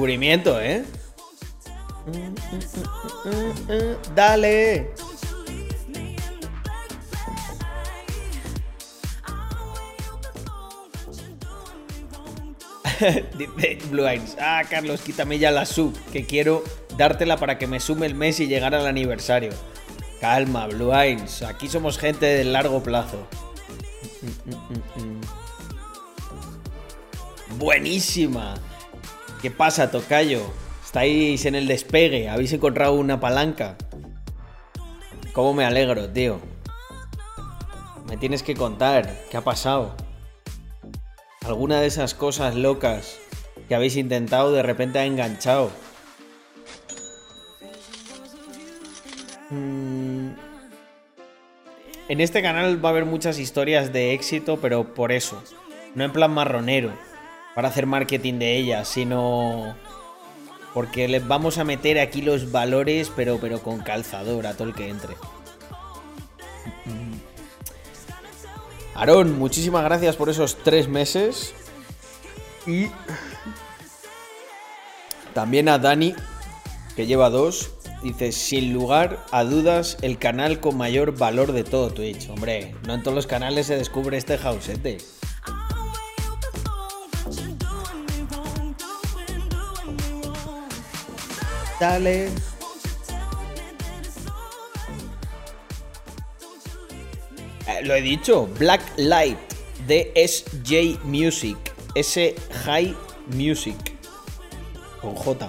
Descubrimiento, 0.02 0.60
¿eh? 0.60 0.84
Dale. 4.16 4.90
Blue 13.90 14.06
Eyes. 14.06 14.36
Ah, 14.40 14.62
Carlos, 14.68 15.02
quítame 15.02 15.38
ya 15.38 15.52
la 15.52 15.64
sub, 15.66 15.96
que 16.12 16.26
quiero 16.26 16.64
dártela 16.96 17.36
para 17.36 17.58
que 17.58 17.68
me 17.68 17.78
sume 17.78 18.06
el 18.06 18.16
mes 18.16 18.40
y 18.40 18.48
llegar 18.48 18.74
al 18.74 18.88
aniversario. 18.88 19.52
Calma, 20.20 20.66
Blue 20.66 20.92
Eyes. 20.92 21.42
Aquí 21.42 21.68
somos 21.68 21.96
gente 21.98 22.26
de 22.26 22.42
largo 22.44 22.82
plazo. 22.82 23.28
Buenísima. 27.56 28.56
¿Qué 29.42 29.50
pasa, 29.50 29.90
Tocayo? 29.90 30.40
Estáis 30.84 31.46
en 31.46 31.56
el 31.56 31.66
despegue, 31.66 32.28
habéis 32.28 32.52
encontrado 32.52 32.92
una 32.92 33.18
palanca. 33.18 33.76
¿Cómo 35.32 35.52
me 35.52 35.64
alegro, 35.64 36.08
tío? 36.08 36.38
Me 38.06 38.16
tienes 38.16 38.44
que 38.44 38.54
contar, 38.54 39.12
¿qué 39.32 39.36
ha 39.36 39.40
pasado? 39.40 39.96
¿Alguna 41.44 41.80
de 41.80 41.88
esas 41.88 42.14
cosas 42.14 42.54
locas 42.54 43.18
que 43.66 43.74
habéis 43.74 43.96
intentado 43.96 44.52
de 44.52 44.62
repente 44.62 45.00
ha 45.00 45.06
enganchado? 45.06 45.72
Mm. 49.50 50.34
En 52.08 52.20
este 52.20 52.42
canal 52.42 52.84
va 52.84 52.90
a 52.90 52.92
haber 52.92 53.06
muchas 53.06 53.40
historias 53.40 53.92
de 53.92 54.14
éxito, 54.14 54.60
pero 54.60 54.94
por 54.94 55.10
eso. 55.10 55.42
No 55.96 56.04
en 56.04 56.12
plan 56.12 56.30
marronero 56.30 56.92
para 57.54 57.68
hacer 57.68 57.86
marketing 57.86 58.38
de 58.38 58.56
ellas, 58.56 58.88
sino 58.88 59.74
porque 60.74 61.08
les 61.08 61.26
vamos 61.26 61.58
a 61.58 61.64
meter 61.64 61.98
aquí 61.98 62.22
los 62.22 62.50
valores, 62.50 63.10
pero, 63.14 63.38
pero 63.40 63.62
con 63.62 63.80
calzador 63.80 64.46
a 64.46 64.54
todo 64.54 64.68
el 64.68 64.74
que 64.74 64.88
entre. 64.88 65.14
Aarón, 68.94 69.38
muchísimas 69.38 69.84
gracias 69.84 70.16
por 70.16 70.28
esos 70.28 70.56
tres 70.62 70.88
meses. 70.88 71.54
Y 72.66 72.86
también 75.34 75.68
a 75.68 75.78
Dani, 75.78 76.14
que 76.96 77.06
lleva 77.06 77.30
dos. 77.30 77.72
Dice, 78.02 78.32
sin 78.32 78.72
lugar 78.72 79.24
a 79.30 79.44
dudas, 79.44 79.96
el 80.02 80.18
canal 80.18 80.58
con 80.58 80.76
mayor 80.76 81.16
valor 81.16 81.52
de 81.52 81.62
todo 81.64 81.90
Twitch. 81.90 82.28
Hombre, 82.28 82.74
no 82.86 82.94
en 82.94 83.02
todos 83.02 83.14
los 83.14 83.26
canales 83.26 83.68
se 83.68 83.76
descubre 83.76 84.16
este 84.16 84.34
hausete. 84.34 84.98
Eh, 97.66 97.80
lo 97.82 97.96
he 97.96 98.02
dicho, 98.02 98.46
Black 98.56 98.80
Light 98.96 99.36
de 99.88 100.12
SJ 100.14 101.00
Music. 101.02 101.56
S 101.96 102.36
High 102.64 102.96
Music. 103.34 103.76
Con 105.00 105.16
J. 105.16 105.48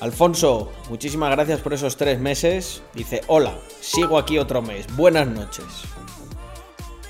Alfonso, 0.00 0.72
muchísimas 0.90 1.30
gracias 1.30 1.60
por 1.60 1.72
esos 1.72 1.96
tres 1.96 2.18
meses. 2.18 2.82
Dice, 2.92 3.22
hola, 3.28 3.56
sigo 3.80 4.18
aquí 4.18 4.38
otro 4.38 4.62
mes. 4.62 4.86
Buenas 4.96 5.28
noches. 5.28 5.64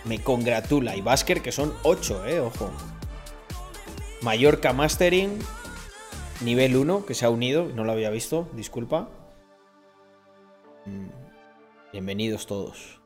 Me 0.05 0.23
congratula. 0.23 0.95
Y 0.95 1.01
Basker, 1.01 1.41
que 1.41 1.53
son 1.53 1.73
ocho, 1.85 2.27
eh, 2.27 2.39
ojo. 2.39 2.71
Mallorca 4.21 4.75
Mastering, 4.75 5.39
Nivel 6.43 6.77
1, 6.77 7.07
que 7.07 7.15
se 7.15 7.25
ha 7.25 7.31
unido, 7.31 7.71
no 7.75 7.85
lo 7.85 7.93
había 7.93 8.11
visto, 8.11 8.49
disculpa. 8.53 9.09
Mm, 10.85 11.09
bienvenidos 11.93 12.47
todos. 12.47 13.01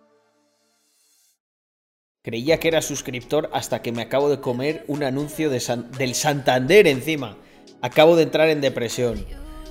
Creía 2.23 2.59
que 2.59 2.66
era 2.66 2.82
suscriptor 2.82 3.48
hasta 3.52 3.82
que 3.82 3.93
me 3.93 4.02
acabo 4.02 4.28
de 4.28 4.40
comer 4.40 4.85
un 4.89 5.05
anuncio 5.05 5.48
de 5.48 5.62
del 5.97 6.15
Santander 6.16 6.89
encima. 6.89 7.36
Acabo 7.82 8.16
de 8.16 8.24
entrar 8.24 8.48
en 8.48 8.61
depresión. 8.61 9.24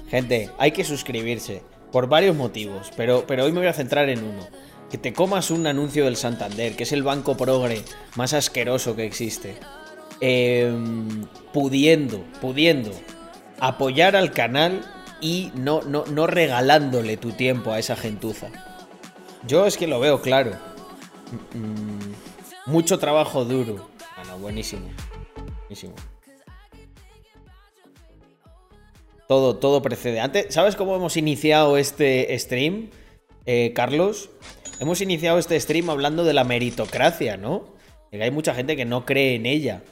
Gente, 0.10 0.50
hay 0.58 0.72
que 0.72 0.86
suscribirse. 0.86 1.62
Por 1.92 2.08
varios 2.08 2.36
motivos, 2.36 2.92
pero, 2.96 3.26
pero 3.28 3.44
hoy 3.44 3.52
me 3.52 3.60
voy 3.60 3.68
a 3.68 3.74
centrar 3.74 4.10
en 4.10 4.24
uno. 4.24 4.48
Que 4.90 4.98
te 4.98 5.12
comas 5.12 5.52
un 5.52 5.68
anuncio 5.68 6.06
del 6.06 6.16
Santander, 6.16 6.76
que 6.76 6.84
es 6.84 6.94
el 6.94 7.04
banco 7.04 7.36
progre 7.36 7.84
más 8.16 8.34
asqueroso 8.34 8.96
que 8.96 9.06
existe. 9.06 9.58
Em, 10.22 11.26
pudiendo, 11.52 12.24
pudiendo 12.42 12.92
apoyar 13.60 14.16
al 14.16 14.32
canal 14.32 14.82
y 15.22 15.52
no, 15.56 15.82
no, 15.82 16.06
no 16.06 16.28
regalándole 16.28 17.18
tu 17.18 17.32
tiempo 17.32 17.72
a 17.72 17.80
esa 17.80 17.96
gentuza. 17.96 18.50
Yo 19.48 19.66
es 19.66 19.78
que 19.78 19.88
lo 19.88 20.00
veo 20.00 20.22
claro. 20.22 20.52
Mm, 21.54 22.70
mucho 22.72 23.00
trabajo 23.00 23.46
duro. 23.46 23.90
Bueno, 24.18 24.40
buenísimo. 24.40 24.90
Buenísimo. 25.62 25.96
Todo, 29.28 29.58
todo 29.58 29.82
precede. 29.82 30.20
Antes, 30.20 30.54
¿sabes 30.54 30.76
cómo 30.76 30.96
hemos 30.96 31.16
iniciado 31.16 31.78
este 31.78 32.38
stream, 32.40 32.90
eh, 33.46 33.74
Carlos? 33.76 34.32
Hemos 34.80 35.02
iniciado 35.02 35.38
este 35.38 35.60
stream 35.60 35.90
hablando 35.90 36.24
de 36.24 36.34
la 36.34 36.44
meritocracia, 36.44 37.38
¿no? 37.38 37.64
Que 38.10 38.24
hay 38.24 38.32
mucha 38.32 38.56
gente 38.56 38.76
que 38.76 38.86
no 38.86 39.06
cree 39.06 39.36
en 39.36 39.46
ella. 39.46 39.84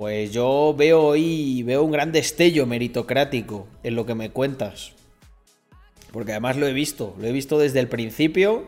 Pues 0.00 0.32
yo 0.32 0.74
veo 0.74 1.02
hoy 1.02 1.62
veo 1.62 1.82
un 1.82 1.90
gran 1.90 2.10
destello 2.10 2.64
meritocrático 2.64 3.68
en 3.82 3.96
lo 3.96 4.06
que 4.06 4.14
me 4.14 4.30
cuentas. 4.30 4.92
Porque 6.10 6.30
además 6.30 6.56
lo 6.56 6.66
he 6.66 6.72
visto, 6.72 7.14
lo 7.18 7.26
he 7.26 7.32
visto 7.32 7.58
desde 7.58 7.80
el 7.80 7.88
principio 7.88 8.64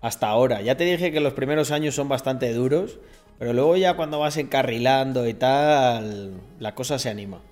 hasta 0.00 0.28
ahora. 0.28 0.62
Ya 0.62 0.78
te 0.78 0.84
dije 0.84 1.12
que 1.12 1.20
los 1.20 1.34
primeros 1.34 1.72
años 1.72 1.94
son 1.94 2.08
bastante 2.08 2.54
duros, 2.54 3.00
pero 3.38 3.52
luego 3.52 3.76
ya 3.76 3.96
cuando 3.96 4.18
vas 4.18 4.38
encarrilando 4.38 5.28
y 5.28 5.34
tal, 5.34 6.40
la 6.58 6.74
cosa 6.74 6.98
se 6.98 7.10
anima. 7.10 7.42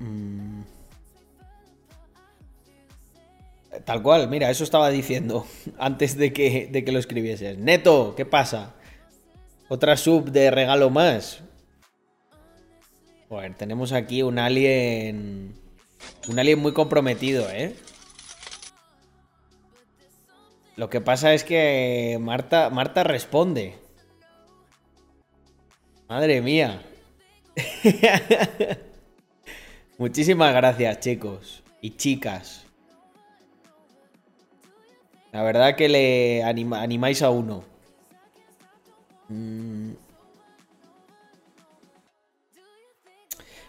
Mm. 0.00 0.62
Tal 3.84 4.02
cual, 4.02 4.28
mira, 4.28 4.50
eso 4.50 4.64
estaba 4.64 4.90
diciendo 4.90 5.46
antes 5.78 6.18
de 6.18 6.32
que, 6.32 6.66
de 6.72 6.84
que 6.84 6.90
lo 6.90 6.98
escribieses. 6.98 7.56
Neto, 7.56 8.14
¿qué 8.16 8.24
pasa? 8.24 8.74
Otra 9.72 9.96
sub 9.96 10.30
de 10.30 10.50
regalo 10.50 10.90
más. 10.90 11.40
Bueno, 13.30 13.54
tenemos 13.56 13.92
aquí 13.92 14.22
un 14.22 14.38
alien. 14.38 15.54
Un 16.28 16.38
alien 16.38 16.58
muy 16.58 16.74
comprometido, 16.74 17.48
¿eh? 17.50 17.74
Lo 20.76 20.90
que 20.90 21.00
pasa 21.00 21.32
es 21.32 21.42
que 21.42 22.18
Marta, 22.20 22.68
Marta 22.68 23.02
responde. 23.02 23.78
Madre 26.06 26.42
mía. 26.42 26.82
Muchísimas 29.96 30.52
gracias, 30.52 31.00
chicos 31.00 31.62
y 31.80 31.96
chicas. 31.96 32.66
La 35.32 35.42
verdad 35.42 35.76
que 35.76 35.88
le 35.88 36.42
animáis 36.42 37.22
a 37.22 37.30
uno. 37.30 37.71
Mm. 39.32 39.92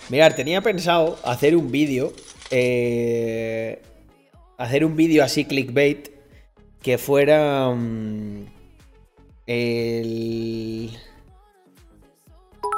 Mirar, 0.10 0.36
tenía 0.36 0.62
pensado 0.62 1.18
hacer 1.24 1.56
un 1.56 1.72
vídeo. 1.72 2.14
Eh, 2.52 3.82
hacer 4.58 4.86
un 4.86 4.96
vídeo 4.96 5.24
así 5.24 5.46
clickbait. 5.46 6.10
Que 6.82 6.98
fuera. 6.98 7.74
Mm, 7.74 8.46
el. 9.48 10.90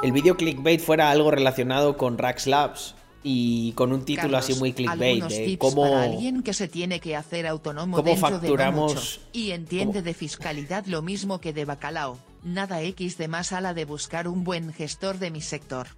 El 0.02 0.12
vídeo 0.12 0.36
clickbait 0.36 0.80
fuera 0.80 1.10
algo 1.10 1.30
relacionado 1.30 1.96
con 1.96 2.18
Rax 2.18 2.46
Labs 2.46 2.94
y 3.28 3.72
con 3.72 3.92
un 3.92 4.04
título 4.04 4.36
así 4.36 4.54
muy 4.54 4.72
clickbait 4.72 5.24
de 5.24 5.58
cómo 5.58 5.84
alguien 5.96 6.44
que 6.44 6.54
se 6.54 6.68
tiene 6.68 7.00
que 7.00 7.16
hacer 7.16 7.44
autónomo 7.48 7.96
cómo 7.96 8.14
facturamos 8.14 9.20
y 9.32 9.50
entiende 9.50 10.00
de 10.00 10.14
fiscalidad 10.14 10.86
lo 10.86 11.02
mismo 11.02 11.40
que 11.40 11.52
de 11.52 11.64
bacalao 11.64 12.18
nada 12.46 12.80
X 12.82 13.18
de 13.18 13.28
más 13.28 13.52
a 13.52 13.60
la 13.60 13.74
de 13.74 13.84
buscar 13.84 14.28
un 14.28 14.44
buen 14.44 14.72
gestor 14.72 15.18
de 15.18 15.30
mi 15.30 15.40
sector. 15.40 15.88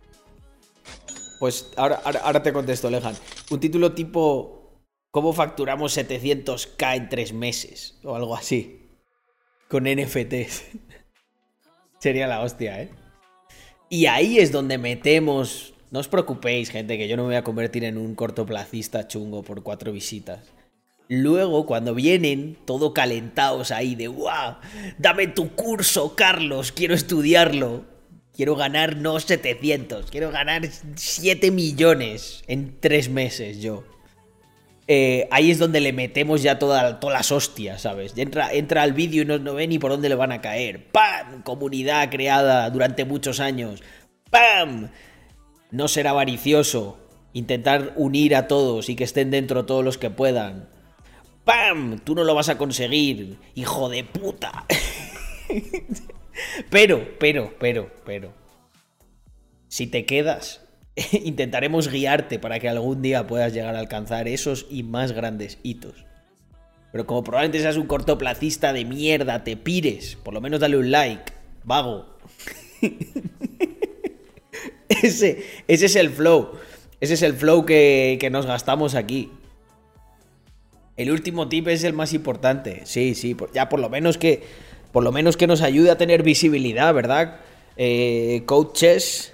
Pues 1.38 1.70
ahora, 1.76 2.00
ahora, 2.04 2.42
te 2.42 2.52
contesto, 2.52 2.90
Lejan. 2.90 3.14
Un 3.50 3.60
título 3.60 3.92
tipo 3.92 4.58
¿Cómo 5.10 5.32
facturamos 5.32 5.96
700k 5.96 6.96
en 6.96 7.08
tres 7.08 7.32
meses? 7.32 7.98
O 8.02 8.14
algo 8.14 8.36
así. 8.36 8.88
Con 9.68 9.84
NFTs. 9.84 10.64
Sería 11.98 12.26
la 12.26 12.42
hostia, 12.42 12.82
¿eh? 12.82 12.90
Y 13.88 14.06
ahí 14.06 14.38
es 14.38 14.52
donde 14.52 14.78
metemos... 14.78 15.74
No 15.90 16.00
os 16.00 16.08
preocupéis, 16.08 16.68
gente, 16.68 16.98
que 16.98 17.08
yo 17.08 17.16
no 17.16 17.22
me 17.22 17.28
voy 17.28 17.36
a 17.36 17.44
convertir 17.44 17.84
en 17.84 17.96
un 17.96 18.14
cortoplacista 18.14 19.08
chungo 19.08 19.42
por 19.42 19.62
cuatro 19.62 19.90
visitas. 19.90 20.40
Luego, 21.08 21.64
cuando 21.64 21.94
vienen, 21.94 22.58
todo 22.66 22.92
calentados 22.92 23.70
ahí 23.70 23.94
de 23.94 24.08
¡guau! 24.08 24.56
Dame 24.98 25.26
tu 25.26 25.54
curso, 25.54 26.14
Carlos, 26.14 26.70
quiero 26.72 26.94
estudiarlo. 26.94 27.84
Quiero 28.34 28.54
ganar 28.54 28.96
no 28.96 29.18
700, 29.18 30.12
quiero 30.12 30.30
ganar 30.30 30.62
7 30.94 31.50
millones 31.50 32.44
en 32.46 32.78
3 32.78 33.08
meses 33.10 33.60
yo. 33.60 33.82
Eh, 34.86 35.26
ahí 35.32 35.50
es 35.50 35.58
donde 35.58 35.80
le 35.80 35.92
metemos 35.92 36.42
ya 36.42 36.58
todas 36.58 37.02
las 37.02 37.32
hostias, 37.32 37.82
¿sabes? 37.82 38.16
Entra, 38.16 38.52
entra 38.52 38.82
al 38.82 38.92
vídeo 38.92 39.22
y 39.22 39.24
no, 39.26 39.38
no 39.38 39.54
ve 39.54 39.66
ni 39.66 39.78
por 39.78 39.90
dónde 39.90 40.08
le 40.08 40.14
van 40.14 40.30
a 40.30 40.40
caer. 40.40 40.86
¡Pam! 40.92 41.42
Comunidad 41.42 42.10
creada 42.10 42.70
durante 42.70 43.04
muchos 43.04 43.40
años. 43.40 43.82
¡Pam! 44.30 44.90
No 45.70 45.88
ser 45.88 46.06
avaricioso. 46.06 46.98
Intentar 47.32 47.92
unir 47.96 48.36
a 48.36 48.46
todos 48.46 48.88
y 48.88 48.94
que 48.94 49.04
estén 49.04 49.30
dentro 49.30 49.66
todos 49.66 49.84
los 49.84 49.98
que 49.98 50.10
puedan. 50.10 50.68
¡Pam! 51.48 51.98
Tú 52.00 52.14
no 52.14 52.24
lo 52.24 52.34
vas 52.34 52.50
a 52.50 52.58
conseguir, 52.58 53.38
hijo 53.54 53.88
de 53.88 54.04
puta. 54.04 54.66
pero, 56.70 57.08
pero, 57.18 57.54
pero, 57.58 57.90
pero. 58.04 58.34
Si 59.68 59.86
te 59.86 60.04
quedas, 60.04 60.60
intentaremos 61.12 61.88
guiarte 61.88 62.38
para 62.38 62.60
que 62.60 62.68
algún 62.68 63.00
día 63.00 63.26
puedas 63.26 63.54
llegar 63.54 63.76
a 63.76 63.78
alcanzar 63.78 64.28
esos 64.28 64.66
y 64.68 64.82
más 64.82 65.12
grandes 65.12 65.56
hitos. 65.62 66.04
Pero 66.92 67.06
como 67.06 67.24
probablemente 67.24 67.60
seas 67.60 67.78
un 67.78 67.86
cortoplacista 67.86 68.74
de 68.74 68.84
mierda, 68.84 69.42
te 69.42 69.56
pires, 69.56 70.16
por 70.16 70.34
lo 70.34 70.42
menos 70.42 70.60
dale 70.60 70.76
un 70.76 70.90
like, 70.90 71.32
vago. 71.64 72.18
ese, 74.90 75.46
ese 75.66 75.86
es 75.86 75.96
el 75.96 76.10
flow. 76.10 76.58
Ese 77.00 77.14
es 77.14 77.22
el 77.22 77.32
flow 77.32 77.64
que, 77.64 78.18
que 78.20 78.28
nos 78.28 78.44
gastamos 78.44 78.94
aquí. 78.94 79.30
El 80.98 81.12
último 81.12 81.48
tip 81.48 81.68
es 81.68 81.84
el 81.84 81.94
más 81.94 82.12
importante. 82.12 82.82
Sí, 82.84 83.14
sí, 83.14 83.36
ya 83.54 83.68
por 83.68 83.80
lo 83.80 83.88
menos 83.88 84.18
que 84.18 84.42
por 84.92 85.04
lo 85.04 85.12
menos 85.12 85.36
que 85.36 85.46
nos 85.46 85.62
ayude 85.62 85.90
a 85.90 85.96
tener 85.96 86.22
visibilidad, 86.22 86.92
¿verdad? 86.92 87.40
Eh, 87.76 88.42
coaches. 88.46 89.32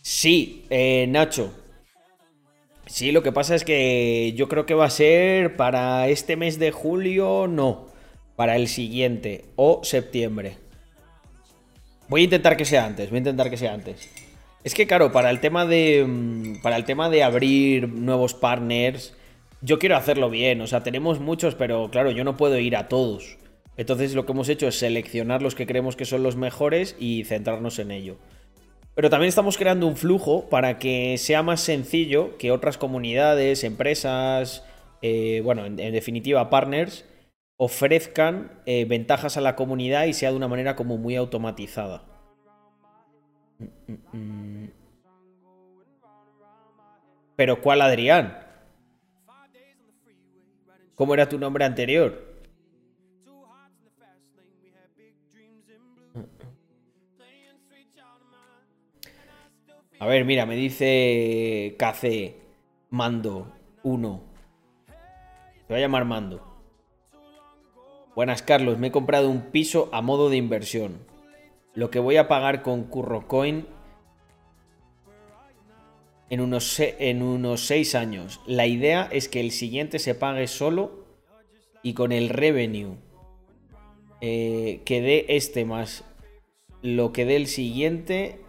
Sí, 0.00 0.64
eh, 0.70 1.06
Nacho. 1.08 1.52
Sí, 2.86 3.12
lo 3.12 3.22
que 3.22 3.32
pasa 3.32 3.54
es 3.54 3.64
que 3.64 4.32
yo 4.36 4.48
creo 4.48 4.64
que 4.64 4.74
va 4.74 4.86
a 4.86 4.90
ser 4.90 5.56
para 5.56 6.08
este 6.08 6.36
mes 6.36 6.58
de 6.58 6.70
julio, 6.70 7.46
no. 7.46 7.88
Para 8.36 8.56
el 8.56 8.68
siguiente 8.68 9.44
o 9.56 9.80
septiembre. 9.84 10.56
Voy 12.08 12.22
a 12.22 12.24
intentar 12.24 12.56
que 12.56 12.64
sea 12.64 12.86
antes, 12.86 13.10
voy 13.10 13.16
a 13.16 13.18
intentar 13.18 13.50
que 13.50 13.56
sea 13.56 13.74
antes. 13.74 14.08
Es 14.64 14.74
que 14.74 14.86
claro, 14.86 15.12
para 15.12 15.30
el 15.30 15.40
tema 15.40 15.66
de. 15.66 16.04
Mm, 16.06 16.62
para 16.62 16.76
el 16.76 16.84
tema 16.84 17.10
de 17.10 17.22
abrir 17.22 17.88
nuevos 17.88 18.34
partners. 18.34 19.14
Yo 19.60 19.78
quiero 19.78 19.96
hacerlo 19.96 20.30
bien. 20.30 20.60
O 20.60 20.66
sea, 20.66 20.82
tenemos 20.82 21.20
muchos, 21.20 21.54
pero 21.54 21.90
claro, 21.90 22.10
yo 22.10 22.24
no 22.24 22.36
puedo 22.36 22.58
ir 22.58 22.76
a 22.76 22.88
todos. 22.88 23.38
Entonces 23.76 24.14
lo 24.14 24.24
que 24.24 24.32
hemos 24.32 24.48
hecho 24.48 24.68
es 24.68 24.78
seleccionar 24.78 25.42
los 25.42 25.54
que 25.54 25.66
creemos 25.66 25.96
que 25.96 26.04
son 26.04 26.22
los 26.22 26.36
mejores 26.36 26.96
y 26.98 27.24
centrarnos 27.24 27.78
en 27.78 27.90
ello. 27.90 28.16
Pero 28.94 29.10
también 29.10 29.28
estamos 29.28 29.58
creando 29.58 29.86
un 29.86 29.96
flujo 29.96 30.48
para 30.48 30.78
que 30.78 31.18
sea 31.18 31.42
más 31.42 31.60
sencillo 31.60 32.38
que 32.38 32.52
otras 32.52 32.78
comunidades, 32.78 33.64
empresas, 33.64 34.64
eh, 35.02 35.40
bueno, 35.42 35.66
en, 35.66 35.76
definitiva 35.76 36.50
partners, 36.50 37.04
ofrezcan 37.56 38.52
eh, 38.66 38.84
ventajas 38.84 39.36
a 39.36 39.40
la 39.40 39.56
comunidad 39.56 40.04
y 40.06 40.12
sea 40.12 40.30
de 40.30 40.36
una 40.36 40.48
manera 40.48 40.76
como 40.76 40.96
muy 40.96 41.16
automatizada. 41.16 42.13
Pero 47.36 47.60
¿cuál 47.60 47.82
Adrián? 47.82 48.38
¿Cómo 50.94 51.14
era 51.14 51.28
tu 51.28 51.38
nombre 51.38 51.64
anterior? 51.64 52.34
A 59.98 60.06
ver, 60.06 60.24
mira, 60.24 60.44
me 60.44 60.54
dice 60.54 61.76
KC 61.78 62.36
Mando 62.90 63.52
1. 63.82 64.22
Te 64.86 65.72
voy 65.72 65.76
a 65.78 65.80
llamar 65.80 66.04
Mando. 66.04 66.42
Buenas, 68.14 68.42
Carlos. 68.42 68.78
Me 68.78 68.88
he 68.88 68.92
comprado 68.92 69.30
un 69.30 69.50
piso 69.50 69.88
a 69.92 70.02
modo 70.02 70.28
de 70.30 70.36
inversión 70.36 71.13
lo 71.74 71.90
que 71.90 71.98
voy 71.98 72.16
a 72.16 72.28
pagar 72.28 72.62
con 72.62 72.84
CurroCoin 72.84 73.66
en 76.30 76.40
unos, 76.40 76.80
en 76.80 77.22
unos 77.22 77.66
6 77.66 77.94
años. 77.94 78.40
La 78.46 78.66
idea 78.66 79.08
es 79.10 79.28
que 79.28 79.40
el 79.40 79.50
siguiente 79.50 79.98
se 79.98 80.14
pague 80.14 80.46
solo 80.46 81.04
y 81.82 81.94
con 81.94 82.12
el 82.12 82.28
revenue 82.28 82.96
eh, 84.20 84.80
que 84.84 85.00
dé 85.02 85.26
este 85.28 85.64
más 85.64 86.04
lo 86.82 87.12
que 87.12 87.24
dé 87.24 87.36
el 87.36 87.46
siguiente. 87.46 88.40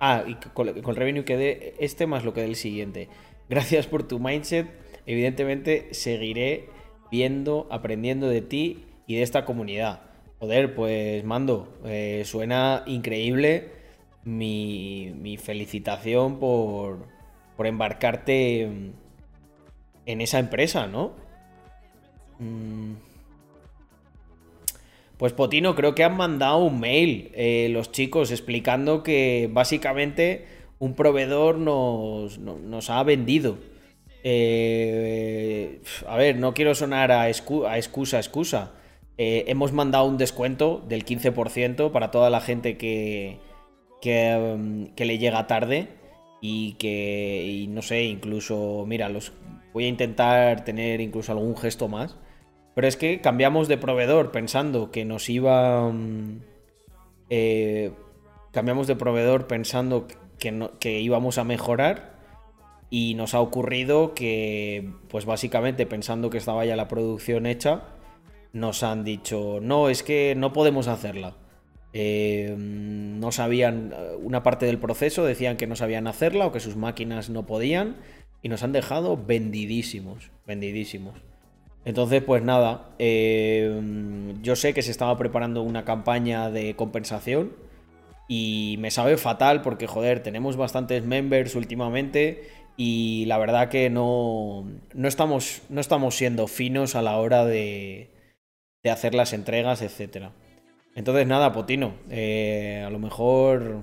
Ah, 0.00 0.24
y 0.26 0.34
con, 0.34 0.68
el 0.68 0.96
revenue 0.96 1.24
que 1.24 1.36
dé 1.36 1.74
este 1.78 2.06
más 2.06 2.24
lo 2.24 2.34
que 2.34 2.42
dé 2.42 2.46
el 2.48 2.56
siguiente. 2.56 3.08
Gracias 3.48 3.86
por 3.86 4.06
tu 4.06 4.18
mindset. 4.18 4.68
Evidentemente 5.06 5.88
seguiré 5.92 6.68
viendo, 7.10 7.66
aprendiendo 7.70 8.28
de 8.28 8.42
ti 8.42 8.84
y 9.06 9.16
de 9.16 9.22
esta 9.22 9.44
comunidad. 9.44 10.11
Joder, 10.42 10.74
pues 10.74 11.22
mando, 11.22 11.72
eh, 11.84 12.24
suena 12.26 12.82
increíble. 12.86 13.70
Mi, 14.24 15.12
mi 15.16 15.36
felicitación 15.36 16.40
por, 16.40 17.06
por 17.56 17.68
embarcarte 17.68 18.62
en 18.62 20.20
esa 20.20 20.40
empresa, 20.40 20.88
¿no? 20.88 21.12
Mm. 22.40 22.94
Pues 25.16 25.32
Potino, 25.32 25.76
creo 25.76 25.94
que 25.94 26.02
han 26.02 26.16
mandado 26.16 26.58
un 26.58 26.80
mail 26.80 27.30
eh, 27.34 27.68
los 27.70 27.92
chicos 27.92 28.32
explicando 28.32 29.04
que 29.04 29.48
básicamente 29.48 30.46
un 30.80 30.94
proveedor 30.94 31.56
nos, 31.58 32.90
ha 32.90 33.02
vendido. 33.04 33.58
Eh, 34.24 35.82
a 36.08 36.16
ver, 36.16 36.34
no 36.34 36.52
quiero 36.52 36.74
sonar 36.74 37.12
a, 37.12 37.28
excusa, 37.28 38.18
excusa. 38.18 38.72
Eh, 39.18 39.44
hemos 39.48 39.72
mandado 39.72 40.06
un 40.06 40.16
descuento 40.16 40.82
del 40.88 41.04
15% 41.04 41.90
para 41.92 42.10
toda 42.10 42.30
la 42.30 42.40
gente 42.40 42.76
que, 42.76 43.38
que, 44.00 44.90
que 44.96 45.04
le 45.04 45.18
llega 45.18 45.46
tarde 45.46 45.88
y 46.40 46.72
que, 46.74 47.66
no 47.68 47.82
sé, 47.82 48.04
incluso, 48.04 48.84
mira, 48.86 49.08
los, 49.08 49.32
voy 49.72 49.84
a 49.84 49.88
intentar 49.88 50.64
tener 50.64 51.00
incluso 51.00 51.32
algún 51.32 51.56
gesto 51.56 51.88
más. 51.88 52.16
Pero 52.74 52.88
es 52.88 52.96
que 52.96 53.20
cambiamos 53.20 53.68
de 53.68 53.78
proveedor 53.78 54.32
pensando 54.32 54.90
que 54.90 55.04
nos 55.04 55.28
iba... 55.28 55.90
Mm, 55.90 56.40
eh, 57.30 57.92
cambiamos 58.50 58.86
de 58.86 58.96
proveedor 58.96 59.46
pensando 59.46 60.06
que, 60.38 60.68
que 60.80 61.00
íbamos 61.00 61.38
a 61.38 61.44
mejorar 61.44 62.18
y 62.90 63.14
nos 63.14 63.34
ha 63.34 63.40
ocurrido 63.40 64.14
que, 64.14 64.92
pues 65.08 65.24
básicamente 65.24 65.86
pensando 65.86 66.28
que 66.28 66.38
estaba 66.38 66.64
ya 66.64 66.76
la 66.76 66.88
producción 66.88 67.46
hecha, 67.46 67.84
nos 68.52 68.82
han 68.82 69.04
dicho, 69.04 69.58
no, 69.62 69.88
es 69.88 70.02
que 70.02 70.34
no 70.36 70.52
podemos 70.52 70.88
hacerla. 70.88 71.36
Eh, 71.94 72.54
no 72.56 73.32
sabían 73.32 73.94
una 74.22 74.42
parte 74.42 74.66
del 74.66 74.78
proceso, 74.78 75.24
decían 75.24 75.56
que 75.56 75.66
no 75.66 75.76
sabían 75.76 76.06
hacerla 76.06 76.46
o 76.46 76.52
que 76.52 76.60
sus 76.60 76.76
máquinas 76.76 77.28
no 77.28 77.44
podían 77.44 77.96
y 78.42 78.48
nos 78.48 78.62
han 78.62 78.72
dejado 78.72 79.16
vendidísimos, 79.16 80.30
vendidísimos. 80.46 81.14
Entonces, 81.84 82.22
pues 82.22 82.42
nada, 82.42 82.90
eh, 82.98 84.34
yo 84.42 84.56
sé 84.56 84.72
que 84.72 84.82
se 84.82 84.90
estaba 84.90 85.18
preparando 85.18 85.62
una 85.62 85.84
campaña 85.84 86.50
de 86.50 86.76
compensación 86.76 87.52
y 88.28 88.76
me 88.78 88.90
sabe 88.90 89.16
fatal 89.16 89.62
porque, 89.62 89.86
joder, 89.86 90.22
tenemos 90.22 90.56
bastantes 90.56 91.04
members 91.04 91.56
últimamente 91.56 92.48
y 92.76 93.24
la 93.26 93.36
verdad 93.38 93.68
que 93.68 93.90
no, 93.90 94.64
no, 94.94 95.08
estamos, 95.08 95.62
no 95.68 95.80
estamos 95.80 96.16
siendo 96.16 96.46
finos 96.46 96.94
a 96.94 97.02
la 97.02 97.16
hora 97.18 97.44
de, 97.44 98.11
de 98.82 98.90
hacer 98.90 99.14
las 99.14 99.32
entregas, 99.32 99.82
etc. 99.82 100.28
Entonces, 100.94 101.26
nada, 101.26 101.52
Potino, 101.52 101.94
eh, 102.10 102.82
a 102.86 102.90
lo 102.90 102.98
mejor 102.98 103.82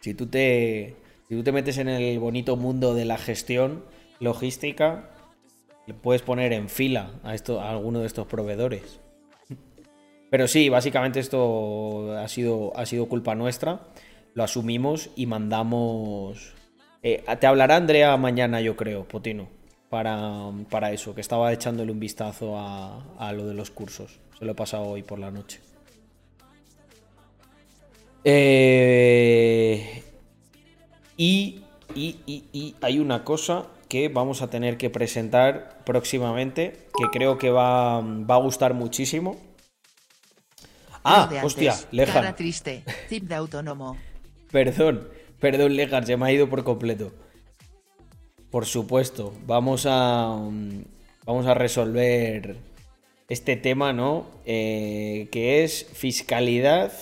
si 0.00 0.14
tú, 0.14 0.26
te, 0.26 0.96
si 1.28 1.34
tú 1.34 1.42
te 1.42 1.52
metes 1.52 1.78
en 1.78 1.88
el 1.88 2.18
bonito 2.18 2.56
mundo 2.56 2.94
de 2.94 3.04
la 3.04 3.18
gestión 3.18 3.84
logística, 4.18 5.10
puedes 6.02 6.22
poner 6.22 6.52
en 6.52 6.68
fila 6.68 7.12
a, 7.22 7.34
esto, 7.34 7.60
a 7.60 7.70
alguno 7.70 8.00
de 8.00 8.06
estos 8.06 8.26
proveedores. 8.26 9.00
Pero 10.30 10.46
sí, 10.46 10.68
básicamente 10.68 11.18
esto 11.18 12.16
ha 12.16 12.28
sido, 12.28 12.72
ha 12.76 12.86
sido 12.86 13.08
culpa 13.08 13.34
nuestra. 13.34 13.80
Lo 14.34 14.44
asumimos 14.44 15.10
y 15.16 15.26
mandamos. 15.26 16.54
Eh, 17.02 17.24
te 17.40 17.46
hablará 17.46 17.76
Andrea 17.76 18.16
mañana, 18.16 18.60
yo 18.60 18.76
creo, 18.76 19.08
Potino, 19.08 19.48
para, 19.90 20.52
para 20.70 20.92
eso, 20.92 21.14
que 21.14 21.20
estaba 21.20 21.52
echándole 21.52 21.92
un 21.92 22.00
vistazo 22.00 22.56
a, 22.56 23.02
a, 23.18 23.32
lo 23.32 23.46
de 23.46 23.54
los 23.54 23.70
cursos. 23.70 24.18
Se 24.38 24.44
lo 24.44 24.52
he 24.52 24.54
pasado 24.54 24.84
hoy 24.84 25.02
por 25.02 25.18
la 25.18 25.30
noche. 25.30 25.60
Eh, 28.22 30.02
y, 31.16 31.62
y, 31.94 32.16
y, 32.24 32.44
y 32.52 32.76
hay 32.80 33.00
una 33.00 33.24
cosa 33.24 33.66
que 33.88 34.08
vamos 34.08 34.40
a 34.40 34.48
tener 34.48 34.76
que 34.78 34.90
presentar 34.90 35.82
próximamente, 35.84 36.86
que 36.96 37.06
creo 37.10 37.36
que 37.36 37.50
va, 37.50 37.98
a 37.98 38.36
gustar 38.36 38.72
muchísimo. 38.72 39.36
Ah, 41.02 41.28
hostia, 41.42 41.74
Lejar. 41.90 42.36
triste, 42.36 42.84
tip 43.08 43.24
de 43.24 43.34
autónomo. 43.34 43.96
perdón, 44.52 45.08
perdón, 45.40 45.74
Lejar, 45.74 46.06
se 46.06 46.16
me 46.16 46.26
ha 46.26 46.32
ido 46.32 46.48
por 46.48 46.62
completo. 46.62 47.10
Por 48.50 48.66
supuesto, 48.66 49.32
vamos 49.46 49.86
a, 49.88 50.36
vamos 51.24 51.46
a 51.46 51.54
resolver 51.54 52.56
este 53.28 53.56
tema, 53.56 53.92
¿no? 53.92 54.26
Eh, 54.44 55.28
que 55.30 55.62
es 55.62 55.86
fiscalidad. 55.92 56.92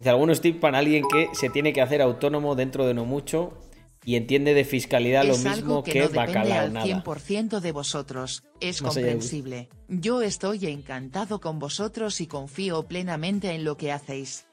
De 0.00 0.10
algunos 0.10 0.42
tips 0.42 0.60
para 0.60 0.78
alguien 0.78 1.04
que 1.10 1.28
se 1.32 1.48
tiene 1.48 1.72
que 1.72 1.80
hacer 1.80 2.02
autónomo 2.02 2.54
dentro 2.54 2.86
de 2.86 2.92
no 2.92 3.06
mucho 3.06 3.54
y 4.04 4.16
entiende 4.16 4.52
de 4.52 4.64
fiscalidad 4.64 5.24
lo 5.24 5.36
mismo 5.38 5.82
que, 5.82 5.92
que 5.92 6.00
no 6.00 6.10
Bacalao 6.10 6.58
al 6.58 6.72
100% 6.74 7.60
de 7.60 7.72
vosotros, 7.72 8.44
es 8.60 8.82
comprensible. 8.82 9.70
Yo 9.88 10.20
estoy 10.20 10.66
encantado 10.66 11.40
con 11.40 11.58
vosotros 11.58 12.20
y 12.20 12.26
confío 12.26 12.82
plenamente 12.82 13.52
en 13.52 13.64
lo 13.64 13.76
que 13.76 13.92
hacéis. 13.92 14.46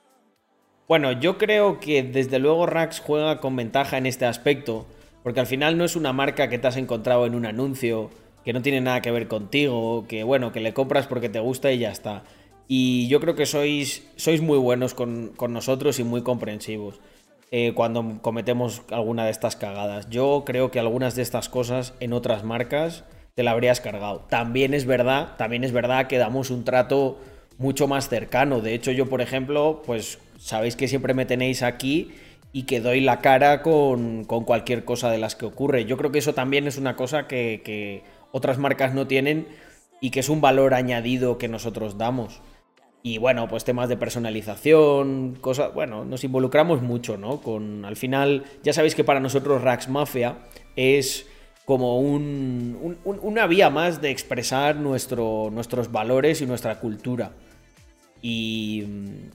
Bueno, 0.88 1.11
yo 1.11 1.38
creo 1.38 1.80
que 1.80 2.03
desde 2.03 2.39
luego 2.39 2.65
Rax 2.65 2.99
juega 2.99 3.39
con 3.39 3.55
ventaja 3.55 3.97
en 3.97 4.05
este 4.05 4.26
aspecto, 4.26 4.85
porque 5.23 5.39
al 5.39 5.48
final 5.48 5.77
no 5.77 5.85
es 5.85 5.95
una 5.95 6.14
marca 6.14 6.49
que 6.49 6.57
te 6.57 6.68
has 6.68 6.77
encontrado 6.77 7.26
en 7.26 7.35
un 7.35 7.45
anuncio, 7.45 8.10
que 8.43 8.53
no 8.53 8.61
tiene 8.61 8.81
nada 8.81 9.02
que 9.02 9.11
ver 9.11 9.27
contigo, 9.27 10.06
que 10.07 10.23
bueno, 10.23 10.52
que 10.52 10.60
le 10.60 10.73
compras 10.73 11.07
porque 11.07 11.30
te 11.30 11.39
gusta 11.39 11.72
y 11.72 11.80
ya 11.80 11.91
está. 11.91 12.23
Y 12.68 13.07
yo 13.07 13.19
creo 13.19 13.35
que 13.35 13.45
sois, 13.45 14.07
sois 14.15 14.41
muy 14.41 14.57
buenos 14.57 14.93
con, 14.93 15.34
con 15.35 15.53
nosotros 15.53 15.99
y 15.99 16.03
muy 16.03 16.23
comprensivos. 16.23 16.99
Eh, 17.53 17.73
cuando 17.76 18.19
cometemos 18.22 18.81
alguna 18.91 19.26
de 19.26 19.31
estas 19.31 19.57
cagadas. 19.57 20.10
Yo 20.10 20.43
creo 20.45 20.72
que 20.72 20.80
algunas 20.80 21.15
de 21.15 21.22
estas 21.22 21.49
cosas 21.49 21.93
en 21.99 22.14
otras 22.14 22.45
marcas 22.45 23.03
te 23.35 23.43
la 23.43 23.52
habrías 23.52 23.81
cargado. 23.81 24.26
También 24.30 24.73
es 24.73 24.85
verdad, 24.85 25.35
también 25.38 25.65
es 25.65 25.73
verdad 25.73 26.07
que 26.07 26.18
damos 26.18 26.49
un 26.49 26.64
trato 26.64 27.19
mucho 27.57 27.89
más 27.89 28.07
cercano. 28.07 28.61
De 28.61 28.73
hecho, 28.73 28.91
yo, 28.91 29.10
por 29.10 29.19
ejemplo, 29.19 29.84
pues 29.85 30.18
sabéis 30.38 30.77
que 30.77 30.88
siempre 30.88 31.14
me 31.14 31.26
tenéis 31.26 31.61
aquí 31.61 32.11
y 32.53 32.64
que 32.64 32.82
doy 32.82 33.02
la 33.02 33.22
cara 33.22 33.61
con, 33.61 34.26
cualquier 34.26 34.84
cosa 34.86 35.10
de 35.10 35.18
las 35.18 35.36
que 35.36 35.45
ocurre. 35.45 35.86
Yo 35.86 35.98
creo 35.98 36.11
que 36.11 36.19
eso 36.19 36.34
también 36.34 36.68
es 36.68 36.78
una 36.78 36.95
cosa 36.95 37.28
que, 37.28 37.61
que 37.64 38.03
otras 38.32 38.57
marcas 38.57 38.94
no 38.94 39.07
tienen 39.07 39.48
y 40.02 40.10
que 40.10 40.19
es 40.19 40.30
un 40.30 40.41
valor 40.41 40.73
añadido 40.73 41.38
que 41.38 41.48
nosotros 41.48 41.98
damos. 41.98 42.41
Y 43.03 43.18
bueno, 43.18 43.48
pues 43.48 43.64
temas 43.64 43.90
de 43.90 43.98
personalización, 43.98 45.38
cosas, 45.41 45.73
bueno, 45.73 46.06
nos 46.06 46.23
involucramos 46.23 46.82
mucho, 46.82 47.18
¿no? 47.18 47.41
Con, 47.41 47.84
al 47.84 47.95
final, 47.95 48.44
ya 48.64 48.73
sabéis 48.73 48.94
que 48.94 49.03
para 49.03 49.19
nosotros 49.19 49.61
Rax 49.61 49.90
Mafia 49.90 50.38
es 50.76 51.28
como 51.65 51.99
un, 51.99 52.98
una 53.03 53.48
vía 53.48 53.69
más 53.69 54.02
de 54.02 54.11
expresar 54.11 54.76
nuestro, 54.76 55.49
nuestros 55.52 55.91
valores 55.91 56.41
y 56.41 56.45
nuestra 56.45 56.80
cultura. 56.80 57.32
Y, 58.23 58.85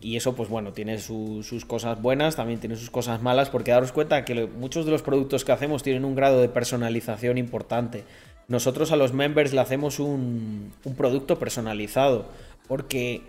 eso, 0.03 0.35
pues 0.35 0.49
bueno, 0.49 0.73
tiene 0.73 0.99
sus 0.99 1.65
cosas 1.65 2.01
buenas, 2.01 2.37
también 2.37 2.61
tiene 2.61 2.77
sus 2.77 2.91
cosas 2.91 3.21
malas, 3.21 3.51
porque 3.51 3.73
daros 3.73 3.93
cuenta 3.93 4.25
que 4.25 4.47
muchos 4.47 4.85
de 4.85 4.93
los 4.93 5.03
productos 5.03 5.45
que 5.45 5.53
hacemos 5.53 5.83
tienen 5.83 6.05
un 6.05 6.15
grado 6.15 6.41
de 6.41 6.49
personalización 6.49 7.39
importante. 7.39 8.05
Nosotros 8.49 8.93
a 8.93 8.97
los 8.97 9.13
members 9.13 9.53
le 9.53 9.61
hacemos 9.61 9.99
un, 9.99 10.73
un 10.85 10.95
producto 10.95 11.39
personalizado, 11.39 12.27
porque 12.69 13.23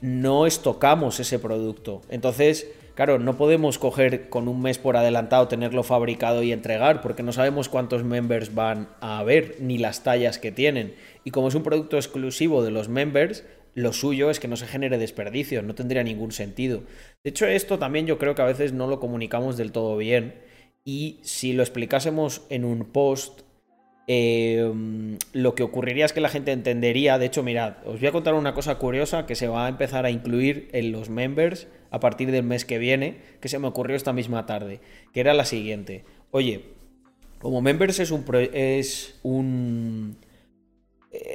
no 0.00 0.46
estocamos 0.46 1.20
ese 1.20 1.38
producto. 1.38 2.02
Entonces, 2.08 2.66
claro, 2.96 3.20
no 3.20 3.36
podemos 3.36 3.78
coger 3.78 4.28
con 4.28 4.48
un 4.48 4.60
mes 4.60 4.78
por 4.78 4.96
adelantado, 4.96 5.46
tenerlo 5.46 5.84
fabricado 5.84 6.42
y 6.42 6.52
entregar, 6.52 7.00
porque 7.00 7.22
no 7.22 7.32
sabemos 7.32 7.68
cuántos 7.68 8.02
members 8.02 8.54
van 8.54 8.88
a 9.00 9.18
haber, 9.18 9.56
ni 9.60 9.78
las 9.78 10.02
tallas 10.02 10.38
que 10.38 10.50
tienen. 10.50 10.94
Y 11.22 11.30
como 11.30 11.48
es 11.48 11.54
un 11.54 11.62
producto 11.62 11.96
exclusivo 11.96 12.64
de 12.64 12.72
los 12.72 12.88
members, 12.88 13.44
lo 13.74 13.92
suyo 13.92 14.30
es 14.30 14.40
que 14.40 14.48
no 14.48 14.56
se 14.56 14.66
genere 14.66 14.98
desperdicio, 14.98 15.62
no 15.62 15.74
tendría 15.74 16.02
ningún 16.02 16.32
sentido. 16.32 16.82
De 17.22 17.30
hecho, 17.30 17.46
esto 17.46 17.78
también 17.78 18.06
yo 18.06 18.18
creo 18.18 18.34
que 18.34 18.42
a 18.42 18.46
veces 18.46 18.72
no 18.72 18.86
lo 18.86 19.00
comunicamos 19.00 19.56
del 19.56 19.72
todo 19.72 19.96
bien. 19.96 20.34
Y 20.84 21.20
si 21.22 21.52
lo 21.52 21.62
explicásemos 21.62 22.42
en 22.50 22.64
un 22.64 22.84
post 22.84 23.40
Em, 24.06 25.16
lo 25.32 25.54
que 25.54 25.62
ocurriría 25.62 26.04
es 26.04 26.12
que 26.12 26.20
la 26.20 26.28
gente 26.28 26.52
entendería, 26.52 27.18
de 27.18 27.26
hecho, 27.26 27.42
mirad, 27.42 27.76
os 27.86 28.00
voy 28.00 28.08
a 28.08 28.12
contar 28.12 28.34
una 28.34 28.52
cosa 28.52 28.76
curiosa 28.76 29.24
que 29.24 29.34
se 29.34 29.48
va 29.48 29.64
a 29.64 29.68
empezar 29.68 30.04
a 30.04 30.10
incluir 30.10 30.68
en 30.72 30.92
los 30.92 31.08
members 31.08 31.68
a 31.90 32.00
partir 32.00 32.30
del 32.30 32.42
mes 32.42 32.66
que 32.66 32.78
viene, 32.78 33.16
que 33.40 33.48
se 33.48 33.58
me 33.58 33.66
ocurrió 33.66 33.96
esta 33.96 34.12
misma 34.12 34.44
tarde, 34.44 34.80
que 35.12 35.20
era 35.20 35.32
la 35.32 35.46
siguiente. 35.46 36.04
Oye, 36.32 36.66
como 37.38 37.62
members 37.62 37.98
es 37.98 38.10
un, 38.10 38.24
es 38.52 39.18
un 39.22 40.18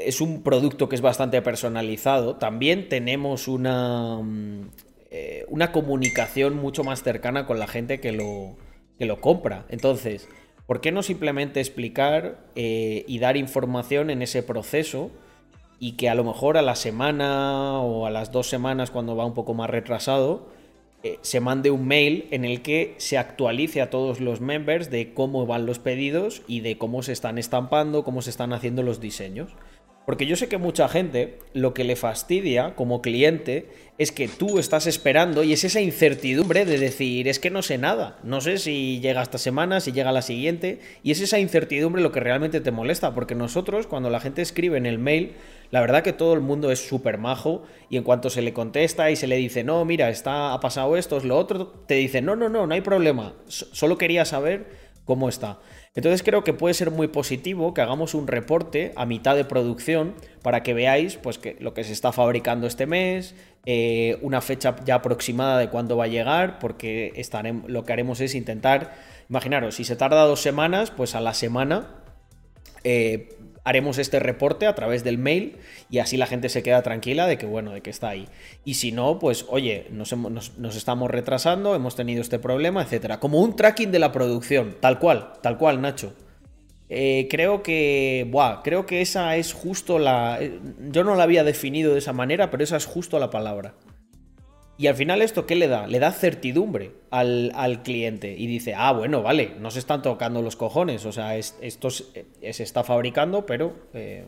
es 0.06 0.22
un 0.22 0.44
producto 0.44 0.90
que 0.90 0.96
es 0.96 1.02
bastante 1.02 1.42
personalizado, 1.42 2.36
también 2.36 2.90
tenemos 2.90 3.48
una 3.48 4.20
eh, 5.12 5.46
una 5.50 5.72
comunicación 5.72 6.56
mucho 6.56 6.84
más 6.84 7.02
cercana 7.02 7.48
con 7.48 7.58
la 7.58 7.66
gente 7.66 8.00
que 8.00 8.12
lo, 8.12 8.58
que 9.00 9.06
lo 9.06 9.20
compra. 9.20 9.66
Entonces, 9.70 10.30
¿por 10.68 10.82
qué 10.82 10.92
no 10.92 11.02
simplemente 11.02 11.60
explicar 11.60 12.46
eh, 12.56 13.06
y 13.08 13.18
dar 13.18 13.36
información 13.36 14.12
en 14.12 14.22
ese 14.22 14.44
proceso? 14.44 15.10
Y 15.80 15.94
que 15.94 16.10
a 16.10 16.16
lo 16.16 16.24
mejor 16.24 16.58
a 16.58 16.62
la 16.62 16.76
semana 16.76 17.80
o 17.80 18.06
a 18.06 18.12
las 18.12 18.32
dos 18.32 18.50
semanas, 18.50 18.92
cuando 18.92 19.16
va 19.16 19.26
un 19.26 19.34
poco 19.34 19.56
más 19.56 19.70
retrasado, 19.70 20.50
eh, 21.02 21.18
se 21.22 21.40
mande 21.40 21.72
un 21.72 21.88
mail 21.88 22.28
en 22.32 22.44
el 22.44 22.62
que 22.62 22.96
se 22.98 23.18
actualice 23.18 23.82
a 23.82 23.90
todos 23.90 24.20
los 24.20 24.42
members 24.42 24.90
de 24.92 25.14
cómo 25.14 25.46
van 25.46 25.66
los 25.66 25.80
pedidos 25.80 26.42
y 26.46 26.60
de 26.60 26.78
cómo 26.78 27.04
se 27.04 27.14
están 27.14 27.38
estampando, 27.38 28.04
cómo 28.04 28.22
se 28.22 28.30
están 28.30 28.52
haciendo 28.52 28.84
los 28.84 29.00
diseños. 29.00 29.52
Porque 30.10 30.26
yo 30.26 30.36
sé 30.36 30.48
que 30.48 30.58
mucha 30.58 30.90
gente 30.90 31.38
lo 31.54 31.76
que 31.76 31.84
le 31.84 31.96
fastidia 31.96 32.74
como 32.74 33.02
cliente 33.02 33.70
es 34.00 34.12
que 34.12 34.28
tú 34.28 34.58
estás 34.58 34.88
esperando 34.88 35.44
y 35.44 35.54
es 35.54 35.64
esa 35.64 35.82
incertidumbre 35.82 36.66
de 36.66 36.80
decir, 36.80 37.28
es 37.28 37.38
que 37.38 37.52
no 37.52 37.62
sé 37.62 37.78
nada, 37.78 38.18
no 38.24 38.42
sé 38.42 38.58
si 38.58 39.00
llega 39.02 39.22
esta 39.22 39.38
semana, 39.38 39.82
si 39.82 39.92
llega 39.92 40.12
la 40.12 40.24
siguiente, 40.24 40.80
y 41.04 41.12
es 41.12 41.22
esa 41.22 41.38
incertidumbre 41.38 42.02
lo 42.02 42.12
que 42.12 42.22
realmente 42.22 42.60
te 42.60 42.72
molesta, 42.72 43.14
porque 43.14 43.36
nosotros 43.36 43.86
cuando 43.86 44.10
la 44.10 44.20
gente 44.20 44.42
escribe 44.42 44.80
en 44.80 44.88
el 44.88 44.98
mail, 44.98 45.34
la 45.72 45.82
verdad 45.82 46.04
que 46.04 46.14
todo 46.14 46.34
el 46.34 46.42
mundo 46.42 46.72
es 46.72 46.88
súper 46.88 47.18
majo 47.18 47.64
y 47.90 47.98
en 47.98 48.04
cuanto 48.04 48.30
se 48.30 48.42
le 48.42 48.54
contesta 48.54 49.12
y 49.12 49.16
se 49.16 49.28
le 49.28 49.36
dice, 49.38 49.64
no, 49.64 49.86
mira, 49.86 50.10
está, 50.10 50.54
ha 50.54 50.60
pasado 50.60 50.98
esto, 50.98 51.18
es 51.18 51.24
lo 51.24 51.38
otro, 51.38 51.68
te 51.68 51.96
dice, 51.96 52.22
no, 52.22 52.36
no, 52.36 52.50
no, 52.50 52.66
no 52.66 52.74
hay 52.74 52.82
problema, 52.82 53.36
solo 53.48 53.98
quería 53.98 54.26
saber 54.26 54.90
cómo 55.06 55.30
está. 55.30 55.60
Entonces 55.96 56.22
creo 56.22 56.44
que 56.44 56.54
puede 56.54 56.76
ser 56.76 56.92
muy 56.92 57.08
positivo 57.08 57.74
que 57.74 57.82
hagamos 57.82 58.14
un 58.14 58.28
reporte 58.28 58.94
a 58.96 59.06
mitad 59.06 59.36
de 59.36 59.44
producción 59.44 60.14
para 60.44 60.62
que 60.62 60.74
veáis 60.74 61.18
pues, 61.18 61.40
que 61.40 61.58
lo 61.60 61.74
que 61.74 61.84
se 61.84 61.94
está 61.94 62.12
fabricando 62.12 62.68
este 62.68 62.86
mes, 62.86 63.36
eh, 63.66 64.18
una 64.22 64.42
fecha 64.42 64.76
ya 64.86 64.96
aproximada 64.96 65.58
de 65.58 65.70
cuándo 65.70 65.98
va 65.98 66.06
a 66.06 66.08
llegar, 66.08 66.60
porque 66.60 67.20
lo 67.68 67.84
que 67.86 67.94
haremos 67.94 68.22
es 68.22 68.36
intentar, 68.36 68.96
imaginaros, 69.30 69.76
si 69.76 69.84
se 69.84 69.96
tarda 69.96 70.26
dos 70.26 70.42
semanas, 70.42 70.92
pues 70.92 71.16
a 71.16 71.22
la 71.22 71.34
semana 71.34 71.96
eh, 72.84 73.36
haremos 73.64 73.98
este 73.98 74.20
reporte 74.20 74.68
a 74.68 74.76
través 74.76 75.04
del 75.04 75.18
mail 75.18 75.58
y 75.90 76.00
así 76.00 76.18
la 76.18 76.28
gente 76.28 76.50
se 76.50 76.64
queda 76.64 76.82
tranquila 76.82 77.28
de 77.28 77.38
que, 77.38 77.46
bueno, 77.46 77.72
de 77.72 77.82
que 77.82 77.90
está 77.90 78.10
ahí. 78.10 78.28
Y 78.66 78.76
si 78.76 78.92
no, 78.92 79.20
pues, 79.20 79.46
oye, 79.50 79.88
nos, 79.92 80.14
estamos 80.76 81.10
retrasando, 81.10 81.76
hemos 81.76 81.96
tenido 81.96 82.22
este 82.22 82.40
problema, 82.40 82.82
etcétera. 82.82 83.20
Como 83.20 83.42
un 83.42 83.56
tracking 83.56 83.92
de 83.92 84.00
la 84.00 84.12
producción, 84.12 84.76
tal 84.80 85.00
cual, 85.00 85.34
tal 85.42 85.58
cual, 85.58 85.82
Nacho. 85.82 86.14
Eh, 86.92 87.28
creo 87.30 87.62
que, 87.62 88.28
buah, 88.32 88.62
creo 88.64 88.86
que 88.86 89.02
esa 89.02 89.36
es 89.36 89.54
justo 89.54 90.00
la... 90.00 90.38
Eh, 90.42 90.60
yo 90.90 91.04
no 91.04 91.16
la 91.16 91.24
había 91.24 91.44
definido 91.44 91.94
de 91.94 92.00
esa 92.00 92.14
manera, 92.14 92.50
pero 92.50 92.64
esa 92.64 92.78
es 92.78 92.86
justo 92.86 93.20
la 93.20 93.30
palabra. 93.30 93.76
Y 94.80 94.88
al 94.88 94.96
final 94.96 95.22
esto, 95.22 95.46
¿qué 95.46 95.56
le 95.56 95.68
da? 95.68 95.88
Le 95.88 96.00
da 96.00 96.14
certidumbre 96.14 96.94
al, 97.12 97.82
cliente 97.84 98.34
y 98.38 98.48
dice, 98.48 98.76
ah, 98.78 98.94
bueno, 98.94 99.22
vale, 99.22 99.56
no 99.60 99.72
se 99.72 99.80
están 99.80 100.02
tocando 100.02 100.42
los 100.42 100.56
cojones, 100.56 101.06
o 101.06 101.12
sea, 101.12 101.36
esto 101.36 101.90
se, 101.90 102.06
está 102.40 102.86
fabricando, 102.86 103.46
pero... 103.46 103.76
Eh, 103.94 104.24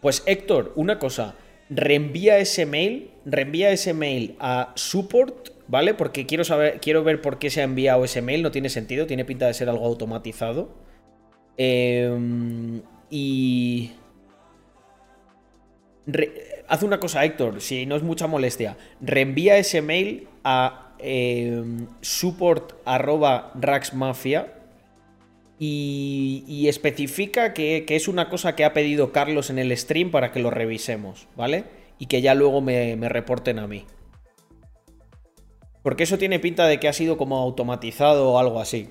pues 0.00 0.22
Héctor, 0.26 0.72
una 0.76 1.00
cosa, 1.00 1.34
reenvía 1.68 2.38
ese 2.38 2.66
mail, 2.66 3.10
reenvía 3.24 3.72
ese 3.72 3.94
mail 3.94 4.36
a 4.38 4.72
support, 4.76 5.48
¿vale? 5.66 5.92
Porque 5.92 6.24
quiero 6.24 6.44
saber, 6.44 6.78
quiero 6.80 7.02
ver 7.02 7.20
por 7.20 7.40
qué 7.40 7.50
se 7.50 7.62
ha 7.62 7.64
enviado 7.64 8.04
ese 8.04 8.22
mail, 8.22 8.44
no 8.44 8.52
tiene 8.52 8.68
sentido, 8.68 9.08
tiene 9.08 9.24
pinta 9.24 9.48
de 9.48 9.54
ser 9.54 9.68
algo 9.68 9.86
automatizado. 9.86 10.68
Em, 11.56 12.82
y 13.10 13.90
haz 16.68 16.82
una 16.82 17.00
cosa, 17.00 17.24
Héctor, 17.24 17.60
si 17.60 17.86
no 17.86 17.96
es 17.96 18.02
mucha 18.02 18.26
molestia. 18.26 18.76
Reenvía 19.00 19.56
ese 19.58 19.80
mail 19.82 20.28
a 20.44 20.92
eh, 20.98 21.62
support.raxmafia 22.00 24.54
y, 25.58 26.44
y 26.46 26.68
especifica 26.68 27.52
que, 27.54 27.84
es 27.88 28.08
una 28.08 28.28
cosa 28.28 28.54
que 28.54 28.64
ha 28.64 28.72
pedido 28.72 29.12
Carlos 29.12 29.50
en 29.50 29.58
el 29.58 29.76
stream 29.76 30.10
para 30.10 30.32
que 30.32 30.40
lo 30.40 30.50
revisemos, 30.50 31.28
¿vale? 31.36 31.64
Y 31.98 32.06
que 32.06 32.22
ya 32.22 32.34
luego 32.34 32.60
me, 32.60 32.96
me 32.96 33.08
reporten 33.08 33.58
a 33.58 33.66
mí. 33.66 33.86
Porque 35.82 36.04
eso 36.04 36.18
tiene 36.18 36.38
pinta 36.40 36.66
de 36.66 36.78
que 36.80 36.88
ha 36.88 36.92
sido 36.92 37.16
como 37.16 37.38
automatizado 37.38 38.32
o 38.32 38.38
algo 38.38 38.60
así. 38.60 38.90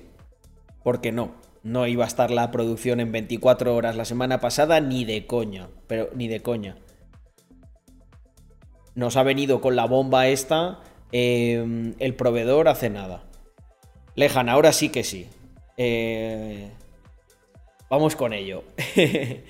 Porque 0.82 1.12
no, 1.12 1.34
no 1.62 1.86
iba 1.86 2.04
a 2.04 2.08
estar 2.08 2.30
la 2.30 2.50
producción 2.50 3.00
en 3.00 3.12
24 3.12 3.74
horas 3.74 3.96
la 3.96 4.06
semana 4.06 4.40
pasada 4.40 4.80
ni 4.80 5.04
de 5.04 5.26
coña, 5.26 5.68
pero 5.86 6.08
ni 6.14 6.28
de 6.28 6.40
coña 6.40 6.78
nos 8.96 9.16
ha 9.16 9.22
venido 9.22 9.60
con 9.60 9.76
la 9.76 9.84
bomba 9.84 10.26
esta 10.26 10.80
em, 11.12 11.94
el 12.00 12.14
proveedor 12.14 12.66
hace 12.66 12.90
nada. 12.90 13.22
Lejan, 14.16 14.48
ahora 14.48 14.72
sí 14.72 14.88
que 14.88 15.04
sí. 15.04 15.28
Eh, 15.76 16.68
vamos 17.88 18.16
con 18.16 18.32
ello. 18.32 18.64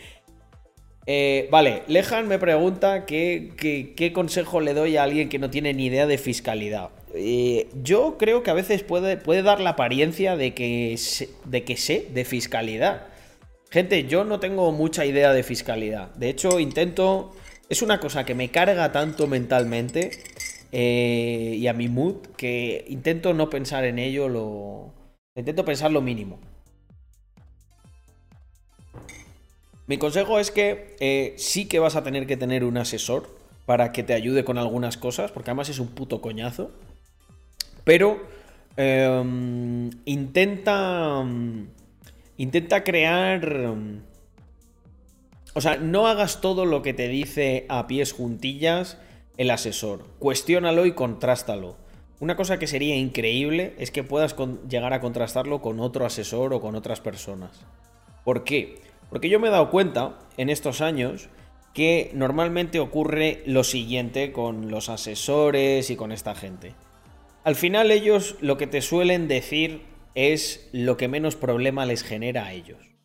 Eh, 1.08 1.46
vale, 1.52 1.84
Lejan 1.86 2.26
me 2.26 2.36
pregunta 2.36 3.06
qué, 3.06 4.10
consejo 4.12 4.60
le 4.60 4.74
doy 4.74 4.96
a 4.96 5.04
alguien 5.04 5.28
que 5.28 5.38
no 5.38 5.50
tiene 5.50 5.72
ni 5.72 5.86
idea 5.86 6.04
de 6.04 6.18
fiscalidad. 6.18 6.90
Eh, 7.14 7.68
yo 7.80 8.16
creo 8.18 8.42
que 8.42 8.50
a 8.50 8.54
veces 8.54 8.82
puede, 8.82 9.16
puede 9.16 9.42
dar 9.42 9.60
la 9.60 9.70
apariencia 9.70 10.34
de 10.34 10.52
que, 10.52 10.98
de 11.44 11.62
que 11.62 11.76
sé 11.76 12.08
de 12.12 12.24
fiscalidad. 12.24 13.06
Gente, 13.70 14.02
yo 14.08 14.24
no 14.24 14.40
tengo 14.40 14.72
mucha 14.72 15.06
idea 15.06 15.32
de 15.32 15.44
fiscalidad. 15.44 16.12
De 16.16 16.28
hecho, 16.28 16.58
intento 16.58 17.36
es 17.68 17.82
una 17.82 18.00
cosa 18.00 18.24
que 18.24 18.34
me 18.34 18.50
carga 18.50 18.92
tanto 18.92 19.26
mentalmente 19.26 20.10
eh, 20.72 21.56
y 21.58 21.66
a 21.66 21.72
mi 21.72 21.88
mood 21.88 22.16
que 22.36 22.84
intento 22.88 23.34
no 23.34 23.50
pensar 23.50 23.84
en 23.84 23.98
ello 23.98 24.28
lo... 24.28 24.92
Intento 25.34 25.64
pensar 25.64 25.90
lo 25.90 26.00
mínimo. 26.00 26.38
Mi 29.86 29.98
consejo 29.98 30.38
es 30.40 30.50
que 30.50 30.96
eh, 30.98 31.34
sí 31.36 31.66
que 31.66 31.78
vas 31.78 31.94
a 31.94 32.02
tener 32.02 32.26
que 32.26 32.36
tener 32.36 32.64
un 32.64 32.76
asesor 32.78 33.36
para 33.66 33.92
que 33.92 34.02
te 34.02 34.14
ayude 34.14 34.44
con 34.44 34.58
algunas 34.58 34.96
cosas, 34.96 35.30
porque 35.30 35.50
además 35.50 35.68
es 35.68 35.78
un 35.78 35.88
puto 35.88 36.20
coñazo. 36.20 36.70
Pero 37.84 38.20
em, 38.76 39.90
intenta... 40.04 41.24
Intenta 42.38 42.84
crear 42.84 43.74
o 45.56 45.62
sea, 45.62 45.78
no 45.78 46.06
hagas 46.06 46.42
todo 46.42 46.66
lo 46.66 46.82
que 46.82 46.92
te 46.92 47.08
dice 47.08 47.64
a 47.70 47.86
pies 47.86 48.12
juntillas 48.12 48.98
el 49.38 49.50
asesor. 49.50 50.04
Cuestiónalo 50.18 50.84
y 50.84 50.92
contrástalo. 50.92 51.78
Una 52.20 52.36
cosa 52.36 52.58
que 52.58 52.66
sería 52.66 52.94
increíble 52.94 53.72
es 53.78 53.90
que 53.90 54.04
puedas 54.04 54.36
llegar 54.68 54.92
a 54.92 55.00
contrastarlo 55.00 55.62
con 55.62 55.80
otro 55.80 56.04
asesor 56.04 56.52
o 56.52 56.60
con 56.60 56.74
otras 56.74 57.00
personas. 57.00 57.64
¿Por 58.22 58.44
qué? 58.44 58.82
Porque 59.08 59.30
yo 59.30 59.40
me 59.40 59.48
he 59.48 59.50
dado 59.50 59.70
cuenta 59.70 60.18
en 60.36 60.50
estos 60.50 60.82
años 60.82 61.30
que 61.72 62.10
normalmente 62.12 62.78
ocurre 62.78 63.42
lo 63.46 63.64
siguiente 63.64 64.32
con 64.32 64.70
los 64.70 64.90
asesores 64.90 65.88
y 65.88 65.96
con 65.96 66.12
esta 66.12 66.34
gente. 66.34 66.74
Al 67.44 67.54
final 67.54 67.90
ellos 67.92 68.36
lo 68.42 68.58
que 68.58 68.66
te 68.66 68.82
suelen 68.82 69.26
decir 69.26 69.80
es 70.14 70.68
lo 70.72 70.98
que 70.98 71.08
menos 71.08 71.34
problema 71.34 71.86
les 71.86 72.02
genera 72.02 72.44
a 72.44 72.52
ellos. 72.52 72.95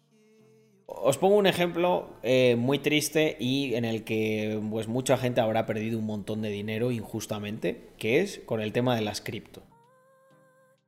Os 0.93 1.17
pongo 1.17 1.35
un 1.35 1.47
ejemplo 1.47 2.09
eh, 2.21 2.55
muy 2.57 2.79
triste 2.79 3.37
y 3.39 3.75
en 3.75 3.85
el 3.85 4.03
que 4.03 4.59
pues, 4.69 4.87
mucha 4.87 5.17
gente 5.17 5.39
habrá 5.41 5.65
perdido 5.65 5.97
un 5.97 6.05
montón 6.05 6.41
de 6.41 6.49
dinero 6.49 6.91
injustamente, 6.91 7.89
que 7.97 8.19
es 8.19 8.41
con 8.45 8.61
el 8.61 8.73
tema 8.73 8.95
de 8.95 9.01
las 9.01 9.21
cripto. 9.21 9.63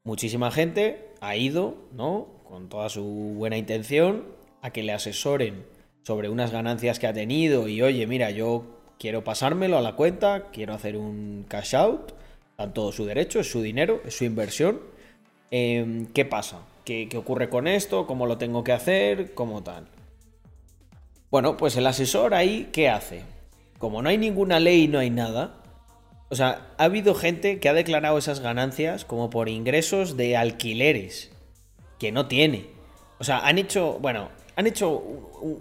Muchísima 0.04 0.52
gente 0.52 1.08
ha 1.22 1.38
ido, 1.38 1.76
¿no? 1.94 2.28
Con 2.44 2.68
toda 2.68 2.90
su 2.90 3.04
buena 3.04 3.58
intención, 3.58 4.26
a 4.62 4.72
que 4.72 4.84
le 4.84 4.92
asesoren 4.92 5.66
sobre 6.04 6.30
unas 6.30 6.52
ganancias 6.52 7.00
que 7.00 7.08
ha 7.08 7.14
tenido 7.14 7.70
y 7.70 7.82
oye, 7.82 8.06
mira, 8.06 8.30
yo 8.30 8.66
quiero 9.00 9.24
pasármelo 9.24 9.78
a 9.78 9.82
la 9.82 9.96
cuenta, 9.96 10.50
quiero 10.52 10.74
hacer 10.74 10.98
un 10.98 11.46
cash 11.48 11.76
out, 11.76 12.12
tan 12.58 12.74
todo 12.74 12.92
su 12.92 13.06
derecho, 13.06 13.40
es 13.40 13.50
su 13.50 13.62
dinero, 13.62 14.02
es 14.06 14.18
su 14.18 14.26
inversión. 14.26 14.82
Em, 15.52 16.08
¿Qué 16.08 16.26
pasa? 16.26 16.66
¿Qué, 16.86 17.10
ocurre 17.16 17.50
con 17.50 17.68
esto? 17.68 18.06
¿Cómo 18.06 18.28
lo 18.28 18.38
tengo 18.38 18.64
que 18.64 18.74
hacer? 18.74 19.34
¿Cómo 19.34 19.64
tal? 19.64 19.88
Bueno, 21.34 21.58
pues 21.58 21.76
el 21.78 21.88
asesor 21.88 22.36
ahí, 22.36 22.70
¿qué 22.72 22.90
hace? 22.90 23.24
Como 23.80 24.04
no 24.04 24.10
hay 24.10 24.20
ninguna 24.20 24.60
ley 24.60 24.88
no 24.88 25.00
hay 25.00 25.10
nada, 25.10 25.64
o 26.30 26.36
sea, 26.36 26.68
ha 26.78 26.84
habido 26.84 27.16
gente 27.16 27.60
que 27.60 27.70
ha 27.70 27.74
declarado 27.74 28.20
esas 28.20 28.40
ganancias 28.40 29.04
como 29.04 29.32
por 29.32 29.50
ingresos 29.50 30.16
de 30.16 30.38
alquileres, 30.38 31.32
que 31.98 32.12
no 32.12 32.28
tiene. 32.28 32.68
O 33.18 33.24
sea, 33.24 33.40
han 33.48 33.58
hecho, 33.58 33.98
bueno, 34.00 34.30
han 34.56 34.68
hecho 34.68 34.92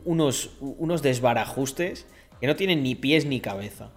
unos, 0.05 0.51
unos 0.61 1.01
desbarajustes 1.01 2.07
que 2.39 2.47
no 2.47 2.55
tienen 2.55 2.83
ni 2.83 2.95
pies 2.95 3.25
ni 3.25 3.41
cabeza. 3.41 3.93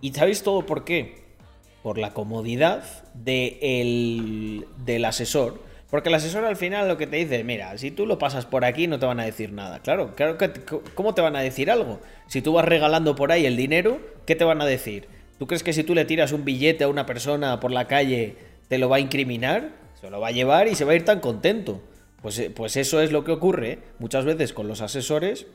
¿Y 0.00 0.12
sabéis 0.12 0.44
todo 0.44 0.66
por 0.66 0.84
qué? 0.84 1.34
Por 1.82 1.98
la 1.98 2.14
comodidad 2.14 2.84
del 3.12 4.64
asesor 5.04 5.71
Porque 5.92 6.08
el 6.08 6.14
asesor 6.14 6.46
al 6.46 6.56
final 6.56 6.88
lo 6.88 6.96
que 6.96 7.06
te 7.06 7.16
dice, 7.16 7.44
mira, 7.44 7.76
si 7.76 7.90
tú 7.90 8.06
lo 8.06 8.16
pasas 8.16 8.46
por 8.46 8.64
aquí 8.64 8.86
no 8.86 8.98
te 8.98 9.04
van 9.04 9.20
a 9.20 9.26
decir 9.26 9.52
nada. 9.52 9.80
Claro, 9.80 10.14
claro 10.16 10.38
que 10.38 10.50
¿cómo 10.94 11.12
te 11.12 11.20
van 11.20 11.36
a 11.36 11.42
decir 11.42 11.70
algo? 11.70 12.00
Si 12.28 12.40
tú 12.40 12.54
vas 12.54 12.64
regalando 12.64 13.14
por 13.14 13.30
ahí 13.30 13.44
el 13.44 13.58
dinero, 13.58 14.00
¿qué 14.24 14.34
te 14.34 14.44
van 14.44 14.62
a 14.62 14.64
decir? 14.64 15.06
¿Tú 15.38 15.46
crees 15.46 15.62
que 15.62 15.74
si 15.74 15.84
tú 15.84 15.94
le 15.94 16.06
tiras 16.06 16.32
un 16.32 16.46
billete 16.46 16.84
a 16.84 16.88
una 16.88 17.04
persona 17.04 17.60
por 17.60 17.72
la 17.72 17.88
calle 17.88 18.36
te 18.68 18.78
lo 18.78 18.88
va 18.88 18.96
a 18.96 19.00
incriminar? 19.00 19.68
Se 20.00 20.08
lo 20.08 20.18
va 20.18 20.28
a 20.28 20.30
llevar 20.30 20.66
y 20.66 20.76
se 20.76 20.86
va 20.86 20.92
a 20.92 20.94
ir 20.94 21.04
tan 21.04 21.20
contento. 21.20 21.82
Pues, 22.22 22.38
eh, 22.38 22.48
pues 22.48 22.78
eso 22.78 23.02
es 23.02 23.12
lo 23.12 23.22
que 23.22 23.32
ocurre 23.32 23.80
muchas 23.98 24.24
veces 24.24 24.54
con 24.54 24.68
los 24.68 24.80
asesores 24.80 25.46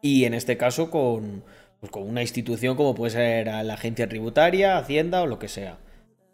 y 0.00 0.24
en 0.24 0.32
este 0.32 0.56
caso 0.56 0.90
con, 0.90 1.44
pues 1.78 1.92
con 1.92 2.08
una 2.08 2.22
institución 2.22 2.74
como 2.74 2.94
puede 2.94 3.10
ser 3.10 3.48
la 3.48 3.74
agencia 3.74 4.08
tributaria, 4.08 4.78
Hacienda 4.78 5.20
o 5.20 5.26
lo 5.26 5.38
que 5.38 5.48
sea. 5.48 5.76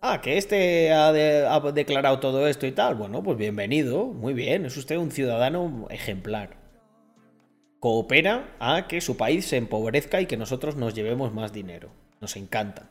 Ah, 0.01 0.21
que 0.21 0.39
este 0.39 0.93
ha, 0.93 1.13
declarado 1.73 2.21
todo 2.21 2.47
esto 2.47 2.67
y 2.67 2.73
tal. 2.73 2.95
Bueno, 2.95 3.21
pues 3.23 3.37
bienvenido, 3.37 4.07
muy 4.07 4.33
bien, 4.33 4.65
es 4.65 4.77
usted 4.77 4.97
un 4.97 5.11
ciudadano 5.11 5.89
ejemplar. 5.91 6.57
Coopera 7.81 8.57
a 8.61 8.87
que 8.87 9.01
su 9.01 9.17
país 9.17 9.47
se 9.47 9.57
empobrezca 9.57 10.21
y 10.21 10.27
que 10.27 10.37
nosotros 10.37 10.77
nos 10.77 10.95
llevemos 10.95 11.35
más 11.35 11.53
dinero. 11.53 11.91
Nos 12.21 12.37
encanta. 12.37 12.91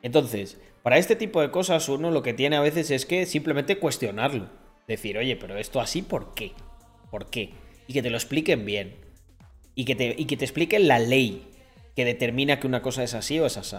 Entonces, 0.00 0.58
para 0.82 0.96
este 0.96 1.14
tipo 1.14 1.42
de 1.42 1.50
cosas 1.50 1.86
uno 1.90 2.10
lo 2.10 2.22
que 2.22 2.32
tiene 2.32 2.56
a 2.56 2.62
veces 2.62 2.90
es 2.90 3.04
que 3.04 3.26
simplemente 3.26 3.78
cuestionarlo. 3.78 4.48
Decir, 4.88 5.18
oye, 5.18 5.36
pero 5.36 5.58
esto 5.58 5.78
así, 5.78 6.00
¿por 6.00 6.32
qué? 6.32 6.52
¿Por 7.10 7.28
qué? 7.28 7.50
Y 7.86 7.92
que 7.92 8.02
te 8.02 8.10
lo 8.10 8.16
expliquen 8.16 8.64
bien. 8.64 8.96
Y 9.74 9.84
que 9.84 9.94
te, 9.94 10.44
expliquen 10.44 10.88
la 10.88 10.98
ley 10.98 11.48
que 11.94 12.06
determina 12.06 12.58
que 12.58 12.66
una 12.66 12.80
cosa 12.80 13.02
es 13.02 13.12
así 13.12 13.38
o 13.38 13.46
es 13.46 13.58
así. 13.58 13.76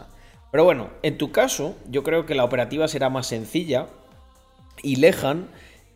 Pero 0.53 0.65
bueno, 0.65 0.91
en 1.01 1.17
tu 1.17 1.31
caso, 1.31 1.75
yo 1.89 2.03
creo 2.03 2.27
que 2.27 2.35
la 2.35 2.43
operativa 2.43 2.87
será 2.87 3.09
más 3.09 3.25
sencilla. 3.25 3.87
Y 4.83 4.97
Lejan, 4.97 5.47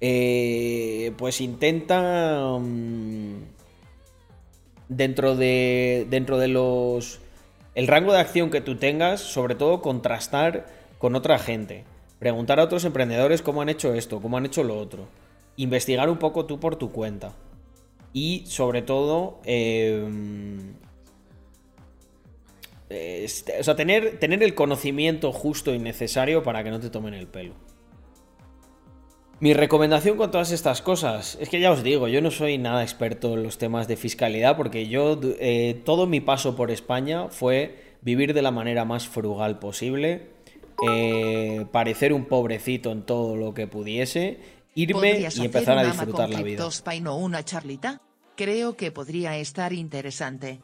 eh, 0.02 1.14
pues 1.16 1.42
intenta. 1.42 2.58
Mm, 2.60 3.44
dentro 4.90 5.36
de. 5.36 6.08
Dentro 6.10 6.40
de 6.40 6.48
los. 6.48 7.20
El 7.76 7.86
rango 7.86 8.14
de 8.14 8.20
acción 8.20 8.50
que 8.50 8.60
tú 8.60 8.78
tengas, 8.78 9.22
sobre 9.22 9.54
todo 9.54 9.84
contrastar 9.84 10.66
con 10.98 11.16
otra 11.16 11.38
gente. 11.38 11.84
Preguntar 12.18 12.60
a 12.60 12.64
otros 12.64 12.84
emprendedores 12.84 13.44
cómo 13.44 13.62
han 13.62 13.70
hecho 13.70 13.94
esto, 13.94 14.24
cómo 14.24 14.38
han 14.38 14.48
hecho 14.48 14.64
lo 14.64 14.80
otro. 14.80 15.08
Investigar 15.58 16.10
un 16.10 16.18
poco 16.18 16.48
tú 16.48 16.60
por 16.60 16.78
tu 16.78 16.92
cuenta. 16.92 17.36
Y 18.12 18.44
sobre 18.48 18.82
todo, 18.82 19.40
eh, 19.46 20.04
o 22.90 23.64
sea, 23.64 23.76
tener, 23.76 24.20
tener 24.20 24.44
el 24.44 24.56
conocimiento 24.56 25.32
justo 25.32 25.74
y 25.74 25.80
necesario 25.80 26.44
para 26.44 26.64
que 26.64 26.70
no 26.70 26.80
te 26.80 26.90
tomen 26.90 27.14
el 27.14 27.28
pelo. 27.28 27.54
Mi 29.40 29.54
recomendación 29.54 30.18
con 30.18 30.32
todas 30.32 30.52
estas 30.52 30.82
cosas 30.82 31.38
es 31.40 31.50
que 31.50 31.60
ya 31.60 31.72
os 31.72 31.84
digo, 31.84 32.08
yo 32.08 32.22
no 32.22 32.32
soy 32.32 32.58
nada 32.58 32.82
experto 32.82 33.36
en 33.36 33.44
los 33.44 33.60
temas 33.60 33.88
de 33.88 33.96
fiscalidad 33.96 34.58
porque 34.58 34.88
yo 34.88 35.20
eh, 35.40 35.80
todo 35.86 36.08
mi 36.08 36.22
paso 36.22 36.56
por 36.56 36.72
España 36.72 37.28
fue 37.30 37.98
vivir 38.02 38.34
de 38.34 38.42
la 38.42 38.50
manera 38.50 38.84
más 38.84 39.08
frugal 39.08 39.60
posible, 39.60 40.30
eh, 40.90 41.66
parecer 41.72 42.14
un 42.14 42.26
pobrecito 42.26 42.92
en 42.92 43.04
todo 43.04 43.36
lo 43.36 43.54
que 43.54 43.68
pudiese, 43.68 44.40
irme 44.74 45.20
y 45.20 45.46
empezar 45.46 45.78
a 45.78 45.84
disfrutar 45.84 46.32
la 46.32 46.42
vida. 46.42 46.68
una 47.16 47.46
charlita? 47.46 48.02
Creo 48.36 48.76
que 48.76 48.92
podría 48.92 49.38
estar 49.38 49.72
interesante. 49.72 50.62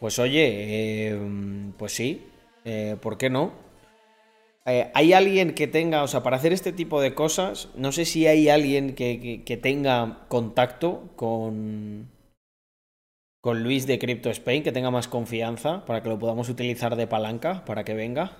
Pues 0.00 0.18
oye, 0.18 1.08
em, 1.08 1.72
pues 1.72 1.92
sí, 1.92 2.22
eh, 2.64 2.96
¿por 3.00 3.16
qué 3.16 3.30
no? 3.30 3.52
Eh, 4.66 4.90
¿Hay 4.94 5.12
alguien 5.12 5.54
que 5.54 5.68
tenga, 5.68 6.02
o 6.02 6.08
sea, 6.08 6.22
para 6.22 6.36
hacer 6.36 6.52
este 6.52 6.72
tipo 6.72 7.00
de 7.00 7.14
cosas, 7.14 7.68
no 7.76 7.92
sé 7.92 8.04
si 8.04 8.26
hay 8.26 8.48
alguien 8.48 8.94
que, 8.94 9.60
tenga 9.62 10.26
contacto 10.28 11.10
con, 11.16 12.10
con 13.40 13.62
Luis 13.62 13.86
de 13.86 13.98
Crypto 13.98 14.28
Spain, 14.30 14.62
que 14.64 14.72
tenga 14.72 14.90
más 14.90 15.08
confianza 15.08 15.86
para 15.86 16.02
que 16.02 16.08
lo 16.08 16.18
podamos 16.18 16.48
utilizar 16.48 16.96
de 16.96 17.06
palanca 17.06 17.64
para 17.64 17.84
que 17.84 17.94
venga? 17.94 18.36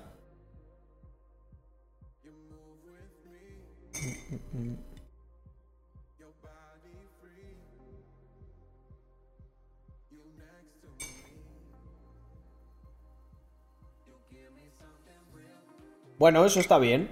Bueno, 16.19 16.47
eso 16.47 16.61
está 16.61 16.79
bien. 16.79 17.11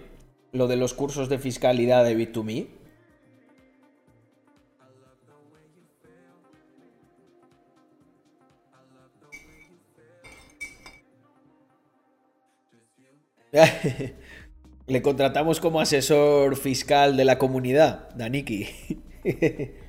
Lo 0.52 0.66
de 0.66 0.76
los 0.76 0.94
cursos 0.94 1.28
de 1.28 1.38
fiscalidad 1.38 2.04
de 2.04 2.16
Bit2Me. 2.16 2.68
Le 14.86 15.02
contratamos 15.02 15.60
como 15.60 15.80
asesor 15.80 16.56
fiscal 16.56 17.16
de 17.16 17.24
la 17.24 17.38
comunidad, 17.38 18.08
Daniki. 18.16 18.68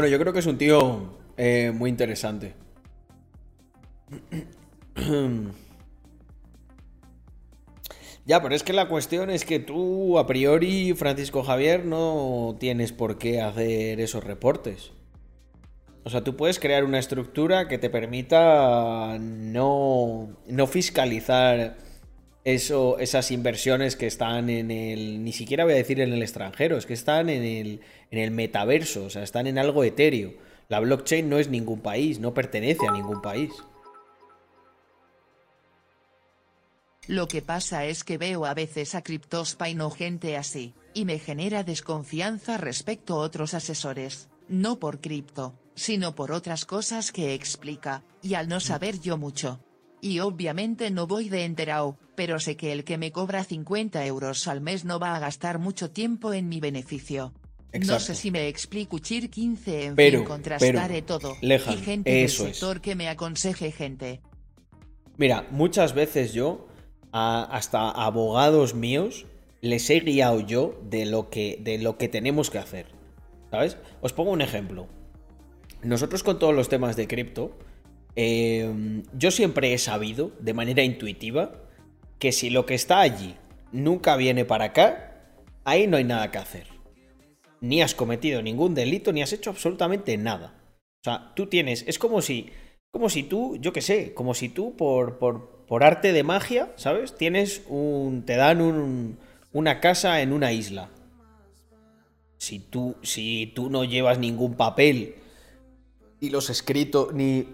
Bueno, 0.00 0.12
yo 0.12 0.18
creo 0.18 0.32
que 0.32 0.38
es 0.38 0.46
un 0.46 0.56
tío 0.56 1.18
eh, 1.36 1.72
muy 1.74 1.90
interesante. 1.90 2.54
ya, 8.24 8.40
pero 8.40 8.54
es 8.54 8.62
que 8.62 8.72
la 8.72 8.88
cuestión 8.88 9.28
es 9.28 9.44
que 9.44 9.58
tú, 9.58 10.18
a 10.18 10.26
priori, 10.26 10.94
Francisco 10.94 11.42
Javier, 11.42 11.84
no 11.84 12.56
tienes 12.58 12.92
por 12.92 13.18
qué 13.18 13.42
hacer 13.42 14.00
esos 14.00 14.24
reportes. 14.24 14.92
O 16.04 16.08
sea, 16.08 16.24
tú 16.24 16.34
puedes 16.34 16.58
crear 16.58 16.86
una 16.86 16.98
estructura 16.98 17.68
que 17.68 17.76
te 17.76 17.90
permita 17.90 19.18
no, 19.20 20.30
no 20.46 20.66
fiscalizar 20.66 21.76
eso, 22.44 22.98
esas 22.98 23.30
inversiones 23.30 23.96
que 23.96 24.06
están 24.06 24.48
en 24.48 24.70
el, 24.70 25.22
ni 25.24 25.32
siquiera 25.32 25.64
voy 25.64 25.74
a 25.74 25.76
decir 25.76 26.00
en 26.00 26.12
el 26.12 26.22
extranjero, 26.22 26.76
es 26.76 26.86
que 26.86 26.94
están 26.94 27.28
en 27.28 27.42
el, 27.42 27.80
en 28.10 28.18
el 28.18 28.30
metaverso, 28.30 29.04
o 29.04 29.10
sea, 29.10 29.22
están 29.22 29.46
en 29.46 29.58
algo 29.58 29.84
etéreo. 29.84 30.32
La 30.68 30.80
blockchain 30.80 31.28
no 31.28 31.38
es 31.38 31.48
ningún 31.48 31.80
país, 31.80 32.20
no 32.20 32.32
pertenece 32.32 32.86
a 32.88 32.92
ningún 32.92 33.20
país. 33.20 33.50
Lo 37.06 37.26
que 37.26 37.42
pasa 37.42 37.86
es 37.86 38.04
que 38.04 38.18
veo 38.18 38.46
a 38.46 38.54
veces 38.54 38.94
a 38.94 39.02
CryptoSpine 39.02 39.82
o 39.82 39.90
gente 39.90 40.36
así, 40.36 40.74
y 40.94 41.04
me 41.04 41.18
genera 41.18 41.64
desconfianza 41.64 42.56
respecto 42.56 43.14
a 43.14 43.18
otros 43.18 43.52
asesores, 43.52 44.28
no 44.48 44.78
por 44.78 45.00
cripto, 45.00 45.58
sino 45.74 46.14
por 46.14 46.30
otras 46.30 46.66
cosas 46.66 47.10
que 47.10 47.34
explica, 47.34 48.04
y 48.22 48.34
al 48.34 48.48
no 48.48 48.60
saber 48.60 49.00
yo 49.00 49.16
mucho, 49.16 49.60
y 50.00 50.20
obviamente 50.20 50.90
no 50.90 51.06
voy 51.06 51.28
de 51.28 51.44
enterao, 51.44 51.98
pero 52.14 52.38
sé 52.38 52.56
que 52.56 52.72
el 52.72 52.84
que 52.84 52.98
me 52.98 53.12
cobra 53.12 53.44
50 53.44 54.04
euros 54.06 54.46
al 54.48 54.60
mes 54.60 54.84
no 54.84 54.98
va 54.98 55.14
a 55.14 55.18
gastar 55.18 55.58
mucho 55.58 55.90
tiempo 55.90 56.32
en 56.32 56.48
mi 56.48 56.60
beneficio. 56.60 57.32
No 57.72 58.00
sé 58.00 58.14
si 58.14 58.30
me 58.30 58.48
explico 58.48 58.98
Chir 58.98 59.30
15 59.30 59.84
en 59.84 59.96
pero, 59.96 60.18
fin 60.18 60.26
contrastaré 60.26 61.02
todo. 61.02 61.36
y 61.40 61.76
gente 61.76 62.10
del 62.10 62.28
sector 62.28 62.80
que 62.80 62.96
me 62.96 63.08
aconseje 63.08 63.70
gente. 63.70 64.20
Mira, 65.16 65.46
muchas 65.50 65.94
veces 65.94 66.32
yo, 66.32 66.66
hasta 67.12 67.90
abogados 67.90 68.74
míos, 68.74 69.26
les 69.60 69.88
he 69.90 70.00
guiado 70.00 70.40
yo 70.40 70.80
de 70.82 71.06
lo 71.06 71.30
que, 71.30 71.58
de 71.60 71.78
lo 71.78 71.96
que 71.96 72.08
tenemos 72.08 72.50
que 72.50 72.58
hacer. 72.58 72.86
¿Sabes? 73.50 73.76
Os 74.00 74.12
pongo 74.12 74.30
un 74.30 74.42
ejemplo. 74.42 74.88
Nosotros 75.82 76.22
con 76.22 76.38
todos 76.38 76.54
los 76.54 76.68
temas 76.68 76.96
de 76.96 77.06
cripto, 77.06 77.56
Em, 78.16 79.02
yo 79.16 79.30
siempre 79.30 79.72
he 79.72 79.78
sabido, 79.78 80.32
de 80.40 80.54
manera 80.54 80.82
intuitiva, 80.82 81.52
que 82.18 82.32
si 82.32 82.50
lo 82.50 82.66
que 82.66 82.74
está 82.74 83.00
allí 83.00 83.34
nunca 83.72 84.16
viene 84.16 84.44
para 84.44 84.66
acá, 84.66 85.10
ahí 85.64 85.86
no 85.86 85.96
hay 85.96 86.04
nada 86.04 86.30
que 86.30 86.38
hacer. 86.38 86.66
Ni 87.60 87.82
has 87.82 87.94
cometido 87.94 88.42
ningún 88.42 88.74
delito, 88.74 89.12
ni 89.12 89.22
has 89.22 89.32
hecho 89.32 89.50
absolutamente 89.50 90.16
nada. 90.16 90.54
O 91.00 91.04
sea, 91.04 91.32
tú 91.34 91.46
tienes, 91.46 91.84
es 91.86 91.98
como 91.98 92.20
si, 92.20 92.50
como 92.90 93.08
si 93.08 93.22
tú, 93.22 93.56
yo 93.60 93.72
qué 93.72 93.80
sé, 93.80 94.12
como 94.14 94.34
si 94.34 94.48
tú 94.48 94.76
por, 94.76 95.18
por, 95.18 95.64
por 95.66 95.84
arte 95.84 96.12
de 96.12 96.22
magia, 96.22 96.72
¿sabes? 96.76 97.16
Tienes 97.16 97.62
un, 97.68 98.24
te 98.26 98.36
dan 98.36 98.60
un, 98.60 99.18
una 99.52 99.80
casa 99.80 100.20
en 100.20 100.32
una 100.32 100.52
isla. 100.52 100.90
Si 102.38 102.58
tú, 102.58 102.96
si 103.02 103.52
tú 103.54 103.70
no 103.70 103.84
llevas 103.84 104.18
ningún 104.18 104.54
papel 104.54 105.16
y 106.20 106.30
los 106.30 106.50
escritos, 106.50 107.14
ni 107.14 107.46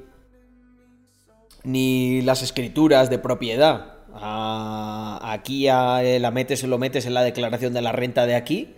ni 1.67 2.23
las 2.23 2.43
escrituras 2.43 3.11
de 3.11 3.19
propiedad 3.19 3.97
a, 4.15 5.19
aquí 5.23 5.67
eh, 5.67 6.19
la 6.21 6.31
metes, 6.31 6.63
lo 6.63 6.79
metes 6.79 7.07
en 7.07 7.15
la 7.15 7.25
declaración 7.25 7.75
de 7.75 7.83
la 7.83 7.91
renta 7.91 8.25
de 8.25 8.37
aquí, 8.37 8.75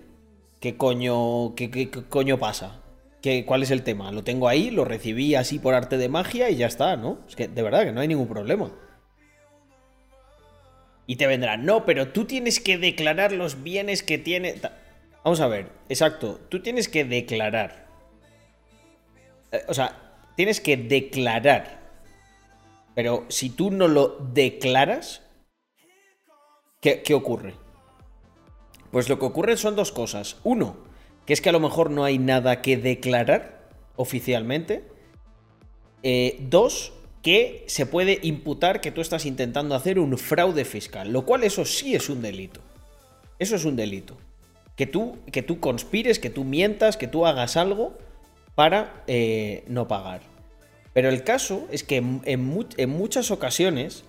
¿qué 0.59 0.77
coño, 0.77 1.55
qué, 1.55 1.91
coño 2.09 2.39
pasa? 2.39 2.81
¿Qué, 3.21 3.45
¿Cuál 3.45 3.63
es 3.63 3.71
el 3.71 3.83
tema? 3.83 4.11
Lo 4.11 4.25
tengo 4.25 4.49
ahí, 4.49 4.71
lo 4.71 4.87
recibí 4.87 5.35
así 5.35 5.59
por 5.59 5.75
arte 5.75 5.99
de 5.99 6.09
magia 6.09 6.49
y 6.49 6.57
ya 6.57 6.67
está, 6.67 6.97
¿no? 6.97 7.19
Es 7.29 7.37
que 7.37 7.47
de 7.47 7.63
verdad 7.63 7.85
que 7.85 7.93
no 7.93 8.01
hay 8.01 8.09
ningún 8.09 8.29
problema. 8.29 8.73
Y 11.07 11.17
te 11.17 11.27
vendrán, 11.27 11.67
no, 11.67 11.85
pero 11.85 12.09
tú 12.09 12.25
tienes 12.25 12.59
que 12.59 12.79
declarar 12.79 13.33
los 13.33 13.63
bienes 13.63 14.03
que 14.03 14.17
tiene. 14.17 14.55
Vamos 15.25 15.41
a 15.41 15.47
ver, 15.47 15.69
exacto, 15.91 16.41
tú 16.49 16.63
tienes 16.63 16.89
que 16.89 17.05
declarar. 17.05 17.87
Eh, 19.53 19.63
o 19.69 19.75
sea, 19.75 19.93
tienes 20.37 20.61
que 20.63 20.79
declarar. 20.79 21.88
Pero 22.99 23.27
si 23.29 23.49
tú 23.49 23.71
no 23.71 23.87
lo 23.87 24.17
declaras, 24.35 25.23
¿qué, 26.81 27.01
¿qué, 27.01 27.15
ocurre? 27.15 27.55
Pues 28.91 29.09
lo 29.09 29.21
que 29.21 29.27
ocurre 29.27 29.57
son 29.57 29.77
dos 29.77 29.93
cosas. 29.93 30.39
Uno, 30.43 30.77
que 31.25 31.33
es 31.33 31.41
que 31.41 31.51
a 31.51 31.53
lo 31.53 31.61
mejor 31.61 31.93
no 31.93 32.03
hay 32.03 32.19
nada 32.19 32.61
que 32.61 32.77
declarar 32.77 33.71
oficialmente. 33.95 34.83
Eh, 36.03 36.39
dos, 36.41 36.93
que 37.23 37.63
se 37.69 37.87
puede 37.87 38.19
imputar 38.23 38.81
que 38.81 38.91
tú 38.91 39.01
estás 39.01 39.27
intentando 39.27 39.77
hacer 39.77 40.01
un 40.01 40.19
fraude 40.19 40.65
fiscal, 40.65 41.13
lo 41.13 41.25
cual 41.25 41.45
eso 41.45 41.65
sí 41.65 41.95
es 41.95 42.09
un 42.09 42.21
delito. 42.21 42.61
Eso 43.39 43.55
es 43.55 43.65
un 43.65 43.77
delito. 43.77 44.17
Que 44.75 44.89
tú, 44.89 45.19
que 45.31 45.45
tú 45.45 45.61
conspires, 45.61 46.19
que 46.19 46.31
tú 46.31 46.43
mientas, 46.43 46.97
que 46.97 47.07
tú 47.07 47.27
hagas 47.27 47.57
algo 47.57 47.97
para 48.57 49.05
eh, 49.07 49.63
no 49.69 49.87
pagar. 49.87 50.38
Pero 50.93 51.09
el 51.09 51.25
caso 51.25 51.69
es 51.71 51.85
que 51.85 51.97
en, 51.97 52.89
muchas 52.89 53.31
ocasiones, 53.31 54.05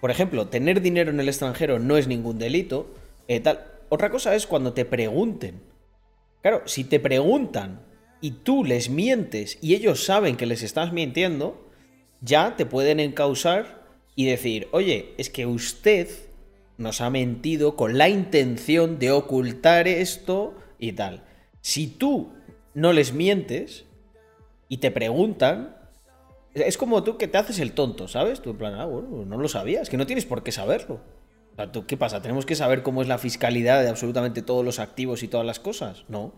por 0.00 0.10
ejemplo, 0.10 0.48
tener 0.48 0.80
dinero 0.80 1.10
en 1.10 1.20
el 1.20 1.28
extranjero 1.28 1.78
no 1.78 1.96
es 1.96 2.08
ningún 2.08 2.38
delito. 2.38 2.94
Eh. 3.28 3.42
Otra 3.88 4.10
cosa 4.10 4.34
es 4.34 4.46
cuando 4.46 4.72
te 4.72 4.84
pregunten. 4.84 5.60
Claro, 6.40 6.62
si 6.64 6.84
te 6.84 6.98
preguntan 6.98 7.80
y 8.20 8.30
tú 8.30 8.64
les 8.64 8.88
mientes 8.88 9.58
y 9.60 9.74
ellos 9.74 10.04
saben 10.04 10.36
que 10.36 10.46
les 10.46 10.62
estás 10.62 10.92
mintiendo, 10.92 11.68
ya 12.20 12.56
te 12.56 12.66
pueden 12.66 13.00
encausar 13.00 13.82
y 14.14 14.26
decir, 14.26 14.68
oye, 14.72 15.14
es 15.18 15.30
que 15.30 15.46
usted 15.46 16.08
nos 16.78 17.00
ha 17.00 17.10
mentido 17.10 17.76
con 17.76 17.98
la 17.98 18.08
intención 18.08 18.98
de 18.98 19.10
ocultar 19.10 19.88
esto 19.88 20.54
y 20.78 20.92
tal. 20.92 21.24
Si 21.60 21.86
tú 21.86 22.32
no 22.74 22.92
les 22.92 23.12
mientes 23.12 23.84
y 24.68 24.78
te 24.78 24.90
preguntan, 24.90 25.76
es 26.54 26.76
como 26.76 27.02
tú 27.02 27.16
que 27.16 27.28
te 27.28 27.38
haces 27.38 27.58
el 27.58 27.72
tonto, 27.72 28.08
¿sabes? 28.08 28.42
Tú 28.42 28.50
en 28.50 28.58
plan, 28.58 28.74
ah, 28.74 28.84
bueno, 28.84 29.24
no 29.24 29.38
lo 29.38 29.48
sabías, 29.48 29.88
que 29.88 29.96
no 29.96 30.06
tienes 30.06 30.26
por 30.26 30.42
qué 30.42 30.52
saberlo. 30.52 31.00
¿tú, 31.72 31.86
¿Qué 31.86 31.96
pasa? 31.96 32.22
¿Tenemos 32.22 32.46
que 32.46 32.56
saber 32.56 32.82
cómo 32.82 33.02
es 33.02 33.08
la 33.08 33.18
fiscalidad 33.18 33.82
de 33.82 33.88
absolutamente 33.88 34.42
todos 34.42 34.64
los 34.64 34.78
activos 34.78 35.22
y 35.22 35.28
todas 35.28 35.46
las 35.46 35.60
cosas? 35.60 36.04
No. 36.08 36.34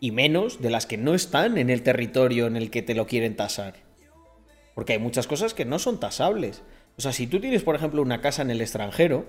Y 0.00 0.10
menos 0.10 0.60
de 0.60 0.70
las 0.70 0.86
que 0.86 0.98
no 0.98 1.14
están 1.14 1.58
en 1.58 1.70
el 1.70 1.82
territorio 1.82 2.46
en 2.46 2.56
el 2.56 2.70
que 2.70 2.82
te 2.82 2.94
lo 2.94 3.06
quieren 3.06 3.36
tasar. 3.36 3.74
Porque 4.74 4.94
hay 4.94 4.98
muchas 4.98 5.26
cosas 5.26 5.54
que 5.54 5.64
no 5.64 5.78
son 5.78 6.00
tasables. 6.00 6.62
O 6.96 7.02
sea, 7.02 7.12
si 7.12 7.26
tú 7.26 7.40
tienes, 7.40 7.62
por 7.62 7.76
ejemplo, 7.76 8.02
una 8.02 8.20
casa 8.20 8.42
en 8.42 8.50
el 8.50 8.60
extranjero, 8.60 9.26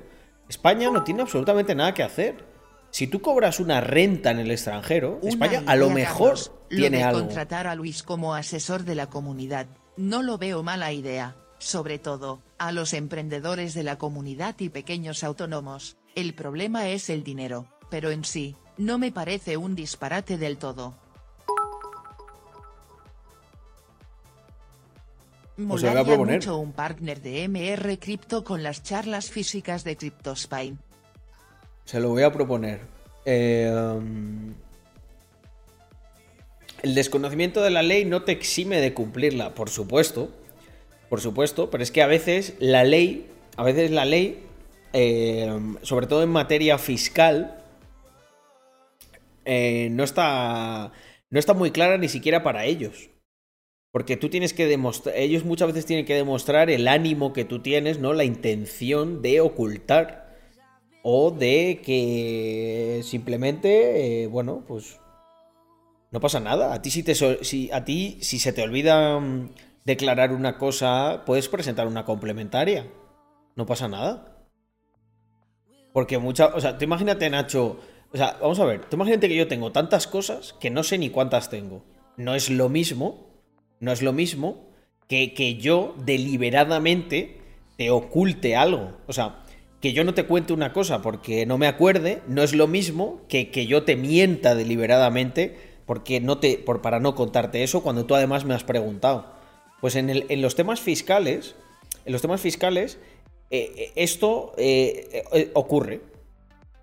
España 0.49 0.89
no 0.91 1.03
tiene 1.03 1.21
absolutamente 1.21 1.75
nada 1.75 1.93
que 1.93 2.03
hacer. 2.03 2.43
Si 2.89 3.07
tú 3.07 3.21
cobras 3.21 3.59
una 3.59 3.81
renta 3.81 4.31
en 4.31 4.39
el 4.39 4.51
extranjero, 4.51 5.19
España 5.23 5.63
a 5.65 5.75
lo 5.75 5.89
mejor 5.89 6.37
tiene 6.69 7.03
algo. 7.03 7.19
contratar 7.19 7.67
a 7.67 7.75
Luis 7.75 8.03
como 8.03 8.35
asesor 8.35 8.83
de 8.85 8.95
la 8.95 9.07
comunidad, 9.07 9.67
no 9.97 10.21
lo 10.21 10.37
veo 10.37 10.63
mala 10.63 10.91
idea. 10.91 11.35
Sobre 11.57 11.99
todo, 11.99 12.41
a 12.57 12.71
los 12.71 12.93
emprendedores 12.93 13.73
de 13.73 13.83
la 13.83 13.97
comunidad 13.97 14.55
y 14.59 14.69
pequeños 14.69 15.23
autónomos, 15.23 15.97
el 16.15 16.33
problema 16.33 16.89
es 16.89 17.09
el 17.09 17.23
dinero, 17.23 17.67
pero 17.89 18.11
en 18.11 18.23
sí, 18.23 18.55
no 18.77 18.97
me 18.97 19.11
parece 19.11 19.57
un 19.57 19.75
disparate 19.75 20.37
del 20.37 20.57
todo. 20.57 20.95
Molaría 25.57 26.17
mucho 26.17 26.57
un 26.57 26.73
partner 26.73 27.21
de 27.21 27.47
MR 27.47 27.97
Crypto 27.97 28.43
con 28.43 28.61
las 28.61 28.83
charlas 28.83 29.29
físicas 29.29 29.85
de 29.85 29.95
CryptoSpine. 29.95 30.77
Se 31.85 31.99
lo 31.99 32.09
voy 32.09 32.23
a 32.23 32.31
proponer. 32.33 32.81
Eh, 33.23 33.71
um, 33.73 34.53
el 36.85 36.93
desconocimiento 36.93 37.63
de 37.63 37.71
la 37.71 37.81
ley 37.81 38.05
no 38.05 38.21
te 38.21 38.31
exime 38.31 38.79
de 38.79 38.93
cumplirla, 38.93 39.55
por 39.55 39.71
supuesto. 39.71 40.29
Por 41.09 41.19
supuesto, 41.19 41.71
pero 41.71 41.81
es 41.81 41.89
que 41.89 42.03
a 42.03 42.07
veces 42.07 42.53
la 42.59 42.83
ley, 42.83 43.25
a 43.57 43.63
veces 43.63 43.89
la 43.89 44.05
ley, 44.05 44.43
eh, 44.93 45.51
sobre 45.81 46.05
todo 46.05 46.21
en 46.21 46.29
materia 46.29 46.77
fiscal, 46.77 47.63
eh, 49.45 49.89
no 49.91 50.03
está. 50.03 50.91
No 51.31 51.39
está 51.39 51.55
muy 51.55 51.71
clara 51.71 51.97
ni 51.97 52.07
siquiera 52.07 52.43
para 52.43 52.65
ellos. 52.65 53.09
Porque 53.91 54.15
tú 54.15 54.29
tienes 54.29 54.53
que 54.53 54.67
demostrar, 54.67 55.15
ellos 55.17 55.43
muchas 55.43 55.69
veces 55.69 55.87
tienen 55.87 56.05
que 56.05 56.13
demostrar 56.13 56.69
el 56.69 56.87
ánimo 56.87 57.33
que 57.33 57.45
tú 57.45 57.63
tienes, 57.63 57.97
¿no? 57.97 58.13
La 58.13 58.25
intención 58.25 59.23
de 59.23 59.41
ocultar. 59.41 60.37
O 61.01 61.31
de 61.31 61.81
que 61.83 63.01
simplemente, 63.03 64.23
eh, 64.23 64.27
bueno, 64.27 64.63
pues 64.67 64.99
no 66.15 66.21
pasa 66.21 66.39
nada. 66.39 66.73
A 66.73 66.81
ti 66.81 66.91
si, 66.91 67.03
te, 67.03 67.13
si, 67.13 67.69
a 67.73 67.83
ti, 67.83 68.19
si 68.21 68.39
se 68.39 68.53
te 68.53 68.63
olvida 68.63 69.19
mm, 69.19 69.49
declarar 69.83 70.31
una 70.31 70.57
cosa, 70.57 71.23
puedes 71.25 71.49
presentar 71.49 71.87
una 71.87 72.05
complementaria. 72.05 72.87
No 73.57 73.65
pasa 73.65 73.89
nada. 73.89 74.47
Porque 75.91 76.17
mucha, 76.17 76.47
o 76.55 76.61
sea, 76.61 76.77
tú 76.77 76.85
imagínate, 76.85 77.29
Nacho, 77.29 77.81
o 78.13 78.17
sea, 78.17 78.37
vamos 78.41 78.61
a 78.61 78.65
ver, 78.65 78.85
tú 78.85 78.95
imagínate 78.95 79.27
que 79.27 79.35
yo 79.35 79.49
tengo 79.49 79.73
tantas 79.73 80.07
cosas 80.07 80.53
que 80.61 80.69
no 80.69 80.83
sé 80.83 80.97
ni 80.97 81.09
cuántas 81.09 81.49
tengo. 81.49 81.83
No 82.15 82.33
es 82.33 82.49
lo 82.49 82.69
mismo 82.69 83.35
no 83.81 83.91
es 83.91 84.01
lo 84.01 84.13
mismo 84.13 84.69
que, 85.09 85.33
que 85.33 85.57
yo 85.57 85.95
deliberadamente 86.05 87.41
te 87.77 87.91
oculte 87.91 88.55
algo. 88.55 88.93
O 89.05 89.11
sea, 89.11 89.43
que 89.81 89.91
yo 89.91 90.05
no 90.05 90.13
te 90.13 90.23
cuente 90.23 90.53
una 90.53 90.71
cosa 90.71 91.01
porque 91.01 91.45
no 91.45 91.57
me 91.57 91.67
acuerde, 91.67 92.21
no 92.27 92.41
es 92.41 92.55
lo 92.55 92.67
mismo 92.67 93.21
que 93.27 93.51
que 93.51 93.67
yo 93.67 93.83
te 93.83 93.97
mienta 93.97 94.55
deliberadamente 94.55 95.74
porque 95.85 96.19
no 96.19 96.37
te, 96.37 96.57
por, 96.57 96.81
para 96.81 96.99
no 96.99 97.15
contarte 97.15 97.63
eso 97.63 97.83
cuando 97.83 98.05
tú 98.05 98.15
además 98.15 98.45
me 98.45 98.53
has 98.53 98.63
preguntado. 98.63 99.33
Pues 99.81 99.95
en, 99.95 100.09
el, 100.09 100.25
en 100.29 100.41
los 100.41 100.55
temas 100.55 100.79
fiscales, 100.79 101.55
en 102.05 102.13
los 102.13 102.21
temas 102.21 102.41
fiscales, 102.41 102.97
eh, 103.51 103.71
eh, 103.75 103.91
esto 103.95 104.53
eh, 104.57 105.51
ocurre. 105.53 106.01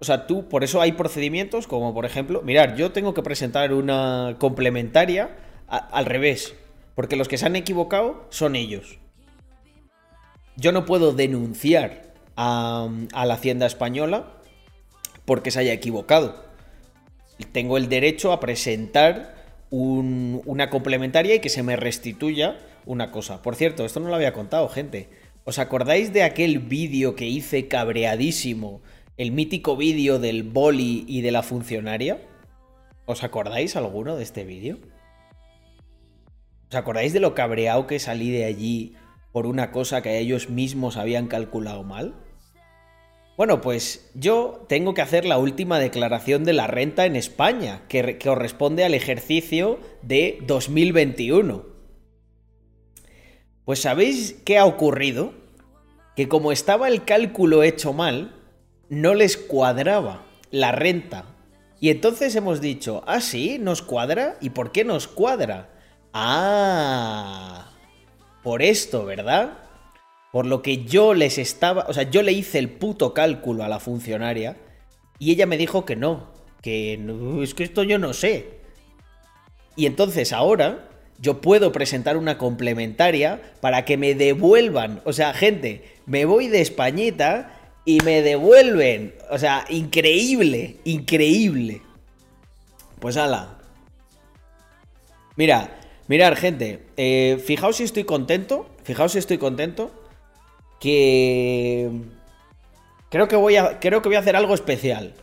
O 0.01 0.05
sea, 0.05 0.27
tú, 0.27 0.49
por 0.49 0.65
eso 0.65 0.81
hay 0.81 0.93
procedimientos 0.93 1.67
como, 1.67 1.95
por 1.95 2.05
ejemplo, 2.05 2.43
mirar, 2.43 2.77
yo 2.77 2.93
tengo 2.93 3.15
que 3.15 3.23
presentar 3.23 3.73
una 3.73 4.37
complementaria 4.39 5.37
al 5.69 6.07
revés. 6.07 6.55
Porque 6.95 7.17
los 7.17 7.29
que 7.29 7.39
se 7.39 7.47
han 7.47 7.57
equivocado 7.57 8.27
son 8.31 8.57
ellos. 8.57 8.99
Yo 10.57 10.73
no 10.73 10.85
puedo 10.85 11.13
denunciar 11.13 12.13
a, 12.37 12.89
la 13.13 13.35
Hacienda 13.35 13.67
Española 13.67 14.35
porque 15.25 15.51
se 15.51 15.61
haya 15.61 15.73
equivocado. 15.73 16.45
Tengo 17.51 17.77
el 17.77 17.89
derecho 17.89 18.33
a 18.33 18.41
presentar 18.41 19.35
una 19.71 20.69
complementaria 20.69 21.35
y 21.35 21.41
que 21.41 21.49
se 21.49 21.63
me 21.63 21.77
restituya 21.77 22.59
una 22.85 23.11
cosa. 23.11 23.43
Por 23.43 23.57
cierto, 23.57 23.85
esto 23.85 24.01
no 24.01 24.09
lo 24.09 24.15
había 24.15 24.33
contado, 24.33 24.69
gente. 24.69 25.09
¿Os 25.45 25.59
acordáis 25.59 26.13
de 26.13 26.23
aquel 26.23 26.59
vídeo 26.59 27.17
que 27.17 27.27
hice 27.27 27.69
cabreadísimo? 27.69 28.83
El 29.17 29.33
mítico 29.33 29.77
vídeo 29.77 30.19
del 30.19 30.43
boli 30.43 31.05
y 31.09 31.23
de 31.23 31.33
la 31.33 31.43
funcionaria. 31.43 32.21
¿Os 33.07 33.25
acordáis 33.25 33.75
alguno 33.77 34.17
de 34.17 34.23
este 34.23 34.45
vídeo? 34.45 34.79
¿Os 36.69 36.77
acordáis 36.77 37.13
de 37.13 37.21
lo 37.21 37.35
cabreado 37.35 37.87
que 37.87 37.99
salí 37.99 38.31
de 38.31 38.45
allí 38.45 38.95
por 39.33 39.47
una 39.47 39.73
cosa 39.73 40.03
que 40.03 40.19
ellos 40.19 40.49
mismos 40.51 40.97
habían 40.97 41.27
calculado 41.27 41.83
mal? 41.83 42.15
Bueno, 43.37 43.63
pues 43.63 44.11
yo 44.15 44.67
tengo 44.69 44.93
que 44.93 45.01
hacer 45.01 45.25
la 45.25 45.39
última 45.39 45.79
declaración 45.79 46.45
de 46.45 46.53
la 46.53 46.67
renta 46.67 47.07
en 47.07 47.17
España, 47.17 47.83
que, 47.89 48.19
corresponde 48.19 48.85
al 48.85 48.93
ejercicio 48.93 49.81
de 50.03 50.39
2021. 50.47 51.65
Pues 53.65 53.81
¿sabéis 53.81 54.37
qué 54.45 54.59
ha 54.59 54.67
ocurrido? 54.67 55.33
Que 56.15 56.29
como 56.29 56.53
estaba 56.53 56.89
el 56.89 57.05
cálculo 57.05 57.63
hecho 57.63 57.95
mal, 57.95 58.35
no 58.91 59.15
les 59.15 59.39
cuadraba 59.39 60.27
la 60.51 60.73
renta. 60.73 61.25
Y 61.81 61.89
entonces 61.89 62.37
hemos 62.37 62.61
dicho, 62.61 63.03
ah, 63.07 63.23
sí, 63.23 63.59
nos 63.59 63.81
cuadra. 63.81 64.37
¿Y 64.43 64.51
por 64.51 64.73
qué 64.73 64.85
nos 64.85 65.09
cuadra? 65.09 65.71
Ah, 66.13 67.73
por 68.43 68.63
esto, 68.63 69.07
¿verdad? 69.07 69.62
Por 70.33 70.47
lo 70.47 70.63
que 70.63 70.85
yo 70.85 71.15
les 71.15 71.39
estaba, 71.39 71.85
o 71.89 71.93
sea, 71.93 72.05
yo 72.05 72.23
le 72.23 72.33
hice 72.33 72.59
el 72.59 72.71
puto 72.71 73.15
cálculo 73.15 73.63
a 73.63 73.69
la 73.69 73.79
funcionaria 73.79 74.57
y 75.19 75.31
ella 75.31 75.47
me 75.47 75.59
dijo 75.59 75.85
que 75.85 75.95
no, 75.95 76.33
que 76.63 76.97
no, 76.99 77.43
es 77.43 77.55
que 77.55 77.65
esto 77.65 77.85
yo 77.85 77.99
no 77.99 78.15
sé. 78.15 78.59
Y 79.77 79.87
entonces 79.87 80.33
ahora 80.33 80.89
yo 81.21 81.41
puedo 81.41 81.71
presentar 81.71 82.17
una 82.17 82.39
complementaria 82.39 83.41
para 83.61 83.85
que 83.85 83.97
me 83.97 84.15
devuelvan, 84.15 85.03
o 85.05 85.13
sea, 85.13 85.35
gente, 85.35 85.85
me 86.07 86.25
voy 86.25 86.49
de 86.49 86.63
Españita 86.63 87.59
y 87.85 88.01
me 88.01 88.23
devuelven. 88.23 89.15
O 89.31 89.39
sea, 89.39 89.65
increíble, 89.69 90.77
increíble. 90.85 91.83
Pues 92.99 93.17
ala. 93.17 93.59
Mira, 95.37 95.79
mirad, 96.09 96.37
gente. 96.37 96.81
Eh, 96.97 97.43
fijaos 97.45 97.77
si 97.77 97.85
estoy 97.85 98.05
contento. 98.05 98.69
Fijaos 98.85 99.13
si 99.13 99.19
estoy 99.19 99.39
contento. 99.39 99.93
Que. 100.83 101.89
Creo 103.09 103.29
que 103.29 103.37
voy 103.37 103.55
a. 103.55 103.79
Creo 103.79 104.03
que 104.03 104.09
voy 104.09 104.17
a 104.17 104.21
hacer 104.21 104.35
algo 104.35 104.55
especial. 104.55 105.15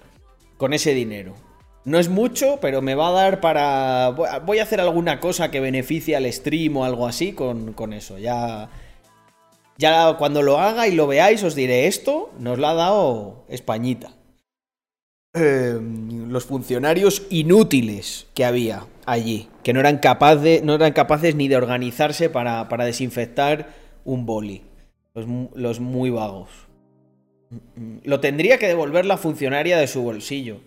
Con 0.55 0.73
ese 0.73 0.93
dinero. 0.93 1.35
No 1.83 1.99
es 1.99 2.07
mucho, 2.07 2.59
pero 2.61 2.81
me 2.81 2.95
va 2.95 3.09
a 3.09 3.11
dar 3.11 3.41
para. 3.41 4.09
Voy 4.45 4.59
a 4.59 4.63
hacer 4.63 4.79
alguna 4.79 5.19
cosa 5.19 5.51
que 5.51 5.59
beneficie 5.59 6.15
al 6.15 6.31
stream 6.31 6.77
o 6.77 6.85
algo 6.85 7.07
así 7.07 7.33
con, 7.33 7.73
con 7.73 7.91
eso. 7.91 8.17
Ya. 8.17 8.69
Ya 9.77 10.15
cuando 10.17 10.41
lo 10.41 10.59
haga 10.59 10.87
y 10.87 10.93
lo 10.93 11.07
veáis, 11.07 11.43
os 11.43 11.55
diré 11.55 11.87
esto. 11.87 12.31
Nos 12.39 12.57
lo 12.57 12.67
ha 12.67 12.73
dado 12.73 13.43
Españita. 13.49 14.13
Em, 15.33 16.29
los 16.31 16.45
funcionarios 16.45 17.21
inútiles 17.29 18.25
que 18.33 18.45
había 18.45 18.87
allí, 19.05 19.47
que 19.63 19.73
no 19.73 19.79
eran, 19.79 20.01
no 20.63 20.73
eran 20.73 20.93
capaces 20.93 21.35
ni 21.35 21.47
de 21.47 21.55
organizarse 21.55 22.31
para, 22.31 22.65
desinfectar 22.83 23.69
un 24.05 24.25
boli. 24.25 24.63
Los, 25.13 25.79
muy 25.79 26.09
vagos. 26.09 26.49
Lo 28.03 28.19
tendría 28.19 28.57
que 28.57 28.67
devolver 28.67 29.05
la 29.05 29.17
funcionaria 29.17 29.77
de 29.77 29.87
su 29.87 30.01
bolsillo. 30.03 30.61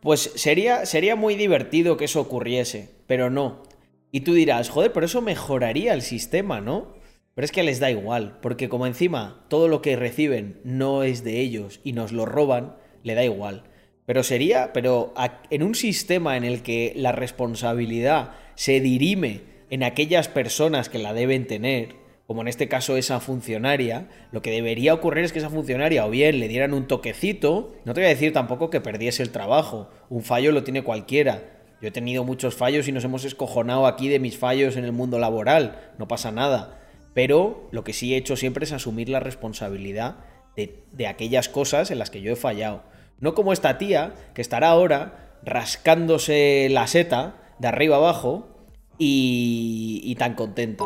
Pues 0.00 0.32
sería, 0.34 0.86
sería 0.86 1.14
muy 1.14 1.34
divertido 1.34 1.96
que 1.96 2.06
eso 2.06 2.20
ocurriese, 2.20 2.88
pero 3.06 3.28
no. 3.30 3.62
Y 4.10 4.20
tú 4.20 4.32
dirás, 4.34 4.70
joder, 4.70 4.92
pero 4.92 5.06
eso 5.06 5.20
mejoraría 5.20 5.92
el 5.92 6.02
sistema, 6.02 6.60
¿no? 6.60 6.94
Pero 7.34 7.44
es 7.44 7.52
que 7.52 7.62
les 7.62 7.80
da 7.80 7.90
igual, 7.90 8.38
porque 8.42 8.68
como 8.68 8.86
encima 8.86 9.44
todo 9.48 9.68
lo 9.68 9.82
que 9.82 9.96
reciben 9.96 10.60
no 10.64 11.02
es 11.02 11.22
de 11.22 11.40
ellos 11.40 11.80
y 11.84 11.92
nos 11.92 12.12
lo 12.12 12.26
roban, 12.26 12.76
le 13.02 13.14
da 13.14 13.24
igual. 13.24 13.64
Pero 14.06 14.22
sería, 14.24 14.72
pero 14.72 15.14
en 15.50 15.62
un 15.62 15.74
sistema 15.74 16.36
en 16.36 16.44
el 16.44 16.62
que 16.62 16.92
la 16.96 17.12
responsabilidad 17.12 18.32
se 18.56 18.80
dirime 18.80 19.42
en 19.70 19.84
aquellas 19.84 20.26
personas 20.26 20.88
que 20.88 20.98
la 20.98 21.14
deben 21.14 21.46
tener, 21.46 21.94
como 22.30 22.42
en 22.42 22.46
este 22.46 22.68
caso 22.68 22.96
esa 22.96 23.18
funcionaria, 23.18 24.06
lo 24.30 24.40
que 24.40 24.52
debería 24.52 24.94
ocurrir 24.94 25.24
es 25.24 25.32
que 25.32 25.40
esa 25.40 25.50
funcionaria 25.50 26.06
o 26.06 26.10
bien 26.10 26.38
le 26.38 26.46
dieran 26.46 26.74
un 26.74 26.86
toquecito, 26.86 27.74
no 27.84 27.92
te 27.92 28.02
voy 28.02 28.06
a 28.06 28.10
decir 28.10 28.32
tampoco 28.32 28.70
que 28.70 28.80
perdiese 28.80 29.24
el 29.24 29.32
trabajo, 29.32 29.90
un 30.10 30.22
fallo 30.22 30.52
lo 30.52 30.62
tiene 30.62 30.84
cualquiera. 30.84 31.42
Yo 31.82 31.88
he 31.88 31.90
tenido 31.90 32.22
muchos 32.22 32.54
fallos 32.54 32.86
y 32.86 32.92
nos 32.92 33.02
hemos 33.02 33.24
escojonado 33.24 33.84
aquí 33.84 34.08
de 34.08 34.20
mis 34.20 34.38
fallos 34.38 34.76
en 34.76 34.84
el 34.84 34.92
mundo 34.92 35.18
laboral, 35.18 35.90
no 35.98 36.06
pasa 36.06 36.30
nada. 36.30 36.78
Pero 37.14 37.68
lo 37.72 37.82
que 37.82 37.92
sí 37.92 38.14
he 38.14 38.18
hecho 38.18 38.36
siempre 38.36 38.64
es 38.64 38.70
asumir 38.70 39.08
la 39.08 39.18
responsabilidad 39.18 40.18
de, 40.54 41.08
aquellas 41.08 41.48
cosas 41.48 41.90
en 41.90 41.98
las 41.98 42.10
que 42.10 42.20
yo 42.20 42.32
he 42.32 42.36
fallado. 42.36 42.84
No 43.18 43.34
como 43.34 43.52
esta 43.52 43.76
tía, 43.76 44.14
que 44.34 44.40
estará 44.40 44.68
ahora 44.68 45.32
rascándose 45.42 46.68
la 46.70 46.86
seta 46.86 47.34
de 47.58 47.66
arriba 47.66 47.96
abajo 47.96 48.56
y, 48.98 50.14
tan 50.16 50.34
contenta. 50.34 50.84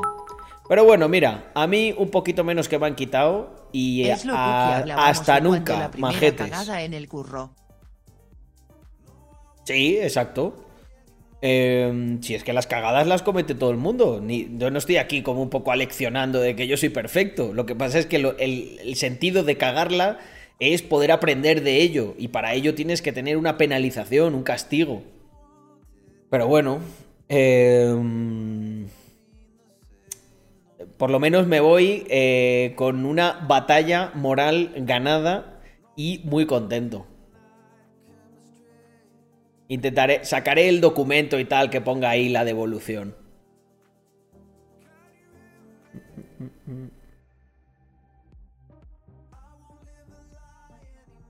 Pero 0.69 0.85
bueno, 0.85 1.09
mira, 1.09 1.51
a 1.55 1.67
mí 1.67 1.95
un 1.97 2.11
poquito 2.11 2.43
menos 2.45 2.69
que 2.69 2.79
me 2.79 2.87
han 2.87 2.95
quitado 2.95 3.69
y 3.73 4.09
hasta 4.09 5.41
nunca, 5.41 5.91
majetes. 5.99 6.51
en 6.69 6.95
el 6.95 7.09
curro. 7.09 7.51
Sí, 9.65 9.99
exacto. 9.99 10.65
Em, 11.43 12.23
si 12.23 12.35
es 12.35 12.43
que 12.43 12.55
las 12.55 12.67
cagadas 12.67 13.07
las 13.07 13.23
comete 13.23 13.55
todo 13.55 13.71
el 13.71 13.77
mundo. 13.77 14.21
Ni, 14.23 14.49
yo 14.57 14.71
no 14.71 14.79
estoy 14.79 14.97
aquí 14.97 15.23
como 15.23 15.43
un 15.43 15.51
poco 15.51 15.73
aleccionando 15.73 16.41
de 16.41 16.57
que 16.57 16.67
yo 16.67 16.77
soy 16.79 16.89
perfecto. 16.89 17.53
Lo 17.53 17.67
que 17.67 17.75
pasa 17.75 17.99
es 17.99 18.07
que 18.07 18.17
el 18.17 18.97
sentido 18.97 19.43
de 19.43 19.59
cagarla 19.59 20.19
es 20.61 20.83
poder 20.83 21.13
aprender 21.13 21.63
de 21.63 21.83
ello 21.83 22.15
y 22.19 22.29
para 22.29 22.55
ello 22.55 22.75
tienes 22.75 23.03
que 23.03 23.13
tener 23.13 23.37
una 23.37 23.59
penalización, 23.59 24.35
un 24.35 24.43
castigo. 24.43 25.03
Pero 26.31 26.47
bueno, 26.49 26.81
em, 27.29 28.87
por 30.99 31.11
lo 31.11 31.19
menos 31.19 31.47
me 31.47 31.61
voy 31.61 32.07
eh, 32.09 32.73
con 32.77 33.05
una 33.05 33.45
batalla 33.49 34.13
moral 34.15 34.73
ganada 34.77 35.61
y 35.97 36.21
muy 36.25 36.47
contento. 36.47 37.07
Intentaré, 39.69 40.25
sacaré 40.25 40.69
el 40.69 40.81
documento 40.81 41.39
y 41.39 41.47
tal 41.47 41.71
que 41.71 41.81
ponga 41.81 42.11
ahí 42.11 42.29
la 42.29 42.45
devolución. 42.45 43.17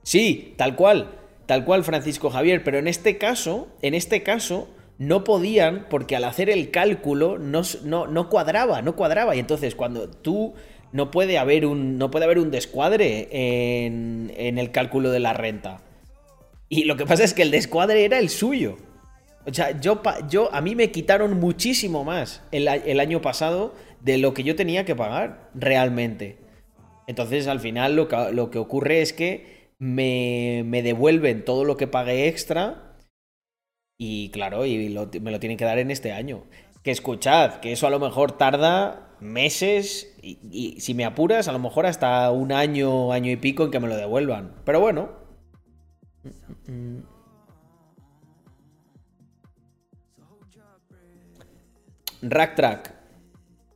Sí, 0.03 0.53
tal 0.57 0.75
cual, 0.75 1.09
tal 1.47 1.65
cual 1.65 1.83
Francisco 1.83 2.29
Javier, 2.29 2.63
pero 2.63 2.77
en 2.77 2.87
este 2.87 3.17
caso, 3.17 3.69
en 3.81 3.95
este 3.95 4.21
caso, 4.21 4.67
no 4.97 5.23
podían 5.23 5.87
porque 5.89 6.15
al 6.15 6.23
hacer 6.23 6.49
el 6.49 6.71
cálculo 6.71 7.37
no, 7.37 7.61
no, 7.83 8.29
cuadraba, 8.29 8.81
no 8.81 8.95
cuadraba. 8.95 9.35
Y 9.35 9.39
entonces 9.39 9.75
cuando 9.75 10.09
tú 10.09 10.53
no 10.91 11.11
puede 11.11 11.37
haber 11.37 11.65
un, 11.65 11.97
no 11.97 12.11
puede 12.11 12.25
haber 12.25 12.39
un 12.39 12.51
descuadre 12.51 13.27
en, 13.31 14.31
en 14.37 14.57
el 14.57 14.71
cálculo 14.71 15.11
de 15.11 15.19
la 15.19 15.33
renta. 15.33 15.81
Y 16.69 16.85
lo 16.85 16.95
que 16.95 17.05
pasa 17.05 17.23
es 17.23 17.33
que 17.33 17.41
el 17.41 17.51
descuadre 17.51 18.05
era 18.05 18.19
el 18.19 18.29
suyo. 18.29 18.77
O 19.45 19.53
sea, 19.53 19.79
yo, 19.79 20.01
yo, 20.27 20.53
a 20.53 20.61
mí 20.61 20.75
me 20.75 20.89
quitaron 20.91 21.39
muchísimo 21.39 22.03
más 22.03 22.41
el, 22.51 22.67
el, 22.67 22.99
año 22.99 23.21
pasado 23.21 23.75
de 24.01 24.17
lo 24.17 24.33
que 24.33 24.43
yo 24.43 24.55
tenía 24.55 24.85
que 24.85 24.95
pagar 24.95 25.51
realmente. 25.53 26.37
Entonces, 27.05 27.47
al 27.47 27.59
final, 27.59 27.95
lo 27.95 28.07
que, 28.07 28.31
lo 28.31 28.49
que 28.49 28.57
ocurre 28.57 29.01
es 29.01 29.13
que 29.13 29.55
me, 29.79 30.81
devuelven 30.83 31.43
todo 31.43 31.63
lo 31.63 31.77
que 31.77 31.87
pagué 31.87 32.27
extra 32.27 32.84
y 33.97 34.29
claro, 34.29 34.65
y 34.65 34.89
me 35.21 35.31
lo 35.31 35.39
tienen 35.39 35.57
que 35.57 35.65
dar 35.65 35.79
en 35.79 35.91
este 35.91 36.11
año. 36.11 36.43
Que 36.83 36.91
escuchad, 36.91 37.55
que 37.55 37.71
eso 37.71 37.87
a 37.87 37.89
lo 37.89 37.99
mejor 37.99 38.33
tarda 38.33 39.05
meses 39.19 40.15
y, 40.21 40.79
si 40.79 40.93
me 40.93 41.05
apuras, 41.05 41.47
a 41.47 41.51
lo 41.51 41.59
mejor 41.59 41.85
hasta 41.85 42.29
un 42.31 42.51
año, 42.51 43.11
año 43.11 43.31
y 43.31 43.37
pico 43.37 43.63
en 43.63 43.71
que 43.71 43.79
me 43.79 43.87
lo 43.87 43.95
devuelvan. 43.95 44.55
Pero 44.65 44.79
bueno. 44.79 45.09
Rack 52.21 52.55
Track. 52.55 52.95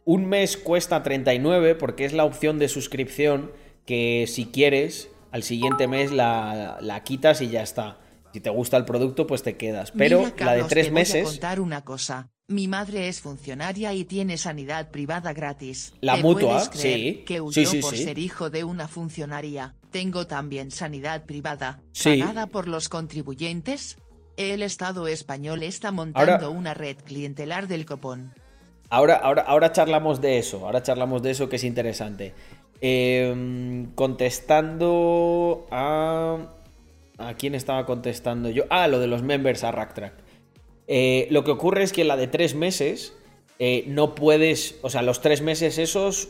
Un 0.05 0.25
mes 0.25 0.57
cuesta 0.57 1.03
39 1.03 1.75
porque 1.75 2.05
es 2.05 2.13
la 2.13 2.25
opción 2.25 2.57
de 2.57 2.67
suscripción 2.67 3.51
que 3.85 4.25
si 4.27 4.45
quieres 4.45 5.11
al 5.31 5.43
siguiente 5.43 5.87
mes 5.87 6.11
la, 6.11 7.01
quitas 7.05 7.41
y 7.41 7.49
ya 7.49 7.61
está. 7.61 7.99
Si 8.33 8.39
te 8.39 8.49
gusta 8.49 8.77
el 8.77 8.85
producto, 8.85 9.25
pues 9.25 9.43
te 9.43 9.57
quedas. 9.57 9.91
Pero 9.91 10.31
la 10.37 10.53
de 10.53 10.63
tres 10.63 10.91
meses. 10.91 11.23
Voy 11.23 11.29
a 11.29 11.33
contar 11.33 11.59
una 11.59 11.83
cosa. 11.83 12.29
Mi 12.47 12.67
madre 12.67 13.07
es 13.07 13.21
funcionaria 13.21 13.93
y 13.93 14.05
tiene 14.05 14.37
sanidad 14.37 14.89
privada 14.89 15.33
gratis. 15.33 15.93
La 16.01 16.17
mutua, 16.17 16.61
sí. 16.61 17.23
Que 17.25 17.41
huyó 17.41 17.81
por 17.81 17.95
ser 17.95 18.17
hijo 18.17 18.49
de 18.49 18.63
una 18.63 18.87
funcionaria. 18.87 19.75
Tengo 19.91 20.25
también 20.25 20.71
sanidad 20.71 21.25
privada, 21.25 21.81
pagada 22.03 22.47
por 22.47 22.67
los 22.67 22.89
contribuyentes. 22.89 23.97
El 24.37 24.63
Estado 24.63 25.07
español 25.07 25.63
está 25.63 25.91
montando 25.91 26.49
una 26.51 26.73
red 26.73 26.97
clientelar 26.97 27.67
del 27.67 27.85
copón. 27.85 28.33
Ahora, 28.89 29.17
ahora, 29.17 29.43
ahora 29.43 29.71
charlamos 29.71 30.19
de 30.19 30.39
eso. 30.39 30.65
Ahora 30.65 30.81
charlamos 30.81 31.21
de 31.21 31.31
eso 31.31 31.49
que 31.49 31.57
es 31.57 31.63
interesante. 31.63 32.33
Em, 32.81 33.91
contestando 33.93 35.67
a... 35.69 36.37
¿A 37.19 37.33
quién 37.35 37.53
estaba 37.53 37.85
contestando 37.85 38.49
yo? 38.49 38.63
Ah, 38.69 38.87
lo 38.87 38.99
de 38.99 39.07
los 39.07 39.21
members 39.21 39.63
a 39.63 39.71
Racktrack. 39.71 40.13
Eh, 40.87 41.27
lo 41.29 41.43
que 41.43 41.51
ocurre 41.51 41.83
es 41.83 41.93
que 41.93 42.03
la 42.03 42.17
de 42.17 42.27
tres 42.27 42.55
meses 42.55 43.13
eh, 43.59 43.83
no 43.87 44.15
puedes, 44.15 44.79
o 44.81 44.89
sea, 44.89 45.01
los 45.01 45.21
tres 45.21 45.41
meses 45.41 45.77
esos 45.77 46.29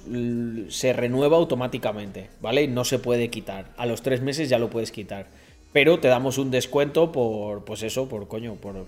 se 0.69 0.93
renueva 0.93 1.37
automáticamente, 1.37 2.29
¿vale? 2.41 2.67
No 2.67 2.83
se 2.83 2.97
puede 2.97 3.29
quitar. 3.29 3.71
A 3.77 3.85
los 3.85 4.01
tres 4.01 4.21
meses 4.21 4.49
ya 4.49 4.57
lo 4.57 4.71
puedes 4.71 4.91
quitar. 4.91 5.27
Pero 5.71 5.99
te 5.99 6.07
damos 6.07 6.39
un 6.39 6.49
descuento 6.49 7.11
por, 7.11 7.63
pues 7.63 7.83
eso, 7.83 8.09
por 8.09 8.27
coño, 8.27 8.55
por 8.55 8.85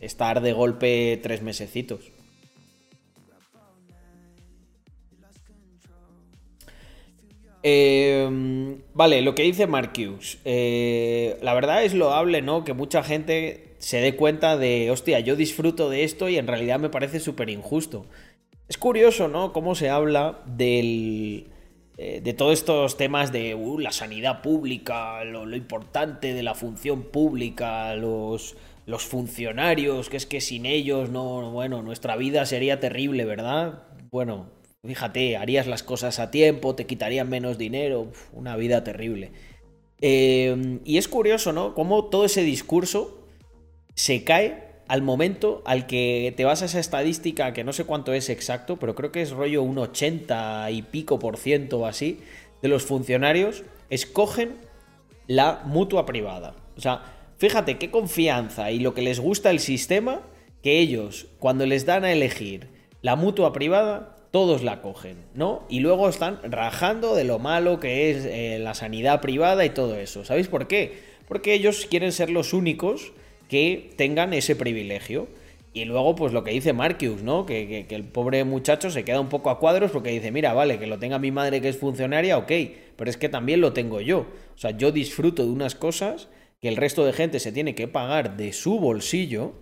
estar 0.00 0.40
de 0.40 0.52
golpe 0.52 1.18
tres 1.20 1.42
mesecitos. 1.42 2.12
Em, 7.62 8.80
vale, 8.94 9.22
lo 9.22 9.34
que 9.34 9.42
dice 9.42 9.66
Marcus. 9.66 10.38
Eh, 10.44 11.38
la 11.42 11.54
verdad 11.54 11.84
es 11.84 11.94
loable, 11.94 12.42
¿no? 12.42 12.64
Que 12.64 12.72
mucha 12.72 13.02
gente 13.02 13.74
se 13.78 14.00
dé 14.00 14.16
cuenta 14.16 14.56
de, 14.56 14.90
hostia, 14.90 15.20
yo 15.20 15.36
disfruto 15.36 15.90
de 15.90 16.04
esto 16.04 16.28
y 16.28 16.36
en 16.36 16.46
realidad 16.46 16.78
me 16.78 16.90
parece 16.90 17.20
súper 17.20 17.50
injusto. 17.50 18.06
Es 18.68 18.78
curioso, 18.78 19.28
¿no? 19.28 19.52
Cómo 19.52 19.74
se 19.74 19.90
habla 19.90 20.42
del, 20.46 21.48
eh, 21.98 22.20
de 22.22 22.32
todos 22.34 22.54
estos 22.54 22.96
temas 22.96 23.32
de 23.32 23.54
uh, 23.54 23.78
la 23.78 23.92
sanidad 23.92 24.42
pública, 24.42 25.24
lo, 25.24 25.54
importante 25.56 26.32
de 26.34 26.42
la 26.42 26.54
función 26.54 27.02
pública, 27.02 27.94
los, 27.96 28.56
los 28.86 29.04
funcionarios, 29.04 30.08
que 30.08 30.16
es 30.16 30.26
que 30.26 30.40
sin 30.40 30.66
ellos, 30.66 31.10
no, 31.10 31.50
bueno, 31.50 31.82
nuestra 31.82 32.16
vida 32.16 32.46
sería 32.46 32.80
terrible, 32.80 33.24
¿verdad? 33.24 33.82
Bueno, 34.10 34.46
Fíjate, 34.86 35.36
harías 35.36 35.66
las 35.66 35.82
cosas 35.82 36.18
a 36.20 36.30
tiempo, 36.30 36.74
te 36.74 36.86
quitarían 36.86 37.28
menos 37.28 37.58
dinero, 37.58 38.10
una 38.32 38.56
vida 38.56 38.82
terrible. 38.82 39.30
Eh, 40.00 40.80
y 40.84 40.96
es 40.96 41.06
curioso, 41.06 41.52
¿no? 41.52 41.74
Cómo 41.74 42.06
todo 42.06 42.24
ese 42.24 42.42
discurso 42.42 43.26
se 43.94 44.24
cae 44.24 44.70
al 44.88 45.02
momento 45.02 45.62
al 45.66 45.86
que 45.86 46.32
te 46.36 46.44
vas 46.44 46.62
a 46.62 46.64
esa 46.64 46.80
estadística, 46.80 47.52
que 47.52 47.62
no 47.62 47.74
sé 47.74 47.84
cuánto 47.84 48.14
es 48.14 48.30
exacto, 48.30 48.78
pero 48.78 48.94
creo 48.94 49.12
que 49.12 49.20
es 49.20 49.30
rollo 49.30 49.62
un 49.62 49.78
80 49.78 50.70
y 50.70 50.82
pico 50.82 51.18
por 51.18 51.36
ciento 51.36 51.80
o 51.80 51.86
así, 51.86 52.20
de 52.62 52.68
los 52.68 52.84
funcionarios 52.84 53.62
escogen 53.90 54.56
la 55.26 55.62
mutua 55.64 56.06
privada. 56.06 56.56
O 56.76 56.80
sea, 56.80 57.02
fíjate 57.36 57.76
qué 57.78 57.90
confianza 57.90 58.70
y 58.70 58.80
lo 58.80 58.94
que 58.94 59.02
les 59.02 59.20
gusta 59.20 59.50
el 59.50 59.60
sistema, 59.60 60.22
que 60.62 60.80
ellos, 60.80 61.26
cuando 61.38 61.66
les 61.66 61.84
dan 61.84 62.04
a 62.04 62.12
elegir 62.12 62.68
la 63.02 63.14
mutua 63.14 63.52
privada, 63.52 64.16
todos 64.30 64.62
la 64.62 64.80
cogen, 64.80 65.16
¿no? 65.34 65.64
Y 65.68 65.80
luego 65.80 66.08
están 66.08 66.38
rajando 66.44 67.14
de 67.14 67.24
lo 67.24 67.38
malo 67.38 67.80
que 67.80 68.10
es 68.10 68.24
eh, 68.24 68.58
la 68.60 68.74
sanidad 68.74 69.20
privada 69.20 69.64
y 69.64 69.70
todo 69.70 69.96
eso. 69.96 70.24
¿Sabéis 70.24 70.48
por 70.48 70.68
qué? 70.68 70.98
Porque 71.26 71.54
ellos 71.54 71.86
quieren 71.90 72.12
ser 72.12 72.30
los 72.30 72.52
únicos 72.52 73.12
que 73.48 73.90
tengan 73.96 74.32
ese 74.32 74.56
privilegio. 74.56 75.28
Y 75.72 75.84
luego, 75.84 76.16
pues 76.16 76.32
lo 76.32 76.42
que 76.42 76.50
dice 76.50 76.72
Marcus, 76.72 77.22
¿no? 77.22 77.46
Que, 77.46 77.86
el 77.88 78.04
pobre 78.04 78.42
muchacho 78.44 78.90
se 78.90 79.04
queda 79.04 79.20
un 79.20 79.28
poco 79.28 79.50
a 79.50 79.58
cuadros 79.58 79.92
porque 79.92 80.10
dice, 80.10 80.32
mira, 80.32 80.52
vale, 80.52 80.78
que 80.78 80.86
lo 80.86 80.98
tenga 80.98 81.18
mi 81.18 81.30
madre 81.30 81.60
que 81.60 81.68
es 81.68 81.76
funcionaria, 81.76 82.38
ok, 82.38 82.52
pero 82.96 83.10
es 83.10 83.16
que 83.16 83.28
también 83.28 83.60
lo 83.60 83.72
tengo 83.72 84.00
yo. 84.00 84.26
O 84.54 84.58
sea, 84.58 84.72
yo 84.72 84.90
disfruto 84.90 85.44
de 85.44 85.50
unas 85.50 85.74
cosas 85.74 86.28
que 86.60 86.68
el 86.68 86.76
resto 86.76 87.04
de 87.04 87.12
gente 87.12 87.38
se 87.38 87.52
tiene 87.52 87.74
que 87.74 87.88
pagar 87.88 88.36
de 88.36 88.52
su 88.52 88.80
bolsillo. 88.80 89.52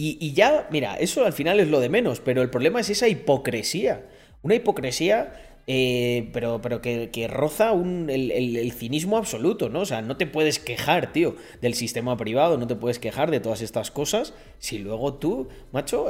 Y, 0.00 0.32
ya, 0.32 0.68
mira, 0.70 0.94
eso 0.94 1.24
al 1.24 1.32
final 1.32 1.58
es 1.58 1.66
lo 1.66 1.80
de 1.80 1.88
menos, 1.88 2.20
pero 2.20 2.40
el 2.40 2.50
problema 2.50 2.78
es 2.78 2.88
esa 2.88 3.08
hipocresía. 3.08 4.06
Una 4.42 4.54
hipocresía 4.54 5.32
eh, 5.66 6.30
pero, 6.32 6.62
pero 6.62 6.80
que, 6.80 7.28
roza 7.28 7.72
el, 7.72 8.72
cinismo 8.76 9.16
absoluto, 9.16 9.68
¿no? 9.68 9.80
O 9.80 9.86
sea, 9.86 10.00
no 10.00 10.16
te 10.16 10.28
puedes 10.28 10.60
quejar, 10.60 11.12
tío, 11.12 11.34
del 11.60 11.74
sistema 11.74 12.16
privado, 12.16 12.58
no 12.58 12.68
te 12.68 12.76
puedes 12.76 13.00
quejar 13.00 13.32
de 13.32 13.40
todas 13.40 13.60
estas 13.60 13.90
cosas 13.90 14.34
si 14.58 14.78
luego 14.78 15.14
tú, 15.14 15.48
macho, 15.72 16.06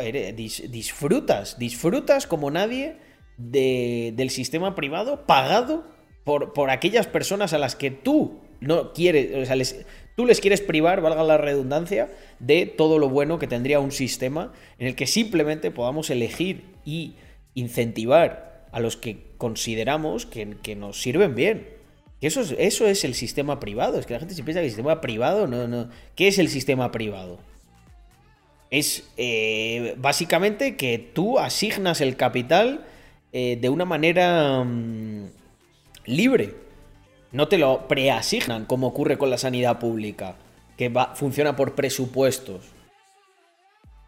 disfrutas, 0.69 1.59
disfrutas 1.59 2.27
como 2.27 2.51
nadie 2.51 2.98
del 3.39 4.28
sistema 4.28 4.74
privado 4.74 5.24
pagado 5.24 5.86
por, 6.24 6.52
por 6.52 6.69
aquellas 6.69 7.06
personas 7.06 7.55
a 7.55 7.59
las 7.59 7.74
que 7.74 7.90
tú 7.90 8.43
no 8.60 8.93
quieres, 8.93 9.35
o 9.35 9.47
sea, 9.47 9.56
tú 10.19 10.27
les 10.27 10.40
quieres 10.40 10.61
privar, 10.61 11.01
valga 11.01 11.23
la 11.23 11.39
redundancia, 11.39 12.11
de 12.40 12.66
todo 12.66 12.99
lo 12.99 13.09
bueno 13.09 13.39
que 13.39 13.47
tendría 13.47 13.78
un 13.78 13.93
sistema 13.93 14.53
en 14.81 14.89
el 14.89 14.97
que 14.97 15.07
simplemente 15.07 15.70
podamos 15.70 16.11
elegir 16.11 16.65
y 16.85 17.15
incentivar 17.55 18.66
a 18.73 18.81
los 18.81 18.97
que 18.97 19.28
consideramos 19.36 20.27
que, 20.27 20.74
nos 20.74 21.01
sirven 21.01 21.36
bien. 21.36 21.69
Eso 22.20 22.40
es, 22.40 22.53
eso 22.59 22.89
es 22.89 23.05
el 23.05 23.15
sistema 23.15 23.61
privado. 23.61 23.97
Es 24.01 24.07
que 24.07 24.15
la 24.15 24.19
gente 24.19 24.35
se 24.35 24.43
piensa 24.43 24.59
que 24.59 24.66
el 24.66 24.73
sistema 24.73 25.01
privado 25.01 25.47
no, 25.47 25.69
no. 25.69 25.89
¿Qué 26.16 26.27
es 26.27 26.40
el 26.40 26.49
sistema 26.49 26.90
privado? 26.90 27.39
Es 28.73 29.09
eh, 29.19 29.95
básicamente 29.99 30.77
que 30.77 30.99
tú 30.99 31.39
asignas 31.39 32.01
el 32.01 32.16
capital 32.16 32.85
eh, 33.32 33.57
de 33.61 33.69
una 33.69 33.85
manera 33.85 34.65
mm, 34.65 35.27
libre. 36.07 36.68
No 37.30 37.48
te 37.48 37.59
lo 37.59 37.88
preasignan 37.88 38.64
como 38.64 38.86
ocurre 38.86 39.18
con 39.18 39.28
la 39.28 39.38
sanidad 39.38 39.78
pública, 39.78 40.36
que 40.76 40.88
va, 40.88 41.14
funciona 41.14 41.56
por 41.56 41.74
presupuestos. 41.74 42.62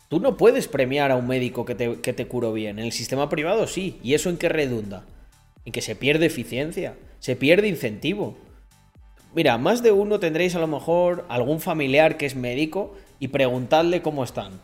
Tú 0.09 0.21
no 0.21 0.37
puedes 0.37 0.69
premiar 0.69 1.11
a 1.11 1.17
un 1.17 1.29
médico 1.29 1.65
que 1.65 1.75
te, 1.75 2.01
que 2.01 2.13
te 2.13 2.25
bien. 2.25 2.79
En 2.79 2.85
el 2.87 2.93
sistema 2.93 3.29
privado 3.29 3.67
sí. 3.67 4.01
¿Y 4.03 4.15
eso 4.15 4.31
en 4.31 4.39
qué 4.39 4.49
redunda? 4.49 5.05
En 5.65 5.73
que 5.73 5.83
se 5.83 5.95
pierde 5.95 6.27
eficiencia, 6.27 6.97
se 7.21 7.37
pierde 7.37 7.69
incentivo. 7.69 8.37
Mira, 9.35 9.57
más 9.59 9.83
de 9.83 9.93
uno 9.93 10.19
tendréis 10.19 10.57
a 10.57 10.59
lo 10.59 10.67
mejor 10.67 11.27
algún 11.29 11.61
familiar 11.61 12.17
que 12.17 12.27
es 12.27 12.35
médico 12.35 12.97
y 13.21 13.29
preguntadle 13.29 14.03
cómo 14.03 14.25
están. 14.25 14.61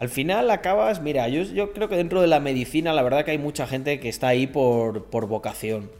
Al 0.00 0.08
final 0.08 0.50
acabas, 0.50 1.02
mira, 1.02 1.28
yo, 1.28 1.42
yo 1.42 1.72
creo 1.72 1.88
que 1.88 1.96
dentro 1.96 2.22
de 2.22 2.26
la 2.26 2.40
medicina 2.40 2.94
la 2.94 3.02
verdad 3.02 3.24
que 3.24 3.32
hay 3.32 3.38
mucha 3.38 3.66
gente 3.66 4.00
que 4.00 4.08
está 4.08 4.28
ahí 4.28 4.46
por, 4.46 5.04
por 5.04 5.26
vocación. 5.26 5.90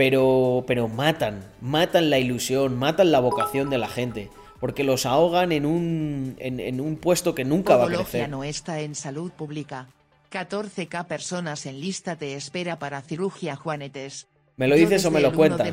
Pero, 0.00 0.64
pero 0.66 0.88
matan, 0.88 1.44
matan 1.60 2.08
la 2.08 2.18
ilusión, 2.18 2.74
matan 2.78 3.12
la 3.12 3.20
vocación 3.20 3.68
de 3.68 3.76
la 3.76 3.86
gente 3.86 4.30
porque 4.58 4.82
los 4.82 5.04
ahogan 5.04 5.52
en 5.52 5.66
un, 5.66 6.36
en, 6.38 6.80
un 6.80 6.96
puesto 6.96 7.34
que 7.34 7.44
nunca 7.44 7.76
va 7.76 7.84
a 7.84 7.88
crecer. 7.88 8.26
no 8.30 8.42
está 8.42 8.80
en 8.80 8.94
salud 8.94 9.30
pública. 9.30 9.88
14k 10.32 11.04
personas 11.04 11.66
en 11.66 11.80
lista 11.80 12.16
de 12.16 12.34
espera 12.34 12.78
para 12.78 13.02
cirugía 13.02 13.56
Juanetes. 13.56 14.26
¿Me 14.56 14.68
lo 14.68 14.74
dices 14.74 15.04
o 15.04 15.10
me 15.10 15.20
lo 15.20 15.34
cuentas? 15.34 15.70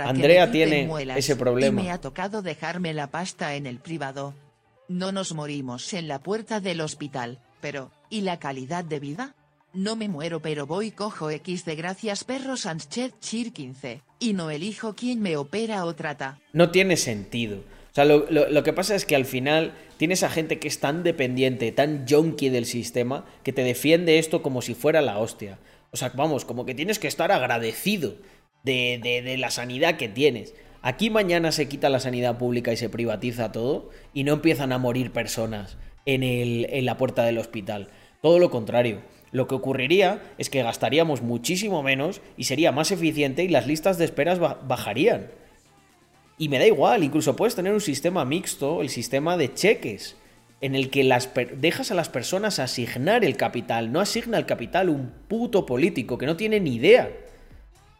Andrea 0.00 0.50
tiene 0.50 0.88
ese 1.14 1.36
problema. 1.36 1.82
Y 1.82 1.84
me 1.84 1.90
ha 1.90 1.98
tocado 1.98 2.40
dejarme 2.40 2.94
la 2.94 3.08
pasta 3.08 3.56
en 3.56 3.66
el 3.66 3.78
privado. 3.78 4.32
No 4.88 5.12
nos 5.12 5.34
morimos 5.34 5.92
en 5.92 6.08
la 6.08 6.20
puerta 6.20 6.60
del 6.60 6.80
hospital, 6.80 7.40
pero, 7.60 7.90
¿y 8.08 8.22
la 8.22 8.38
calidad 8.38 8.86
de 8.86 9.00
vida? 9.00 9.34
No 9.72 9.96
me 9.96 10.08
muero 10.08 10.40
pero 10.40 10.66
voy 10.66 10.90
cojo 10.90 11.30
X 11.30 11.64
de 11.64 11.76
gracias 11.76 12.24
perro 12.24 12.56
Sánchez 12.56 13.12
Chir 13.20 13.52
15, 13.52 14.02
y 14.18 14.32
no 14.32 14.50
elijo 14.50 14.94
quién 14.94 15.20
me 15.20 15.36
opera 15.36 15.84
o 15.84 15.94
trata. 15.94 16.38
No 16.52 16.70
tiene 16.70 16.96
sentido. 16.96 17.58
O 17.58 17.94
sea, 17.96 18.04
lo, 18.04 18.62
que 18.62 18.74
pasa 18.74 18.94
es 18.94 19.06
que 19.06 19.16
al 19.16 19.24
final 19.24 19.72
tienes 19.96 20.22
a 20.22 20.28
gente 20.28 20.58
que 20.58 20.68
es 20.68 20.80
tan 20.80 21.02
dependiente, 21.02 21.72
tan 21.72 22.06
junkie 22.06 22.50
del 22.50 22.66
sistema, 22.66 23.24
que 23.42 23.54
te 23.54 23.62
defiende 23.62 24.18
esto 24.18 24.42
como 24.42 24.60
si 24.60 24.74
fuera 24.74 25.00
la 25.00 25.18
hostia. 25.18 25.58
O 25.92 25.96
sea, 25.96 26.12
vamos, 26.14 26.44
como 26.44 26.66
que 26.66 26.74
tienes 26.74 26.98
que 26.98 27.08
estar 27.08 27.32
agradecido 27.32 28.16
de, 28.64 29.00
de, 29.24 29.38
la 29.38 29.50
sanidad 29.50 29.96
que 29.96 30.10
tienes. 30.10 30.52
Aquí 30.82 31.08
mañana 31.08 31.52
se 31.52 31.68
quita 31.68 31.88
la 31.88 32.00
sanidad 32.00 32.36
pública 32.36 32.70
y 32.70 32.76
se 32.76 32.90
privatiza 32.90 33.50
todo 33.50 33.88
y 34.12 34.24
no 34.24 34.34
empiezan 34.34 34.72
a 34.72 34.78
morir 34.78 35.10
personas 35.10 35.78
en, 36.04 36.22
el, 36.22 36.66
en 36.68 36.84
la 36.84 36.98
puerta 36.98 37.24
del 37.24 37.38
hospital. 37.38 37.88
Todo 38.20 38.38
lo 38.38 38.50
contrario. 38.50 39.00
Lo 39.36 39.46
que 39.46 39.54
ocurriría 39.54 40.22
es 40.38 40.48
que 40.48 40.62
gastaríamos 40.62 41.20
muchísimo 41.20 41.82
menos 41.82 42.22
y 42.38 42.44
sería 42.44 42.72
más 42.72 42.90
eficiente 42.90 43.44
y 43.44 43.48
las 43.48 43.66
listas 43.66 43.98
de 43.98 44.06
esperas 44.06 44.38
bajarían. 44.38 45.26
Y 46.38 46.48
me 46.48 46.58
da 46.58 46.66
igual, 46.66 47.04
incluso 47.04 47.36
puedes 47.36 47.54
tener 47.54 47.74
un 47.74 47.82
sistema 47.82 48.24
mixto, 48.24 48.80
el 48.80 48.88
sistema 48.88 49.36
de 49.36 49.52
cheques, 49.52 50.16
en 50.62 50.74
el 50.74 50.88
que 50.88 51.04
las 51.04 51.28
dejas 51.58 51.90
a 51.90 51.94
las 51.94 52.08
personas 52.08 52.58
asignar 52.58 53.26
el 53.26 53.36
capital. 53.36 53.92
No 53.92 54.00
asigna 54.00 54.38
el 54.38 54.46
capital 54.46 54.88
un 54.88 55.12
puto 55.28 55.66
político 55.66 56.16
que 56.16 56.24
no 56.24 56.38
tiene 56.38 56.58
ni 56.58 56.76
idea. 56.76 57.10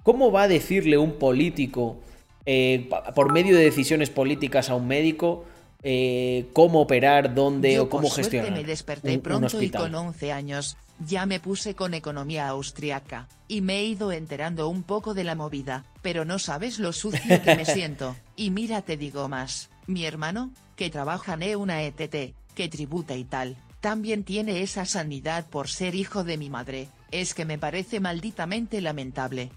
¿Cómo 0.05 0.33
va 0.33 0.45
a 0.45 0.49
decirle 0.49 0.97
un 0.97 1.19
político, 1.19 1.99
eh, 2.47 2.89
por 3.15 3.31
medio 3.31 3.59
de 3.59 3.65
decisiones 3.65 4.09
políticas, 4.09 4.71
a 4.71 4.75
un 4.75 4.89
médico 4.89 5.45
eh, 5.83 6.47
cómo 6.55 6.81
operar, 6.81 7.35
dónde 7.35 7.79
o 7.79 7.91
cómo 7.91 8.09
gestionar? 8.09 8.53
me 8.53 8.65
desperté 8.65 9.19
pronto 9.19 9.61
y 9.61 9.69
con 9.69 9.95
11 9.95 10.33
años 10.33 10.79
ya 10.99 11.27
me 11.27 11.41
puse 11.41 11.75
con 11.75 11.95
economía 11.95 12.49
austriaca, 12.49 13.29
y 13.49 13.61
me 13.61 13.79
he 13.79 13.85
ido 13.85 14.13
enterando 14.13 14.69
un 14.69 14.83
poco 14.83 15.15
de 15.15 15.25
la 15.25 15.35
movida, 15.35 15.85
pero 16.03 16.25
no 16.25 16.39
sabes 16.39 16.79
lo 16.79 16.93
sucio 16.93 17.43
que 17.43 17.57
me 17.57 17.65
siento, 17.67 18.17
y 18.37 18.51
mira 18.51 18.83
te 18.83 18.97
digo 18.97 19.29
más, 19.29 19.71
mi 19.87 20.05
hermano, 20.05 20.53
que 20.77 20.91
trabaja 20.91 21.35
en 21.41 21.59
una 21.59 21.83
ETT, 21.83 22.35
que 22.55 22.69
tributa 22.69 23.17
y 23.17 23.25
tal, 23.25 23.57
también 23.81 24.25
tiene 24.25 24.63
esa 24.63 24.85
sanidad 24.85 25.47
por 25.49 25.69
ser 25.69 25.95
hijo 25.95 26.25
de 26.25 26.39
mi 26.39 26.51
madre, 26.51 26.89
es 27.11 27.35
que 27.35 27.45
me 27.45 27.59
parece 27.59 28.01
malditamente 28.01 28.81
lamentable, 28.81 29.51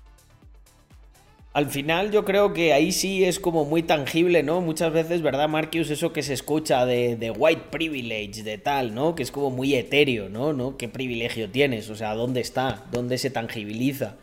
al 1.54 1.70
final 1.70 2.12
yo 2.12 2.26
creo 2.26 2.54
que 2.54 2.74
ahí 2.74 2.92
sí 2.92 3.24
es 3.24 3.40
como 3.40 3.66
muy 3.66 3.82
tangible, 3.84 4.44
¿no? 4.44 4.62
Muchas 4.62 4.94
veces, 4.94 5.22
¿verdad, 5.22 5.50
Marcus? 5.50 5.90
Eso 5.90 6.14
que 6.14 6.22
se 6.22 6.34
escucha 6.34 6.86
de, 6.86 7.34
white 7.36 7.64
privilege, 7.72 8.44
de 8.44 8.58
tal, 8.60 8.94
¿no? 8.94 9.16
Que 9.16 9.24
es 9.24 9.32
como 9.32 9.50
muy 9.50 9.74
etéreo, 9.76 10.30
¿no? 10.30 10.54
¿no? 10.54 10.78
¿Qué 10.78 10.88
privilegio 10.88 11.50
tienes? 11.50 11.90
O 11.90 11.96
sea, 11.96 12.14
¿dónde 12.14 12.42
está? 12.42 12.86
¿Dónde 12.92 13.18
se 13.18 13.32
tangibiliza? 13.32 14.18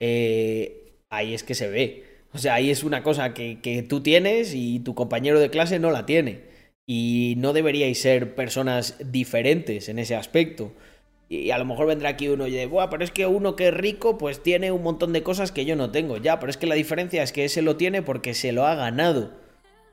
Eh, 0.00 0.94
ahí 1.10 1.34
es 1.34 1.42
que 1.42 1.54
se 1.54 1.68
ve. 1.68 2.04
O 2.32 2.38
sea, 2.38 2.54
ahí 2.54 2.70
es 2.70 2.82
una 2.82 3.02
cosa 3.02 3.34
que, 3.34 3.60
que 3.60 3.82
tú 3.82 4.02
tienes 4.02 4.54
y 4.54 4.80
tu 4.80 4.94
compañero 4.94 5.38
de 5.40 5.50
clase 5.50 5.78
no 5.78 5.90
la 5.90 6.06
tiene. 6.06 6.40
Y 6.86 7.34
no 7.38 7.52
deberíais 7.52 8.00
ser 8.00 8.34
personas 8.34 8.96
diferentes 9.04 9.88
en 9.88 9.98
ese 9.98 10.16
aspecto. 10.16 10.72
Y 11.32 11.52
a 11.52 11.58
lo 11.58 11.64
mejor 11.64 11.86
vendrá 11.86 12.08
aquí 12.08 12.28
uno 12.28 12.48
y 12.48 12.50
dice, 12.50 12.66
Buah, 12.66 12.90
pero 12.90 13.04
es 13.04 13.12
que 13.12 13.24
uno 13.24 13.54
que 13.54 13.68
es 13.68 13.74
rico, 13.74 14.18
pues 14.18 14.42
tiene 14.42 14.72
un 14.72 14.82
montón 14.82 15.12
de 15.12 15.22
cosas 15.22 15.52
que 15.52 15.64
yo 15.64 15.76
no 15.76 15.92
tengo. 15.92 16.16
Ya, 16.16 16.40
pero 16.40 16.50
es 16.50 16.56
que 16.56 16.66
la 16.66 16.74
diferencia 16.74 17.22
es 17.22 17.30
que 17.30 17.44
ese 17.44 17.62
lo 17.62 17.76
tiene 17.76 18.02
porque 18.02 18.34
se 18.34 18.50
lo 18.50 18.66
ha 18.66 18.74
ganado. 18.74 19.30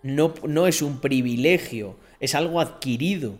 No, 0.01 0.33
no 0.47 0.65
es 0.65 0.81
un 0.81 0.99
privilegio, 0.99 1.95
es 2.19 2.33
algo 2.33 2.59
adquirido. 2.59 3.35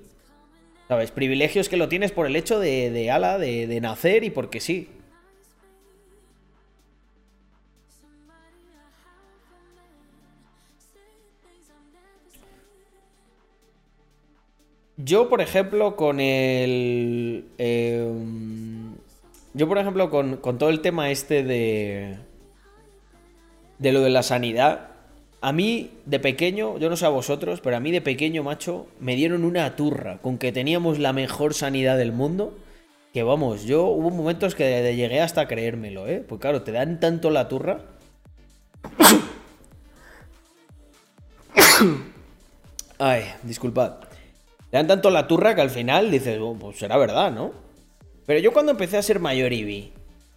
¿Sabes? 0.87 1.09
Privilegio 1.09 1.59
es 1.59 1.69
que 1.69 1.77
lo 1.77 1.89
tienes 1.89 2.11
por 2.11 2.27
el 2.27 2.35
hecho 2.35 2.59
de, 2.59 2.91
de 2.91 3.09
ala, 3.09 3.39
de, 3.39 3.65
de 3.65 3.81
nacer 3.81 4.23
y 4.23 4.29
porque 4.29 4.59
sí. 4.59 4.89
Yo, 15.07 15.29
por 15.29 15.39
ejemplo, 15.39 15.95
con 15.95 16.19
el. 16.19 17.45
Em, 17.57 18.93
Yo, 19.53 19.67
por 19.69 19.77
ejemplo, 19.77 20.09
con, 20.09 20.35
con 20.37 20.57
todo 20.57 20.69
el 20.69 20.81
tema 20.81 21.11
este 21.11 21.43
de. 21.43 22.17
de 23.79 23.91
lo 23.93 24.01
de 24.01 24.09
la 24.09 24.21
sanidad. 24.21 24.89
A 25.39 25.53
mí, 25.53 25.91
de 26.05 26.19
pequeño, 26.19 26.77
yo 26.77 26.89
no 26.89 26.97
sé 26.97 27.05
a 27.05 27.09
vosotros, 27.09 27.61
pero 27.61 27.77
a 27.77 27.79
mí 27.79 27.91
de 27.91 28.01
pequeño, 28.01 28.43
macho, 28.43 28.87
me 28.99 29.15
dieron 29.15 29.45
una 29.45 29.77
turra 29.77 30.17
con 30.17 30.37
que 30.37 30.51
teníamos 30.51 30.99
la 30.99 31.13
mejor 31.13 31.53
sanidad 31.53 31.97
del 31.97 32.11
mundo. 32.11 32.57
Que 33.13 33.23
vamos, 33.23 33.63
yo 33.63 33.85
hubo 33.85 34.09
momentos 34.09 34.55
que 34.55 34.93
llegué 34.93 35.21
hasta 35.21 35.47
creérmelo, 35.47 36.05
¿eh? 36.07 36.21
Pues 36.27 36.41
claro, 36.41 36.63
te 36.63 36.73
dan 36.73 36.99
tanto 36.99 37.29
la 37.29 37.47
turra. 37.47 37.79
Ay, 42.99 43.23
disculpad. 43.43 44.06
Te 44.69 44.77
dan 44.77 44.87
tanto 44.87 45.09
la 45.09 45.27
turra 45.27 45.55
que 45.55 45.61
al 45.61 45.69
final 45.69 46.11
dices, 46.11 46.39
oh, 46.41 46.55
pues 46.59 46.77
será 46.77 46.97
verdad, 46.97 47.31
¿no? 47.31 47.53
Pero 48.25 48.39
yo 48.39 48.51
cuando 48.51 48.71
empecé 48.71 48.97
a 48.97 49.01
ser 49.01 49.19
mayor 49.19 49.53
y 49.53 49.63
vi 49.63 49.93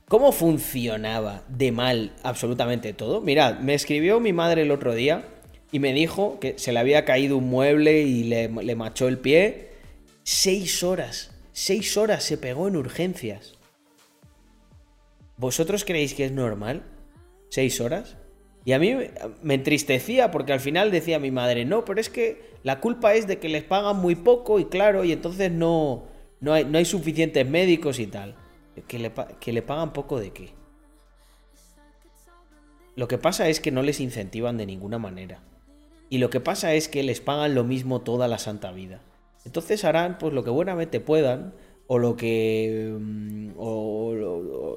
cómo 0.08 0.32
funcionaba 0.32 1.42
de 1.48 1.72
mal 1.72 2.12
absolutamente 2.22 2.92
todo. 2.92 3.20
Mirad, 3.20 3.58
me 3.60 3.74
escribió 3.74 4.20
mi 4.20 4.32
madre 4.32 4.62
el 4.62 4.70
otro 4.70 4.94
día 4.94 5.24
y 5.72 5.80
me 5.80 5.92
dijo 5.92 6.38
que 6.40 6.58
se 6.58 6.72
le 6.72 6.78
había 6.78 7.04
caído 7.04 7.36
un 7.36 7.48
mueble 7.48 8.02
y 8.02 8.24
le, 8.24 8.48
le 8.48 8.76
machó 8.76 9.08
el 9.08 9.18
pie. 9.18 9.70
Seis 10.22 10.82
horas. 10.82 11.32
Seis 11.52 11.96
horas 11.96 12.22
se 12.22 12.38
pegó 12.38 12.68
en 12.68 12.76
urgencias. 12.76 13.54
¿Vosotros 15.36 15.84
creéis 15.84 16.14
que 16.14 16.26
es 16.26 16.32
normal? 16.32 16.82
¿Seis 17.48 17.80
horas? 17.80 18.16
Y 18.64 18.72
a 18.72 18.78
mí 18.78 18.94
me 19.42 19.54
entristecía 19.54 20.30
porque 20.30 20.52
al 20.52 20.60
final 20.60 20.90
decía 20.90 21.18
mi 21.18 21.30
madre, 21.30 21.64
no, 21.64 21.84
pero 21.84 22.00
es 22.00 22.10
que 22.10 22.50
la 22.62 22.80
culpa 22.80 23.14
es 23.14 23.26
de 23.26 23.38
que 23.38 23.48
les 23.48 23.64
pagan 23.64 23.96
muy 23.96 24.14
poco 24.14 24.58
y 24.58 24.66
claro, 24.66 25.04
y 25.04 25.12
entonces 25.12 25.50
no, 25.50 26.04
no, 26.40 26.52
hay, 26.52 26.64
no 26.64 26.78
hay 26.78 26.84
suficientes 26.84 27.48
médicos 27.48 27.98
y 27.98 28.06
tal. 28.06 28.34
¿Que 28.86 28.98
le, 28.98 29.12
¿Que 29.40 29.52
le 29.52 29.62
pagan 29.62 29.92
poco 29.92 30.20
de 30.20 30.30
qué? 30.30 30.52
Lo 32.96 33.08
que 33.08 33.18
pasa 33.18 33.48
es 33.48 33.60
que 33.60 33.70
no 33.70 33.82
les 33.82 34.00
incentivan 34.00 34.56
de 34.56 34.66
ninguna 34.66 34.98
manera. 34.98 35.42
Y 36.08 36.18
lo 36.18 36.28
que 36.28 36.40
pasa 36.40 36.74
es 36.74 36.88
que 36.88 37.02
les 37.02 37.20
pagan 37.20 37.54
lo 37.54 37.64
mismo 37.64 38.00
toda 38.02 38.28
la 38.28 38.38
santa 38.38 38.72
vida. 38.72 39.00
Entonces 39.44 39.84
harán 39.84 40.18
pues 40.18 40.34
lo 40.34 40.44
que 40.44 40.50
buenamente 40.50 41.00
puedan 41.00 41.54
o 41.92 41.98
lo 41.98 42.16
que 42.16 42.96
mm, 43.00 43.48
o, 43.56 44.14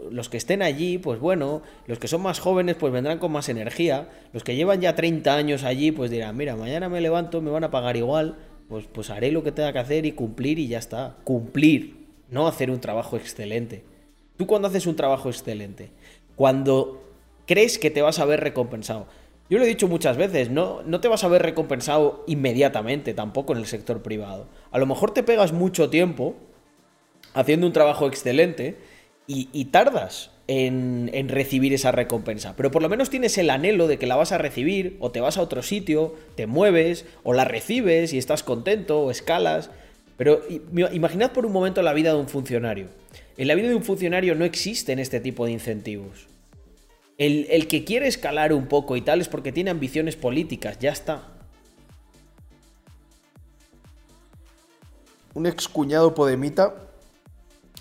los 0.10 0.30
que 0.30 0.38
estén 0.38 0.64
allí, 0.64 0.98
pues 0.98 1.19
bueno, 1.19 1.61
los 1.85 1.99
que 1.99 2.07
son 2.07 2.23
más 2.23 2.40
jóvenes 2.40 2.76
pues 2.76 2.91
vendrán 2.91 3.19
con 3.19 3.31
más 3.31 3.49
energía, 3.49 4.10
los 4.34 4.44
que 4.44 4.56
llevan 4.56 4.81
ya 4.81 4.95
30 4.95 5.35
años 5.35 5.64
allí 5.64 5.91
pues 5.91 6.10
dirán, 6.10 6.35
mira, 6.35 6.56
mañana 6.56 6.90
me 6.90 7.02
levanto, 7.02 7.40
me 7.40 7.52
van 7.52 7.65
a 7.65 7.69
pagar 7.69 7.98
igual, 7.98 8.38
pues 8.68 8.85
pues 8.91 9.11
haré 9.11 9.31
lo 9.31 9.44
que 9.44 9.52
tenga 9.52 9.72
que 9.72 9.77
hacer 9.77 10.07
y 10.07 10.14
cumplir 10.14 10.57
y 10.57 10.68
ya 10.68 10.80
está, 10.80 11.18
cumplir, 11.23 12.07
no 12.31 12.48
hacer 12.48 12.72
un 12.72 12.80
trabajo 12.80 13.15
excelente. 13.15 13.84
Tú 14.35 14.48
cuando 14.48 14.68
haces 14.68 14.88
un 14.88 14.95
trabajo 14.95 15.30
excelente, 15.30 15.91
cuando 16.35 17.03
crees 17.45 17.77
que 17.77 17.91
te 17.91 18.02
vas 18.02 18.18
a 18.18 18.26
ver 18.26 18.40
recompensado. 18.40 19.06
Yo 19.52 19.60
lo 19.60 19.65
he 19.65 19.68
dicho 19.68 19.88
muchas 19.88 20.18
veces, 20.18 20.49
no, 20.49 20.81
no 20.81 20.99
te 20.99 21.10
vas 21.10 21.23
a 21.23 21.27
ver 21.27 21.44
recompensado 21.44 22.23
inmediatamente 22.26 23.14
tampoco 23.14 23.53
en 23.53 23.60
el 23.60 23.68
sector 23.68 24.02
privado. 24.02 24.48
A 24.72 24.80
lo 24.80 24.88
mejor 24.88 25.11
te 25.11 25.22
pegas 25.22 25.53
mucho 25.53 25.91
tiempo 25.91 26.38
haciendo 27.34 27.68
un 27.68 27.74
trabajo 27.74 28.08
excelente 28.08 28.78
y, 29.28 29.66
tardas 29.66 30.32
en, 30.48 31.30
recibir 31.30 31.74
esa 31.74 31.92
recompensa. 31.92 32.56
Pero 32.56 32.72
por 32.72 32.82
lo 32.82 32.90
menos 32.90 33.10
tienes 33.10 33.38
el 33.38 33.50
anhelo 33.50 33.88
de 33.88 33.98
que 33.98 34.08
la 34.08 34.16
vas 34.16 34.32
a 34.32 34.38
recibir, 34.38 34.98
o 35.00 35.12
te 35.12 35.22
vas 35.22 35.38
a 35.38 35.42
otro 35.42 35.64
sitio, 35.64 36.16
te 36.36 36.48
mueves, 36.48 37.06
o 37.24 37.34
la 37.34 37.46
recibes 37.46 38.14
y 38.14 38.18
estás 38.18 38.44
contento, 38.44 39.02
o 39.02 39.12
escalas. 39.12 39.70
Pero 40.18 40.42
imaginad 40.92 41.32
por 41.32 41.46
un 41.46 41.54
momento 41.54 41.82
la 41.82 41.94
vida 41.94 42.14
de 42.14 42.20
un 42.20 42.28
funcionario. 42.28 42.88
En 43.38 43.48
la 43.48 43.56
vida 43.56 43.70
de 43.70 43.76
un 43.76 43.84
funcionario 43.84 44.36
no 44.36 44.46
existen 44.46 45.00
este 45.00 45.20
tipo 45.20 45.46
de 45.46 45.54
incentivos. 45.54 46.28
El, 47.18 47.48
el 47.50 47.68
que 47.68 47.84
quiere 47.84 48.08
escalar 48.08 48.54
un 48.54 48.68
poco 48.68 48.98
y 48.98 49.02
tal 49.02 49.22
es 49.22 49.30
porque 49.30 49.52
tiene 49.52 49.72
ambiciones 49.72 50.16
políticas, 50.16 50.78
ya 50.80 50.92
está. 50.92 51.30
Un 55.34 55.48
excuñado 55.48 56.14
podemita 56.14 56.83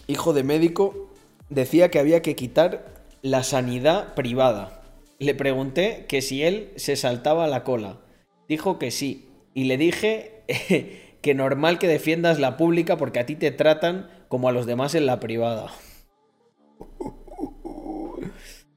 hijo 0.07 0.33
de 0.33 0.43
médico, 0.43 1.11
decía 1.49 1.91
que 1.91 1.99
había 1.99 2.23
que 2.23 2.37
quitar 2.37 3.05
la 3.23 3.43
sanidad 3.43 4.15
privada. 4.15 4.83
Le 5.19 5.35
pregunté 5.35 6.07
que 6.09 6.23
si 6.23 6.43
él 6.43 6.73
se 6.77 6.97
saltaba 6.97 7.47
la 7.47 7.65
cola. 7.65 8.01
Dijo 8.49 8.79
que 8.79 8.91
sí. 8.91 9.29
Y 9.55 9.65
le 9.65 9.77
dije 9.77 10.43
que 11.23 11.35
normal 11.35 11.79
que 11.79 11.89
defiendas 11.89 12.41
la 12.41 12.57
pública 12.57 12.97
porque 12.97 13.21
a 13.21 13.27
ti 13.27 13.37
te 13.37 13.53
tratan 13.53 14.11
como 14.29 14.49
a 14.49 14.53
los 14.53 14.67
demás 14.67 14.95
en 14.95 15.07
la 15.07 15.21
privada. 15.21 15.71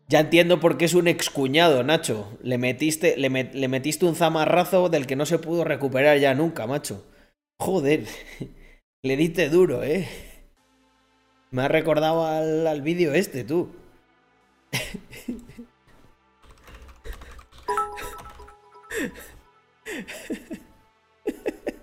Ya 0.08 0.20
entiendo 0.20 0.60
por 0.60 0.78
qué 0.78 0.86
es 0.86 0.94
un 0.94 1.08
excuñado, 1.08 1.84
Nacho. 1.84 2.38
Le 2.44 2.60
metiste, 2.60 3.18
le, 3.18 3.30
metiste 3.68 4.06
un 4.06 4.16
zamarrazo 4.16 4.90
del 4.90 5.08
que 5.08 5.16
no 5.16 5.26
se 5.26 5.40
pudo 5.40 5.64
recuperar 5.64 6.20
ya 6.20 6.36
nunca, 6.36 6.68
macho. 6.68 7.04
Joder, 7.58 8.06
le 9.04 9.18
diste 9.18 9.50
duro, 9.50 9.84
¿eh? 9.84 10.08
Me 11.56 11.62
ha 11.62 11.68
recordado 11.70 12.26
al, 12.26 12.82
vídeo 12.82 13.14
este, 13.14 13.46
tú. 13.46 13.70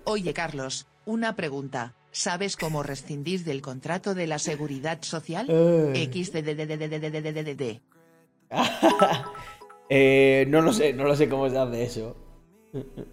Oye, 0.03 0.31
Carlos, 0.31 0.85
una 1.07 1.35
pregunta. 1.35 1.95
¿Sabes 2.11 2.55
cómo 2.55 2.83
rescindir 2.83 3.43
del 3.43 3.63
contrato 3.63 4.13
de 4.13 4.27
la 4.27 4.37
seguridad 4.37 5.01
social? 5.01 5.47
XDDDDDDDD. 5.47 6.21
eh, 9.89 10.45
no 10.49 10.61
lo 10.61 10.71
sé, 10.71 10.93
no 10.93 11.05
lo 11.05 11.15
sé 11.15 11.27
cómo 11.27 11.49
se 11.49 11.57
hace 11.57 11.83
eso. 11.83 12.15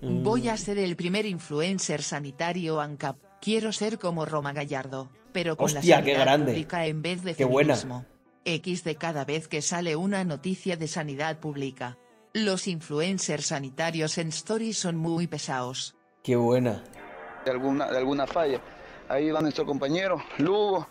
Voy 0.02 0.50
a 0.50 0.58
ser 0.58 0.76
el 0.76 0.94
primer 0.94 1.24
influencer 1.24 2.02
sanitario 2.02 2.82
ANCAP. 2.82 3.16
Quiero 3.40 3.72
ser 3.72 3.98
como 3.98 4.26
Roma 4.26 4.52
Gallardo 4.52 5.08
pero 5.32 5.56
con 5.56 5.72
la 5.72 5.82
sanidad 5.82 6.38
pública 6.38 6.86
en 6.86 7.02
vez 7.02 7.22
de 7.22 7.34
qué 7.34 7.46
feminismo. 7.46 8.04
X 8.44 8.84
de 8.84 8.96
cada 8.96 9.24
vez 9.24 9.48
que 9.48 9.62
sale 9.62 9.96
una 9.96 10.24
noticia 10.24 10.76
de 10.76 10.88
sanidad 10.88 11.38
pública. 11.40 11.98
Los 12.32 12.68
influencers 12.68 13.46
sanitarios 13.46 14.16
en 14.18 14.28
stories 14.28 14.78
son 14.78 14.96
muy 14.96 15.26
pesados. 15.26 15.96
Qué 16.22 16.36
buena. 16.36 16.82
De 17.44 17.50
alguna, 17.50 17.90
de 17.90 17.98
alguna 17.98 18.26
falla. 18.26 18.60
Ahí 19.08 19.30
va 19.30 19.40
nuestro 19.40 19.66
compañero, 19.66 20.22
Lugo. 20.38 20.86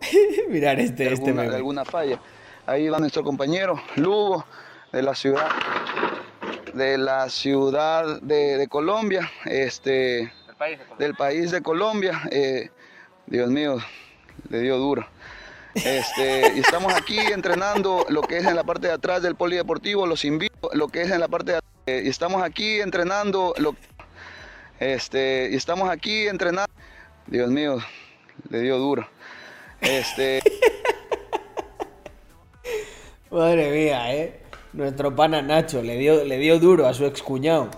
Mirar 0.48 0.80
este, 0.80 1.04
de 1.04 1.12
este 1.14 1.30
alguna, 1.30 1.42
de 1.48 1.56
alguna 1.56 1.84
falla. 1.84 2.20
Ahí 2.66 2.88
va 2.88 2.98
nuestro 2.98 3.22
compañero, 3.22 3.80
Lugo, 3.96 4.44
de 4.92 5.02
la 5.02 5.14
ciudad, 5.14 5.48
de 6.72 6.98
la 6.98 7.28
ciudad 7.28 8.20
de, 8.22 8.56
de 8.56 8.68
Colombia. 8.68 9.30
Este, 9.44 10.32
del 10.98 11.14
país 11.14 11.50
de 11.50 11.62
Colombia. 11.62 12.22
Eh, 12.30 12.70
Dios 13.26 13.48
mío, 13.50 13.78
le 14.48 14.60
dio 14.60 14.78
duro. 14.78 15.06
Este, 15.74 16.52
y 16.54 16.60
estamos 16.60 16.94
aquí 16.94 17.18
entrenando 17.18 18.06
lo 18.08 18.22
que 18.22 18.38
es 18.38 18.46
en 18.46 18.54
la 18.54 18.64
parte 18.64 18.86
de 18.86 18.92
atrás 18.92 19.22
del 19.22 19.34
polideportivo. 19.34 20.06
Los 20.06 20.24
invito, 20.24 20.70
lo 20.72 20.88
que 20.88 21.02
es 21.02 21.10
en 21.10 21.20
la 21.20 21.28
parte 21.28 21.52
de 21.52 21.60
eh, 21.86 22.02
y 22.06 22.08
estamos 22.08 22.42
aquí 22.42 22.80
entrenando 22.80 23.52
lo 23.58 23.76
este, 24.80 25.50
y 25.52 25.56
estamos 25.56 25.90
aquí 25.90 26.26
entrenando. 26.26 26.72
Dios 27.26 27.50
mío, 27.50 27.78
le 28.48 28.60
dio 28.60 28.78
duro. 28.78 29.06
Este. 29.80 30.42
Madre 33.30 33.70
mía, 33.70 34.14
eh. 34.14 34.40
Nuestro 34.72 35.14
pana 35.14 35.42
Nacho 35.42 35.82
le 35.82 35.96
dio, 35.96 36.24
le 36.24 36.38
dio 36.38 36.58
duro 36.58 36.86
a 36.86 36.94
su 36.94 37.04
excuñado. 37.04 37.70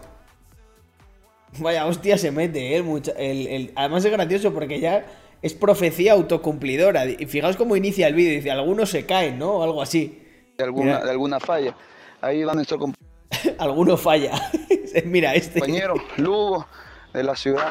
Vaya 1.59 1.87
hostia 1.87 2.19
se 2.19 2.31
mete, 2.31 2.77
¿eh? 2.77 3.73
además 3.75 4.05
es 4.05 4.13
gracioso 4.13 4.53
porque 4.53 4.81
ya 4.81 5.07
es 5.43 5.55
profecía 5.55 6.13
autocumplidora. 6.13 7.07
Y 7.07 7.27
fijaos 7.27 7.57
cómo 7.57 7.77
inicia 7.77 8.09
el 8.09 8.15
vídeo. 8.15 8.35
Dice, 8.35 8.51
algunos 8.51 8.91
se 8.91 9.07
caen, 9.07 9.39
¿no? 9.39 9.57
O 9.57 9.63
algo 9.63 9.83
así. 9.83 10.23
De 10.57 10.65
alguna, 10.65 11.01
de 11.05 11.11
alguna 11.11 11.41
falla. 11.41 11.77
Ahí 12.21 12.43
va 12.45 12.55
nuestro 12.55 12.79
compañero. 12.79 13.07
Alguno 13.59 13.97
falla. 13.97 14.33
Mira, 15.05 15.35
este. 15.35 15.61
Compañero 15.61 15.95
Lugo, 16.17 16.67
de 17.13 17.23
la 17.23 17.37
ciudad. 17.37 17.71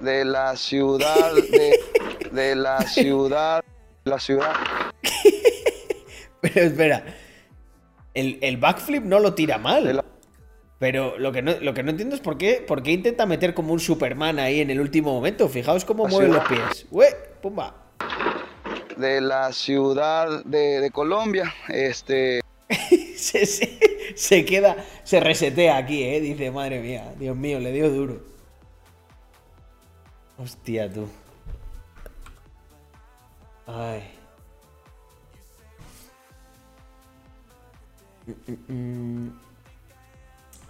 De 0.00 0.24
la 0.24 0.56
ciudad. 0.56 1.32
De, 1.50 1.78
de 2.32 2.56
la 2.56 2.80
ciudad. 2.82 3.62
La 4.04 4.18
ciudad. 4.18 4.52
Pero 6.40 6.60
espera. 6.60 7.04
El, 8.14 8.38
el 8.42 8.56
backflip 8.56 9.04
no 9.04 9.20
lo 9.20 9.34
tira 9.34 9.58
mal. 9.58 10.02
Pero 10.82 11.16
lo 11.16 11.30
que, 11.30 11.42
no, 11.42 11.52
lo 11.60 11.74
que 11.74 11.84
no 11.84 11.90
entiendo 11.90 12.16
es 12.16 12.20
por 12.20 12.36
qué, 12.36 12.54
por 12.66 12.82
qué 12.82 12.90
intenta 12.90 13.24
meter 13.24 13.54
como 13.54 13.72
un 13.72 13.78
Superman 13.78 14.40
ahí 14.40 14.60
en 14.60 14.68
el 14.68 14.80
último 14.80 15.12
momento. 15.12 15.48
Fijaos 15.48 15.84
cómo 15.84 16.08
mueve 16.08 16.34
los 16.34 16.44
pies. 16.48 16.86
¡Ué! 16.90 17.06
¡Pumba! 17.40 17.72
De 18.96 19.20
la 19.20 19.52
ciudad 19.52 20.44
de, 20.44 20.90
Colombia, 20.92 21.54
este... 21.68 22.40
se, 23.16 23.46
se, 24.16 24.44
queda, 24.44 24.76
se 25.04 25.20
resetea 25.20 25.76
aquí, 25.76 26.02
¿eh? 26.02 26.20
Dice, 26.20 26.50
madre 26.50 26.80
mía, 26.80 27.14
Dios 27.16 27.36
mío, 27.36 27.60
le 27.60 27.70
dio 27.70 27.88
duro. 27.88 28.20
Hostia, 30.36 30.92
tú. 30.92 31.08
Ay. 33.68 34.02
Mm, 38.26 38.52
mm, 38.52 39.26
mm. 39.28 39.51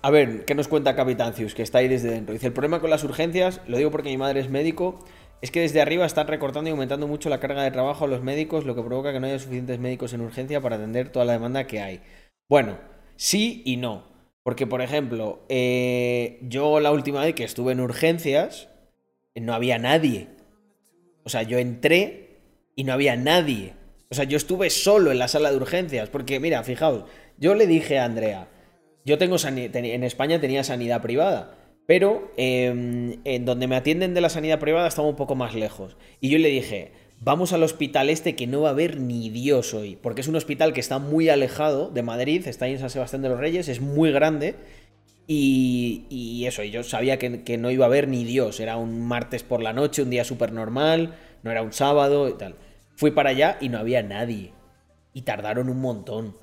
A 0.04 0.10
ver, 0.10 0.44
¿qué 0.44 0.56
nos 0.56 0.66
cuenta 0.66 0.96
Capitancius? 0.96 1.54
Que 1.54 1.62
está 1.62 1.78
ahí 1.78 1.86
desde 1.86 2.10
dentro. 2.10 2.32
Dice, 2.32 2.48
el 2.48 2.52
problema 2.52 2.80
con 2.80 2.90
las 2.90 3.04
urgencias, 3.04 3.60
lo 3.68 3.76
digo 3.76 3.92
porque 3.92 4.08
mi 4.08 4.16
madre 4.16 4.40
es 4.40 4.50
médico, 4.50 4.98
es 5.40 5.52
que 5.52 5.60
desde 5.60 5.80
arriba 5.80 6.04
están 6.04 6.26
recortando 6.26 6.68
y 6.68 6.72
aumentando 6.72 7.06
mucho 7.06 7.28
la 7.28 7.38
carga 7.38 7.62
de 7.62 7.70
trabajo 7.70 8.04
a 8.04 8.08
los 8.08 8.20
médicos, 8.20 8.64
lo 8.64 8.74
que 8.74 8.82
provoca 8.82 9.12
que 9.12 9.20
no 9.20 9.28
haya 9.28 9.38
suficientes 9.38 9.78
médicos 9.78 10.12
en 10.12 10.22
urgencia 10.22 10.60
para 10.60 10.74
atender 10.74 11.10
toda 11.10 11.24
la 11.24 11.34
demanda 11.34 11.68
que 11.68 11.80
hay. 11.80 12.00
Bueno, 12.48 12.78
sí 13.14 13.62
y 13.64 13.76
no. 13.76 14.10
Porque, 14.42 14.66
por 14.66 14.82
ejemplo, 14.82 15.46
eh, 15.48 16.40
yo 16.42 16.80
la 16.80 16.90
última 16.90 17.20
vez 17.20 17.36
que 17.36 17.44
estuve 17.44 17.70
en 17.70 17.80
urgencias, 17.80 18.68
no 19.36 19.54
había 19.54 19.78
nadie. 19.78 20.30
O 21.22 21.28
sea, 21.28 21.42
yo 21.42 21.58
entré 21.58 22.40
y 22.74 22.82
no 22.82 22.92
había 22.92 23.14
nadie. 23.14 23.74
O 24.10 24.16
sea, 24.16 24.24
yo 24.24 24.36
estuve 24.36 24.68
solo 24.68 25.12
en 25.12 25.20
la 25.20 25.28
sala 25.28 25.52
de 25.52 25.58
urgencias. 25.58 26.08
Porque, 26.08 26.40
mira, 26.40 26.64
fijaos, 26.64 27.04
yo 27.38 27.54
le 27.54 27.68
dije 27.68 28.00
a 28.00 28.04
Andrea, 28.04 28.48
yo 29.04 29.18
tengo 29.18 29.36
en 29.44 30.04
España 30.04 30.40
tenía 30.40 30.64
sanidad 30.64 31.02
privada, 31.02 31.56
pero 31.86 32.32
em, 32.36 33.20
en 33.24 33.44
donde 33.44 33.66
me 33.66 33.76
atienden 33.76 34.14
de 34.14 34.20
la 34.20 34.28
sanidad 34.28 34.60
privada 34.60 34.88
estaba 34.88 35.08
un 35.08 35.16
poco 35.16 35.34
más 35.34 35.54
lejos. 35.54 35.96
Y 36.20 36.28
yo 36.30 36.38
le 36.38 36.48
dije, 36.48 36.92
vamos 37.20 37.52
al 37.52 37.62
hospital 37.62 38.10
este 38.10 38.36
que 38.36 38.46
no 38.46 38.62
va 38.62 38.68
a 38.68 38.72
haber 38.72 39.00
ni 39.00 39.30
Dios 39.30 39.74
hoy, 39.74 39.96
porque 39.96 40.20
es 40.20 40.28
un 40.28 40.36
hospital 40.36 40.72
que 40.72 40.80
está 40.80 40.98
muy 40.98 41.28
alejado 41.28 41.90
de 41.90 42.02
Madrid, 42.02 42.46
está 42.46 42.66
ahí 42.66 42.72
en 42.72 42.78
San 42.78 42.90
Sebastián 42.90 43.22
de 43.22 43.28
los 43.28 43.38
Reyes, 43.40 43.68
es 43.68 43.80
muy 43.80 44.12
grande. 44.12 44.54
Y, 45.34 46.44
eso, 46.46 46.62
y 46.62 46.70
yo 46.70 46.82
sabía 46.82 47.18
que, 47.18 47.42
que, 47.42 47.56
no 47.56 47.70
iba 47.70 47.86
a 47.86 47.88
haber 47.88 48.06
ni 48.06 48.24
Dios, 48.24 48.60
era 48.60 48.76
un 48.76 49.06
martes 49.06 49.42
por 49.42 49.62
la 49.62 49.72
noche, 49.72 50.02
un 50.02 50.10
día 50.10 50.24
súper 50.24 50.52
normal, 50.52 51.14
no 51.42 51.50
era 51.50 51.62
un 51.62 51.72
sábado 51.72 52.28
y 52.28 52.34
tal. 52.34 52.56
Fui 52.96 53.12
para 53.12 53.30
allá 53.30 53.56
y 53.60 53.68
no 53.68 53.78
había 53.78 54.02
nadie. 54.02 54.52
Y 55.14 55.22
tardaron 55.22 55.70
un 55.70 55.80
montón. 55.80 56.36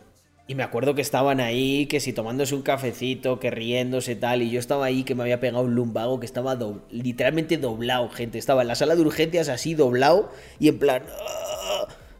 Y 0.49 0.55
me 0.55 0.63
acuerdo 0.63 0.95
que 0.95 1.03
estaban 1.03 1.41
ahí, 1.41 1.85
que 1.85 1.99
si 1.99 2.11
tomándose 2.11 2.55
un 2.55 2.63
cafecito, 2.63 3.39
que 3.39 3.51
riéndose 3.51 4.15
tal, 4.15 4.41
y 4.41 4.49
yo 4.49 4.59
estaba 4.59 4.85
ahí 4.85 5.03
que 5.03 5.13
me 5.13 5.21
había 5.21 5.39
pegado 5.39 5.63
un 5.63 5.75
lumbago 5.75 6.19
que 6.19 6.25
estaba 6.25 6.57
literalmente 6.89 7.57
doblado, 7.57 8.09
gente. 8.09 8.39
Estaba 8.39 8.63
en 8.63 8.69
la 8.69 8.73
sala 8.73 8.95
de 8.95 9.01
urgencias 9.03 9.47
así 9.47 9.75
doblado 9.75 10.31
y 10.59 10.69
en 10.69 10.79
plan... 10.79 11.03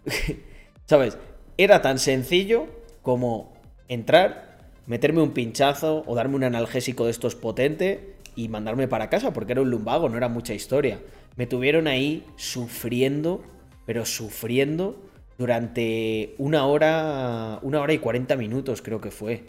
¿Sabes? 0.86 1.18
Era 1.58 1.82
tan 1.82 1.98
sencillo 1.98 2.68
como 3.02 3.52
entrar, 3.88 4.60
meterme 4.86 5.24
un 5.24 5.32
pinchazo 5.32 6.04
o 6.06 6.14
darme 6.14 6.36
un 6.36 6.44
analgésico 6.44 7.06
de 7.06 7.12
estos 7.12 7.34
potente 7.34 8.14
y 8.36 8.48
mandarme 8.48 8.88
para 8.88 9.10
casa, 9.10 9.34
porque 9.34 9.54
era 9.54 9.64
un 9.64 9.72
lumbago, 9.72 10.08
no 10.08 10.18
era 10.18 10.30
mucha 10.30 10.54
historia. 10.54 11.00
Me 11.36 11.48
tuvieron 11.48 11.88
ahí 11.88 12.24
sufriendo, 12.36 13.44
pero 13.88 14.06
sufriendo 14.06 15.09
durante 15.40 16.36
una 16.38 16.66
hora, 16.66 17.60
una 17.62 17.80
hora 17.80 17.94
y 17.94 18.00
40 18.00 18.36
minutos 18.36 18.82
creo 18.82 19.00
que 19.00 19.10
fue. 19.10 19.46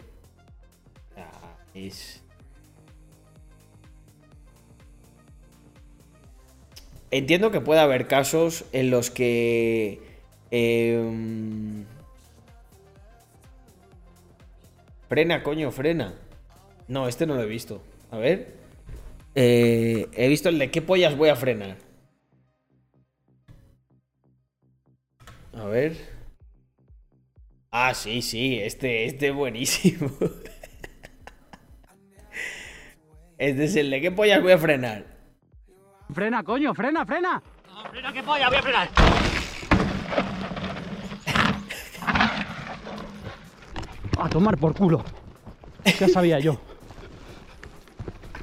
Es... 1.75 2.23
Entiendo 7.11 7.51
que 7.51 7.59
puede 7.59 7.81
haber 7.81 8.07
casos 8.07 8.63
en 8.71 8.89
los 8.89 9.11
que... 9.11 10.01
Em, 10.49 11.83
frena, 15.09 15.43
coño, 15.43 15.71
frena. 15.71 16.13
No, 16.87 17.09
este 17.09 17.25
no 17.25 17.35
lo 17.35 17.43
he 17.43 17.47
visto. 17.47 17.81
A 18.11 18.17
ver. 18.17 18.55
Eh, 19.35 20.07
he 20.13 20.27
visto 20.29 20.47
el 20.47 20.57
de 20.57 20.71
qué 20.71 20.81
pollas 20.81 21.17
voy 21.17 21.27
a 21.27 21.35
frenar. 21.35 21.90
A 25.61 25.65
ver. 25.65 25.95
Ah, 27.69 27.93
sí, 27.93 28.23
sí, 28.23 28.59
este, 28.59 29.05
este 29.05 29.27
es 29.27 29.35
buenísimo. 29.35 30.09
Este 33.37 33.63
es 33.63 33.75
el 33.75 33.89
de 33.89 33.99
qué 34.01 34.11
pollas 34.11 34.39
voy 34.39 34.51
a 34.51 34.57
frenar. 34.59 35.03
Frena, 36.13 36.43
coño, 36.43 36.75
frena, 36.75 37.03
frena. 37.07 37.41
No, 37.67 37.89
frena, 37.89 38.13
qué 38.13 38.21
polla, 38.21 38.49
voy 38.49 38.57
a 38.57 38.61
frenar. 38.61 38.89
A 44.19 44.29
tomar 44.29 44.59
por 44.59 44.75
culo. 44.75 45.03
Ya 45.99 46.07
sabía 46.07 46.37
yo. 46.37 46.61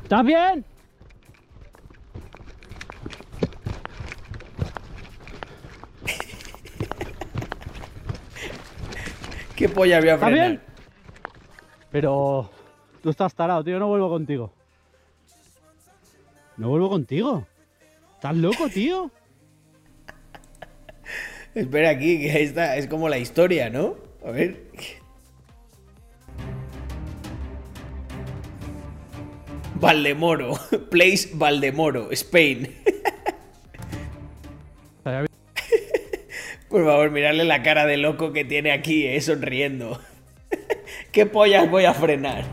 ¿Estás 0.03 0.25
bien? 0.25 0.65
¿Qué 9.59 9.69
polla 9.69 9.99
voy 9.99 10.09
a 10.11 10.19
frenar? 10.19 10.49
bien? 10.51 10.61
Pero 11.91 12.49
tú 13.03 13.11
estás 13.11 13.35
tarado, 13.35 13.65
tío, 13.65 13.81
no 13.81 13.89
vuelvo 13.89 14.09
contigo. 14.09 14.53
No 16.57 16.69
vuelvo 16.69 16.89
contigo. 16.89 17.45
¿Estás 18.15 18.37
loco, 18.37 18.69
tío? 18.69 19.11
Espera 21.57 21.91
aquí, 21.91 22.21
que 22.21 22.41
esta 22.41 22.77
es 22.77 22.87
como 22.87 23.09
la 23.09 23.19
historia, 23.19 23.69
¿no? 23.69 23.97
A 24.25 24.31
ver. 24.31 24.71
Valdemoro. 29.75 30.53
Place 30.91 31.31
Valdemoro, 31.35 32.13
Spain. 32.13 32.77
Por 36.69 36.85
favor, 36.85 37.11
mirarle 37.11 37.45
la 37.45 37.63
cara 37.63 37.87
de 37.87 37.97
loco 37.97 38.33
que 38.33 38.45
tiene 38.45 38.73
aquí, 38.73 39.07
eh, 39.07 39.21
sonriendo. 39.21 40.01
¿Qué 41.13 41.25
pollas 41.25 41.71
voy 41.71 41.87
a 41.87 41.95
frenar? 41.95 42.45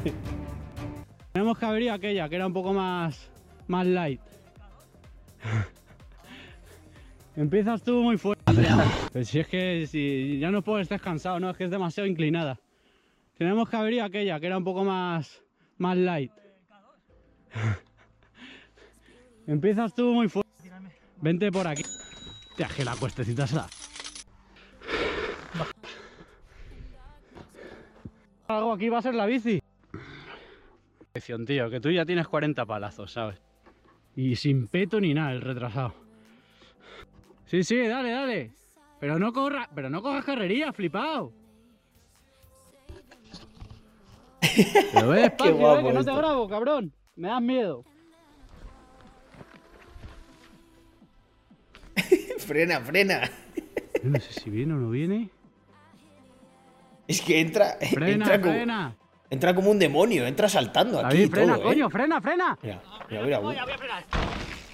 Tenemos 1.34 1.60
que 1.60 1.66
abrir 1.66 1.92
aquella, 1.92 2.30
que 2.30 2.36
era 2.36 2.48
un 2.48 2.54
poco 2.54 2.72
más, 2.74 3.30
más 3.68 3.86
light. 3.86 4.22
Empiezas 7.36 7.84
tú 7.84 8.02
muy 8.02 8.18
fuerte. 8.18 8.42
Pero 9.12 9.26
si 9.26 9.40
es 9.40 9.48
que 9.48 9.86
si 9.88 10.40
ya 10.40 10.50
no 10.50 10.62
puedo 10.62 10.80
estar 10.80 11.02
cansado, 11.02 11.38
no, 11.42 11.50
es 11.50 11.58
que 11.58 11.66
es 11.66 11.72
demasiado 11.72 12.08
inclinada. 12.08 12.58
Tenemos 13.38 13.70
que 13.70 13.76
abrir 13.76 14.02
aquella, 14.02 14.40
que 14.40 14.46
era 14.46 14.58
un 14.58 14.64
poco 14.64 14.86
más, 14.86 15.42
más 15.78 15.98
light. 15.98 16.32
Empiezas 19.48 19.94
tú 19.94 20.14
muy 20.14 20.30
fuerte. 20.30 20.50
Vente 21.22 21.52
por 21.52 21.68
aquí. 21.68 21.84
Te 22.56 22.66
que 22.66 22.86
la 22.86 22.96
cuestecita 22.96 23.46
se 23.46 23.56
da. 23.56 23.68
Algo 28.48 28.74
aquí 28.74 28.90
va 28.90 29.00
a 29.00 29.02
ser 29.02 29.16
la 29.16 29.26
bici. 29.26 29.62
Tío, 31.46 31.70
que 31.70 31.80
tú 31.80 31.90
ya 31.92 32.06
tienes 32.06 32.28
40 32.28 32.66
palazos, 32.66 33.14
¿sabes? 33.14 33.42
Y 34.16 34.36
sin 34.36 34.68
peto 34.68 35.00
ni 35.00 35.14
nada, 35.14 35.32
el 35.32 35.42
retrasado. 35.42 35.94
Sí, 37.46 37.64
sí, 37.64 37.78
dale, 37.88 38.12
dale. 38.12 38.52
Pero 39.00 39.18
no 39.18 39.32
corra, 39.32 39.70
pero 39.74 39.90
no 39.90 40.02
cojas 40.02 40.26
carrería, 40.26 40.74
flipado. 40.74 41.32
Pero 44.94 45.08
ve 45.10 45.22
despacio, 45.22 45.80
eh, 45.80 45.84
que 45.84 45.94
no 45.94 46.04
te 46.04 46.14
grabo, 46.14 46.50
cabrón. 46.50 46.94
Me 47.16 47.30
das 47.30 47.42
miedo. 47.42 47.84
frena, 52.40 52.82
frena. 52.82 53.32
no 54.04 54.20
sé 54.20 54.34
si 54.34 54.50
viene 54.50 54.74
o 54.74 54.78
no 54.78 54.90
viene. 54.90 55.30
Es 57.08 57.22
que 57.22 57.40
entra. 57.40 57.78
entra 57.82 58.42
Como, 58.42 58.94
entra 59.30 59.56
como 59.56 59.72
un 59.72 59.80
demonio, 59.80 60.26
entra 60.26 60.50
saltando 60.50 61.06
aquí. 61.06 61.28
frena, 61.28 61.56
todo, 61.56 61.64
¿eh? 61.64 61.68
coño, 61.68 61.90
frena, 61.90 62.22
frena. 62.22 62.58
Mira, 62.62 62.82
mira, 63.10 63.24
mira. 63.24 63.40
Voy 63.40 63.58
a 63.58 63.66
frenar. 63.66 64.04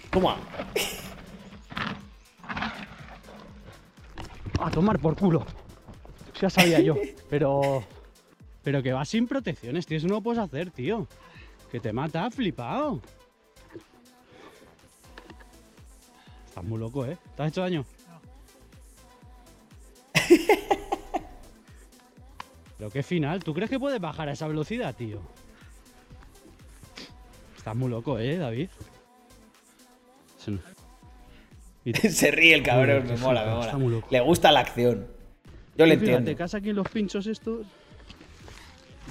Toma. 0.10 0.38
A 4.60 4.70
tomar 4.70 5.00
por 5.00 5.16
culo. 5.16 5.46
Ya 6.40 6.50
sabía 6.50 6.80
yo. 6.80 6.96
Pero. 7.30 7.84
Pero 8.64 8.84
que 8.84 8.94
va 8.94 9.04
sin 9.06 9.28
protecciones, 9.28 9.86
tío. 9.88 9.98
Eso 9.98 10.08
no 10.08 10.16
lo 10.16 10.22
puedes 10.22 10.40
hacer, 10.42 10.70
tío. 10.72 11.08
Que 11.72 11.80
te 11.80 11.92
mata, 11.92 12.30
flipado. 12.30 13.02
Estás 16.46 16.64
muy 16.64 16.78
loco, 16.78 17.06
¿eh? 17.06 17.18
¿Te 17.36 17.44
has 17.44 17.50
hecho 17.50 17.62
daño? 17.62 17.86
Pero 22.82 22.90
qué 22.90 23.04
final, 23.04 23.44
¿tú 23.44 23.54
crees 23.54 23.70
que 23.70 23.78
puedes 23.80 24.02
bajar 24.02 24.28
a 24.28 24.32
esa 24.32 24.48
velocidad, 24.48 24.96
tío? 24.96 25.22
Estás 27.56 27.76
muy 27.76 27.92
loco, 27.92 28.18
¿eh, 28.18 28.38
David? 28.38 28.70
Se 32.10 32.32
ríe 32.32 32.56
el 32.56 32.64
cabrón, 32.64 33.06
me 33.06 33.18
mola, 33.18 33.46
me 33.46 33.52
mola. 33.52 34.04
Le 34.10 34.20
gusta 34.22 34.52
la 34.52 34.62
acción. 34.62 35.06
Yo 35.78 35.86
le 35.86 35.94
entiendo. 35.94 36.32
Te 36.32 36.36
casa 36.36 36.58
aquí 36.58 36.72
en 36.72 36.78
los 36.78 36.90
pinchos 36.90 37.28
estos. 37.28 37.68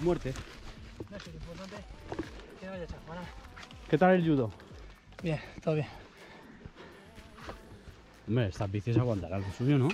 Muerte. 0.02 0.34
¿Qué 3.88 3.96
tal 3.96 4.16
el 4.16 4.26
judo? 4.26 4.50
Bien, 5.22 5.38
todo 5.62 5.76
bien. 5.76 5.86
Hombre, 8.26 8.48
estas 8.48 8.68
bicis 8.68 8.96
aguantarán 8.96 9.42
lo 9.42 9.52
suyo, 9.52 9.78
¿no? 9.78 9.88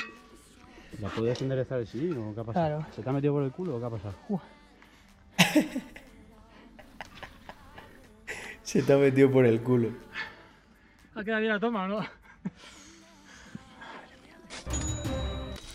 ¿La 1.00 1.08
puedes 1.08 1.42
enderezar 1.42 1.81
así 1.81 2.10
o 2.10 2.34
qué 2.34 2.41
ha 2.41 2.44
pasado? 2.44 2.78
Claro. 2.78 2.86
¿Se 2.94 3.02
te 3.02 3.10
ha 3.10 3.12
metido 3.12 3.34
por 3.34 3.42
el 3.42 3.52
culo 3.52 3.76
o 3.76 3.81
qué 3.81 3.86
ha 3.86 3.91
pasado? 3.91 4.15
Se 8.62 8.83
te 8.83 8.92
ha 8.92 8.97
metido 8.97 9.31
por 9.31 9.47
el 9.47 9.60
culo. 9.60 9.91
Ha 11.15 11.23
quedado 11.23 11.41
bien 11.41 11.52
la 11.52 11.60
toma, 11.60 11.86
¿no? 11.86 12.00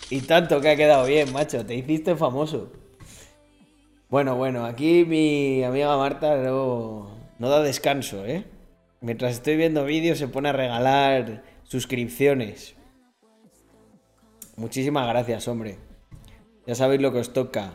Y 0.09 0.21
tanto 0.21 0.59
que 0.59 0.69
ha 0.69 0.75
quedado 0.75 1.05
bien, 1.05 1.31
macho. 1.31 1.65
Te 1.65 1.73
hiciste 1.73 2.15
famoso. 2.15 2.71
Bueno, 4.09 4.35
bueno, 4.35 4.65
aquí 4.65 5.05
mi 5.05 5.63
amiga 5.63 5.95
Marta 5.95 6.35
no, 6.35 7.15
no 7.39 7.49
da 7.49 7.63
descanso, 7.63 8.25
¿eh? 8.25 8.43
Mientras 8.99 9.31
estoy 9.33 9.55
viendo 9.55 9.85
vídeos 9.85 10.17
se 10.17 10.27
pone 10.27 10.49
a 10.49 10.53
regalar 10.53 11.43
suscripciones. 11.63 12.75
Muchísimas 14.57 15.07
gracias, 15.07 15.47
hombre. 15.47 15.77
Ya 16.65 16.75
sabéis 16.75 17.01
lo 17.01 17.11
que 17.11 17.19
os 17.19 17.33
toca. 17.33 17.73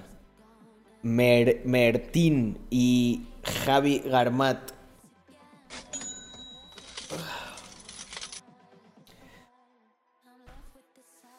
Mertín 1.03 2.59
y 2.71 3.27
Javi 3.65 4.01
Garmat. 4.01 4.73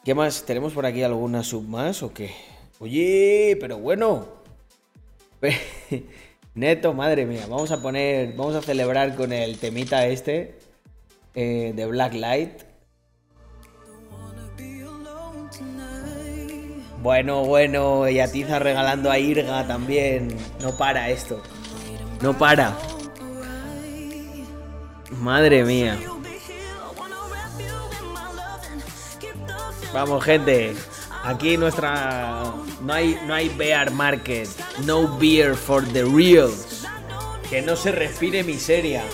¿Qué 0.04 0.16
más? 0.16 0.46
¿Tenemos 0.46 0.72
por 0.74 0.86
aquí 0.86 1.04
alguna 1.04 1.44
sub 1.44 1.68
más 1.68 2.02
o 2.02 2.14
qué? 2.14 2.32
Oye, 2.80 3.58
pero 3.60 3.78
bueno. 3.78 4.28
Neto, 6.56 6.94
madre 6.94 7.26
mía. 7.26 7.46
Vamos 7.50 7.72
a 7.72 7.82
poner. 7.82 8.34
Vamos 8.36 8.56
a 8.56 8.62
celebrar 8.62 9.16
con 9.16 9.34
el 9.34 9.58
temita 9.58 10.08
este. 10.08 10.58
Eh, 11.36 11.74
de 11.76 11.86
Black 11.86 12.14
Bueno, 17.08 17.46
bueno, 17.46 18.10
y 18.10 18.20
Atiza 18.20 18.60
regalando 18.60 19.10
a 19.10 19.18
Irga 19.18 19.66
también. 19.66 20.36
No 20.62 20.76
para 20.76 21.10
esto. 21.10 21.42
No 22.22 22.38
para. 22.38 22.78
Madre 25.12 25.64
mía. 25.64 25.98
Vamos, 29.94 30.22
gente. 30.22 30.76
Aquí 31.24 31.56
nuestra. 31.56 32.52
No 32.82 32.92
hay, 32.92 33.18
no 33.26 33.34
hay 33.34 33.48
bear 33.58 33.90
market. 33.92 34.50
No 34.84 35.18
beer 35.18 35.56
for 35.56 35.86
the 35.94 36.04
reals. 36.04 36.86
Que 37.50 37.62
no 37.62 37.78
se 37.78 37.94
respire 37.94 38.44
miseria. 38.44 39.06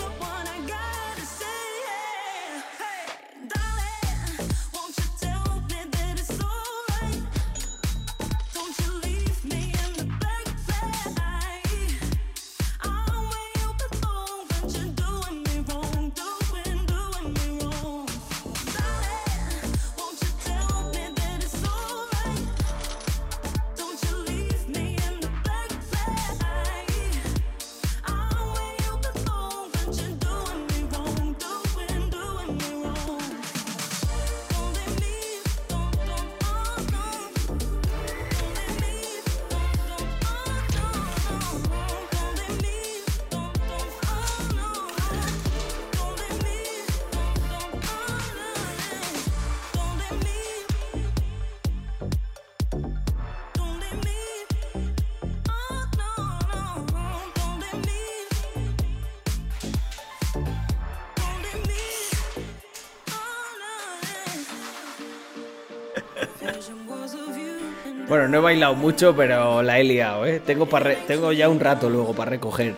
No 68.34 68.40
he 68.40 68.42
bailado 68.42 68.74
mucho, 68.74 69.14
pero 69.14 69.62
la 69.62 69.78
he 69.78 69.84
liado, 69.84 70.26
¿eh? 70.26 70.40
Tengo, 70.44 71.32
ya 71.32 71.48
un 71.48 71.60
rato 71.60 71.88
luego 71.88 72.12
para 72.14 72.32
recoger. 72.32 72.74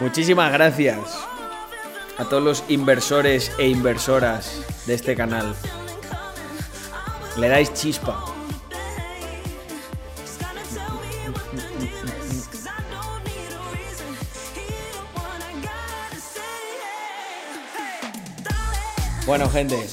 Muchísimas 0.00 0.52
gracias 0.52 0.98
a 2.18 2.24
todos 2.24 2.42
los 2.42 2.64
inversores 2.66 3.52
e 3.58 3.68
inversoras 3.68 4.62
de 4.86 4.94
este 4.94 5.14
canal. 5.14 5.54
Le 7.38 7.48
dais 7.48 7.72
chispa. 7.72 8.24
Bueno, 19.24 19.48
gente, 19.48 19.86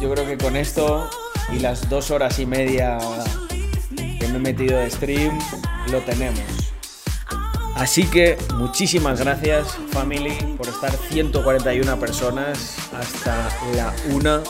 yo 0.00 0.12
creo 0.12 0.26
que 0.26 0.36
con 0.36 0.56
esto 0.56 1.08
y 1.52 1.60
las 1.60 1.88
dos 1.88 2.10
horas 2.10 2.38
y 2.38 2.46
media 2.46 2.98
que 3.96 4.28
me 4.28 4.36
he 4.36 4.38
metido 4.38 4.78
de 4.78 4.90
stream, 4.90 5.38
lo 5.90 6.00
tenemos. 6.00 6.68
Así 7.78 8.04
que 8.04 8.36
muchísimas 8.56 9.20
gracias, 9.20 9.78
family, 9.92 10.34
por 10.56 10.66
estar 10.66 10.90
141 10.90 11.98
personas 12.00 12.76
hasta 12.92 13.48
la 13.76 13.94
una. 14.12 14.42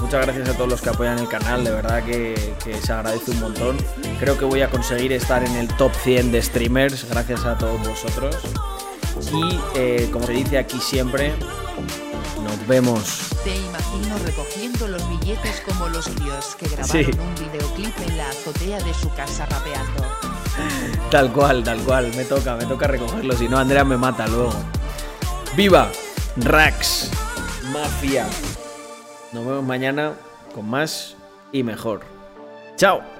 Muchas 0.00 0.26
gracias 0.26 0.48
a 0.50 0.54
todos 0.54 0.68
los 0.68 0.80
que 0.82 0.90
apoyan 0.90 1.18
el 1.18 1.28
canal, 1.28 1.64
de 1.64 1.70
verdad 1.70 2.04
que, 2.04 2.34
se 2.82 2.92
agradece 2.92 3.30
un 3.30 3.40
montón. 3.40 3.76
Creo 4.18 4.36
que 4.36 4.44
voy 4.44 4.60
a 4.60 4.68
conseguir 4.68 5.12
estar 5.12 5.42
en 5.42 5.56
el 5.56 5.68
top 5.68 5.92
100 6.04 6.32
de 6.32 6.42
streamers, 6.42 7.08
gracias 7.08 7.44
a 7.46 7.56
todos 7.56 7.80
vosotros. 7.86 8.36
Y 9.32 9.58
eh, 9.76 10.08
como 10.12 10.26
se 10.26 10.32
dice 10.32 10.58
aquí 10.58 10.78
siempre, 10.80 11.32
nos 12.40 12.66
vemos. 12.66 13.30
Te 13.44 13.56
imagino 13.56 14.18
recogiendo 14.24 14.88
los 14.88 15.08
billetes 15.08 15.60
como 15.66 15.88
los 15.88 16.04
tíos 16.06 16.56
que 16.56 16.68
grabaron 16.68 17.20
un 17.20 17.34
videoclip 17.34 17.98
en 18.08 18.16
la 18.16 18.28
azotea 18.28 18.78
de 18.80 18.94
su 18.94 19.12
casa 19.14 19.46
rapeando. 19.46 20.04
Tal 21.10 21.32
cual, 21.32 21.64
tal 21.64 21.80
cual. 21.80 22.12
Me 22.16 22.24
toca, 22.24 22.56
me 22.56 22.66
toca 22.66 22.86
recogerlos. 22.86 23.38
Si 23.38 23.48
no, 23.48 23.58
Andrea 23.58 23.84
me 23.84 23.96
mata 23.96 24.26
luego. 24.26 24.52
¡Viva! 25.56 25.90
Rax. 26.36 27.10
Mafia. 27.72 28.26
Nos 29.32 29.44
vemos 29.44 29.64
mañana 29.64 30.14
con 30.54 30.68
más 30.68 31.16
y 31.52 31.62
mejor. 31.62 32.02
¡Chao! 32.76 33.19